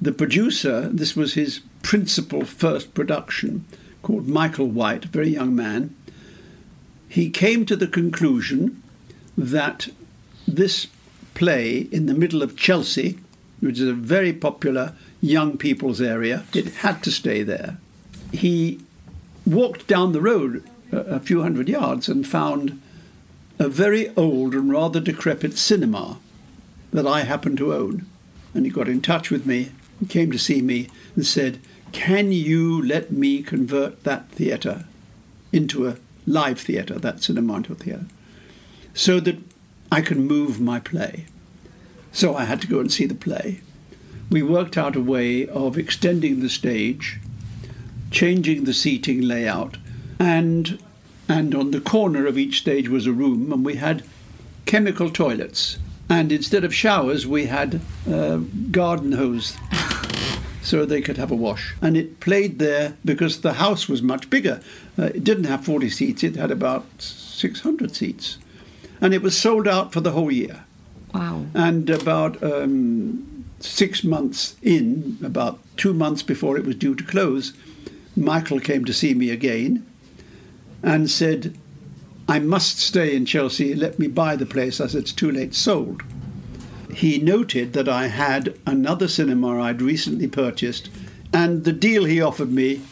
the 0.00 0.12
producer, 0.12 0.88
this 0.88 1.14
was 1.14 1.34
his 1.34 1.60
principal 1.82 2.44
first 2.44 2.94
production, 2.94 3.64
called 4.02 4.28
Michael 4.28 4.66
White, 4.66 5.04
a 5.06 5.08
very 5.08 5.30
young 5.30 5.54
man, 5.54 5.94
he 7.08 7.30
came 7.30 7.64
to 7.66 7.76
the 7.76 7.86
conclusion 7.86 8.82
that 9.36 9.88
this 10.46 10.88
play 11.34 11.88
in 11.92 12.06
the 12.06 12.14
middle 12.14 12.42
of 12.42 12.56
Chelsea, 12.56 13.18
which 13.60 13.78
is 13.78 13.88
a 13.88 13.94
very 13.94 14.32
popular 14.32 14.94
young 15.20 15.56
people's 15.56 16.00
area, 16.00 16.44
it 16.54 16.74
had 16.76 17.02
to 17.02 17.10
stay 17.10 17.42
there. 17.42 17.78
He 18.32 18.80
walked 19.46 19.86
down 19.86 20.12
the 20.12 20.20
road 20.20 20.62
a, 20.92 21.20
few 21.20 21.42
hundred 21.42 21.68
yards 21.68 22.08
and 22.08 22.26
found 22.26 22.80
a 23.58 23.68
very 23.68 24.14
old 24.16 24.54
and 24.54 24.70
rather 24.70 25.00
decrepit 25.00 25.58
cinema 25.58 26.18
that 26.92 27.06
I 27.06 27.22
happened 27.22 27.58
to 27.58 27.74
own. 27.74 28.06
And 28.54 28.64
he 28.64 28.70
got 28.70 28.88
in 28.88 29.02
touch 29.02 29.30
with 29.30 29.46
me 29.46 29.72
and 30.00 30.08
came 30.08 30.30
to 30.32 30.38
see 30.38 30.62
me 30.62 30.88
and 31.14 31.26
said, 31.26 31.60
Can 31.92 32.32
you 32.32 32.82
let 32.82 33.10
me 33.10 33.42
convert 33.42 34.04
that 34.04 34.28
theatre 34.30 34.84
into 35.52 35.88
a 35.88 35.96
live 36.26 36.60
theatre, 36.60 36.98
that 36.98 37.22
cinema 37.22 37.56
into 37.56 37.72
a 37.72 37.76
theatre, 37.76 38.06
so 38.94 39.20
that 39.20 39.38
I 39.90 40.00
can 40.00 40.26
move 40.26 40.60
my 40.60 40.80
play? 40.80 41.26
So 42.12 42.34
I 42.34 42.44
had 42.44 42.60
to 42.62 42.66
go 42.66 42.80
and 42.80 42.90
see 42.90 43.06
the 43.06 43.14
play. 43.14 43.60
We 44.30 44.42
worked 44.42 44.76
out 44.76 44.96
a 44.96 45.00
way 45.00 45.46
of 45.46 45.78
extending 45.78 46.40
the 46.40 46.50
stage, 46.50 47.18
changing 48.10 48.64
the 48.64 48.74
seating 48.74 49.22
layout, 49.22 49.76
and 50.18 50.78
and 51.28 51.54
on 51.54 51.70
the 51.70 51.80
corner 51.80 52.26
of 52.26 52.38
each 52.38 52.58
stage 52.58 52.88
was 52.88 53.06
a 53.06 53.12
room, 53.12 53.52
and 53.52 53.64
we 53.64 53.76
had 53.76 54.02
chemical 54.64 55.10
toilets. 55.10 55.78
And 56.08 56.32
instead 56.32 56.64
of 56.64 56.74
showers, 56.74 57.26
we 57.26 57.46
had 57.46 57.80
uh, 58.10 58.38
garden 58.70 59.12
hose 59.12 59.56
so 60.62 60.86
they 60.86 61.02
could 61.02 61.18
have 61.18 61.30
a 61.30 61.36
wash. 61.36 61.74
And 61.82 61.96
it 61.96 62.18
played 62.20 62.58
there 62.58 62.96
because 63.04 63.42
the 63.42 63.54
house 63.54 63.88
was 63.88 64.02
much 64.02 64.30
bigger. 64.30 64.62
Uh, 64.98 65.04
it 65.04 65.22
didn't 65.22 65.44
have 65.44 65.64
40 65.64 65.90
seats, 65.90 66.24
it 66.24 66.36
had 66.36 66.50
about 66.50 66.86
600 66.98 67.94
seats. 67.94 68.38
And 69.00 69.12
it 69.12 69.22
was 69.22 69.36
sold 69.36 69.68
out 69.68 69.92
for 69.92 70.00
the 70.00 70.12
whole 70.12 70.32
year. 70.32 70.64
Wow. 71.12 71.46
And 71.54 71.88
about 71.90 72.42
um, 72.42 73.27
six 73.60 74.04
months 74.04 74.56
in, 74.62 75.18
about 75.22 75.58
two 75.76 75.92
months 75.92 76.22
before 76.22 76.56
it 76.56 76.64
was 76.64 76.76
due 76.76 76.94
to 76.94 77.04
close, 77.04 77.52
Michael 78.16 78.60
came 78.60 78.84
to 78.84 78.92
see 78.92 79.14
me 79.14 79.30
again 79.30 79.86
and 80.82 81.10
said, 81.10 81.56
I 82.28 82.38
must 82.38 82.78
stay 82.78 83.16
in 83.16 83.24
Chelsea, 83.24 83.74
let 83.74 83.98
me 83.98 84.06
buy 84.06 84.36
the 84.36 84.46
place. 84.46 84.76
Said, 84.76 84.94
It's 84.94 85.12
too 85.12 85.30
late, 85.30 85.54
sold. 85.54 86.02
He 86.92 87.18
noted 87.18 87.72
that 87.72 87.88
I 87.88 88.08
had 88.08 88.58
another 88.66 89.08
cinema 89.08 89.60
I'd 89.62 89.80
recently 89.80 90.26
purchased, 90.26 90.90
and 91.32 91.64
the 91.64 91.72
deal 91.72 92.04
he 92.04 92.20
offered 92.20 92.52
me 92.52 92.82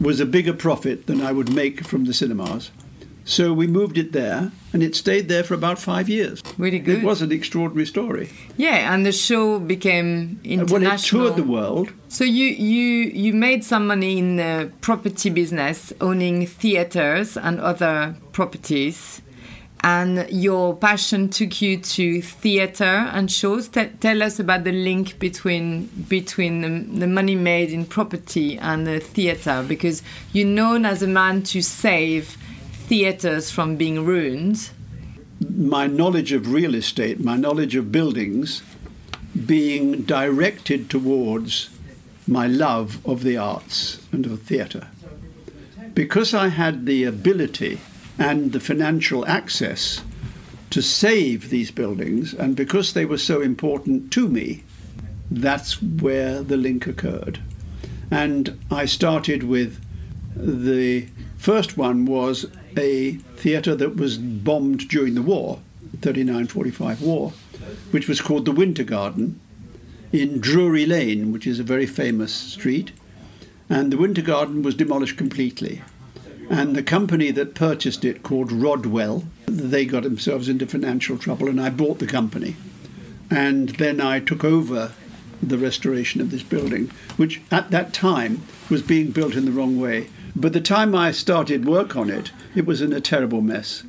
was 0.00 0.20
a 0.20 0.26
bigger 0.26 0.52
profit 0.52 1.06
than 1.06 1.22
I 1.22 1.32
would 1.32 1.52
make 1.52 1.84
from 1.84 2.04
the 2.04 2.12
cinemas. 2.12 2.70
So 3.28 3.52
we 3.52 3.66
moved 3.66 3.98
it 3.98 4.12
there, 4.12 4.52
and 4.72 4.84
it 4.84 4.94
stayed 4.94 5.28
there 5.28 5.42
for 5.42 5.54
about 5.54 5.80
five 5.80 6.08
years. 6.08 6.40
Really 6.58 6.78
good. 6.78 6.98
It 6.98 7.04
was 7.04 7.22
an 7.22 7.32
extraordinary 7.32 7.84
story. 7.84 8.30
Yeah, 8.56 8.94
and 8.94 9.04
the 9.04 9.10
show 9.10 9.58
became 9.58 10.38
international. 10.44 10.80
Well, 10.80 10.92
it 10.92 11.00
toured 11.00 11.36
the 11.36 11.42
world. 11.42 11.92
So 12.08 12.22
you 12.22 12.46
you 12.46 13.10
you 13.10 13.32
made 13.32 13.64
some 13.64 13.88
money 13.88 14.16
in 14.16 14.36
the 14.36 14.70
property 14.80 15.30
business, 15.30 15.92
owning 16.00 16.46
theaters 16.46 17.36
and 17.36 17.58
other 17.58 18.14
properties, 18.30 19.22
and 19.80 20.24
your 20.30 20.76
passion 20.76 21.28
took 21.28 21.60
you 21.60 21.78
to 21.78 22.22
theater 22.22 23.10
and 23.12 23.28
shows. 23.28 23.66
T 23.66 23.86
tell 23.98 24.22
us 24.22 24.38
about 24.38 24.62
the 24.62 24.72
link 24.72 25.18
between 25.18 25.86
between 26.08 26.60
the, 26.60 27.00
the 27.00 27.08
money 27.08 27.34
made 27.34 27.72
in 27.72 27.86
property 27.86 28.56
and 28.56 28.86
the 28.86 29.00
theater, 29.00 29.64
because 29.66 30.04
you're 30.32 30.46
known 30.46 30.86
as 30.86 31.02
a 31.02 31.08
man 31.08 31.42
to 31.42 31.60
save 31.60 32.36
theaters 32.86 33.50
from 33.50 33.76
being 33.76 34.04
ruined. 34.04 34.70
My 35.50 35.88
knowledge 35.88 36.32
of 36.32 36.52
real 36.52 36.74
estate, 36.74 37.18
my 37.18 37.36
knowledge 37.36 37.74
of 37.74 37.90
buildings, 37.90 38.62
being 39.44 40.02
directed 40.02 40.88
towards 40.88 41.70
my 42.28 42.46
love 42.46 43.04
of 43.04 43.24
the 43.24 43.36
arts 43.36 44.00
and 44.12 44.24
of 44.24 44.42
theatre. 44.42 44.86
Because 45.94 46.32
I 46.32 46.48
had 46.48 46.86
the 46.86 47.02
ability 47.04 47.80
and 48.18 48.52
the 48.52 48.60
financial 48.60 49.26
access 49.26 50.02
to 50.70 50.80
save 50.80 51.50
these 51.50 51.70
buildings, 51.70 52.34
and 52.34 52.54
because 52.54 52.92
they 52.92 53.04
were 53.04 53.18
so 53.18 53.40
important 53.40 54.12
to 54.12 54.28
me, 54.28 54.62
that's 55.30 55.82
where 55.82 56.42
the 56.42 56.56
link 56.56 56.86
occurred. 56.86 57.40
And 58.10 58.58
I 58.70 58.86
started 58.86 59.42
with 59.42 59.80
the 60.36 61.08
first 61.46 61.76
one 61.76 62.04
was 62.04 62.44
a 62.76 63.12
theatre 63.36 63.76
that 63.76 63.94
was 63.94 64.18
bombed 64.18 64.88
during 64.88 65.14
the 65.14 65.22
war, 65.22 65.60
39 66.00 66.48
45 66.48 67.00
war, 67.00 67.34
which 67.92 68.08
was 68.08 68.20
called 68.20 68.44
the 68.44 68.50
Winter 68.50 68.82
Garden 68.82 69.38
in 70.12 70.40
Drury 70.40 70.84
Lane, 70.86 71.30
which 71.30 71.46
is 71.46 71.60
a 71.60 71.62
very 71.62 71.86
famous 71.86 72.32
street. 72.32 72.90
And 73.68 73.92
the 73.92 73.96
Winter 73.96 74.22
Garden 74.22 74.64
was 74.64 74.74
demolished 74.74 75.16
completely. 75.16 75.82
And 76.50 76.74
the 76.74 76.82
company 76.82 77.30
that 77.30 77.54
purchased 77.54 78.04
it, 78.04 78.24
called 78.24 78.50
Rodwell, 78.50 79.22
they 79.46 79.84
got 79.84 80.02
themselves 80.02 80.48
into 80.48 80.66
financial 80.66 81.16
trouble, 81.16 81.48
and 81.48 81.60
I 81.60 81.70
bought 81.70 82.00
the 82.00 82.08
company. 82.08 82.56
And 83.30 83.68
then 83.68 84.00
I 84.00 84.18
took 84.18 84.42
over 84.42 84.94
the 85.40 85.58
restoration 85.58 86.20
of 86.20 86.32
this 86.32 86.42
building, 86.42 86.90
which 87.16 87.40
at 87.52 87.70
that 87.70 87.94
time 87.94 88.42
was 88.68 88.82
being 88.82 89.12
built 89.12 89.36
in 89.36 89.44
the 89.44 89.52
wrong 89.52 89.80
way. 89.80 90.08
But 90.38 90.52
the 90.52 90.60
time 90.60 90.94
I 90.94 91.12
started 91.12 91.64
work 91.64 91.96
on 91.96 92.10
it, 92.10 92.30
it 92.54 92.66
was 92.66 92.82
in 92.82 92.92
a 92.92 93.00
terrible 93.00 93.40
mess. 93.40 93.82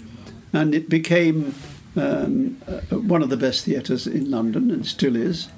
And 0.53 0.73
it 0.73 0.87
became 0.89 1.53
um, 1.97 2.61
uh, 2.65 2.95
one 2.95 3.21
of 3.21 3.29
the 3.29 3.35
best 3.35 3.65
theatres 3.65 4.07
in 4.07 4.31
London, 4.31 4.71
and 4.71 4.85
still 4.85 5.17
is. 5.17 5.49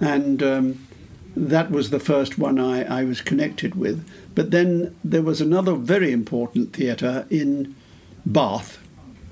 And 0.00 0.40
um, 0.42 0.86
that 1.36 1.72
was 1.72 1.90
the 1.90 1.98
first 1.98 2.38
one 2.38 2.60
I, 2.60 2.84
I 3.00 3.04
was 3.04 3.20
connected 3.20 3.74
with. 3.74 4.06
But 4.34 4.52
then 4.52 4.94
there 5.02 5.22
was 5.22 5.40
another 5.40 5.74
very 5.74 6.12
important 6.12 6.72
theatre 6.72 7.26
in 7.28 7.74
Bath. 8.24 8.78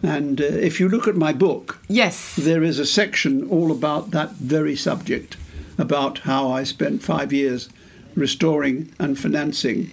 And 0.02 0.40
uh, 0.40 0.44
if 0.44 0.80
you 0.80 0.88
look 0.88 1.06
at 1.06 1.16
my 1.16 1.32
book, 1.32 1.78
Yes. 1.88 2.34
there 2.34 2.64
is 2.64 2.80
a 2.80 2.86
section 2.86 3.48
all 3.48 3.70
about 3.70 4.10
that 4.10 4.32
very 4.32 4.74
subject, 4.74 5.36
about 5.78 6.20
how 6.20 6.50
I 6.50 6.64
spent 6.64 7.02
five 7.02 7.32
years 7.32 7.68
restoring 8.16 8.92
and 8.98 9.16
financing 9.16 9.90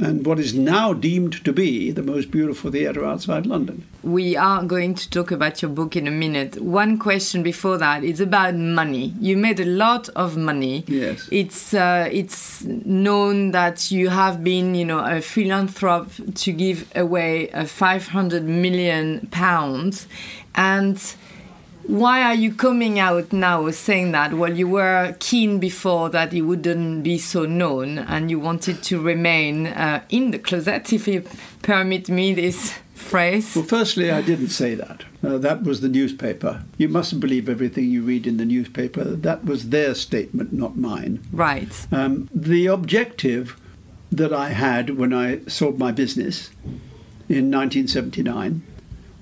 and 0.00 0.24
what 0.24 0.38
is 0.38 0.54
now 0.54 0.92
deemed 0.92 1.44
to 1.44 1.52
be 1.52 1.90
the 1.90 2.02
most 2.02 2.30
beautiful 2.30 2.70
theatre 2.70 3.04
outside 3.04 3.46
London. 3.46 3.86
We 4.02 4.36
are 4.36 4.62
going 4.62 4.94
to 4.94 5.10
talk 5.10 5.30
about 5.30 5.60
your 5.60 5.70
book 5.70 5.96
in 5.96 6.06
a 6.06 6.10
minute. 6.10 6.60
One 6.60 6.98
question 6.98 7.42
before 7.42 7.78
that 7.78 8.04
is 8.04 8.20
about 8.20 8.54
money. 8.54 9.14
You 9.20 9.36
made 9.36 9.60
a 9.60 9.64
lot 9.64 10.08
of 10.10 10.36
money. 10.36 10.84
Yes. 10.86 11.28
It's 11.32 11.74
uh, 11.74 12.08
it's 12.10 12.64
known 12.64 13.50
that 13.50 13.90
you 13.90 14.08
have 14.08 14.44
been, 14.44 14.74
you 14.74 14.84
know, 14.84 15.00
a 15.00 15.20
philanthrope 15.20 16.10
to 16.34 16.52
give 16.52 16.90
away 16.94 17.50
uh, 17.50 17.64
500 17.64 18.44
million 18.44 19.28
pounds, 19.30 20.06
and 20.54 20.96
why 21.88 22.22
are 22.22 22.34
you 22.34 22.52
coming 22.52 22.98
out 22.98 23.32
now 23.32 23.70
saying 23.70 24.12
that? 24.12 24.34
Well, 24.34 24.54
you 24.54 24.68
were 24.68 25.16
keen 25.20 25.58
before 25.58 26.10
that 26.10 26.34
it 26.34 26.42
wouldn't 26.42 27.02
be 27.02 27.16
so 27.16 27.46
known, 27.46 27.98
and 27.98 28.30
you 28.30 28.38
wanted 28.38 28.82
to 28.84 29.00
remain 29.00 29.68
uh, 29.68 30.02
in 30.10 30.30
the 30.30 30.38
closet, 30.38 30.92
if 30.92 31.08
you 31.08 31.24
permit 31.62 32.10
me 32.10 32.34
this 32.34 32.74
phrase. 32.94 33.56
Well, 33.56 33.64
firstly, 33.64 34.10
I 34.10 34.20
didn't 34.20 34.50
say 34.50 34.74
that. 34.74 35.04
Uh, 35.24 35.38
that 35.38 35.62
was 35.62 35.80
the 35.80 35.88
newspaper. 35.88 36.62
You 36.76 36.90
mustn't 36.90 37.22
believe 37.22 37.48
everything 37.48 37.84
you 37.84 38.02
read 38.02 38.26
in 38.26 38.36
the 38.36 38.44
newspaper. 38.44 39.04
That 39.04 39.46
was 39.46 39.70
their 39.70 39.94
statement, 39.94 40.52
not 40.52 40.76
mine. 40.76 41.26
Right. 41.32 41.86
Um, 41.90 42.28
the 42.34 42.66
objective 42.66 43.58
that 44.12 44.32
I 44.32 44.50
had 44.50 44.98
when 44.98 45.14
I 45.14 45.40
sold 45.46 45.78
my 45.78 45.92
business 45.92 46.50
in 47.30 47.50
1979 47.50 48.62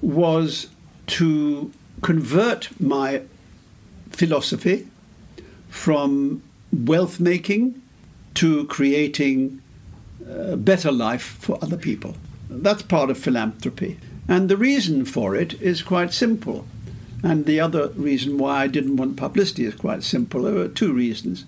was 0.03 0.69
to 1.07 1.73
convert 2.03 2.69
my 2.81 3.23
philosophy 4.11 4.87
from 5.69 6.43
wealth 6.73 7.21
making 7.21 7.81
to 8.35 8.67
creating 8.67 9.61
a 10.29 10.57
better 10.57 10.93
life 10.93 11.37
for 11.41 11.59
other 11.63 11.77
people. 11.77 12.17
That's 12.49 12.83
part 12.83 13.11
of 13.11 13.19
philanthropy. 13.19 13.99
And 14.29 14.49
the 14.49 14.57
reason 14.57 15.05
for 15.05 15.37
it 15.37 15.61
is 15.61 15.83
quite 15.83 16.13
simple. 16.13 16.67
And 17.23 17.47
the 17.47 17.61
other 17.61 17.89
reason 17.89 18.39
why 18.39 18.63
I 18.63 18.67
didn't 18.67 18.97
want 18.97 19.17
publicity 19.17 19.65
is 19.65 19.75
quite 19.75 20.03
simple. 20.03 20.43
There 20.43 20.55
were 20.55 20.69
two 20.69 20.93
reasons. 20.93 21.45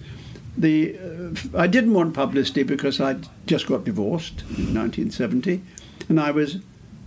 The, 0.56 0.98
uh, 0.98 1.58
I 1.58 1.66
didn't 1.66 1.94
want 1.94 2.14
publicity 2.14 2.62
because 2.62 3.00
I 3.00 3.16
just 3.46 3.66
got 3.66 3.84
divorced 3.84 4.40
in 4.42 4.74
1970, 4.74 5.62
and 6.08 6.18
I 6.18 6.32
was 6.32 6.58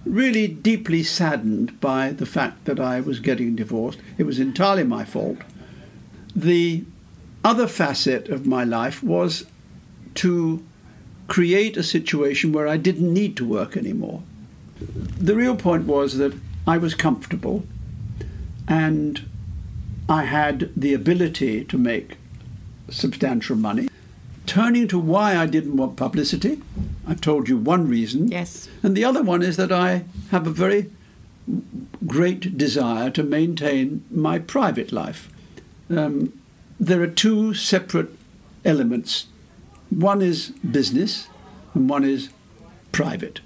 really 0.06 0.48
deeply 0.48 1.03
saddened 1.03 1.80
by 1.80 2.11
the 2.11 2.26
fact 2.26 2.65
that 2.65 2.80
I 2.80 3.02
was 3.02 3.19
getting 3.19 3.56
divorced. 3.56 3.99
It 4.18 4.23
was 4.23 4.40
entirely 4.40 4.84
my 4.84 5.03
fault. 5.03 5.38
The 6.36 6.84
other 7.44 7.68
facet 7.68 8.30
of 8.30 8.45
my 8.45 8.64
life 8.64 9.03
was 9.03 9.45
to 10.15 10.64
create 11.28 11.78
a 11.78 11.84
situation 11.84 12.52
where 12.52 12.68
I 12.68 12.78
didn't 12.78 13.14
need 13.14 13.38
to 13.38 13.45
work 13.45 13.78
anymore. 13.78 14.23
The 14.80 15.36
real 15.36 15.56
point 15.56 15.86
was 15.86 16.18
that 16.18 16.34
I 16.68 16.78
was 16.78 16.95
comfortable 16.95 17.64
and 18.68 19.26
I 20.10 20.26
had 20.26 20.72
the 20.76 20.94
ability 20.94 21.64
to 21.65 21.78
make 21.78 22.18
substantial 22.90 23.56
money. 23.56 23.88
Turning 24.46 24.88
to 24.88 25.00
why 25.00 25.38
I 25.38 25.46
didn't 25.46 25.78
want 25.78 25.96
publicity, 25.96 26.62
I've 27.08 27.22
told 27.22 27.48
you 27.48 27.58
one 27.58 27.88
reason. 27.88 28.30
Yes. 28.30 28.68
And 28.84 28.96
the 28.96 29.06
other 29.06 29.24
one 29.24 29.42
is 29.42 29.58
that 29.58 29.72
I 29.72 30.06
have 30.32 30.48
a 30.48 30.52
very 30.52 30.90
great 32.06 32.58
desire 32.58 33.10
to 33.12 33.24
maintain 33.24 34.04
my 34.10 34.40
private 34.40 34.92
life. 34.92 35.30
Um, 35.90 36.34
there 36.80 37.02
are 37.02 37.08
two 37.08 37.54
separate 37.54 38.10
elements 38.66 39.28
one 39.92 40.22
is 40.22 40.50
business, 40.72 41.28
and 41.74 41.90
one 41.90 42.06
is 42.06 42.30
private. 42.94 43.42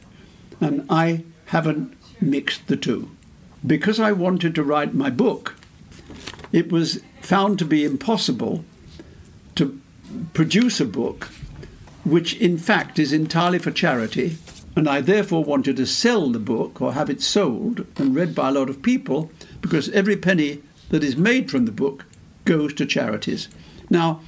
And 0.62 0.86
I 0.90 1.24
haven't 1.48 1.94
mixed 2.22 2.68
the 2.68 2.78
two. 2.78 3.10
Because 3.66 4.00
I 4.00 4.12
wanted 4.12 4.54
to 4.56 4.64
write 4.64 4.94
my 4.94 5.10
book, 5.10 5.56
it 6.52 6.72
was 6.72 7.02
found 7.22 7.58
to 7.60 7.66
be 7.66 7.84
impossible 7.84 8.64
to 9.56 9.82
produce 10.34 10.80
a 10.80 10.86
book 10.86 11.30
which, 12.04 12.36
in 12.36 12.58
fact, 12.58 13.00
is 13.00 13.12
entirely 13.12 13.58
for 13.58 13.72
charity 13.72 14.38
And 14.76 14.90
I 14.90 15.00
therefore 15.02 15.44
wanted 15.44 15.78
to 15.78 15.86
sell 15.86 16.30
the 16.30 16.40
book 16.40 16.82
or 16.82 16.94
have 16.94 17.10
it 17.10 17.22
sold 17.22 17.86
and 17.98 18.14
read 18.14 18.36
by 18.36 18.50
a 18.50 18.52
lot 18.52 18.70
of 18.70 18.82
people 18.82 19.32
because 19.62 19.90
every 19.90 20.18
penny 20.18 20.62
that 20.90 21.04
is 21.04 21.16
made 21.16 21.50
from 21.50 21.66
the 21.66 21.72
book 21.72 22.06
goes 22.44 22.74
to 22.76 22.86
charities. 22.86 23.48
Now, 23.90 24.20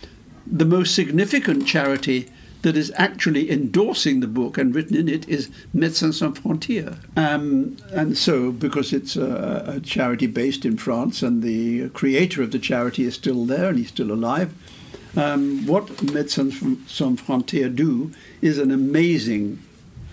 the 0.45 0.65
most 0.65 0.95
significant 0.95 1.67
charity 1.67 2.29
that 2.61 2.77
is 2.77 2.91
actually 2.95 3.51
endorsing 3.51 4.21
the 4.21 4.27
book 4.27 4.57
and 4.57 4.73
written 4.73 4.95
in 4.95 5.07
it 5.07 5.27
is 5.27 5.49
Médecins 5.75 6.15
Sans 6.15 6.37
Frontières. 6.39 6.97
Um, 7.15 7.77
and 7.91 8.17
so, 8.17 8.51
because 8.51 8.93
it's 8.93 9.15
a, 9.15 9.75
a, 9.75 9.79
charity 9.81 10.27
based 10.27 10.65
in 10.65 10.77
France 10.77 11.21
and 11.21 11.43
the 11.43 11.89
creator 11.89 12.41
of 12.41 12.51
the 12.51 12.59
charity 12.59 13.03
is 13.03 13.13
still 13.13 13.45
there 13.45 13.69
and 13.69 13.77
he's 13.77 13.89
still 13.89 14.11
alive, 14.11 14.53
um, 15.18 15.65
what 15.65 15.88
Médecins 15.98 16.53
Sans 16.88 17.19
Frontières 17.19 17.76
do 17.76 18.11
is 18.41 18.60
an 18.60 18.72
amazing 18.72 19.60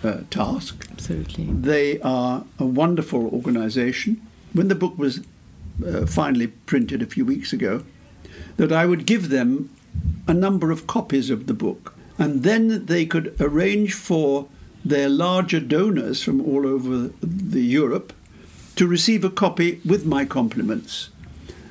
uh, 0.03 0.21
task. 0.31 0.87
Absolutely. 0.91 1.45
They 1.45 1.99
are 2.01 2.43
a 2.59 2.65
wonderful 2.65 3.27
organization. 3.27 4.19
When 4.53 4.67
the 4.67 4.75
book 4.75 4.97
was 4.97 5.21
uh, 5.85 6.05
finally 6.07 6.47
printed 6.47 7.01
a 7.01 7.05
few 7.05 7.23
weeks 7.23 7.53
ago, 7.53 7.83
that 8.57 8.71
I 8.71 8.85
would 8.85 9.05
give 9.05 9.29
them 9.29 9.69
a 10.27 10.33
number 10.33 10.71
of 10.71 10.87
copies 10.87 11.29
of 11.29 11.45
the 11.45 11.53
book 11.53 11.93
and 12.17 12.43
then 12.43 12.85
they 12.85 13.05
could 13.05 13.35
arrange 13.39 13.93
for 13.93 14.47
their 14.83 15.09
larger 15.09 15.59
donors 15.59 16.23
from 16.23 16.41
all 16.41 16.65
over 16.65 17.11
the 17.21 17.63
Europe 17.63 18.13
to 18.75 18.87
receive 18.87 19.23
a 19.23 19.29
copy 19.29 19.81
with 19.85 20.05
my 20.05 20.25
compliments. 20.25 21.09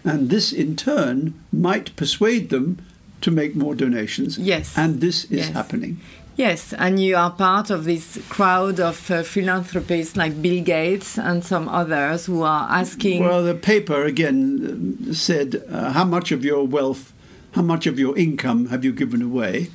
And 0.05 0.31
this 0.31 0.53
in 0.53 0.77
turn 0.77 1.35
might 1.53 1.97
persuade 1.97 2.51
them 2.51 2.79
to 3.25 3.31
make 3.31 3.57
more 3.57 3.75
donations. 3.75 4.39
Yes. 4.39 4.77
And 4.77 5.01
this 5.01 5.25
is 5.25 5.39
yes. 5.39 5.49
happening. 5.49 6.01
Yes, 6.37 6.73
and 6.73 7.01
you 7.01 7.17
are 7.17 7.31
part 7.31 7.71
of 7.71 7.85
this 7.85 8.19
crowd 8.29 8.81
of 8.81 9.09
uh, 9.11 9.23
philanthropists 9.23 10.17
like 10.17 10.43
Bill 10.43 10.65
Gates 10.65 11.17
and 11.17 11.45
some 11.45 11.69
others 11.69 12.27
who 12.27 12.43
are 12.43 12.69
asking. 12.69 13.23
Well, 13.23 13.45
the 13.45 13.55
paper 13.55 14.05
again 14.05 15.15
said, 15.15 15.65
uh, 15.71 15.93
How 15.93 16.05
much 16.05 16.33
of 16.33 16.45
your 16.45 16.67
wealth, 16.67 17.13
how 17.53 17.63
much 17.63 17.87
of 17.87 18.01
your 18.01 18.19
income 18.19 18.67
have 18.67 18.85
you 18.85 18.93
given 18.93 19.23
away? 19.23 19.71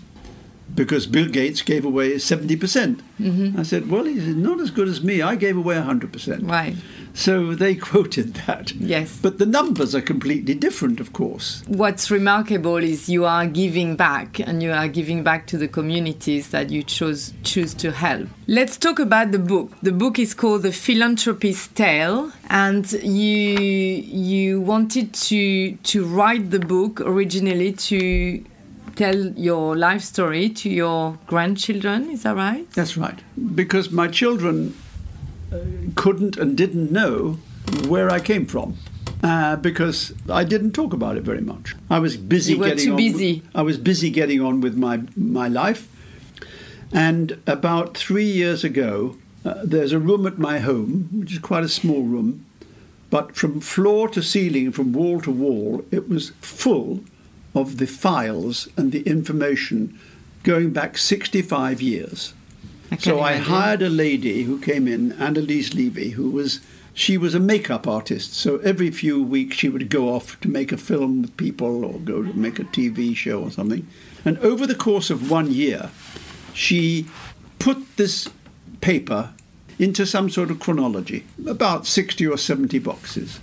Because 0.76 1.08
Bill 1.08 1.28
Gates 1.28 1.62
gave 1.62 1.86
away 1.86 2.16
70%. 2.16 2.60
percent 2.60 3.02
mm 3.20 3.36
hmm 3.36 3.60
I 3.60 3.64
said, 3.64 3.90
well, 3.90 4.06
he's 4.06 4.28
not 4.36 4.60
as 4.62 4.72
good 4.72 4.88
as 4.88 5.04
me. 5.04 5.22
I 5.22 5.36
gave 5.36 5.58
away 5.58 5.76
100%. 5.76 6.50
Right. 6.50 6.76
So 7.14 7.54
they 7.54 7.76
quoted 7.92 8.36
that. 8.46 8.72
Yes. 8.74 9.20
But 9.22 9.40
the 9.40 9.46
numbers 9.46 9.94
are 9.94 10.02
completely 10.02 10.54
different, 10.54 11.00
of 11.00 11.12
course. 11.12 11.64
What's 11.68 12.10
remarkable 12.10 12.78
is 12.78 13.10
you 13.10 13.26
are 13.26 13.46
giving 13.46 13.96
back 13.98 14.40
and 14.40 14.64
you 14.64 14.72
are 14.72 14.88
giving 14.88 15.24
back 15.24 15.48
to 15.48 15.58
the 15.58 15.68
communities 15.68 16.50
that 16.52 16.70
you 16.70 16.84
chose, 16.84 17.34
choose 17.44 17.74
to 17.76 17.92
help. 17.92 18.30
Let's 18.48 18.78
talk 18.78 19.00
about 19.00 19.32
the 19.32 19.40
book. 19.40 19.74
The 19.82 19.92
book 19.92 20.18
is 20.20 20.34
called 20.34 20.64
The 20.64 20.72
Philanthropist's 20.72 21.68
Tale 21.68 22.32
and 22.50 22.90
you 22.92 23.50
you 24.30 24.62
wanted 24.62 25.14
to 25.14 25.76
to 25.76 26.06
write 26.06 26.52
the 26.52 26.60
book 26.60 27.02
originally 27.02 27.74
to 27.74 28.44
tell 29.00 29.28
your 29.50 29.78
life 29.78 30.02
story 30.02 30.50
to 30.50 30.70
your 30.70 31.18
grandchildren. 31.26 32.10
Is 32.10 32.24
that 32.24 32.36
right? 32.36 32.70
That's 32.72 32.98
right. 32.98 33.20
Because 33.56 33.92
my 33.92 34.10
children 34.10 34.76
uh, 35.54 35.60
couldn't 35.96 36.36
and 36.36 36.58
didn't 36.58 36.92
know 36.92 37.38
where 37.88 38.10
I 38.10 38.20
came 38.20 38.46
from. 38.46 38.76
Uh, 39.24 39.56
because 39.58 40.14
I 40.30 40.44
didn't 40.44 40.72
talk 40.72 40.94
about 40.94 41.18
it 41.18 41.24
very 41.24 41.42
much. 41.42 41.76
I 41.90 42.00
was 42.00 42.16
busy 42.16 42.54
you 42.54 42.60
were 42.60 42.70
getting 42.70 42.86
too 42.86 42.92
on. 42.92 42.98
busy. 42.98 43.44
I 43.54 43.62
was 43.64 43.78
busy 43.78 44.10
getting 44.10 44.42
on 44.42 44.62
with 44.62 44.76
my 44.78 45.02
my 45.16 45.48
life. 45.50 45.88
And 46.94 47.38
about 47.46 47.98
three 47.98 48.32
years 48.42 48.64
ago, 48.64 49.18
uh, 49.46 49.56
there's 49.64 49.92
a 49.92 50.00
room 50.00 50.26
at 50.26 50.38
my 50.40 50.60
home, 50.60 51.10
which 51.20 51.34
is 51.34 51.40
quite 51.40 51.66
a 51.66 51.70
small 51.70 52.04
room, 52.04 52.46
but 53.10 53.36
from 53.36 53.60
floor 53.60 54.08
to 54.10 54.22
ceiling, 54.22 54.72
from 54.72 54.94
wall 54.94 55.20
to 55.22 55.32
wall, 55.32 55.84
it 55.92 56.08
was 56.08 56.32
full 56.42 57.04
of 57.60 57.78
the 57.78 57.88
files 57.88 58.68
and 58.78 58.92
the 58.92 59.02
information 59.02 60.00
going 60.44 60.72
back 60.72 60.98
65 60.98 61.82
years. 61.82 62.34
I 62.92 62.98
so 62.98 63.20
I 63.20 63.34
imagine. 63.34 63.52
hired 63.52 63.82
a 63.82 63.90
lady 63.90 64.44
who 64.44 64.60
came 64.60 64.88
in, 64.88 65.12
Annalise 65.14 65.74
Levy, 65.74 66.12
who 66.12 66.32
was 66.32 66.60
she 66.94 67.18
was 67.18 67.34
a 67.36 67.40
makeup 67.40 67.88
artist. 67.88 68.34
So 68.34 68.58
every 68.58 68.92
few 68.92 69.24
weeks 69.24 69.58
she 69.58 69.70
would 69.70 69.90
go 69.90 70.14
off 70.14 70.40
to 70.42 70.50
make 70.50 70.72
a 70.72 70.78
film 70.78 71.22
with 71.22 71.38
people 71.38 71.86
or 71.86 72.00
go 72.00 72.24
to 72.24 72.34
make 72.34 72.60
a 72.60 72.66
TV 72.66 73.16
show 73.16 73.44
or 73.44 73.52
something. 73.52 73.88
And 74.26 74.38
over 74.40 74.68
the 74.68 74.76
course 74.76 75.10
of 75.10 75.32
one 75.32 75.52
year, 75.52 75.92
she 76.54 77.08
put 77.58 77.96
this 77.96 78.28
paper 78.82 79.32
into 79.78 80.06
some 80.06 80.30
sort 80.30 80.52
of 80.52 80.60
chronology, 80.60 81.26
about 81.48 81.88
60 81.88 82.28
or 82.28 82.38
70 82.38 82.80
boxes. 82.80 83.40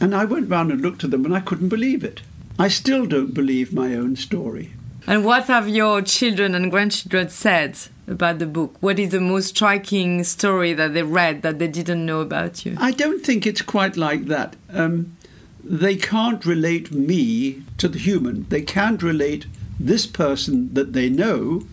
And 0.00 0.14
I 0.14 0.24
went 0.24 0.48
round 0.48 0.72
and 0.72 0.80
looked 0.80 1.04
at 1.04 1.10
them 1.10 1.24
and 1.24 1.36
I 1.36 1.40
couldn't 1.40 1.68
believe 1.68 2.02
it. 2.04 2.22
I 2.58 2.68
still 2.68 3.06
don't 3.06 3.34
believe 3.34 3.72
my 3.72 3.94
own 3.94 4.16
story. 4.16 4.74
And 5.06 5.24
what 5.24 5.46
have 5.48 5.68
your 5.68 6.00
children 6.02 6.54
and 6.54 6.70
grandchildren 6.70 7.28
said 7.28 7.76
about 8.06 8.38
the 8.38 8.46
book? 8.46 8.76
What 8.80 8.98
is 8.98 9.10
the 9.10 9.20
most 9.20 9.48
striking 9.48 10.24
story 10.24 10.72
that 10.72 10.94
they 10.94 11.02
read 11.02 11.42
that 11.42 11.58
they 11.58 11.68
didn't 11.68 12.06
know 12.06 12.20
about 12.20 12.64
you? 12.64 12.76
I 12.78 12.92
don't 12.92 13.24
think 13.24 13.46
it's 13.46 13.60
quite 13.60 13.96
like 13.96 14.26
that. 14.26 14.56
Um, 14.72 15.16
they 15.62 15.96
can't 15.96 16.44
relate 16.46 16.92
me 16.92 17.62
to 17.78 17.88
the 17.88 17.98
human. 17.98 18.46
They 18.48 18.62
can't 18.62 19.02
relate 19.02 19.46
this 19.80 20.06
person 20.06 20.72
that 20.74 20.92
they 20.92 21.08
know 21.08 21.64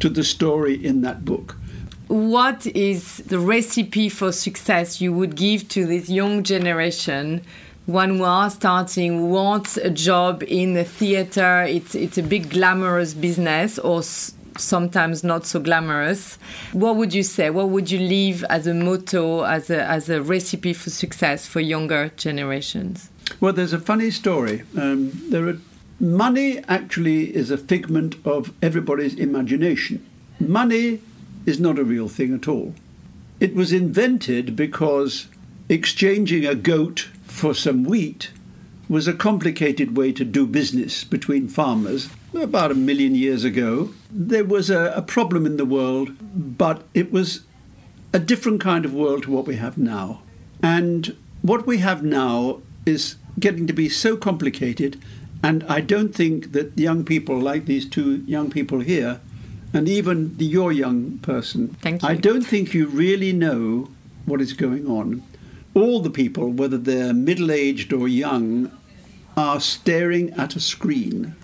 to 0.00 0.08
the 0.08 0.24
story 0.24 0.74
in 0.74 1.00
that 1.00 1.24
book. 1.24 1.56
What 2.08 2.66
is 2.66 3.16
the 3.18 3.38
recipe 3.38 4.08
for 4.08 4.30
success 4.30 5.00
you 5.00 5.12
would 5.12 5.34
give 5.34 5.68
to 5.70 5.86
this 5.86 6.08
young 6.08 6.44
generation 6.44 7.42
one 7.86 8.18
who 8.18 8.24
are 8.24 8.50
starting 8.50 9.30
wants 9.30 9.76
a 9.76 9.90
job 9.90 10.42
in 10.46 10.74
the 10.74 10.84
theater. 10.84 11.62
It's 11.62 11.94
it's 11.94 12.18
a 12.18 12.22
big 12.22 12.50
glamorous 12.50 13.14
business, 13.14 13.78
or 13.78 14.02
sometimes 14.58 15.22
not 15.22 15.46
so 15.46 15.60
glamorous. 15.60 16.38
What 16.72 16.96
would 16.96 17.14
you 17.14 17.22
say? 17.22 17.50
What 17.50 17.70
would 17.70 17.90
you 17.90 18.00
leave 18.00 18.44
as 18.44 18.66
a 18.66 18.74
motto, 18.74 19.42
as 19.44 19.70
a 19.70 19.84
as 19.84 20.10
a 20.10 20.20
recipe 20.20 20.72
for 20.72 20.90
success 20.90 21.46
for 21.46 21.60
younger 21.60 22.10
generations? 22.16 23.10
Well, 23.40 23.52
there's 23.52 23.72
a 23.72 23.80
funny 23.80 24.10
story. 24.10 24.62
Um, 24.76 25.12
there 25.30 25.48
are 25.48 25.58
money 26.00 26.58
actually 26.68 27.34
is 27.34 27.50
a 27.50 27.56
figment 27.56 28.16
of 28.24 28.52
everybody's 28.60 29.14
imagination. 29.14 30.04
Money 30.40 31.00
is 31.46 31.58
not 31.60 31.78
a 31.78 31.84
real 31.84 32.08
thing 32.08 32.34
at 32.34 32.48
all. 32.48 32.74
It 33.38 33.54
was 33.54 33.72
invented 33.72 34.56
because 34.56 35.28
exchanging 35.68 36.46
a 36.46 36.54
goat 36.54 37.08
for 37.36 37.54
some 37.54 37.84
wheat 37.84 38.30
was 38.88 39.06
a 39.06 39.12
complicated 39.12 39.94
way 39.94 40.10
to 40.10 40.24
do 40.24 40.46
business 40.46 41.04
between 41.04 41.48
farmers. 41.48 42.08
About 42.32 42.70
a 42.70 42.74
million 42.74 43.14
years 43.14 43.44
ago, 43.44 43.90
there 44.10 44.44
was 44.44 44.70
a, 44.70 44.92
a, 44.96 45.02
problem 45.02 45.44
in 45.44 45.58
the 45.58 45.66
world, 45.66 46.12
but 46.22 46.84
it 46.94 47.12
was 47.12 47.42
a 48.14 48.18
different 48.18 48.60
kind 48.62 48.86
of 48.86 48.94
world 48.94 49.24
to 49.24 49.30
what 49.30 49.46
we 49.46 49.56
have 49.56 49.76
now. 49.76 50.22
And 50.62 51.14
what 51.42 51.66
we 51.66 51.78
have 51.78 52.02
now 52.02 52.62
is 52.86 53.16
getting 53.38 53.66
to 53.66 53.74
be 53.74 53.90
so 53.90 54.16
complicated, 54.16 54.98
and 55.42 55.62
I 55.64 55.82
don't 55.82 56.14
think 56.14 56.52
that 56.52 56.78
young 56.78 57.04
people 57.04 57.38
like 57.38 57.66
these 57.66 57.86
two 57.86 58.24
young 58.26 58.50
people 58.50 58.80
here, 58.80 59.20
and 59.74 59.88
even 59.88 60.38
the, 60.38 60.46
your 60.46 60.72
young 60.72 61.18
person, 61.18 61.76
Thank 61.82 62.02
you. 62.02 62.08
I 62.08 62.14
don't 62.14 62.44
think 62.44 62.72
you 62.72 62.86
really 62.86 63.32
know 63.32 63.90
what 64.24 64.40
is 64.40 64.54
going 64.54 64.86
on 64.86 65.22
all 65.76 66.00
the 66.00 66.10
people, 66.10 66.48
whether 66.48 66.78
they're 66.78 67.12
middle 67.12 67.52
aged 67.52 67.92
or 67.92 68.08
young, 68.08 68.72
are 69.36 69.60
staring 69.60 70.30
at 70.30 70.56
a 70.56 70.60
screen. 70.60 71.36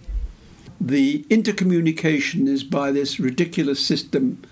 The 0.80 1.24
intercommunication 1.28 2.48
is 2.48 2.64
by 2.64 2.90
this 2.90 3.20
ridiculous 3.20 3.84
system 3.84 4.42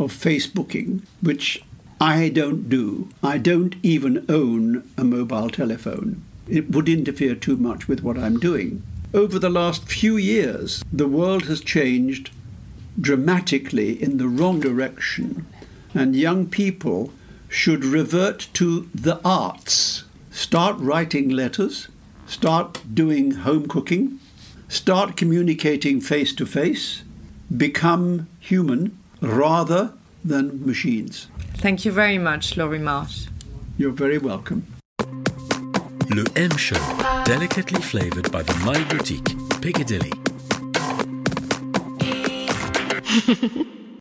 of 0.00 0.12
Facebooking, 0.12 1.02
which 1.22 1.62
I 2.00 2.28
don't 2.30 2.68
do. 2.68 3.08
I 3.22 3.38
don't 3.38 3.76
even 3.84 4.26
own 4.28 4.88
a 4.98 5.04
mobile 5.04 5.50
telephone. 5.50 6.22
It 6.48 6.70
would 6.72 6.88
interfere 6.88 7.36
too 7.36 7.56
much 7.56 7.86
with 7.86 8.02
what 8.02 8.18
I'm 8.18 8.40
doing. 8.40 8.82
Over 9.14 9.38
the 9.38 9.50
last 9.50 9.88
few 9.88 10.16
years, 10.16 10.84
the 10.92 11.08
world 11.08 11.44
has 11.44 11.60
changed 11.60 12.30
dramatically 13.00 14.02
in 14.02 14.18
the 14.18 14.28
wrong 14.28 14.58
direction, 14.58 15.46
and 15.94 16.16
young 16.16 16.46
people 16.46 17.12
should 17.48 17.84
revert 17.84 18.48
to 18.54 18.88
the 18.94 19.20
arts. 19.24 20.04
Start 20.30 20.76
writing 20.78 21.28
letters, 21.28 21.88
start 22.26 22.82
doing 22.94 23.32
home 23.32 23.66
cooking, 23.66 24.20
start 24.68 25.16
communicating 25.16 26.00
face 26.00 26.32
to 26.34 26.46
face, 26.46 27.02
become 27.56 28.28
human 28.38 28.98
rather 29.20 29.92
than 30.24 30.64
machines. 30.64 31.28
Thank 31.54 31.84
you 31.84 31.92
very 31.92 32.18
much, 32.18 32.56
Laurie 32.56 32.78
Marsh. 32.78 33.26
You're 33.76 33.90
very 33.92 34.18
welcome. 34.18 34.66
Le 36.10 36.24
M 36.36 36.56
Show, 36.56 36.78
delicately 37.24 37.80
flavored 37.80 38.30
by 38.30 38.42
the 38.42 38.54
My 38.64 38.82
Boutique, 38.84 39.36
Piccadilly. 39.60 40.12